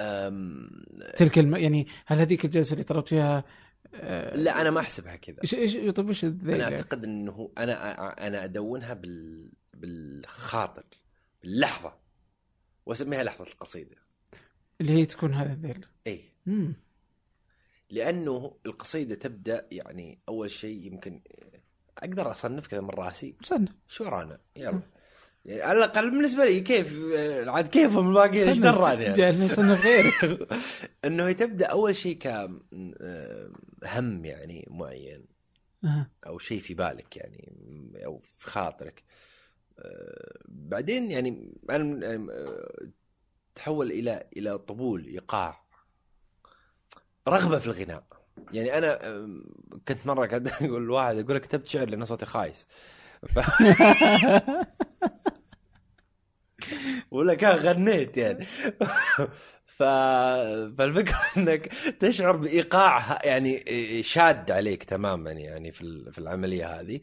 أم... 0.00 0.70
تلك 1.16 1.38
الم... 1.38 1.56
يعني 1.56 1.86
هل 2.06 2.18
هذيك 2.18 2.44
الجلسة 2.44 2.72
اللي 2.72 2.84
طلبت 2.84 3.08
فيها 3.08 3.44
أه... 3.94 4.36
لا 4.36 4.60
أنا 4.60 4.70
ما 4.70 4.80
أحسبها 4.80 5.16
كذا. 5.16 5.36
إيش 5.42 5.54
إيش 5.54 5.76
طيب 5.94 6.08
وش 6.08 6.24
أنا 6.24 6.64
أعتقد 6.64 7.04
إنه 7.04 7.50
أنا 7.58 8.26
أنا 8.26 8.44
أدونها 8.44 8.94
بال 8.94 9.50
بالخاطر 9.74 10.84
باللحظة. 11.42 11.92
وأسميها 12.86 13.24
لحظة 13.24 13.44
القصيدة. 13.44 13.96
اللي 14.80 14.92
هي 14.92 15.06
تكون 15.06 15.34
هذا 15.34 15.52
الذيل. 15.52 15.86
إي. 16.06 16.24
لأنه 17.90 18.56
القصيدة 18.66 19.14
تبدأ 19.14 19.66
يعني 19.72 20.18
أول 20.28 20.50
شيء 20.50 20.86
يمكن 20.86 21.20
أقدر 21.98 22.30
أصنف 22.30 22.66
كذا 22.66 22.80
من 22.80 22.90
رأسي. 22.90 23.34
صنف. 23.42 23.70
شو 23.88 24.04
ورانا 24.04 24.40
يلا. 24.56 24.80
يعني 25.44 25.62
على 25.62 25.78
الأقل 25.78 26.10
بالنسبة 26.10 26.44
لي 26.44 26.60
كيف 26.60 26.94
عاد 27.48 27.68
كيفهم 27.68 28.08
الباقيين؟ 28.08 28.48
إيش 28.48 28.58
دراني؟ 28.58 29.02
يعني 29.02 29.16
جعلني 29.16 29.46
اصنف 29.46 29.84
غيرك 29.84 30.48
إنه 31.04 31.32
تبدأ 31.32 31.66
أول 31.66 31.96
شيء 31.96 32.18
كهم 32.18 32.64
يعني 34.24 34.68
معين. 34.70 35.26
أو 36.26 36.38
شيء 36.38 36.60
في 36.60 36.74
بالك 36.74 37.16
يعني 37.16 37.52
أو 38.06 38.18
في 38.18 38.50
خاطرك. 38.50 39.02
بعدين 40.48 41.10
يعني 41.10 41.52
أنا 41.70 42.26
تحول 43.58 43.90
إلى 43.90 44.26
إلى 44.36 44.58
طبول 44.58 45.06
إيقاع. 45.06 45.60
رغبة 47.28 47.58
في 47.58 47.66
الغناء. 47.66 48.04
يعني 48.52 48.78
أنا 48.78 48.98
كنت 49.88 50.06
مرة 50.06 50.26
قاعد 50.26 50.48
أقول 50.62 50.82
لواحد 50.82 51.18
أقول 51.18 51.38
كتبت 51.38 51.66
شعر 51.66 51.88
لأن 51.88 52.04
صوتي 52.04 52.26
خايس. 52.26 52.66
ف... 53.28 53.38
ولا 57.10 57.34
كان 57.34 57.56
غنيت 57.56 58.16
يعني. 58.16 58.46
ف... 59.78 59.82
فالفكرة 60.78 61.18
إنك 61.36 61.66
تشعر 62.00 62.36
بإيقاع 62.36 63.18
يعني 63.24 63.62
شاد 64.02 64.50
عليك 64.50 64.84
تماما 64.84 65.30
يعني 65.32 65.72
في 65.72 66.12
في 66.12 66.18
العملية 66.18 66.80
هذه. 66.80 67.00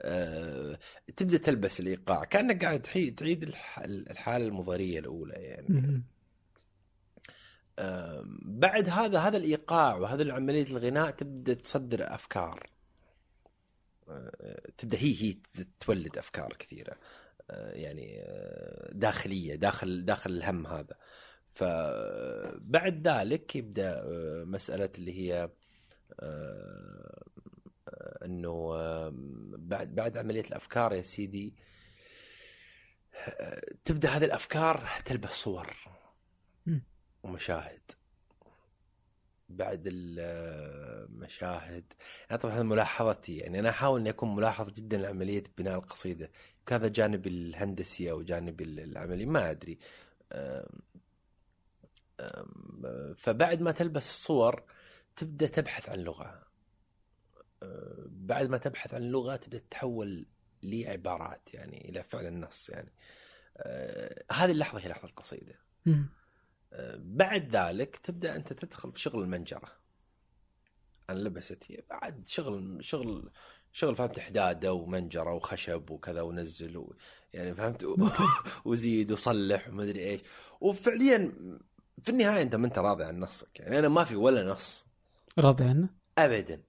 أه... 0.00 0.78
تبدأ 1.16 1.38
تلبس 1.38 1.80
الإيقاع 1.80 2.24
كأنك 2.24 2.64
قاعد 2.64 2.82
تعيد 3.16 3.54
الحالة 3.84 4.46
المضارية 4.46 4.98
الأولى 4.98 5.34
يعني. 5.34 6.02
أه... 7.78 8.24
بعد 8.42 8.88
هذا 8.88 9.18
هذا 9.18 9.36
الإيقاع 9.36 9.94
وهذا 9.96 10.32
عمليه 10.32 10.66
الغناء 10.70 11.10
تبدأ 11.10 11.54
تصدر 11.54 12.14
أفكار. 12.14 12.70
أه... 14.08 14.62
تبدأ 14.78 14.98
هي 14.98 15.22
هي 15.22 15.36
تولد 15.80 16.18
أفكار 16.18 16.56
كثيرة. 16.58 16.96
يعني 17.50 18.24
داخلية 18.92 19.54
داخل 19.54 20.04
داخل 20.04 20.30
الهم 20.30 20.66
هذا. 20.66 20.94
فبعد 21.58 23.08
ذلك 23.08 23.56
يبدأ 23.56 24.02
آه، 24.04 24.44
مسألة 24.44 24.90
اللي 24.98 25.18
هي 25.18 25.50
آه، 26.20 27.24
إنه 28.24 28.74
آه، 28.76 29.12
بعد 29.58 29.94
بعد 29.94 30.18
عملية 30.18 30.40
الأفكار 30.40 30.92
يا 30.92 31.02
سيدي 31.02 31.54
تبدأ 33.84 34.08
هذه 34.08 34.24
الأفكار 34.24 34.88
تلبس 35.04 35.32
صور 35.32 35.76
ومشاهد. 37.22 37.82
بعد 39.48 39.82
المشاهد 39.86 41.92
يعني 42.30 42.42
طبعا 42.42 42.54
هذا 42.54 42.62
ملاحظتي 42.62 43.36
يعني 43.36 43.58
أنا 43.58 43.70
أحاول 43.70 44.00
إني 44.00 44.10
أكون 44.10 44.34
ملاحظ 44.34 44.70
جدا 44.70 44.98
لعملية 44.98 45.44
بناء 45.58 45.78
القصيدة. 45.78 46.30
كذا 46.66 46.88
جانب 46.88 47.26
الهندسي 47.26 48.10
أو 48.10 48.22
جانب 48.22 48.60
العملي 48.60 49.26
ما 49.26 49.50
أدري. 49.50 49.78
فبعد 53.16 53.60
ما 53.60 53.72
تلبس 53.72 54.10
الصور 54.10 54.62
تبدأ 55.16 55.46
تبحث 55.46 55.88
عن 55.88 55.98
لغة. 55.98 56.42
بعد 58.06 58.48
ما 58.48 58.58
تبحث 58.58 58.94
عن 58.94 59.02
لغة 59.02 59.36
تبدأ 59.36 59.58
تتحول 59.58 60.26
لعبارات 60.62 61.54
يعني 61.54 61.88
إلى 61.88 62.02
فعل 62.02 62.26
النص 62.26 62.70
يعني. 62.70 62.92
آه، 63.56 64.24
هذه 64.32 64.50
اللحظة 64.50 64.80
هي 64.80 64.88
لحظة 64.88 65.08
القصيدة. 65.08 65.60
آه، 66.72 66.96
بعد 66.98 67.56
ذلك 67.56 67.96
تبدأ 67.96 68.36
أنت 68.36 68.52
تدخل 68.52 68.92
في 68.92 69.00
شغل 69.00 69.22
المنجرة. 69.22 69.78
عن 71.08 71.16
لبست 71.16 71.64
هي 71.68 71.82
بعد 71.90 72.28
شغل 72.28 72.84
شغل 72.84 73.30
شغل 73.72 73.96
فهمت 73.96 74.20
حداده 74.20 74.72
ومنجرة 74.72 75.32
وخشب 75.32 75.90
وكذا 75.90 76.20
ونزل 76.20 76.76
و 76.76 76.96
يعني 77.34 77.54
فهمت 77.54 77.84
وزيد 78.64 79.12
وصلح 79.12 79.68
وما 79.68 79.82
ادري 79.82 80.04
إيش. 80.04 80.20
وفعليا 80.60 81.32
في 82.02 82.08
النهاية 82.10 82.42
أنت 82.42 82.54
ما 82.54 82.66
أنت 82.66 82.78
راضي 82.78 83.04
عن 83.04 83.20
نصك. 83.20 83.60
يعني 83.60 83.78
أنا 83.78 83.88
ما 83.88 84.04
في 84.04 84.16
ولا 84.16 84.52
نص. 84.52 84.86
راضي 85.38 85.64
عنه؟ 85.64 85.88
ابدا. 86.18 86.60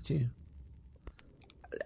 عجيب. 0.00 0.28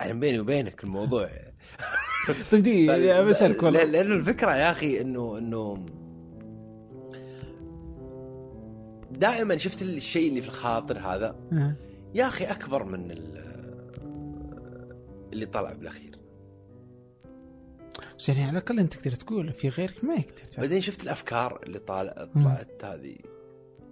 يعني 0.01 0.21
بيني 0.21 0.39
وبينك 0.41 0.85
الموضوع 0.85 1.29
طيب 2.53 2.63
دقيقة 2.63 3.23
بسألك 3.23 3.57
لا- 3.59 3.65
والله. 3.65 3.85
لأنه 3.85 4.15
الفكرة 4.15 4.57
يا 4.57 4.71
أخي 4.71 5.01
انه 5.01 5.39
إنه 5.39 5.87
دائما 9.11 9.57
شفت 9.57 9.83
الشيء 9.83 10.29
اللي 10.29 10.43
في 10.43 10.49
الخاطر 10.49 10.99
هذا؟ 10.99 11.37
آه. 11.53 11.75
يا 12.15 12.29
أخي 12.29 12.45
أكبر 12.45 12.85
من 12.85 13.11
ال- 13.11 13.45
اللي 15.33 15.47
طلع 15.47 15.73
بالأخير. 15.73 16.14
بس 18.19 18.29
يعني 18.29 18.43
على 18.43 18.51
الأقل 18.51 18.79
أنت 18.79 18.95
تقدر 18.95 19.11
تقول 19.11 19.53
في 19.53 19.69
غيرك 19.69 20.05
ما 20.05 20.15
يقدر. 20.15 20.43
بعدين 20.59 20.81
شفت 20.81 21.03
الأفكار 21.03 21.61
اللي 21.63 21.79
طالع 21.79 22.29
طلعت 22.35 22.85
هذه؟ 22.85 23.17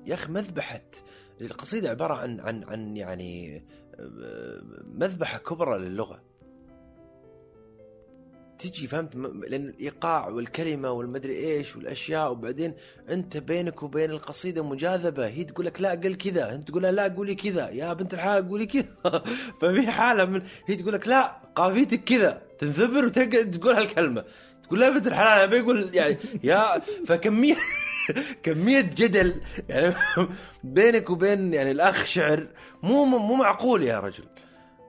يا 0.07 0.15
أخي 0.15 0.33
مذبحة 0.33 0.83
القصيدة 1.41 1.91
عبارة 1.91 2.15
عن 2.15 2.41
عن 2.41 2.65
عن 2.65 2.97
يعني 2.97 3.65
مذبحة 4.85 5.39
كبرى 5.39 5.79
للغة. 5.79 6.23
تجي 8.59 8.87
فهمت؟ 8.87 9.16
لأن 9.16 9.69
الإيقاع 9.69 10.29
والكلمة 10.29 10.91
والمدري 10.91 11.37
إيش 11.37 11.77
والأشياء 11.77 12.33
وبعدين 12.33 12.74
أنت 13.09 13.37
بينك 13.37 13.83
وبين 13.83 14.11
القصيدة 14.11 14.65
مجاذبة. 14.65 15.27
هي 15.27 15.45
تقول 15.45 15.66
لك 15.66 15.81
لا 15.81 15.91
قل 15.91 16.15
كذا. 16.15 16.55
أنت 16.55 16.69
تقول 16.69 16.83
لها 16.83 16.93
لا 16.93 17.09
قولي 17.09 17.35
كذا. 17.35 17.69
يا 17.69 17.93
بنت 17.93 18.15
الحلال 18.15 18.49
قولي 18.49 18.66
كذا. 18.66 18.85
ففي 19.61 19.91
حالة 19.91 20.24
من 20.24 20.43
هي 20.66 20.77
تقول 20.77 20.93
لك 20.93 21.09
لا 21.09 21.43
قافيتك 21.55 22.05
كذا. 22.05 22.43
تنثبر 22.63 23.05
وتقعد 23.07 23.51
تقول 23.61 23.75
هالكلمة. 23.75 24.25
تقول 24.63 24.81
لا 24.81 24.91
بنت 24.91 25.07
الحلال 25.07 25.29
أنا 25.39 25.47
بيقول 25.47 25.91
يعني 25.95 26.19
يا 26.43 26.79
فكمية 27.07 27.55
كمية 28.43 28.81
جدل 28.81 29.41
يعني 29.69 29.95
بينك 30.65 31.11
وبين 31.11 31.55
يعني 31.55 31.71
الأخ 31.71 32.05
شعر 32.05 32.47
مو 32.83 33.05
مو 33.05 33.35
معقول 33.35 33.83
يا 33.83 34.01
رجل. 34.01 34.25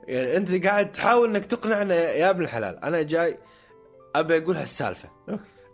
يعني 0.08 0.38
أنت 0.38 0.66
قاعد 0.66 0.92
تحاول 0.92 1.30
إنك 1.30 1.46
تقنعنا 1.46 1.96
يا 1.96 2.30
ابن 2.30 2.44
الحلال. 2.44 2.80
أنا 2.84 3.02
جاي 3.02 3.38
أبي 4.16 4.38
أقول 4.38 4.58
هالسالفة. 4.58 5.10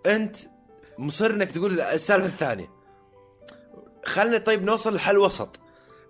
أنت 0.06 0.38
مصر 0.98 1.32
إنك 1.32 1.52
تقول 1.52 1.82
السالفة 1.82 2.28
الثانية. 2.28 2.70
خلنا 4.06 4.38
طيب 4.38 4.64
نوصل 4.64 4.96
لحل 4.96 5.18
وسط. 5.18 5.60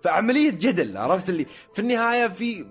فعملية 0.02 0.50
جدل 0.50 0.96
عرفت 0.96 1.28
اللي؟ 1.28 1.46
في 1.74 1.78
النهاية 1.78 2.28
في 2.28 2.66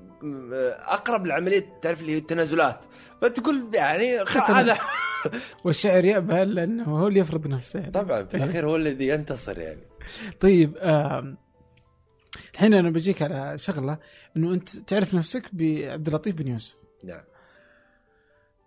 أقرب 0.80 1.26
لعملية 1.26 1.80
تعرف 1.82 2.02
اللي 2.02 2.12
هي 2.12 2.18
التنازلات. 2.18 2.86
فتقول 3.22 3.70
يعني 3.74 4.18
هذا 4.48 4.78
والشاعر 5.64 6.06
يأبى 6.06 6.44
لأنه 6.46 6.84
هو 6.84 7.08
اللي 7.08 7.20
يفرض 7.20 7.48
نفسه 7.48 7.80
يعني. 7.80 7.92
طبعا 7.92 8.24
في 8.24 8.38
الأخير 8.38 8.66
هو 8.68 8.76
الذي 8.76 9.08
ينتصر 9.08 9.60
يعني. 9.60 9.82
طيب 10.40 10.78
الحين 12.54 12.74
أنا 12.74 12.90
بجيك 12.90 13.22
على 13.22 13.58
شغلة 13.58 13.98
أنه 14.38 14.54
أنت 14.54 14.70
تعرف 14.70 15.14
نفسك 15.14 15.44
بعبد 15.56 16.08
اللطيف 16.08 16.36
بن 16.36 16.48
يوسف. 16.48 16.76
نعم. 17.04 17.24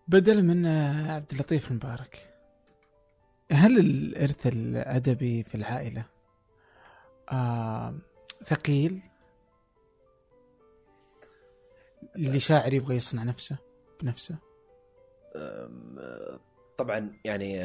بدل 0.09 0.43
من 0.45 0.66
آه، 0.66 1.12
عبد 1.15 1.33
اللطيف 1.33 1.70
المبارك 1.70 2.29
هل 3.53 3.79
الإرث 3.79 4.47
الأدبي 4.47 5.43
في 5.43 5.55
العائلة 5.55 6.05
آم، 7.33 8.01
ثقيل؟ 8.47 9.01
اللي 12.16 12.40
شاعر 12.40 12.74
يبغى 12.74 12.97
يصنع 12.97 13.22
نفسه 13.22 13.56
بنفسه. 14.02 14.36
طبعا 16.78 17.12
يعني 17.24 17.64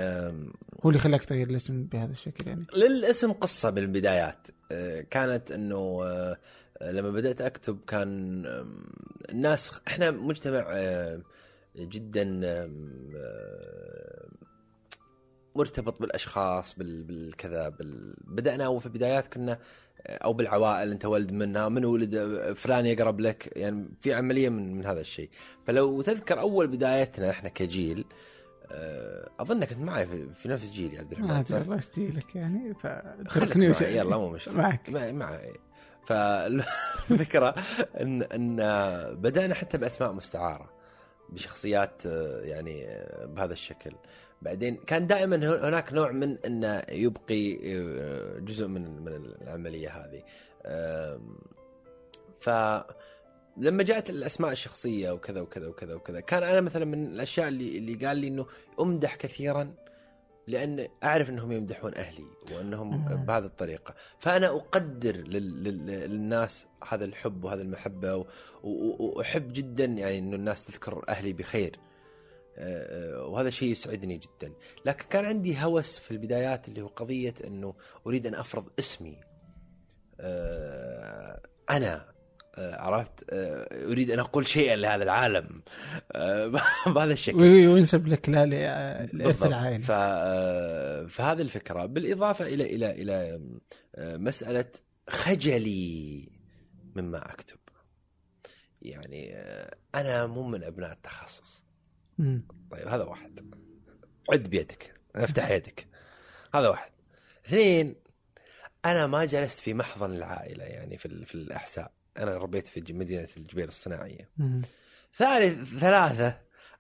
هو 0.84 0.90
اللي 0.90 1.00
خلاك 1.00 1.26
تغير 1.26 1.50
الاسم 1.50 1.84
بهذا 1.84 2.12
الشكل 2.12 2.48
يعني. 2.48 2.66
للاسم 2.76 3.32
قصة 3.32 3.70
بالبدايات. 3.70 4.48
آه، 4.72 5.02
كانت 5.02 5.52
إنه 5.52 6.00
آه، 6.04 6.38
لما 6.82 7.12
بدأت 7.12 7.42
أكتب 7.42 7.80
كان 7.88 8.44
الناس 9.30 9.82
إحنا 9.88 10.12
مجتمع 10.12 10.66
آه، 10.70 11.22
جدا 11.76 12.24
مرتبط 15.56 16.02
بالأشخاص 16.02 16.74
بال- 16.76 17.04
بالكذا 17.04 17.70
بال... 17.70 18.16
بدأنا 18.28 18.80
في 18.80 18.86
البدايات 18.86 19.28
كنا 19.34 19.60
أو 20.10 20.34
بالعوائل 20.34 20.92
أنت 20.92 21.06
ولد 21.06 21.32
منها 21.32 21.70
من 21.70 21.86
ولد 21.86 22.16
فلان 22.56 22.86
يقرب 22.86 23.20
لك 23.20 23.54
يعني 23.56 23.90
في 24.02 24.14
عملية 24.14 24.50
من 24.50 24.78
من 24.78 24.86
هذا 24.86 25.02
الشيء. 25.02 25.30
فلو 25.68 26.02
تذكر 26.02 26.40
أول 26.40 26.68
بدايتنا 26.68 27.30
إحنا 27.30 27.50
كجيل 27.50 28.06
آه، 28.72 29.30
أظنك 29.40 29.72
أنت 29.72 29.82
معي 29.82 30.08
في, 30.36 30.50
نفس 30.50 30.72
جيلي 30.72 30.96
يا 30.96 31.00
عبد 31.00 31.12
الرحمن 31.12 31.46
صح؟ 31.46 31.58
الله 31.58 31.76
إيش 31.76 32.00
لك 32.00 32.36
يعني 32.36 32.74
فتركني 32.74 33.70
معي 33.70 33.98
يلا 33.98 34.18
مو 34.18 34.30
مشكلة. 34.30 34.58
معك. 34.58 34.90
معي 34.90 35.12
معي. 35.12 35.54
فالفكرة 36.06 37.56
إن 38.02 38.24
إن 38.24 38.56
بدأنا 39.16 39.54
حتى 39.54 39.78
بأسماء 39.78 40.14
مستعارة 40.14 40.70
بشخصيات 41.30 42.06
آه، 42.06 42.42
يعني 42.42 42.88
آه، 42.88 43.26
بهذا 43.26 43.54
الشكل. 43.54 43.92
بعدين 44.42 44.76
كان 44.76 45.08
دائما 45.08 45.36
هناك 45.70 45.94
نوع 45.94 46.12
من 46.12 46.38
انه 46.46 46.82
يبقي 46.92 47.60
آه، 47.64 48.40
جزء 48.40 48.68
من 48.68 49.02
من 49.02 49.32
العملية 49.42 49.90
هذه 49.90 50.24
ف 52.40 52.50
لما 53.58 53.84
جاءت 53.84 54.10
الأسماء 54.10 54.52
الشخصية 54.52 55.12
وكذا 55.12 55.42
وكذا 55.42 55.68
وكذا 55.68 55.96
وكذا 55.96 56.20
كان 56.20 56.44
أنا 56.44 56.62
مثلا 56.62 56.86
من 56.86 57.06
الأشياء 57.06 57.48
اللي 57.48 57.78
اللي 57.78 58.08
قال 58.08 58.18
لي 58.18 58.28
إنه 58.28 58.46
أمدح 58.80 59.16
كثيرا 59.16 59.74
لأن 60.48 60.88
أعرف 61.04 61.30
إنهم 61.30 61.52
يمدحون 61.52 61.96
أهلي 61.96 62.26
وإنهم 62.52 62.90
مم. 62.90 63.26
بهذه 63.26 63.46
الطريقة 63.46 63.96
فأنا 64.20 64.48
أقدر 64.48 65.18
لل... 65.18 65.64
لل... 65.64 65.86
للناس 65.86 66.68
هذا 66.88 67.06
الحب 67.06 67.44
وهذه 67.44 67.62
المحبة. 67.62 68.16
و... 68.16 68.26
وأحب 68.64 69.54
جدا 69.54 69.86
يعني 69.86 70.18
إنه 70.18 70.36
الناس 70.36 70.64
تذكر 70.64 71.04
أهلي 71.10 71.34
بخير 71.34 71.80
وهذا 73.28 73.50
شيء 73.50 73.72
يسعدني 73.72 74.18
جدا. 74.18 74.54
لكن 74.86 75.06
كان 75.10 75.26
عندي 75.26 75.58
هوس 75.64 75.98
في 76.00 76.12
البدايات 76.12 76.68
اللي 76.68 76.82
هو 76.82 76.88
قضية 76.88 77.34
إنه 77.48 77.76
أريد 78.08 78.28
أن 78.28 78.36
أفرض 78.36 78.70
اسمي. 78.80 79.22
آه، 80.20 81.42
أنا 81.70 82.06
آه، 82.58 82.76
عرفت؟ 82.82 83.12
آه، 83.30 83.86
أريد 83.92 84.12
أن 84.12 84.20
أقول 84.20 84.48
شيئا 84.48 84.76
لهذا 84.76 85.04
العالم. 85.04 85.62
آه، 86.12 86.48
بهذا 86.94 87.14
الشكل. 87.14 87.38
وي- 87.38 87.68
وينسب 87.68 88.08
لك 88.08 88.30
لا 88.30 88.46
لإرث. 88.46 89.44
العائله 89.44 89.84
ف... 89.84 89.92
آه، 89.92 91.06
فهذه 91.06 91.42
الفكرة. 91.42 91.86
بالإضافة 91.86 92.46
إلى 92.48 92.76
إلى 92.76 92.92
إلى 92.92 93.42
آه، 93.96 94.18
مسألة 94.18 94.66
خجلي 95.10 96.30
مما 96.96 97.32
أكتب. 97.32 97.58
يعني 98.82 99.36
آه، 99.38 99.76
أنا 99.96 100.26
مو 100.28 100.44
من 100.44 100.64
أبناء 100.64 100.92
التخصص. 100.92 101.67
مم. 102.18 102.48
طيب 102.72 102.88
هذا 102.88 103.04
واحد. 103.04 103.56
عد 104.32 104.48
بيدك 104.48 104.94
افتح 105.16 105.50
يدك. 105.50 105.88
هذا 106.54 106.70
واحد. 106.70 106.92
اثنين 107.46 107.96
أنا 108.86 109.08
ما 109.08 109.26
جلست 109.26 109.60
في 109.60 109.74
محضن 109.74 110.14
العائلة 110.14 110.64
يعني 110.64 110.98
في 110.98 111.26
في 111.26 111.36
الأحساء. 111.36 111.92
أنا 112.18 112.38
ربيت 112.38 112.68
في 112.68 112.94
مدينة 112.94 113.28
الجبيل 113.38 113.68
الصناعية. 113.68 114.30
مم. 114.38 114.62
ثالث 115.18 115.80
ثلاثة 115.80 116.40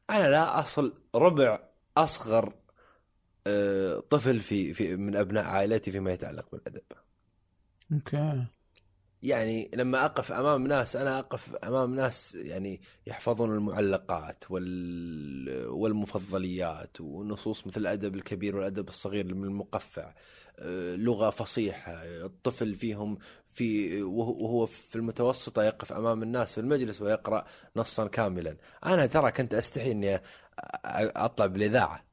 أنا 0.09 0.29
لا 0.29 0.59
أصل 0.59 1.01
ربع 1.15 1.59
أصغر 1.97 2.53
آه، 3.47 3.99
طفل 3.99 4.39
في 4.39 4.73
في 4.73 4.95
من 4.95 5.15
أبناء 5.15 5.45
عائلتي 5.45 5.91
فيما 5.91 6.11
يتعلق 6.11 6.51
بالأدب. 6.51 6.83
أوكي. 7.91 8.45
يعني 9.23 9.71
لما 9.73 10.05
أقف 10.05 10.31
أمام 10.31 10.67
ناس 10.67 10.95
أنا 10.95 11.19
أقف 11.19 11.55
أمام 11.55 11.95
ناس 11.95 12.35
يعني 12.35 12.81
يحفظون 13.07 13.55
المعلقات 13.55 14.43
وال 14.51 15.67
والمفضليات 15.67 17.01
ونصوص 17.01 17.67
مثل 17.67 17.81
الأدب 17.81 18.15
الكبير 18.15 18.55
والأدب 18.55 18.87
الصغير 18.87 19.33
من 19.35 19.43
المقفع 19.43 20.13
آه، 20.59 20.95
لغة 20.95 21.29
فصيحة 21.29 21.91
الطفل 22.03 22.75
فيهم 22.75 23.17
في 23.53 24.01
وهو 24.03 24.65
في 24.65 24.95
المتوسطة 24.95 25.63
يقف 25.63 25.93
أمام 25.93 26.23
الناس 26.23 26.53
في 26.53 26.61
المجلس 26.61 27.01
ويقرأ 27.01 27.45
نصا 27.75 28.07
كاملا 28.07 28.57
أنا 28.85 29.05
ترى 29.05 29.31
كنت 29.31 29.53
أ- 30.17 30.21
أطلع 31.17 31.45
بالإذاعة 31.45 32.03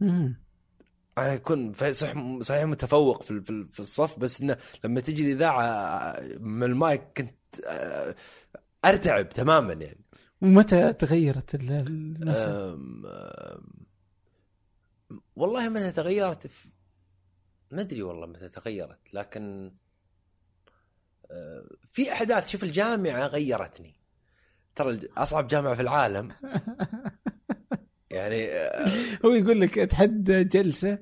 مم. 0.00 0.36
أنا 1.18 1.34
اكون 1.34 1.72
ف- 1.72 1.84
صح 1.84 2.12
صحيح 2.40 2.64
متفوق 2.64 3.22
في 3.22 3.40
في 3.40 3.50
ال- 3.50 3.68
في 3.68 3.80
الصف 3.80 4.18
بس 4.18 4.40
إنه 4.40 4.56
لما 4.84 5.00
تجي 5.00 5.22
الإذاعة 5.22 6.16
من 6.40 6.62
المايك 6.62 7.02
كنت 7.16 7.34
آه، 7.66 8.14
أرتعب 8.84 9.28
تماما 9.28 9.72
يعني. 9.72 10.04
ومتى 10.42 10.92
تغيرت 10.92 11.54
ال- 11.54 11.72
المسألة؟ 11.72 12.78
والله 15.36 15.68
متى 15.68 15.92
تغيرت؟ 15.92 16.46
في- 16.46 16.68
ما 17.70 17.80
أدري 17.80 18.02
والله 18.02 18.26
متى 18.26 18.48
تغيرت 18.48 19.14
لكن 19.14 19.72
أه، 21.30 21.64
في 21.92 22.12
أحداث 22.12 22.48
شوف 22.48 22.64
الجامعة 22.64 23.26
غيرتني. 23.26 23.94
ترى 24.74 25.00
أصعب 25.16 25.46
جامعة 25.46 25.74
في 25.74 25.82
العالم. 25.82 26.32
يعني 28.12 28.44
أه، 28.48 28.88
هو 29.24 29.30
يقول 29.30 29.60
لك 29.60 29.78
اتحدى 29.78 30.44
جلسة 30.44 30.98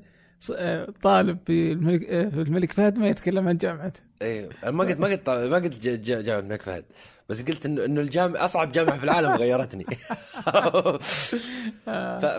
آه، 0.57 0.89
طالب 1.03 1.39
في 1.47 1.73
الملك 1.73 2.11
آه، 2.11 2.29
في 2.29 2.37
الملك 2.41 2.73
فهد 2.73 2.99
ما 2.99 3.09
يتكلم 3.09 3.49
عن 3.49 3.57
جامعته 3.57 4.01
إيه 4.23 4.49
أنا 4.63 4.71
ما 4.71 4.85
قلت 4.85 4.99
ما 4.99 5.07
قلت 5.09 5.31
ما 5.31 5.57
قلت 5.57 5.79
جامعة 5.87 6.39
الملك 6.41 6.63
فهد 6.63 6.85
بس 7.29 7.43
قلت 7.43 7.67
إنه 7.67 7.85
إنه 7.85 8.01
الجامعة 8.01 8.45
أصعب 8.45 8.73
جامعة 8.73 8.99
في 8.99 9.05
العالم 9.05 9.31
غيرتني. 9.33 9.87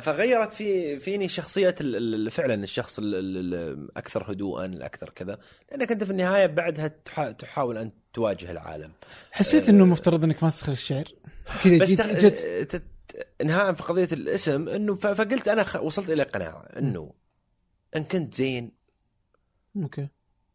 فغيرت 0.01 0.53
في 0.53 0.99
فيني 0.99 1.27
شخصية 1.27 1.75
فعلا 2.29 2.63
الشخص 2.63 2.99
ال- 2.99 3.15
ال- 3.15 3.55
الاكثر 3.55 4.31
هدوءا 4.31 4.65
الاكثر 4.65 5.09
كذا 5.09 5.37
لانك 5.71 5.91
انت 5.91 6.03
في 6.03 6.11
النهاية 6.11 6.45
بعدها 6.45 6.87
تحا- 7.05 7.31
تحاول 7.31 7.77
أن 7.77 7.91
تواجه 8.13 8.51
العالم. 8.51 8.91
حسيت 9.31 9.69
إنه 9.69 9.85
مفترض 9.85 10.23
إنك 10.23 10.43
ما 10.43 10.49
تدخل 10.49 10.71
الشعر؟ 10.71 11.03
كذا 11.63 11.85
جيت 11.85 12.01
تت... 12.75 12.83
انهاء 13.41 13.73
في 13.73 13.83
قضية 13.83 14.09
الاسم 14.11 14.69
انه. 14.69 14.95
فقلت 14.95 15.47
أنا. 15.47 15.79
وصلت 15.79 16.09
إلى 16.09 16.23
قناعة 16.23 16.61
انه 16.77 17.13
ان 17.95 18.03
كنت 18.03 18.33
زين 18.33 18.71
okay 19.75 20.07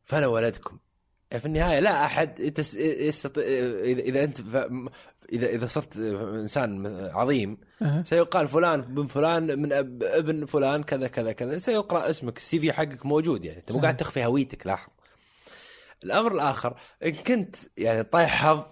فانا 0.05 0.27
ولدكم 0.27 0.79
يعني 1.31 1.41
في 1.41 1.47
النهاية 1.47 1.81
لا 1.81 2.05
أحد. 2.05 2.41
يستطيع 2.77 3.45
اذا 3.45 4.25
أنت. 4.25 4.41
اذا 5.33 5.47
إذا 5.47 5.67
صرت 5.67 5.97
إنسان 5.97 6.87
عظيم 7.15 7.59
أه. 7.83 8.03
سيقال 8.03 8.49
فلان 8.49 8.81
بن 8.81 9.07
فلان 9.07 9.63
من 9.63 9.73
أب... 9.73 10.03
ابن 10.03 10.47
فلان 10.47 10.83
كذا 10.83 11.09
كذا 11.09 11.33
كذا 11.33 11.59
سيقرأ 11.59 12.11
اسمك 12.11 12.37
ال 12.37 12.61
CV 12.61 12.73
حقك 12.73 13.07
موجود 13.07 13.45
يعني 13.45 13.59
أنت 13.59 13.73
مو. 13.73 13.81
قاعد 13.81 13.97
تخفي 13.97 14.25
هويتك 14.25 14.67
لاحظ 14.67 14.89
الأمر 16.05 16.35
الآخر 16.35 16.77
إن 17.05 17.13
كنت 17.13 17.57
يعني 17.77 18.03
طايح 18.03 18.45
حظ 18.45 18.65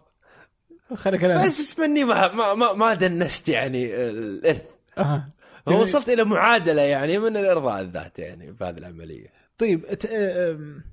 خليك 0.95 1.25
الان 1.25 1.47
بس 1.47 1.61
اسمني 1.61 2.05
ما 2.05 2.35
ما 2.35 2.55
ما, 2.55 2.73
ما 2.73 2.95
دنست 2.95 3.49
يعني 3.49 3.95
الإرث. 3.95 4.65
أه. 4.99 5.29
جميل. 5.69 5.81
وصلت 5.81 6.09
إلى 6.09 6.25
معادلة 6.25 6.83
يعني 6.83 7.19
من 7.19 7.37
الإرضاء 7.37 7.81
الذات 7.81 8.19
يعني 8.19 8.55
في 8.55 8.65
هذه 8.65 8.79
العملية. 8.79 9.33
طيب 9.59 9.85
أت... 9.85 10.07
أم... 10.07 10.85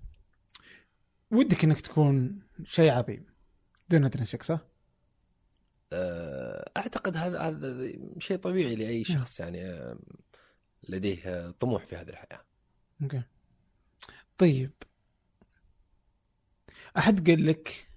ودك 1.32 1.64
إنك 1.64 1.82
تكون 1.82 2.40
شيء 2.64 2.92
عظيم 2.92 3.26
دون 3.90 4.06
أدنى 4.06 4.26
شك 4.26 4.44
صح؟ 4.44 4.60
أه، 5.94 6.72
أعتقد 6.78 7.18
هذا 7.18 7.40
هذا 7.40 7.92
شيء 8.20 8.38
طبيعي 8.38 8.76
لأي 8.76 9.04
شخص 9.04 9.40
يعني 9.40 9.66
أه، 9.66 9.98
لديه 10.90 11.20
أه، 11.26 11.52
طموح 11.60 11.86
في 11.86 11.96
هذه 11.96 12.10
الحياة. 12.10 12.42
أوكي. 13.04 13.22
طيب. 14.38 14.72
أحد 16.98 17.30
قال 17.30 17.46
لك 17.46 17.91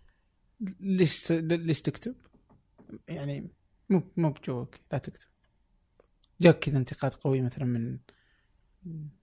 ليش 0.80 1.32
ليش 1.32 1.82
تكتب؟ 1.82 2.14
يعني 3.08 3.48
مو 3.90 4.02
مو 4.16 4.30
بجوك 4.30 4.74
لا 4.92 4.98
تكتب 4.98 5.28
جاك 6.40 6.58
كذا 6.58 6.78
انتقاد 6.78 7.14
قوي 7.14 7.42
مثلا 7.42 7.64
من 7.64 7.98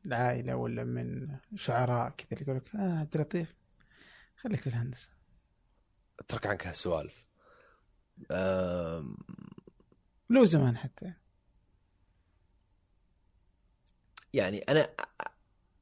العائلة 0.06 0.56
ولا 0.56 0.84
من 0.84 1.38
شعراء 1.56 2.10
كذا 2.10 2.28
اللي 2.32 2.42
يقول 2.44 2.58
لك 2.58 2.76
آه 2.76 3.00
عبد 3.00 3.16
اللطيف 3.16 3.56
خليك 4.38 4.62
في 4.62 4.68
الهندسه 4.68 5.10
أترك 6.20 6.46
عنك 6.48 6.68
هالسوالف 6.68 7.26
أم، 8.32 9.18
لو 10.30 10.46
زمان 10.46 10.78
حتى 10.78 11.14
يعني 14.34 14.58
أنا 14.60 14.90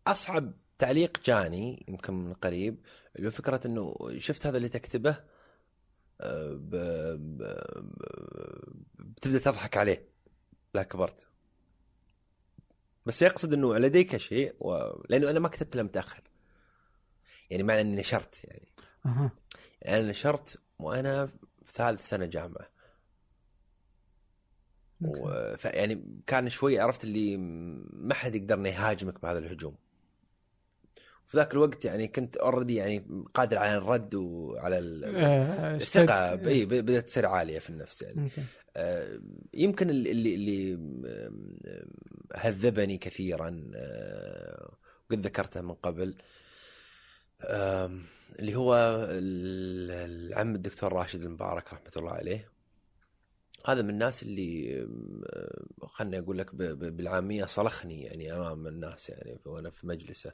أصعب 0.07 0.53
تعليق 0.77 1.23
جاني 1.25 1.85
يمكن 1.87 2.13
من 2.13 2.33
قريب 2.33 2.85
اللي 3.15 3.27
هو 3.27 3.31
فكرة 3.31 3.67
إنه 3.67 3.95
شفت 4.17 4.45
هذا 4.47 4.57
اللي 4.57 4.69
تكتبه. 4.69 5.23
بتبدأ 8.99 9.39
تضحك 9.39 9.77
عليه 9.77 10.09
لا 10.73 10.83
كبرت. 10.83 11.27
بس 13.05 13.21
يقصد 13.21 13.53
إنه 13.53 13.77
لديك 13.77 14.17
شيء 14.17 14.55
و... 14.59 14.93
لأنه 15.09 15.29
أنا 15.29 15.39
ما 15.39 15.49
كتبت 15.49 15.75
إلا 15.75 15.83
متأخر. 15.83 16.23
يعني 17.49 17.63
معنى 17.63 17.81
إني 17.81 17.95
نشرت 17.95 18.43
يعني. 18.43 18.73
يعني 19.81 19.99
أنا 19.99 20.09
نشرت 20.09 20.61
وأنا 20.79 21.25
في 21.65 21.73
ثالث 21.73 22.09
سنة 22.09 22.25
جامعة. 22.25 22.69
و... 25.01 25.55
فيعني 25.57 26.21
كان 26.27 26.49
شوي 26.49 26.79
عرفت 26.79 27.03
اللي 27.03 27.37
ما 27.37 28.13
حد 28.13 28.35
يقدر 28.35 28.57
إنه 28.57 28.69
يهاجمك 28.69 29.21
بهذا 29.21 29.39
الهجوم. 29.39 29.75
في 31.29 31.37
ذاك 31.37 31.53
الوقت 31.53 31.85
يعني 31.85 32.07
كنت 32.07 32.37
اوريدي 32.37 32.75
يعني 32.75 33.05
قادر 33.33 33.57
على 33.57 33.77
الرد 33.77 34.15
وعلى 34.15 34.77
آه، 35.05 35.75
الثقة. 35.75 36.47
إي 36.47 36.65
بدأت 36.65 37.05
تصير 37.05 37.25
عالية 37.25 37.59
في 37.59 37.69
النفس 37.69 38.01
يعني. 38.01 38.29
آه، 38.77 39.19
يمكن 39.53 39.89
اللي 39.89 40.11
اللي, 40.35 40.73
آم، 40.73 41.57
هذبني 42.35 42.97
كثيرا 42.97 43.71
آه، 43.75 44.71
وقد 45.09 45.25
ذكرته 45.25 45.61
من 45.61 45.73
قبل 45.73 46.15
اللي 48.39 48.55
هو 48.55 48.75
ال- 49.11 49.91
العم 50.31 50.55
الدكتور 50.55 50.93
راشد 50.93 51.21
المبارك 51.23 51.73
رحمة 51.73 51.91
الله 51.97 52.11
عليه. 52.11 52.49
هذا 53.65 53.81
من 53.81 53.89
الناس 53.89 54.23
اللي 54.23 54.87
خلني 55.83 56.19
أقول 56.19 56.37
لك 56.37 56.55
بالعامية 56.55 57.45
صلخني 57.45 58.03
يعني 58.03 58.33
أمام 58.35 58.67
الناس 58.67 59.09
يعني 59.09 59.39
وأنا 59.45 59.69
في 59.69 59.87
مجلسه. 59.87 60.33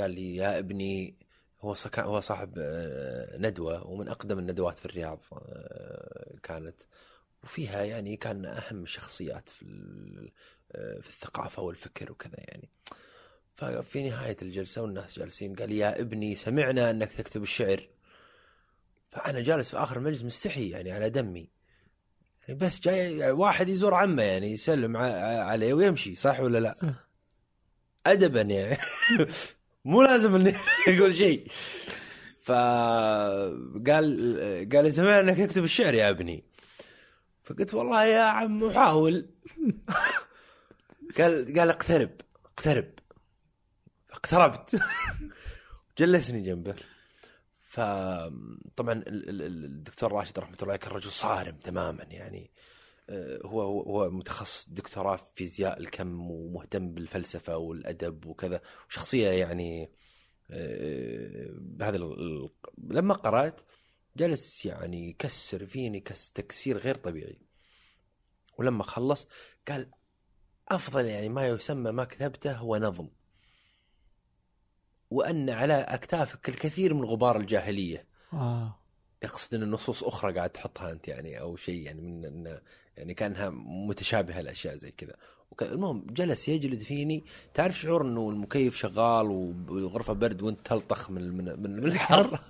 قال 0.00 0.10
لي 0.10 0.36
يا 0.36 0.58
ابني 0.58 1.14
هو 1.60 1.74
صك- 1.74 1.98
هو 1.98 2.20
صاحب 2.20 2.54
آه، 2.58 3.36
ندوة 3.38 3.86
ومن 3.86 4.08
أقدم 4.08 4.38
الندوات 4.38 4.78
في 4.78 4.86
الرياض 4.86 5.20
آه، 5.32 6.34
كانت. 6.42 6.82
وفيها 7.44 7.84
يعني 7.84 8.16
كان 8.16 8.44
أهم 8.44 8.82
الشخصيات 8.82 9.48
في 9.48 9.64
آه، 10.72 11.00
في 11.00 11.08
الثقافة 11.08 11.62
والفكر 11.62 12.12
وكذا 12.12 12.34
يعني. 12.38 12.70
ففي 13.54 14.02
نهاية 14.08 14.36
الجلسة 14.42 14.82
والناس 14.82 15.18
جالسين 15.18 15.54
قال 15.54 15.68
لي 15.68 15.78
يا 15.78 16.00
ابني 16.00 16.36
سمعنا 16.36 16.90
أنك 16.90 17.12
تكتب 17.12 17.42
الشعر. 17.42 17.88
فأنا 19.10 19.40
جالس 19.40 19.70
في 19.70 19.76
آخر 19.76 19.96
المجلس 19.96 20.22
مستحي 20.24 20.68
يعني 20.70 20.92
على 20.92 21.10
دمي. 21.10 21.50
يعني 22.48 22.60
بس 22.60 22.80
جاي 22.80 23.30
واحد 23.30 23.68
يزور 23.68 23.94
عمه 23.94 24.22
يعني 24.22 24.52
يسلم 24.52 24.96
عليه 24.96 25.74
ويمشي 25.74 26.14
صح 26.14 26.40
ولا 26.40 26.58
لا؟ 26.58 26.94
ادبا 28.06 28.40
يعني. 28.40 28.78
مو 29.88 30.02
لازم 30.02 30.34
إني 30.34 30.54
يقول 30.88 31.14
شيء. 31.16 31.48
فقال 32.42 34.06
قال 34.72 34.84
لي 34.84 34.90
سمعنا 34.90 35.20
إنك 35.20 35.38
تكتب 35.38 35.64
الشعر 35.64 35.94
يا 35.94 36.10
ابني. 36.10 36.44
فقلت 37.44 37.74
والله 37.74 38.04
يا 38.04 38.22
عم 38.22 38.64
احاول 38.64 39.28
قال 41.18 41.58
قال 41.58 41.70
اقترب 41.70 42.10
اقترب. 42.44 42.90
اقتربت. 44.12 44.80
جلسني 45.98 46.40
جنبه. 46.40 46.74
فطبعا 47.68 48.92
ال- 48.92 49.28
ال- 49.28 49.42
ال- 49.42 49.64
الدكتور 49.64 50.12
راشد 50.12 50.38
رحمة 50.38 50.56
الله 50.62 50.76
كان 50.76 50.92
رجل 50.92 51.10
صارم 51.10 51.56
تماما 51.56 52.04
يعني. 52.10 52.50
هو 53.44 53.62
هو 53.62 53.82
هو 53.82 54.10
متخصص 54.10 54.68
دكتوراه 54.68 55.16
في 55.16 55.24
فيزياء 55.34 55.80
الكم 55.80 56.30
ومهتم 56.30 56.94
بالفلسفة 56.94 57.56
والأدب 57.56 58.26
وكذا. 58.26 58.60
وشخصية 58.88 59.28
يعني 59.28 59.90
آه، 60.50 61.46
بهذا 61.58 61.96
ال- 61.96 62.50
لما 62.78 63.14
قرأت 63.14 63.60
جلس 64.16 64.66
يعني 64.66 65.08
يكسر 65.10 65.66
فيني 65.66 66.00
كس 66.00 66.30
تكسير 66.30 66.78
غير 66.78 66.94
طبيعي. 66.94 67.38
ولما 68.58 68.82
خلص 68.84 69.28
قال 69.68 69.90
أفضل 70.68 71.04
يعني 71.04 71.28
ما 71.28 71.46
يسمى 71.46 71.92
ما 71.92 72.04
كتبته 72.04 72.52
هو 72.56 72.76
نظم. 72.76 73.08
وأن 75.10 75.50
على 75.50 75.74
أكتافك 75.74 76.48
الكثير 76.48 76.94
من 76.94 77.04
غبار 77.04 77.36
الجاهلية. 77.40 78.08
آه. 78.32 78.78
يقصد 79.24 79.54
إن 79.54 79.70
نصوص 79.70 80.04
أخرى 80.04 80.32
قاعد 80.32 80.50
تحطها 80.50 80.92
أنت 80.92 81.08
يعني 81.08 81.40
أو 81.40 81.56
شيء 81.56 81.82
يعني 81.82 82.00
من 82.00 82.58
يعني 82.98 83.14
كانها 83.14 83.50
متشابهة 83.66 84.40
الاشياء 84.40 84.76
زي 84.76 84.90
كذا. 84.90 85.14
المهم 85.62 86.06
جلس 86.10 86.48
يجلد 86.48 86.82
فيني. 86.82 87.24
تعرف 87.54 87.80
شعور 87.80 88.02
إنه 88.02 88.30
المكيف 88.30 88.76
شغال 88.76 89.26
والغرفه 89.68 90.12
برد 90.12 90.42
وإنت 90.42 90.58
تلطخ 90.64 91.10
من 91.10 91.36
من 91.36 91.62
من, 91.62 91.84
الحر؟ 91.84 92.40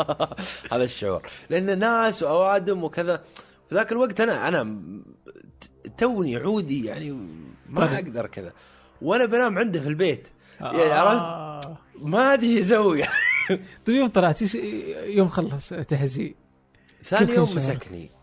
هذا 0.72 0.84
الشعور. 0.84 1.28
لأن 1.50 1.78
ناس 1.78 2.22
وأوادم 2.22 2.84
وكذا. 2.84 3.16
في 3.68 3.74
ذاك 3.74 3.92
الوقت 3.92 4.20
أنا 4.20 4.48
أنا 4.48 4.82
توني 5.98 6.36
عودي 6.36 6.84
يعني 6.84 7.10
ما 7.68 7.86
طيب. 7.86 8.06
أقدر 8.06 8.26
كذا. 8.26 8.52
وأنا 9.02 9.24
بنام 9.24 9.58
عنده 9.58 9.80
في 9.80 9.88
البيت. 9.88 10.28
يعني 10.60 10.92
عرفت؟ 10.92 11.22
آه. 11.22 11.78
ما 11.98 12.34
أدري 12.34 12.56
إيش 12.56 12.66
أسوي. 12.66 13.02
طيب 13.86 13.96
يوم 13.96 14.08
طلعت 14.08 14.54
يوم 15.04 15.28
خلص 15.28 15.68
تهزيء. 15.68 16.34
ثاني 17.04 17.34
يوم؟ 17.34 17.48
مسكني. 17.56 18.21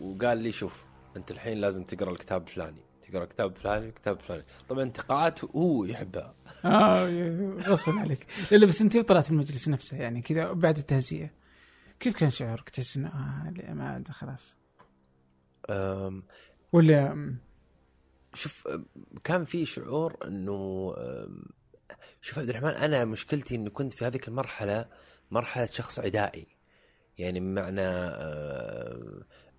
وقال 0.00 0.38
لي 0.38 0.52
شوف 0.52 0.84
أنت 1.16 1.30
الحين 1.30 1.58
لازم 1.58 1.84
تقرأ 1.84 2.10
الكتاب 2.12 2.42
الفلاني. 2.42 2.82
تقرأ 3.08 3.24
الكتاب 3.24 3.50
الفلاني 3.50 3.88
الكتاب 3.88 4.16
الفلاني. 4.16 4.44
طبعا 4.68 4.82
انتقاءات 4.82 5.44
هو 5.44 5.84
يحبها. 5.84 6.34
آه 6.64 7.56
غصبا 7.60 8.00
عليك. 8.00 8.26
لا 8.52 8.66
بس 8.66 8.80
أنت 8.82 8.98
طلعت 8.98 9.30
من 9.30 9.36
المجلس 9.38 9.68
نفسه 9.68 9.96
يعني 9.96 10.22
كذا 10.22 10.52
بعد 10.52 10.78
التهزئه 10.78 11.30
كيف 12.00 12.16
كان 12.16 12.30
شعورك؟ 12.30 12.70
تحس 12.70 12.96
إنه 12.96 13.08
آه 13.08 13.72
ما 13.72 13.88
عاد 13.90 14.08
خلاص. 14.08 14.56
أم، 15.70 16.22
ولا؟ 16.72 17.12
أم، 17.12 17.38
شوف 18.34 18.68
كان 19.24 19.44
في 19.44 19.66
شعور 19.66 20.16
إنه 20.26 20.94
شوف 22.20 22.38
عبد 22.38 22.48
الرحمن 22.48 22.68
أنا 22.68 23.04
مشكلتي 23.04 23.54
انه 23.54 23.70
كنت 23.70 23.92
في 23.92 24.04
هذيك 24.04 24.28
المرحلة 24.28 24.86
مرحلة 25.30 25.66
شخص 25.66 25.98
عدائي. 25.98 26.46
يعني 27.18 27.40
بمعنى 27.40 27.82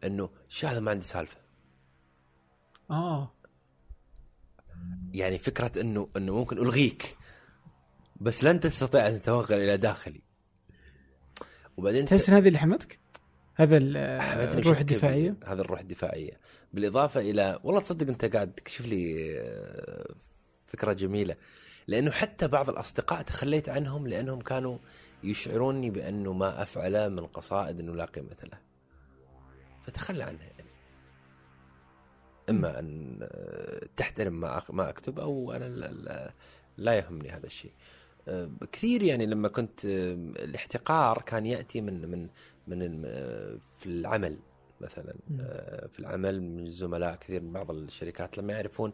انه 0.03 0.30
شو 0.49 0.68
هذا 0.68 0.80
ما 0.80 0.91
عندي 0.91 1.06
سالفة؟ 1.06 1.38
آه. 2.90 3.32
يعني 5.14 5.38
فكرة 5.38 5.82
انه 5.82 6.10
انه 6.18 6.36
ممكن 6.36 6.57
ألغيك 6.57 7.18
بس 8.22 8.44
لن 8.44 8.60
تستطيع 8.60 9.07
أن 9.07 9.22
تتوغل 9.22 9.57
إلى 9.57 9.78
داخلي. 9.78 10.22
وبعدين 11.78 12.06
تحس 12.06 12.30
إن 12.30 12.36
هذه 12.36 12.48
اللي 12.48 12.60
حمتك؟ 12.60 12.99
هذا 14.22 14.60
الروح 14.60 14.80
الدفاعية؟ 14.80 15.36
هذا 15.45 15.61
الروح 15.61 15.80
الدفاعية. 15.80 16.40
بالإضافة 16.73 17.22
إلى 17.22 17.60
والله 17.64 17.82
تصدق 17.82 18.07
أنت 18.07 18.26
قاعد 18.26 18.52
تكشف 18.52 18.86
لي 18.86 19.34
آه، 19.40 20.14
فكرة 20.68 20.94
جميلة. 20.94 21.36
لأنه 21.88 22.11
حتى 22.11 22.48
بعض 22.48 22.69
الأصدقاء 22.69 23.22
تخليت 23.22 23.69
عنهم 23.69 24.07
لأنهم 24.07 24.41
كانوا 24.41 24.78
يشعروني 25.23 25.90
بأنه 25.90 26.34
ما 26.34 26.61
أفعله 26.61 27.07
من 27.07 27.26
قصائد 27.26 27.80
إنه 27.80 27.95
لا 27.95 28.06
قيمة 28.06 28.38
له. 28.44 28.70
فتخلى 29.86 30.24
عنها 30.24 30.44
يعني. 30.44 30.70
إما 32.49 32.80
أن 32.80 33.20
آه، 33.22 33.88
تحترم 33.98 34.40
ما 34.40 34.62
ما 34.70 34.90
أكتب 34.90 35.20
أو 35.20 35.52
أنا 35.53 35.66
لا- 35.66 35.91
لا- 35.91 36.34
لا 36.78 36.94
يهمني 36.94 37.30
هذا 37.30 37.45
الشيء. 37.45 37.72
آه، 38.28 38.49
كثير 38.72 39.03
يعني 39.03 39.26
لما 39.26 39.48
كنت 39.48 39.86
آه، 39.86 40.14
الاحتقار 40.44 41.22
كان 41.22 41.45
يأتي 41.45 41.82
من 41.82 42.10
من 42.12 42.30
من 42.68 43.02
في 43.80 43.86
العمل 43.86 44.38
مثلا. 44.82 45.14
في 45.94 45.99
العمل 45.99 46.41
من 46.41 46.66
الزملاء 46.68 47.16
كثير 47.16 47.41
من 47.41 47.52
بعض 47.53 47.72
الشركات 47.72 48.38
لما 48.38 48.53
يعرفون 48.53 48.94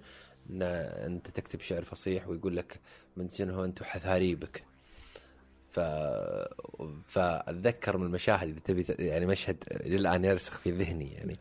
إن 0.49 0.61
أنت 0.61 1.27
تكتب 1.29 1.61
شعر 1.61 1.83
فصيح 1.83 2.27
ويقول 2.27 2.55
لك 2.57 2.79
من 3.17 3.29
شنو 3.29 3.65
أنت 3.65 3.83
حثاريبك 3.83 4.63
فأتذكر 7.07 7.97
من 7.97 8.05
المشاهد 8.05 8.47
اذا 8.47 8.59
تبي 8.59 8.85
يعني 9.05 9.25
مشهد 9.25 9.63
للآن 9.85 10.25
يرسخ 10.25 10.59
في 10.59 10.71
ذهني 10.71 11.13
يعني 11.13 11.39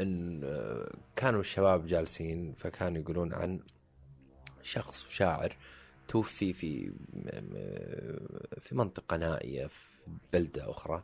إن 0.00 0.40
آه، 0.44 0.94
كانوا 1.16 1.40
الشباب 1.40 1.86
جالسين 1.86 2.52
فكانوا 2.52 3.02
يقولون 3.02 3.34
عن 3.34 3.60
شخص 4.62 5.08
شاعر 5.08 5.56
توفي 6.08 6.52
في 6.52 6.92
في 8.60 8.74
منطقة 8.74 9.16
نائية 9.16 9.66
في 9.66 10.10
بلدة 10.32 10.70
أخرى 10.70 11.02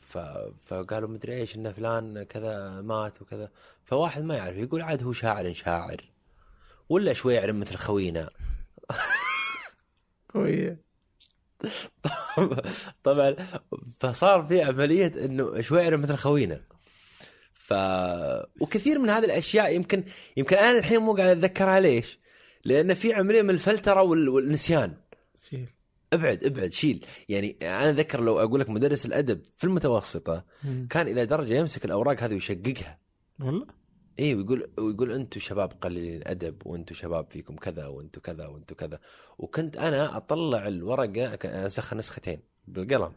ف... 0.00 0.18
فقالوا 0.66 1.08
مدري 1.08 1.34
إيش 1.34 1.56
ان 1.56 1.72
فلان 1.72 2.22
كذا 2.22 2.80
مات 2.80 3.22
وكذا 3.22 3.50
فواحد 3.84 4.22
ما 4.22 4.36
يعرف 4.36 4.56
يقول 4.56 4.82
عاد 4.82 5.02
هو 5.02 5.12
شاعر 5.12 5.52
شاعر 5.52 6.10
ولا 6.88 7.12
شويعر 7.12 7.52
مثل 7.52 7.76
خوينا. 7.76 8.30
قويه 10.34 10.89
طبعا 13.04 13.36
فصار 14.00 14.46
في 14.46 14.62
عملية 14.62 15.12
إنه 15.24 15.60
شويعر 15.60 15.96
مثل 15.96 16.16
خوينا. 16.16 16.60
ف 17.54 17.74
وكثير 18.60 18.98
من 18.98 19.10
هذه 19.10 19.24
الأشياء 19.24 19.74
يمكن 19.74 20.04
يمكن 20.36 20.56
أنا 20.56 20.78
الحين 20.78 20.98
مو 20.98 21.14
قاعد 21.14 21.36
اتذكرها 21.36 21.80
ليش؟ 21.80 22.18
لأن 22.64 22.94
في 22.94 23.12
عملية 23.12 23.42
من 23.42 23.50
الفلترة 23.50 24.02
وال... 24.02 24.28
والنسيان. 24.28 24.94
شيل. 25.48 25.68
ابعد 26.12 26.44
ابعد 26.44 26.72
شيل. 26.72 27.06
يعني 27.28 27.56
أنا 27.62 27.90
أتذكر 27.90 28.20
لو 28.20 28.40
أقول 28.40 28.60
لك 28.60 28.70
مدرس 28.70 29.06
الأدب 29.06 29.42
في 29.58 29.64
المتوسطة 29.64 30.44
مم. 30.64 30.86
كان 30.90 31.08
إلى 31.08 31.26
درجة 31.26 31.54
يمسك 31.54 31.84
الأوراق 31.84 32.22
هذه 32.22 32.32
ويشققها. 32.32 32.98
والله؟ 33.40 33.79
اي 34.20 34.34
ويقول 34.34 34.70
ويقول 34.78 35.12
أنتم 35.12 35.40
شباب 35.40 35.72
قليلين 35.80 36.22
أدب 36.26 36.66
وأنتم 36.66 36.94
شباب 36.94 37.26
فيكم 37.30 37.56
كذا 37.56 37.86
وأنتم 37.86 38.20
كذا 38.20 38.46
وأنتم 38.46 38.74
كذا. 38.74 38.98
وكنت 39.38 39.76
أنا 39.76 40.16
أطلع 40.16 40.68
الورقة 40.68 41.34
أنسخها 41.64 41.96
نسختين 41.96 42.40
بالقلم. 42.68 43.12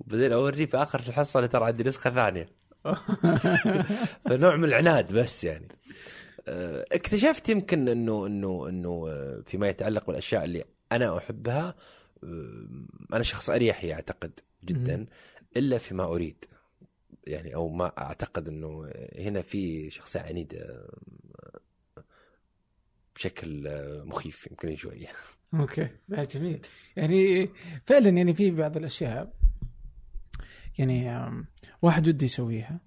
وبعدين 0.00 0.32
اوريه 0.32 0.66
في 0.66 0.76
آخر 0.76 1.00
الحصة 1.00 1.46
ترى 1.46 1.64
عندي 1.64 1.84
نسخة 1.84 2.10
ثانية. 2.10 2.48
فنوع 4.28 4.56
من 4.56 4.64
العناد 4.64 5.12
بس 5.12 5.44
يعني. 5.44 5.68
آه، 6.48 6.84
اكتشفت 6.92 7.48
يمكن 7.48 7.88
انه 7.88 8.26
انه 8.26 8.68
إنه 8.68 9.06
آه، 9.08 9.42
فيما 9.46 9.68
يتعلق 9.68 10.06
بالأشياء 10.06 10.44
اللي 10.44 10.64
أنا 10.92 11.18
أحبها 11.18 11.74
آه، 12.24 12.66
أنا 13.12 13.22
شخص 13.22 13.50
أريحي 13.50 13.92
أعتقد 13.92 14.40
جدا 14.64 15.06
إلا 15.56 15.78
فيما 15.78 16.04
أريد. 16.04 16.44
يعني 17.28 17.54
أو 17.54 17.68
ما 17.68 17.92
أعتقد 17.98 18.48
إنه 18.48 18.90
هنا 19.18 19.42
في 19.42 19.90
شخصية 19.90 20.20
عنيدة 20.20 20.58
آه، 20.58 22.04
بشكل 23.16 23.66
آه، 23.66 24.04
مخيف 24.04 24.46
يمكن 24.46 24.76
شوية. 24.76 25.06
أوكي 25.54 25.88
لا 26.08 26.24
جميل. 26.24 26.66
يعني 26.96 27.48
فعلا 27.86 28.08
يعني 28.08 28.34
في 28.34 28.50
بعض 28.50 28.76
الأشياء 28.76 29.32
يعني 30.78 31.28
واحد 31.82 32.08
وده 32.08 32.24
يسويها 32.24 32.80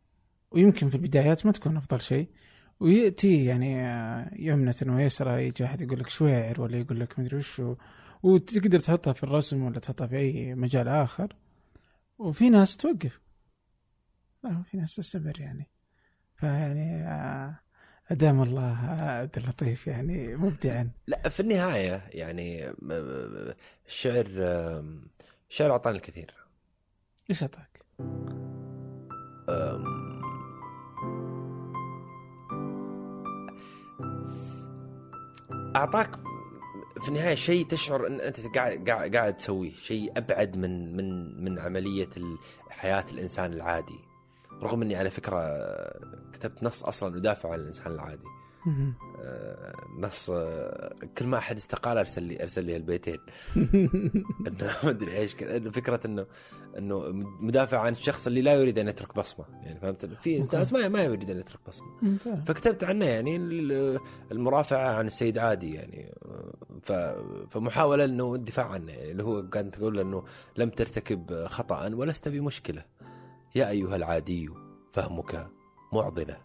ويمكن 0.51 0.89
في 0.89 0.95
البدايات 0.95 1.45
ما 1.45 1.51
تكون 1.51 1.77
أفضل 1.77 2.01
شيء 2.01 2.27
ويأتي 2.79 3.45
يعني 3.45 3.85
آه، 3.85 4.31
يمنة 4.35 4.75
ويسرى 4.87 5.47
يجي 5.47 5.65
احد 5.65 5.81
يقول 5.81 5.99
لك 5.99 6.09
شويعر 6.09 6.61
ولا 6.61 6.77
يقول 6.77 6.99
لك 6.99 7.19
مدري 7.19 7.37
وش 7.37 7.61
وتقدر 8.23 8.79
تحطها 8.79 9.13
في 9.13 9.23
الرسم 9.23 9.63
ولا 9.63 9.79
تحطها 9.79 10.07
في 10.07 10.17
أي 10.17 10.55
مجال 10.55 10.87
آخر 10.87 11.35
وفي 12.17 12.49
ناس 12.49 12.77
توقف. 12.77 13.19
لا 14.43 14.63
في 14.63 14.77
ناس 14.77 14.95
تستمر 14.95 15.39
يعني. 15.39 15.67
فيعني 16.35 17.03
آه، 17.03 17.59
أدام 18.11 18.41
الله 18.41 18.77
عبد 18.77 19.37
اللطيف 19.37 19.87
يعني 19.87 20.35
مبدعا. 20.35 20.89
لا 21.07 21.29
في 21.29 21.39
النهاية 21.39 22.03
يعني 22.09 22.67
آه، 22.67 22.75
آه، 22.91 23.55
الشعر 23.87 24.27
آه، 24.39 24.85
الشعر 25.49 25.71
اعطاني 25.71 25.97
الكثير. 25.97 26.33
إيش 27.29 27.43
أعطاك؟ 27.43 27.81
أعطاك 35.75 36.15
في 37.01 37.09
النهاية 37.09 37.35
شيء 37.35 37.65
تشعر 37.67 38.07
إن 38.07 38.21
أنت 38.21 38.57
قاعد 38.57 38.89
قاعد 38.89 39.37
تسويه 39.37 39.71
شيء 39.71 40.17
أبعد 40.17 40.57
من 40.57 40.95
من 40.95 41.43
من 41.43 41.59
عملية 41.59 42.09
حياه 42.69 43.05
الإنسان 43.11 43.53
العادي. 43.53 44.10
رغم 44.63 44.81
إني 44.81 44.95
على 44.95 45.09
فكرة 45.09 45.39
كتبت 46.33 46.63
نص 46.63 46.83
أصلا 46.83 47.17
أدافع 47.17 47.51
عن 47.53 47.59
الإنسان 47.59 47.91
العادي. 47.91 48.23
آه، 49.23 49.73
نص 49.99 50.29
آه، 50.29 50.93
كل 51.17 51.25
ما 51.25 51.37
أحد 51.37 51.57
استقال 51.57 51.97
أرسل 51.97 52.23
لي 52.23 52.43
أرسل 52.43 52.63
لي 52.65 52.75
البيتين 52.75 53.17
إنه 54.47 54.73
ما 54.83 54.89
أدري 54.89 55.17
إيش 55.17 55.35
كذا. 55.35 55.71
فكرة 55.71 55.99
إنه 56.05 56.25
إنه 56.77 56.99
مدافع 57.39 57.79
عن 57.79 57.91
الشخص 57.91 58.27
اللي 58.27 58.41
لا 58.41 58.53
يريد 58.53 58.79
أن 58.79 58.87
يترك 58.87 59.15
بصمة. 59.15 59.45
يعني 59.63 59.79
فهمت؟ 59.79 60.05
في. 60.05 60.39
ناس 60.53 60.73
ما 60.73 60.87
ما 60.87 61.03
يريد 61.03 61.29
أن 61.29 61.39
يترك 61.39 61.59
بصمة. 61.67 62.17
فكتبت 62.45 62.83
عنه 62.83 63.05
يعني 63.05 63.35
ال- 63.35 63.99
المرافعة 64.31 64.89
عن 64.89 65.07
السيد 65.07 65.37
عادي 65.37 65.73
يعني. 65.73 66.15
فمحاولة 67.49 68.05
إنه 68.05 68.35
الدفاع 68.35 68.65
عنه 68.65 68.91
يعني. 68.91 69.11
اللي 69.11 69.23
هو 69.23 69.49
كانت 69.49 69.75
تقول 69.75 69.99
إنه 69.99 70.23
لم 70.57 70.69
ترتكب 70.69 71.45
خطأ 71.47 71.87
ولست 71.93 72.27
بمشكله 72.29 72.83
يا 73.55 73.69
أيها 73.69 73.95
العادي 73.95 74.49
فهمك 74.91 75.47
معضلة. 75.93 76.37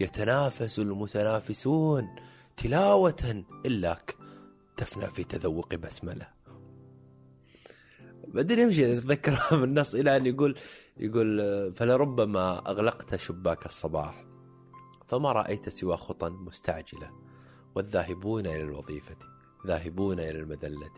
يتنافس 0.00 0.78
المتنافسون 0.78 2.08
تلاوة 2.56 3.44
الاك 3.66 4.16
تفنى 4.76 5.06
في 5.06 5.24
تذوق 5.24 5.74
بسملة. 5.74 6.28
بعدين 8.28 8.58
يمشي 8.58 8.92
اتذكر 8.92 9.38
من 9.52 9.64
النص 9.68 9.94
إلى 9.94 10.16
أن 10.16 10.26
يقول 10.26 10.58
يقول 10.96 11.38
فلربما 11.74 12.70
أغلقت 12.70 13.16
شباك 13.16 13.66
الصباح 13.66 14.24
فما 15.06 15.32
رأيت 15.32 15.68
سوى 15.68 15.96
خطى 15.96 16.28
مستعجلة. 16.28 17.10
والذاهبون 17.74 18.46
إلى 18.46 18.62
الوظيفة 18.62 19.16
ذاهبون 19.66 20.20
إلى 20.20 20.38
المذلة 20.38 20.90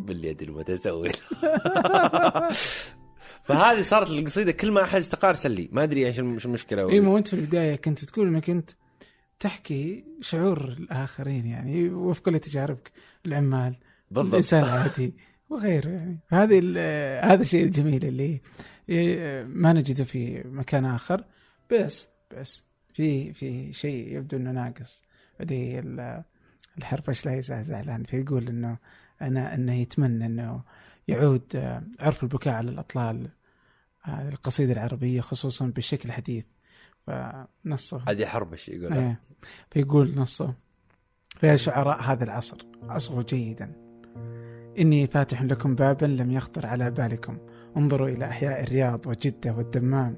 باليد 0.00 0.42
المتسولة. 0.42 1.14
فهذه 3.44 3.82
صارت 3.82 4.10
القصيدة 4.10 4.52
كل 4.52 4.70
ما 4.72 4.82
أحد 4.82 4.98
استقال 4.98 5.28
ارسل 5.28 5.50
لي 5.50 5.68
ما 5.72 5.82
أدري 5.82 6.06
إيش 6.06 6.18
المشكلة 6.20 6.90
اي 6.90 7.00
ما 7.00 7.18
أنت 7.18 7.28
في 7.28 7.34
البداية 7.34 7.76
كنت 7.76 8.04
تقول 8.04 8.28
إنك 8.28 8.50
أنت 8.50 8.70
تحكي 9.40 10.04
شعور 10.20 10.64
الآخرين 10.68 11.46
يعني 11.46 11.88
وفق 11.90 12.28
لتجاربك 12.28 12.90
العمال 13.26 13.76
بالضبط. 14.10 14.30
الإنسان 14.32 14.64
العادي 14.64 15.14
وغيره 15.50 15.88
يعني. 15.88 16.18
هذه 16.28 16.58
هذا 17.32 17.40
الشيء 17.42 17.64
الجميل 17.64 18.04
اللي 18.04 18.40
ما 19.44 19.72
نجده 19.72 20.04
في 20.04 20.42
مكان 20.48 20.84
آخر. 20.84 21.24
بس 21.72 22.08
بس 22.36 22.64
في 22.94 23.32
في 23.32 23.72
شيء 23.72 24.16
يبدو 24.16 24.36
إنه 24.36 24.50
ناقص. 24.52 25.02
بعدين 25.38 25.78
ال- 25.78 26.22
الحربش 26.78 27.26
لا 27.26 27.34
يزال 27.36 27.64
زعلان 27.64 28.04
فيقول 28.04 28.48
إنه 28.48 28.76
أنا 29.22 29.54
إنه 29.54 29.74
يتمنى 29.80 30.26
إنه 30.26 30.62
يعود 31.08 31.42
آه، 31.56 31.82
عرف 32.00 32.22
البكاء 32.22 32.54
على 32.54 32.70
الأطلال 32.70 33.28
آه، 34.06 34.28
القصيدة 34.28 34.72
العربية 34.72 35.20
خصوصا 35.20 35.66
بالشكل 35.66 36.08
الحديث 36.08 36.44
فنصه. 37.06 38.02
عادي 38.06 38.26
حربش 38.26 38.68
يقول؟ 38.68 38.92
إيه. 38.92 39.20
فيقول 39.70 40.14
نصه. 40.16 40.54
فيا 41.36 41.56
شعراء 41.56 42.02
هذا 42.02 42.24
العصر 42.24 42.66
أصغوا 42.82 43.22
جيدا. 43.22 43.72
إني 44.78 45.06
فاتح 45.06 45.42
لكم 45.42 45.74
بابا 45.74 46.06
لم 46.06 46.30
يخطر 46.30 46.66
على 46.66 46.90
بالكم. 46.90 47.38
انظروا 47.76 48.08
إلى 48.08 48.24
أحياء 48.24 48.62
الرياض 48.62 49.06
وجدة 49.06 49.52
والدمام. 49.52 50.16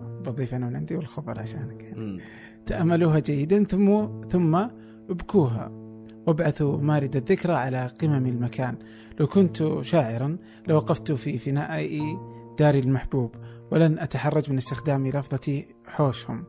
بضيف 0.00 0.54
أنا 0.54 0.66
من 0.66 0.76
عندي 0.76 0.96
والخبر 0.96 1.38
عشانك. 1.38 1.82
يعني. 1.82 2.22
تأملوها 2.66 3.18
جيدا 3.18 3.64
ثم 3.64 4.08
ثم 4.28 4.54
ابكوها. 5.10 5.81
وابعثوا 6.26 6.76
مارد 6.76 7.16
الذكرى 7.16 7.52
على 7.52 7.86
قمم 7.86 8.26
المكان. 8.26 8.78
لو 9.20 9.26
كنت 9.26 9.78
شاعرا 9.80 10.38
لوقفت 10.68 11.12
في 11.12 11.38
فناء 11.38 12.00
داري 12.58 12.78
المحبوب 12.78 13.34
ولن 13.70 13.98
أتحرج 13.98 14.50
من 14.50 14.58
استخدام 14.58 15.06
لفظة 15.06 15.62
حوشهم. 15.86 16.44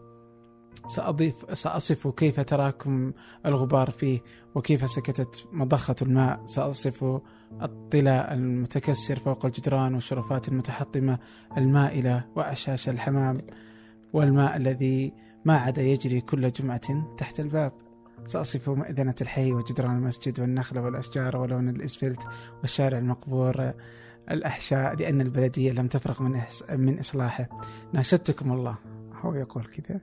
سأضيف 0.88 1.46
سأصف 1.58 2.08
كيف 2.08 2.40
تراكم 2.40 3.14
الغبار 3.46 3.90
فيه 3.90 4.20
وكيف 4.56 4.90
سكتت 4.90 5.48
مضخة 5.52 5.96
الماء. 6.02 6.46
سأصف 6.46 7.20
الطلاء 7.62 8.34
المتكسر 8.34 9.16
فوق 9.16 9.46
الجدران 9.46 9.94
والشرفات 9.94 10.48
المتحطمة 10.48 11.20
المائلة 11.58 12.26
وأعشاش 12.36 12.90
الحمام 12.90 13.38
والماء 14.14 14.58
الذي 14.58 15.14
ما 15.46 15.58
عاد 15.58 15.78
يجري 15.78 16.22
كل 16.22 16.48
جمعة 16.48 17.16
تحت 17.18 17.40
الباب. 17.40 17.83
سأصف 18.26 18.70
مئذنة 18.70 19.16
الحي 19.22 19.52
وجدران 19.52 19.98
المسجد 19.98 20.40
والنخل 20.40 20.80
والأشجار 20.80 21.38
ولون 21.38 21.70
الإسفلت 21.70 22.28
والشارع 22.62 22.98
المقبور 22.98 23.74
الأحشاء 24.32 24.96
لأن 24.96 25.22
البلدية 25.22 25.72
لم 25.72 25.88
تفرغ 25.88 26.24
من 26.24 26.42
إحس- 26.42 26.72
من 26.72 27.00
إصلاحه. 27.00 27.50
ناشدتكم 27.94 28.52
الله. 28.52 28.78
هو 29.22 29.36
يقول 29.36 29.66
كذا. 29.66 30.00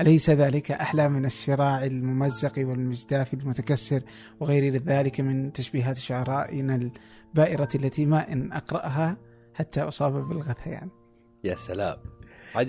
أليس 0.00 0.30
ذلك 0.30 0.70
أحلى 0.70 1.08
من 1.08 1.24
الشراع 1.24 1.84
الممزق 1.84 2.52
والمجداف 2.58 3.34
المتكسر 3.34 4.02
وغير 4.40 4.76
ذلك 4.76 5.20
من 5.20 5.52
تشبيهات 5.52 5.96
شعرائنا 5.96 6.90
البائرة 7.34 7.68
التي 7.74 8.06
ما 8.06 8.32
إن 8.32 8.52
أقرأها 8.52 9.16
حتى 9.54 9.80
أصاب 9.80 10.12
بالغثيان؟ 10.28 10.88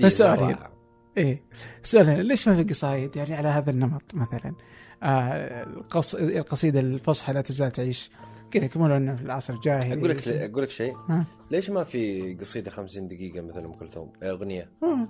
يا 0.03 0.09
سلام. 0.09 0.39
رائع. 0.39 0.71
إيه. 1.17 1.43
سؤال 1.83 2.25
ليش 2.25 2.47
ما 2.47 2.55
في 2.55 2.63
قصايد 2.63 3.15
يعني 3.15 3.33
على 3.35 3.47
هذا 3.47 3.71
النمط 3.71 4.15
مثلا؟ 4.15 4.55
آه 5.03 5.63
القص... 5.63 6.15
القصيدة 6.15 6.79
الفصحى 6.79 7.33
لا 7.33 7.41
تزال 7.41 7.71
تعيش. 7.71 8.11
كذا 8.51 8.65
يكملون 8.65 8.91
أنه 8.91 9.15
في 9.15 9.21
العصر 9.21 9.53
الجاهلي 9.53 9.93
أقول 9.93 10.09
لك 10.09 10.27
أقول 10.27 10.63
لك 10.63 10.69
شيء. 10.69 10.95
ليش 11.51 11.69
ما 11.69 11.83
في 11.83 12.33
قصيدة 12.33 12.71
50 12.71 13.07
دقيقة 13.07 13.41
مثل 13.41 13.63
أم 13.63 13.73
كلثوم؟ 13.73 14.13
أغنية؟ 14.23 14.69
مم. 14.81 15.09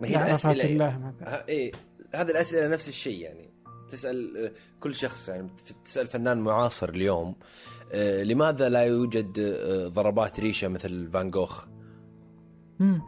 ما 0.00 0.08
هي 0.08 0.16
الأسئلة. 0.16 0.64
الله 0.64 0.98
مثلا 0.98 1.48
إيه. 1.48 1.72
هذه 2.14 2.30
الأسئلة 2.30 2.68
نفس 2.68 2.88
الشيء 2.88 3.20
يعني. 3.20 3.48
تسأل 3.88 4.36
آه، 4.36 4.52
كل 4.80 4.94
شخص 4.94 5.28
يعني 5.28 5.50
تسأل 5.84 6.06
فنان 6.06 6.38
معاصر 6.38 6.88
اليوم 6.88 7.34
آه، 7.92 8.22
لماذا 8.22 8.68
لا 8.68 8.80
يوجد 8.80 9.38
آه، 9.38 9.88
ضربات 9.88 10.40
ريشة 10.40 10.68
مثل 10.68 11.10
فان 11.12 11.30
جوخ؟ 11.30 11.64
مم. 12.78 13.02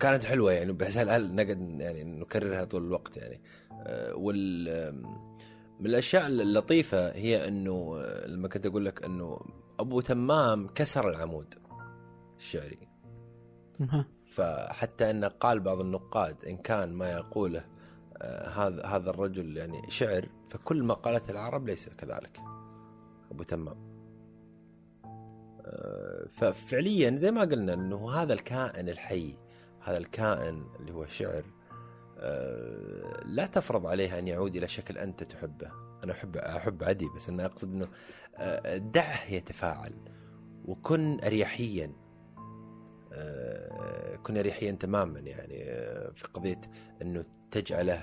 كانت 0.00 0.24
حلوة 0.24 0.52
يعني 0.52 0.72
بس 0.72 0.96
هل, 0.96 1.34
نقعد 1.34 1.80
يعني 1.80 2.04
نكررها 2.04 2.64
طول 2.64 2.84
الوقت 2.84 3.16
يعني؟ 3.16 3.40
وال 4.14 4.68
آم، 4.68 5.02
من 5.80 5.86
الأشياء 5.86 6.26
اللطيفة 6.26 7.12
هي 7.12 7.48
إنه 7.48 7.96
آه، 7.98 8.26
لما 8.26 8.48
كنت 8.48 8.66
أقول 8.66 8.84
لك 8.84 9.04
إنه 9.04 9.40
أبو 9.80 10.00
تمام 10.00 10.68
كسر 10.68 11.08
العمود 11.10 11.54
الشعري. 12.38 12.88
فحتى 14.26 15.10
إن 15.10 15.24
قال 15.24 15.60
بعض 15.60 15.80
النقاد 15.80 16.44
إن 16.44 16.56
كان 16.56 16.92
ما 16.92 17.10
يقوله 17.12 17.64
آه، 18.16 18.48
هذا 18.48 18.86
هذا 18.86 19.10
الرجل 19.10 19.56
يعني 19.56 19.82
شعر 19.88 20.28
فكل 20.48 20.82
ما 20.82 20.94
قالته 20.94 21.30
العرب 21.30 21.66
ليس 21.66 21.88
كذلك. 21.88 22.40
أبو 23.30 23.42
تمام. 23.42 23.96
آه، 25.66 26.26
ففعليا 26.32 27.16
زي 27.16 27.30
ما 27.30 27.40
قلنا 27.40 27.74
إنه 27.74 28.10
هذا 28.10 28.32
الكائن 28.32 28.88
الحي 28.88 29.38
هذا 29.80 29.98
الكائن 29.98 30.64
اللي 30.80 30.92
هو 30.92 31.06
شعر 31.06 31.38
آه، 31.38 31.65
لا 33.24 33.46
تفرض 33.46 33.86
عليه 33.86 34.18
أن 34.18 34.28
يعود 34.28 34.56
إلى 34.56 34.68
شكل 34.68 34.98
أنت 34.98 35.22
تحبه. 35.22 35.70
أنا 36.04 36.12
أحب 36.12 36.36
أحب 36.36 36.84
عدي 36.84 37.08
بس 37.16 37.28
أنا 37.28 37.44
أقصد 37.46 37.72
إنه 37.72 37.88
آه، 38.36 38.76
دعه 38.76 39.30
يتفاعل. 39.32 39.92
وكن 40.64 41.20
اريحيا. 41.24 41.92
آه، 43.12 44.16
كن 44.16 44.36
اريحيا 44.36 44.72
تماما 44.72 45.20
يعني 45.20 45.62
آه، 45.64 46.10
في 46.10 46.24
قضية 46.24 46.60
أنه 47.02 47.24
تجعله 47.50 47.94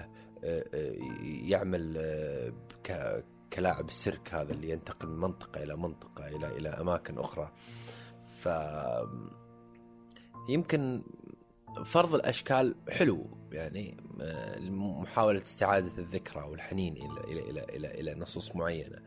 آه، 0.44 0.65
آه، 0.73 0.94
يعمل 1.23 1.94
آه، 1.98 3.23
كلاعب 3.53 3.88
السيرك 3.88 4.34
هذا 4.34 4.52
اللي 4.53 4.69
ينتقل 4.69 5.07
من 5.10 5.19
منطقة 5.19 5.64
إلى 5.64 5.76
منطقة 5.76 6.27
إلى 6.27 6.48
إلى 6.57 6.69
أماكن 6.69 7.19
أخرى. 7.19 7.52
ف 8.40 8.49
يمكن 10.49 11.03
فرض 11.85 12.15
الأشكال 12.15 12.75
حلو 12.89 13.25
يعني 13.51 13.97
آه، 14.21 14.59
محاولة 14.69 15.41
استعادة 15.41 15.91
الذكرى 15.97 16.43
والحنين 16.43 16.97
إلى 16.97 17.31
إلى 17.31 17.49
إلى 17.49 17.63
إلى, 17.63 18.01
إلى 18.01 18.19
نصوص 18.19 18.55
معينة 18.55 18.99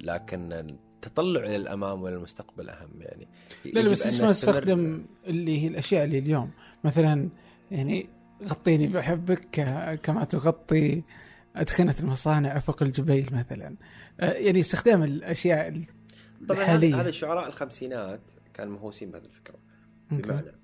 لكن 0.00 0.52
التطلع 0.52 1.40
إلى 1.40 1.56
الأمام 1.56 2.02
وإلى 2.02 2.16
المستقبل 2.16 2.70
أهم 2.70 3.02
يعني. 3.02 3.28
لا 3.64 3.80
لا 3.80 3.90
بس 3.90 4.06
ليش 4.06 4.20
ما 4.20 4.30
نستخدم 4.30 5.06
اللي 5.26 5.62
هي 5.62 5.68
الأشياء 5.68 6.04
اللي 6.04 6.18
اليوم. 6.18 6.50
مثلا 6.84 7.28
يعني 7.70 8.08
غطيني 8.44 8.86
بحبك 8.86 9.60
كما 10.02 10.24
تغطي 10.24 11.02
أدخنة 11.56 11.94
المصانع 12.00 12.56
افق 12.56 12.82
الجبيل 12.82 13.28
مثلا. 13.32 13.76
آه، 14.20 14.32
يعني 14.32 14.60
استخدام 14.60 15.02
الأشياء 15.02 15.82
طبعا 16.48 16.60
الحالية. 16.60 16.94
هذا 16.94 17.02
هذا 17.02 17.10
شعراء 17.10 17.48
الخمسينات 17.48 18.20
كانوا 18.54 18.72
مهووسين 18.72 19.10
بهذه 19.10 19.24
الفكرة 19.24 19.56
okay. 20.12 20.22
بمعنى 20.22 20.57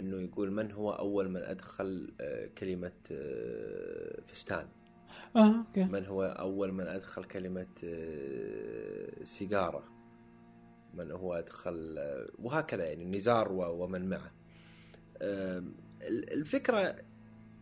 إنه 0.00 0.20
يقول 0.22 0.50
من 0.50 0.72
هو 0.72 0.92
أول 0.92 1.28
من 1.28 1.42
أدخل 1.42 2.12
آه، 2.20 2.46
كلمة 2.46 2.92
آه، 3.12 4.20
فستان؟ 4.26 4.68
آه 5.36 5.58
okay. 5.58 5.84
من 5.84 6.06
هو 6.06 6.22
أول 6.24 6.72
من 6.72 6.86
أدخل 6.86 7.24
كلمة 7.24 7.66
آه، 7.84 9.24
سيجارة؟ 9.24 9.84
من 10.94 11.10
هو 11.10 11.34
أدخل 11.34 11.98
وهكذا 12.38 12.84
يعني 12.88 13.04
نزار 13.04 13.52
ومن 13.52 14.08
معه. 14.08 14.32
الفكرة 16.32 16.96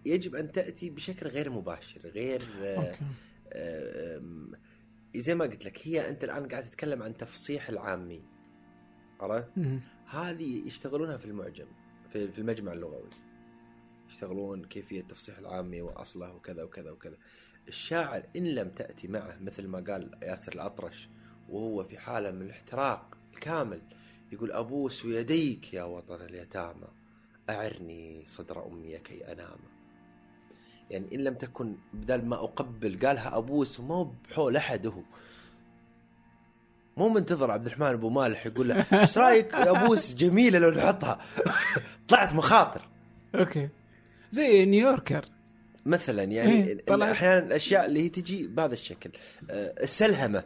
يجب 0.04 0.34
أن 0.34 0.52
تأتي 0.52 0.90
بشكل 0.90 1.26
غير 1.26 1.50
مباشر 1.50 2.00
غير 2.00 2.42
آم، 3.52 4.52
زي 5.16 5.34
ما 5.34 5.44
قلت 5.44 5.64
لك 5.64 5.88
هي 5.88 6.08
أنت 6.08 6.24
الآن 6.24 6.48
قاعد 6.48 6.62
تتكلم 6.64 7.02
عن 7.02 7.16
تفصيح 7.16 7.68
العامي. 7.68 8.22
عرفت؟ 9.20 9.50
هذه 10.06 10.66
يشتغلونها 10.66 11.16
في 11.16 11.24
المعجم. 11.24 11.66
في 12.12 12.28
في 12.28 12.38
المجمع 12.38 12.72
اللغوي. 12.72 13.08
يشتغلون 14.10 14.64
كيفية 14.64 15.02
تفصيح 15.02 15.38
العامي 15.38 15.82
وأصله 15.82 16.34
وكذا 16.34 16.62
وكذا 16.62 16.90
وكذا. 16.90 17.16
الشاعر 17.68 18.22
إن 18.36 18.44
لم 18.44 18.68
تأتي 18.68 19.08
معه 19.08 19.38
مثل 19.40 19.66
ما 19.66 19.80
قال 19.80 20.10
ياسر 20.22 20.52
الأطرش 20.52 21.08
وهو 21.48 21.84
في 21.84 21.98
حالة 21.98 22.30
من 22.30 22.42
الاحتراق 22.42 23.16
الكامل 23.34 23.82
يقول 24.32 24.52
ابوس 24.52 25.04
يديك 25.04 25.74
يا 25.74 25.82
وطن 25.82 26.22
اليتامى 26.22 26.88
أعرني 27.50 28.24
صدر 28.26 28.66
أمي 28.66 28.98
كي 28.98 29.32
أنام. 29.32 29.58
يعني 30.90 31.14
إن 31.14 31.20
لم 31.20 31.34
تكن 31.34 31.76
بدل 31.94 32.24
ما 32.24 32.36
أقبل 32.36 32.98
قالها 33.06 33.38
أبوس 33.38 33.80
وما 33.80 34.12
بحول 34.30 34.56
احد 34.56 34.86
هو 34.86 35.02
مو 36.96 37.08
منتظر 37.08 37.50
عبد 37.50 37.66
الرحمن 37.66 37.86
أبو 37.86 38.10
مالح 38.10 38.46
يقول 38.46 38.68
له 38.68 38.86
إيش 38.92 39.18
رأيك 39.18 39.54
ابوس 39.54 40.14
جميلة 40.14 40.58
لو 40.58 40.70
نحطها؟ 40.70 41.18
طلعت 42.08 42.32
مخاطر. 42.32 42.88
okay. 43.34 43.68
زي 44.30 44.64
New 44.64 44.82
Yorker. 44.82 45.24
مثلا 45.86 46.22
يعني 46.22 46.82
إيه،. 46.90 47.12
أحيانا 47.12 47.46
الأشياء 47.46 47.86
اللي 47.86 48.02
هي 48.02 48.08
تجي 48.08 48.46
بهذا 48.46 48.74
الشكل. 48.74 49.10
آه، 49.50 49.74
السلهمة. 49.82 50.44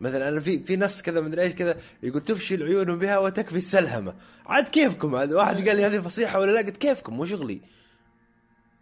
مثلا 0.00 0.28
أنا 0.28 0.40
في 0.40 0.58
في 0.58 0.76
نص 0.76 1.02
كذا 1.02 1.20
مدري 1.20 1.42
إيش 1.42 1.52
كذا 1.52 1.76
يقول 2.02 2.22
تفشي 2.22 2.54
العيون 2.54 2.98
بها 2.98 3.18
وتكفي 3.18 3.56
السلهمة. 3.56 4.14
عاد 4.46 4.68
كيفكم؟ 4.68 5.14
عاد 5.14 5.32
واحد 5.32 5.68
قال 5.68 5.76
لي 5.76 5.86
هذه 5.86 6.00
فصيحة 6.00 6.40
ولا 6.40 6.50
لا؟ 6.50 6.60
قلت 6.60 6.76
كيفكم؟ 6.76 7.16
مو 7.16 7.24
شغلي. 7.24 7.60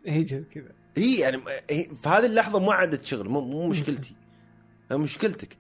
هيجي 0.06 0.44
كذا. 0.54 0.72
هي 0.96 1.18
يعني 1.18 1.42
هي 1.70 1.84
في 1.84 2.08
هذه 2.08 2.26
اللحظة 2.26 2.58
مو 2.58 2.70
عدد 2.70 3.04
شغل 3.04 3.28
مو, 3.28 3.68
مشكلتي. 3.68 4.14
مشكلتك. 4.92 5.59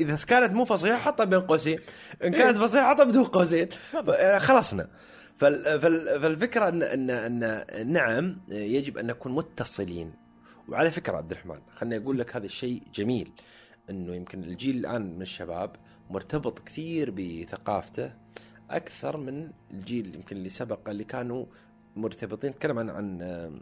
إذا 0.00 0.16
كانت 0.26 0.52
مو 0.52 0.64
فصيحة 0.64 0.96
حطها 0.98 1.24
بين 1.24 1.40
قوسين 1.40 1.78
إن 2.24 2.32
كانت 2.34 2.56
فصيحة 2.58 2.88
حطها 2.94 3.04
بدون 3.04 3.24
قوسين. 3.24 3.68
ف- 3.70 4.10
خلصنا. 4.38 4.88
فال- 5.38 5.80
فال- 5.80 6.20
فالفكرة 6.22 6.68
ان 6.68 6.82
ان 6.82 7.10
ان 7.42 7.92
نعم 7.92 8.40
يجب 8.48 8.98
أن 8.98 9.06
نكون 9.06 9.32
متصلين. 9.32 10.12
وعلى 10.68 10.90
فكرة 10.90 11.16
عبد 11.16 11.30
الرحمن 11.30 11.58
خليني 11.76 12.04
أقول 12.04 12.18
لك 12.18 12.36
هذا 12.36 12.46
الشيء 12.46 12.82
جميل 12.94 13.30
إنه 13.90 14.14
يمكن 14.14 14.44
الجيل 14.44 14.76
الآن 14.76 15.14
من 15.16 15.22
الشباب 15.22 15.76
مرتبط 16.10 16.58
كثير 16.58 17.10
بثقافته 17.10 18.12
أكثر 18.70 19.16
من 19.16 19.50
الجيل 19.70 20.14
يمكن 20.14 20.36
اللي 20.36 20.48
سبق 20.48 20.88
اللي 20.88 21.04
كانوا 21.04 21.46
مرتبطين. 21.96 22.50
نتكلم 22.50 22.78
عن 22.78 22.90
عن 22.90 23.22
آه، 23.22 23.52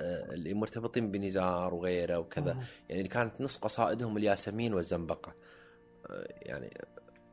اللي 0.00 0.54
مرتبطين 0.54 1.10
بنزار 1.10 1.74
وغيره 1.74 2.18
وكذا. 2.18 2.50
آه. 2.50 2.92
يعني 2.92 3.08
كانت 3.08 3.40
نص 3.40 3.56
قصائدهم 3.56 4.16
الياسمين 4.16 4.74
والزنبقة. 4.74 5.34
آه، 6.10 6.26
يعني 6.42 6.70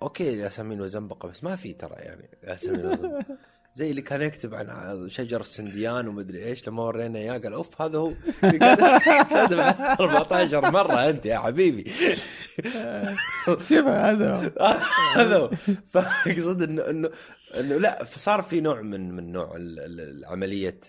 أوكي 0.01 0.29
الياسمين 0.29 0.81
والزنبقة 0.81 1.29
بس 1.29 1.43
ما 1.43 1.55
في 1.55 1.73
ترى 1.73 1.95
يعني 1.95 2.29
ياسمين 2.43 2.85
والزنبقة. 2.85 3.25
زي 3.73 3.89
اللي 3.91 4.01
كان 4.01 4.21
يكتب 4.21 4.55
عن 4.55 5.09
شجر 5.09 5.41
السنديان 5.41 6.07
ومدري 6.07 6.45
إيش 6.45 6.67
لما 6.67 6.83
ورينا 6.83 7.19
إياه 7.19 7.37
قال 7.37 7.53
أوف 7.53 7.81
هذا 7.81 7.97
هو. 7.97 8.11
عن 8.43 9.97
14 9.99 10.71
مرة 10.71 11.09
أنت 11.09 11.25
يا 11.25 11.39
حبيبي. 11.39 11.91
شوف 13.69 13.71
هذا. 13.87 14.51
هذا. 15.17 15.47
فأقصد 15.89 16.61
انه 16.61 16.89
انه 16.89 17.09
إنه 17.59 17.77
لا 17.77 18.03
فصار 18.03 18.41
في 18.41 18.61
نوع 18.61 18.81
من 18.81 19.11
من 19.11 19.31
نوع 19.31 19.57
عمليه 20.25 20.79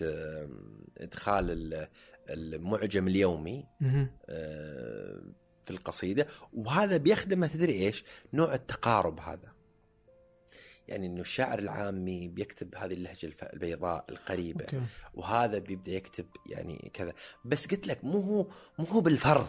إدخال 0.97 1.51
ال- 1.51 1.87
المعجم 2.29 3.07
اليومي 3.07 3.65
في 5.65 5.71
القصيدة 5.71 6.27
وهذا 6.53 6.97
بيخدم 6.97 7.45
تدري 7.45 7.73
إيش؟ 7.73 8.03
نوع 8.33 8.53
التقارب 8.53 9.19
هذا. 9.19 9.53
يعني 10.87 11.07
إنه 11.07 11.21
الشاعر 11.21 11.59
العامي 11.59 12.27
بيكتب 12.27 12.75
هذه 12.75 12.93
اللهجة 12.93 13.31
البيضاء 13.53 14.05
القريبة 14.09 14.63
أوكي 14.65 14.81
وهذا 15.13 15.57
بيبدأ 15.59 15.91
يكتب 15.91 16.25
يعني 16.49 16.91
كذا 16.93 17.13
بس 17.45 17.67
قلت 17.67 17.87
لك 17.87 18.03
مو 18.03 18.19
هو 18.19 18.47
مو 18.79 18.85
هو 18.85 19.01
بالفرض 19.01 19.47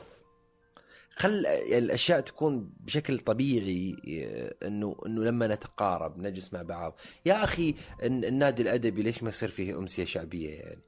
خل 1.16 1.44
يعني 1.44 1.78
الأشياء 1.78 2.20
تكون 2.20 2.70
بشكل 2.80 3.18
طبيعي 3.18 3.96
آه، 4.24 4.66
إنه 4.66 4.96
إنه 5.06 5.24
لما 5.24 5.46
نتقارب 5.46 6.18
نجلس 6.18 6.52
مع 6.52 6.62
بعض 6.62 7.00
يا 7.26 7.44
أخي 7.44 7.74
الن- 8.02 8.24
النادي 8.24 8.62
الأدبي 8.62 9.02
ليش 9.02 9.22
ما 9.22 9.28
يصير 9.28 9.48
فيه 9.50 9.78
أمسية 9.78 10.04
شعبية 10.04 10.50
يعني 10.50 10.82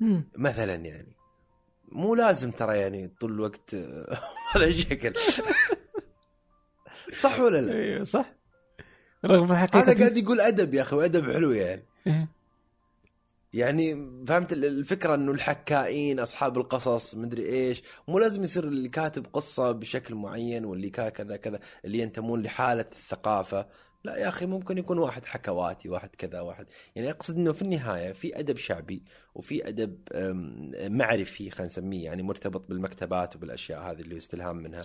مم. 0.00 0.28
مثلا 0.36 0.74
يعني 0.74 1.12
مو 1.92 2.14
لازم 2.14 2.50
ترى 2.50 2.78
يعني 2.78 3.08
طول 3.20 3.32
الوقت 3.32 3.74
آه، 3.74 4.18
هذا 4.54 4.64
الشكل 4.66 5.12
صح 7.20 7.40
ولا 7.40 7.60
لا؟ 7.60 7.72
أيوه 7.72 8.04
صح 8.04 8.32
رغم 9.24 9.52
الحقيقة 9.52 9.78
هذا 9.84 9.98
قاعد 9.98 10.16
يقول 10.16 10.40
أدب 10.40 10.74
يا 10.74 10.82
أخي 10.82 10.96
وأدب 10.96 11.32
حلو 11.32 11.50
يعني 11.52 11.82
إيه. 12.06 12.28
يعني 13.56 13.94
فهمت 14.26 14.52
ال- 14.52 14.64
الفكرة 14.64 15.14
إنه 15.14 15.32
الحكائين 15.32 16.20
أصحاب 16.20 16.58
القصص 16.58 17.14
مدري 17.14 17.46
إيش 17.46 17.82
مو 18.08 18.18
لازم 18.18 18.42
يصير 18.42 18.64
اللي 18.64 18.88
كاتب 18.88 19.26
قصة 19.32 19.72
بشكل 19.72 20.14
معين 20.14 20.64
واللي 20.64 20.90
كذا 20.90 21.36
كذا 21.36 21.60
اللي 21.84 21.98
ينتمون 21.98 22.42
لحالة 22.42 22.86
الثقافة. 22.92 23.66
لا 24.04 24.16
يا 24.16 24.28
أخي 24.28 24.46
ممكن 24.46 24.78
يكون 24.78 24.98
واحد 24.98 25.24
حكواتي 25.24 25.88
واحد 25.88 26.08
كذا 26.14 26.40
واحد. 26.40 26.66
يعني 26.96 27.10
أقصد 27.10 27.36
إنه 27.36 27.52
في 27.52 27.62
النهاية 27.62 28.12
في 28.12 28.38
أدب 28.38 28.56
شعبي 28.56 29.02
وفي 29.34 29.68
أدب 29.68 29.98
معرفي 30.92 31.50
خلينا 31.50 31.70
نسميه 31.72 32.04
يعني 32.04 32.22
مرتبط 32.22 32.68
بالمكتبات 32.68 33.36
وبالأشياء 33.36 33.80
هذه 33.90 34.00
اللي 34.00 34.16
يستلهام 34.16 34.56
منها. 34.56 34.82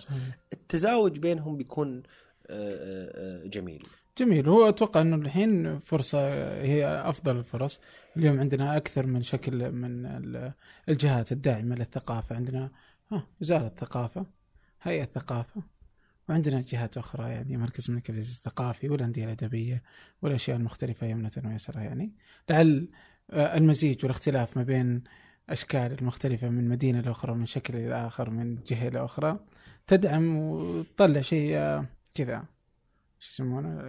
التزاوج 0.52 1.18
بينهم 1.18 1.56
بيكون 1.56 1.96
آه، 1.96 2.02
آه، 2.50 3.42
آه، 3.44 3.46
جميل. 3.46 3.86
جميل. 4.18 4.48
هو 4.48 4.68
أتوقع 4.68 5.00
إنه 5.00 5.16
الحين 5.16 5.78
فرصة 5.78 6.18
هي 6.62 6.86
أفضل 6.86 7.36
الفرص. 7.36 7.80
اليوم 8.16 8.40
عندنا 8.40 8.76
أكثر 8.76 9.06
من 9.06 9.22
شكل 9.22 9.72
من 9.72 10.06
ال- 10.06 10.52
الجهات 10.88 11.32
الداعمة 11.32 11.74
للثقافة. 11.74 12.36
عندنا 12.36 12.70
ها 13.12 13.26
وزارة 13.40 13.66
الثقافة 13.66 14.26
هيئة 14.82 15.02
الثقافة 15.04 15.62
وعندنا 16.28 16.60
جهات 16.60 16.98
أخرى 16.98 17.30
يعني 17.30 17.56
مركز 17.56 17.90
الملك 17.90 18.10
عبد 18.10 18.18
العزيز 18.18 18.36
الثقافي 18.36 18.88
والانديه 18.88 19.24
الأدبية 19.24 19.82
والاشياء 20.22 20.56
المختلفه 20.56 21.06
يمنه 21.06 21.30
ويسرى 21.44 21.84
يعني. 21.84 22.12
لعل 22.50 22.88
آه، 23.30 23.56
المزيج 23.56 24.04
والاختلاف 24.04 24.56
ما 24.56 24.62
بين 24.62 25.04
أشكال 25.50 25.96
المختلفة 26.00 26.48
من 26.48 26.68
مدينة 26.68 27.00
لأخرى 27.00 27.34
من 27.34 27.46
شكل 27.46 27.76
إلى 27.76 28.06
آخر 28.06 28.30
من 28.30 28.54
جهة 28.66 28.88
إلى 28.88 29.04
أخرى 29.04 29.38
تدعم 29.86 30.36
وتطلع 30.36 31.20
شيء 31.20 31.56
آه، 31.56 31.86
كذا. 32.14 32.44
شو 33.22 33.42
يسمونه؟ 33.42 33.82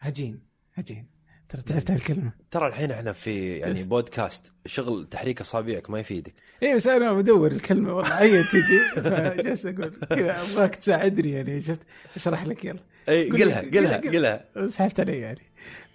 هجين. 0.00 0.42
هجين. 0.74 1.06
ترى 1.48 1.62
تعرفت 1.62 1.90
هالكلمه 1.90 2.32
ترى 2.50 2.66
الحين 2.68 2.90
إحنا 2.90 3.12
في 3.12 3.56
يعني. 3.58 3.82
بودكاست 3.84 4.52
شغل 4.66 5.06
تحريك 5.10 5.40
أصابعك 5.40 5.90
ما 5.90 6.00
يفيدك. 6.00 6.34
اي 6.62 6.74
بس 6.74 6.86
أنا 6.86 7.12
بدور 7.12 7.50
الكلمة 7.52 7.94
والله 7.94 8.22
هي 8.22 8.42
تجي. 8.42 8.80
فجالس 9.04 9.66
أقول 9.66 9.90
كذا 10.10 10.40
أبغاك 10.42 10.74
تساعدني 10.74 11.30
يعني 11.32 11.60
شفت؟ 11.60 11.80
أشرح 12.16 12.46
لك 12.46 12.64
يلا. 12.64 12.78
اي 13.08 13.30
قل- 13.30 13.42
قلها 13.42 13.60
قلها- 13.60 13.96
قلها 13.96 14.68
سحبت 14.68 15.00
علي 15.00 15.18
يعني. 15.20 15.40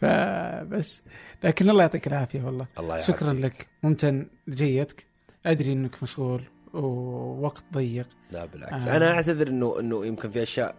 فبس 0.01 1.01
لكن 1.43 1.69
الله 1.69 1.81
يعطيك 1.81 2.07
العافية 2.07 2.43
والله. 2.43 2.67
الله 2.79 2.95
يعافيك. 2.97 3.15
شكرا 3.15 3.33
لك. 3.33 3.67
ممتن 3.83 4.29
لجيتك 4.47 5.05
أدري 5.45 5.73
إنك 5.73 6.03
مشغول 6.03 6.43
ووقت 6.73 7.63
ضيق. 7.73 8.09
لا 8.31 8.45
بالعكس. 8.45 8.87
آه. 8.87 8.97
أنا 8.97 9.11
أعتذر 9.11 9.47
إنه 9.47 9.79
إنه 9.79 10.05
يمكن 10.05 10.31
في 10.31 10.43
أشياء 10.43 10.75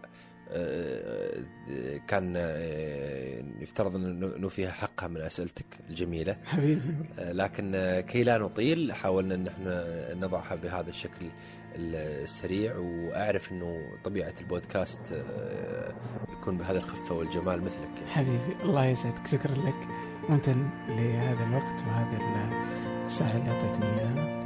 كان 2.07 2.33
آه، 2.37 3.43
يفترض 3.59 3.95
إنه 3.95 4.35
إنه 4.35 4.49
فيها 4.49 4.71
حقها 4.71 5.07
من 5.07 5.21
أسئلتك 5.21 5.65
الجميلة 5.89 6.35
حبيبي. 6.45 6.81
آه، 7.19 7.31
لكن 7.31 7.75
آه، 7.75 8.01
كي 8.01 8.23
لا 8.23 8.37
نطيل 8.37 8.93
حاولنا 8.93 9.35
إن 9.35 9.47
إحنا 9.47 9.83
نضعها 10.13 10.55
بهذا 10.55 10.89
الشكل 10.89 11.25
السريع 11.75 12.75
وأعرف 12.77 13.51
إنه 13.51 13.77
طبيعة 14.03 14.33
البودكاست 14.41 15.23
يكون 16.31 16.57
بهذا 16.57 16.77
الخفة 16.77 17.15
والجمال 17.15 17.61
مثلك. 17.61 18.07
حبيبي 18.09 18.55
الله 18.63 18.85
يسعدك 18.85 19.27
شكرا 19.27 19.51
لك 19.55 19.87
ممتن 20.29 20.69
لهذا 20.89 21.43
الوقت 21.47 21.81
وهذه 21.81 22.17
الساعة 23.05 23.37
اللي 23.37 23.51
أعطيتني 23.51 23.85
إياها 23.85 24.38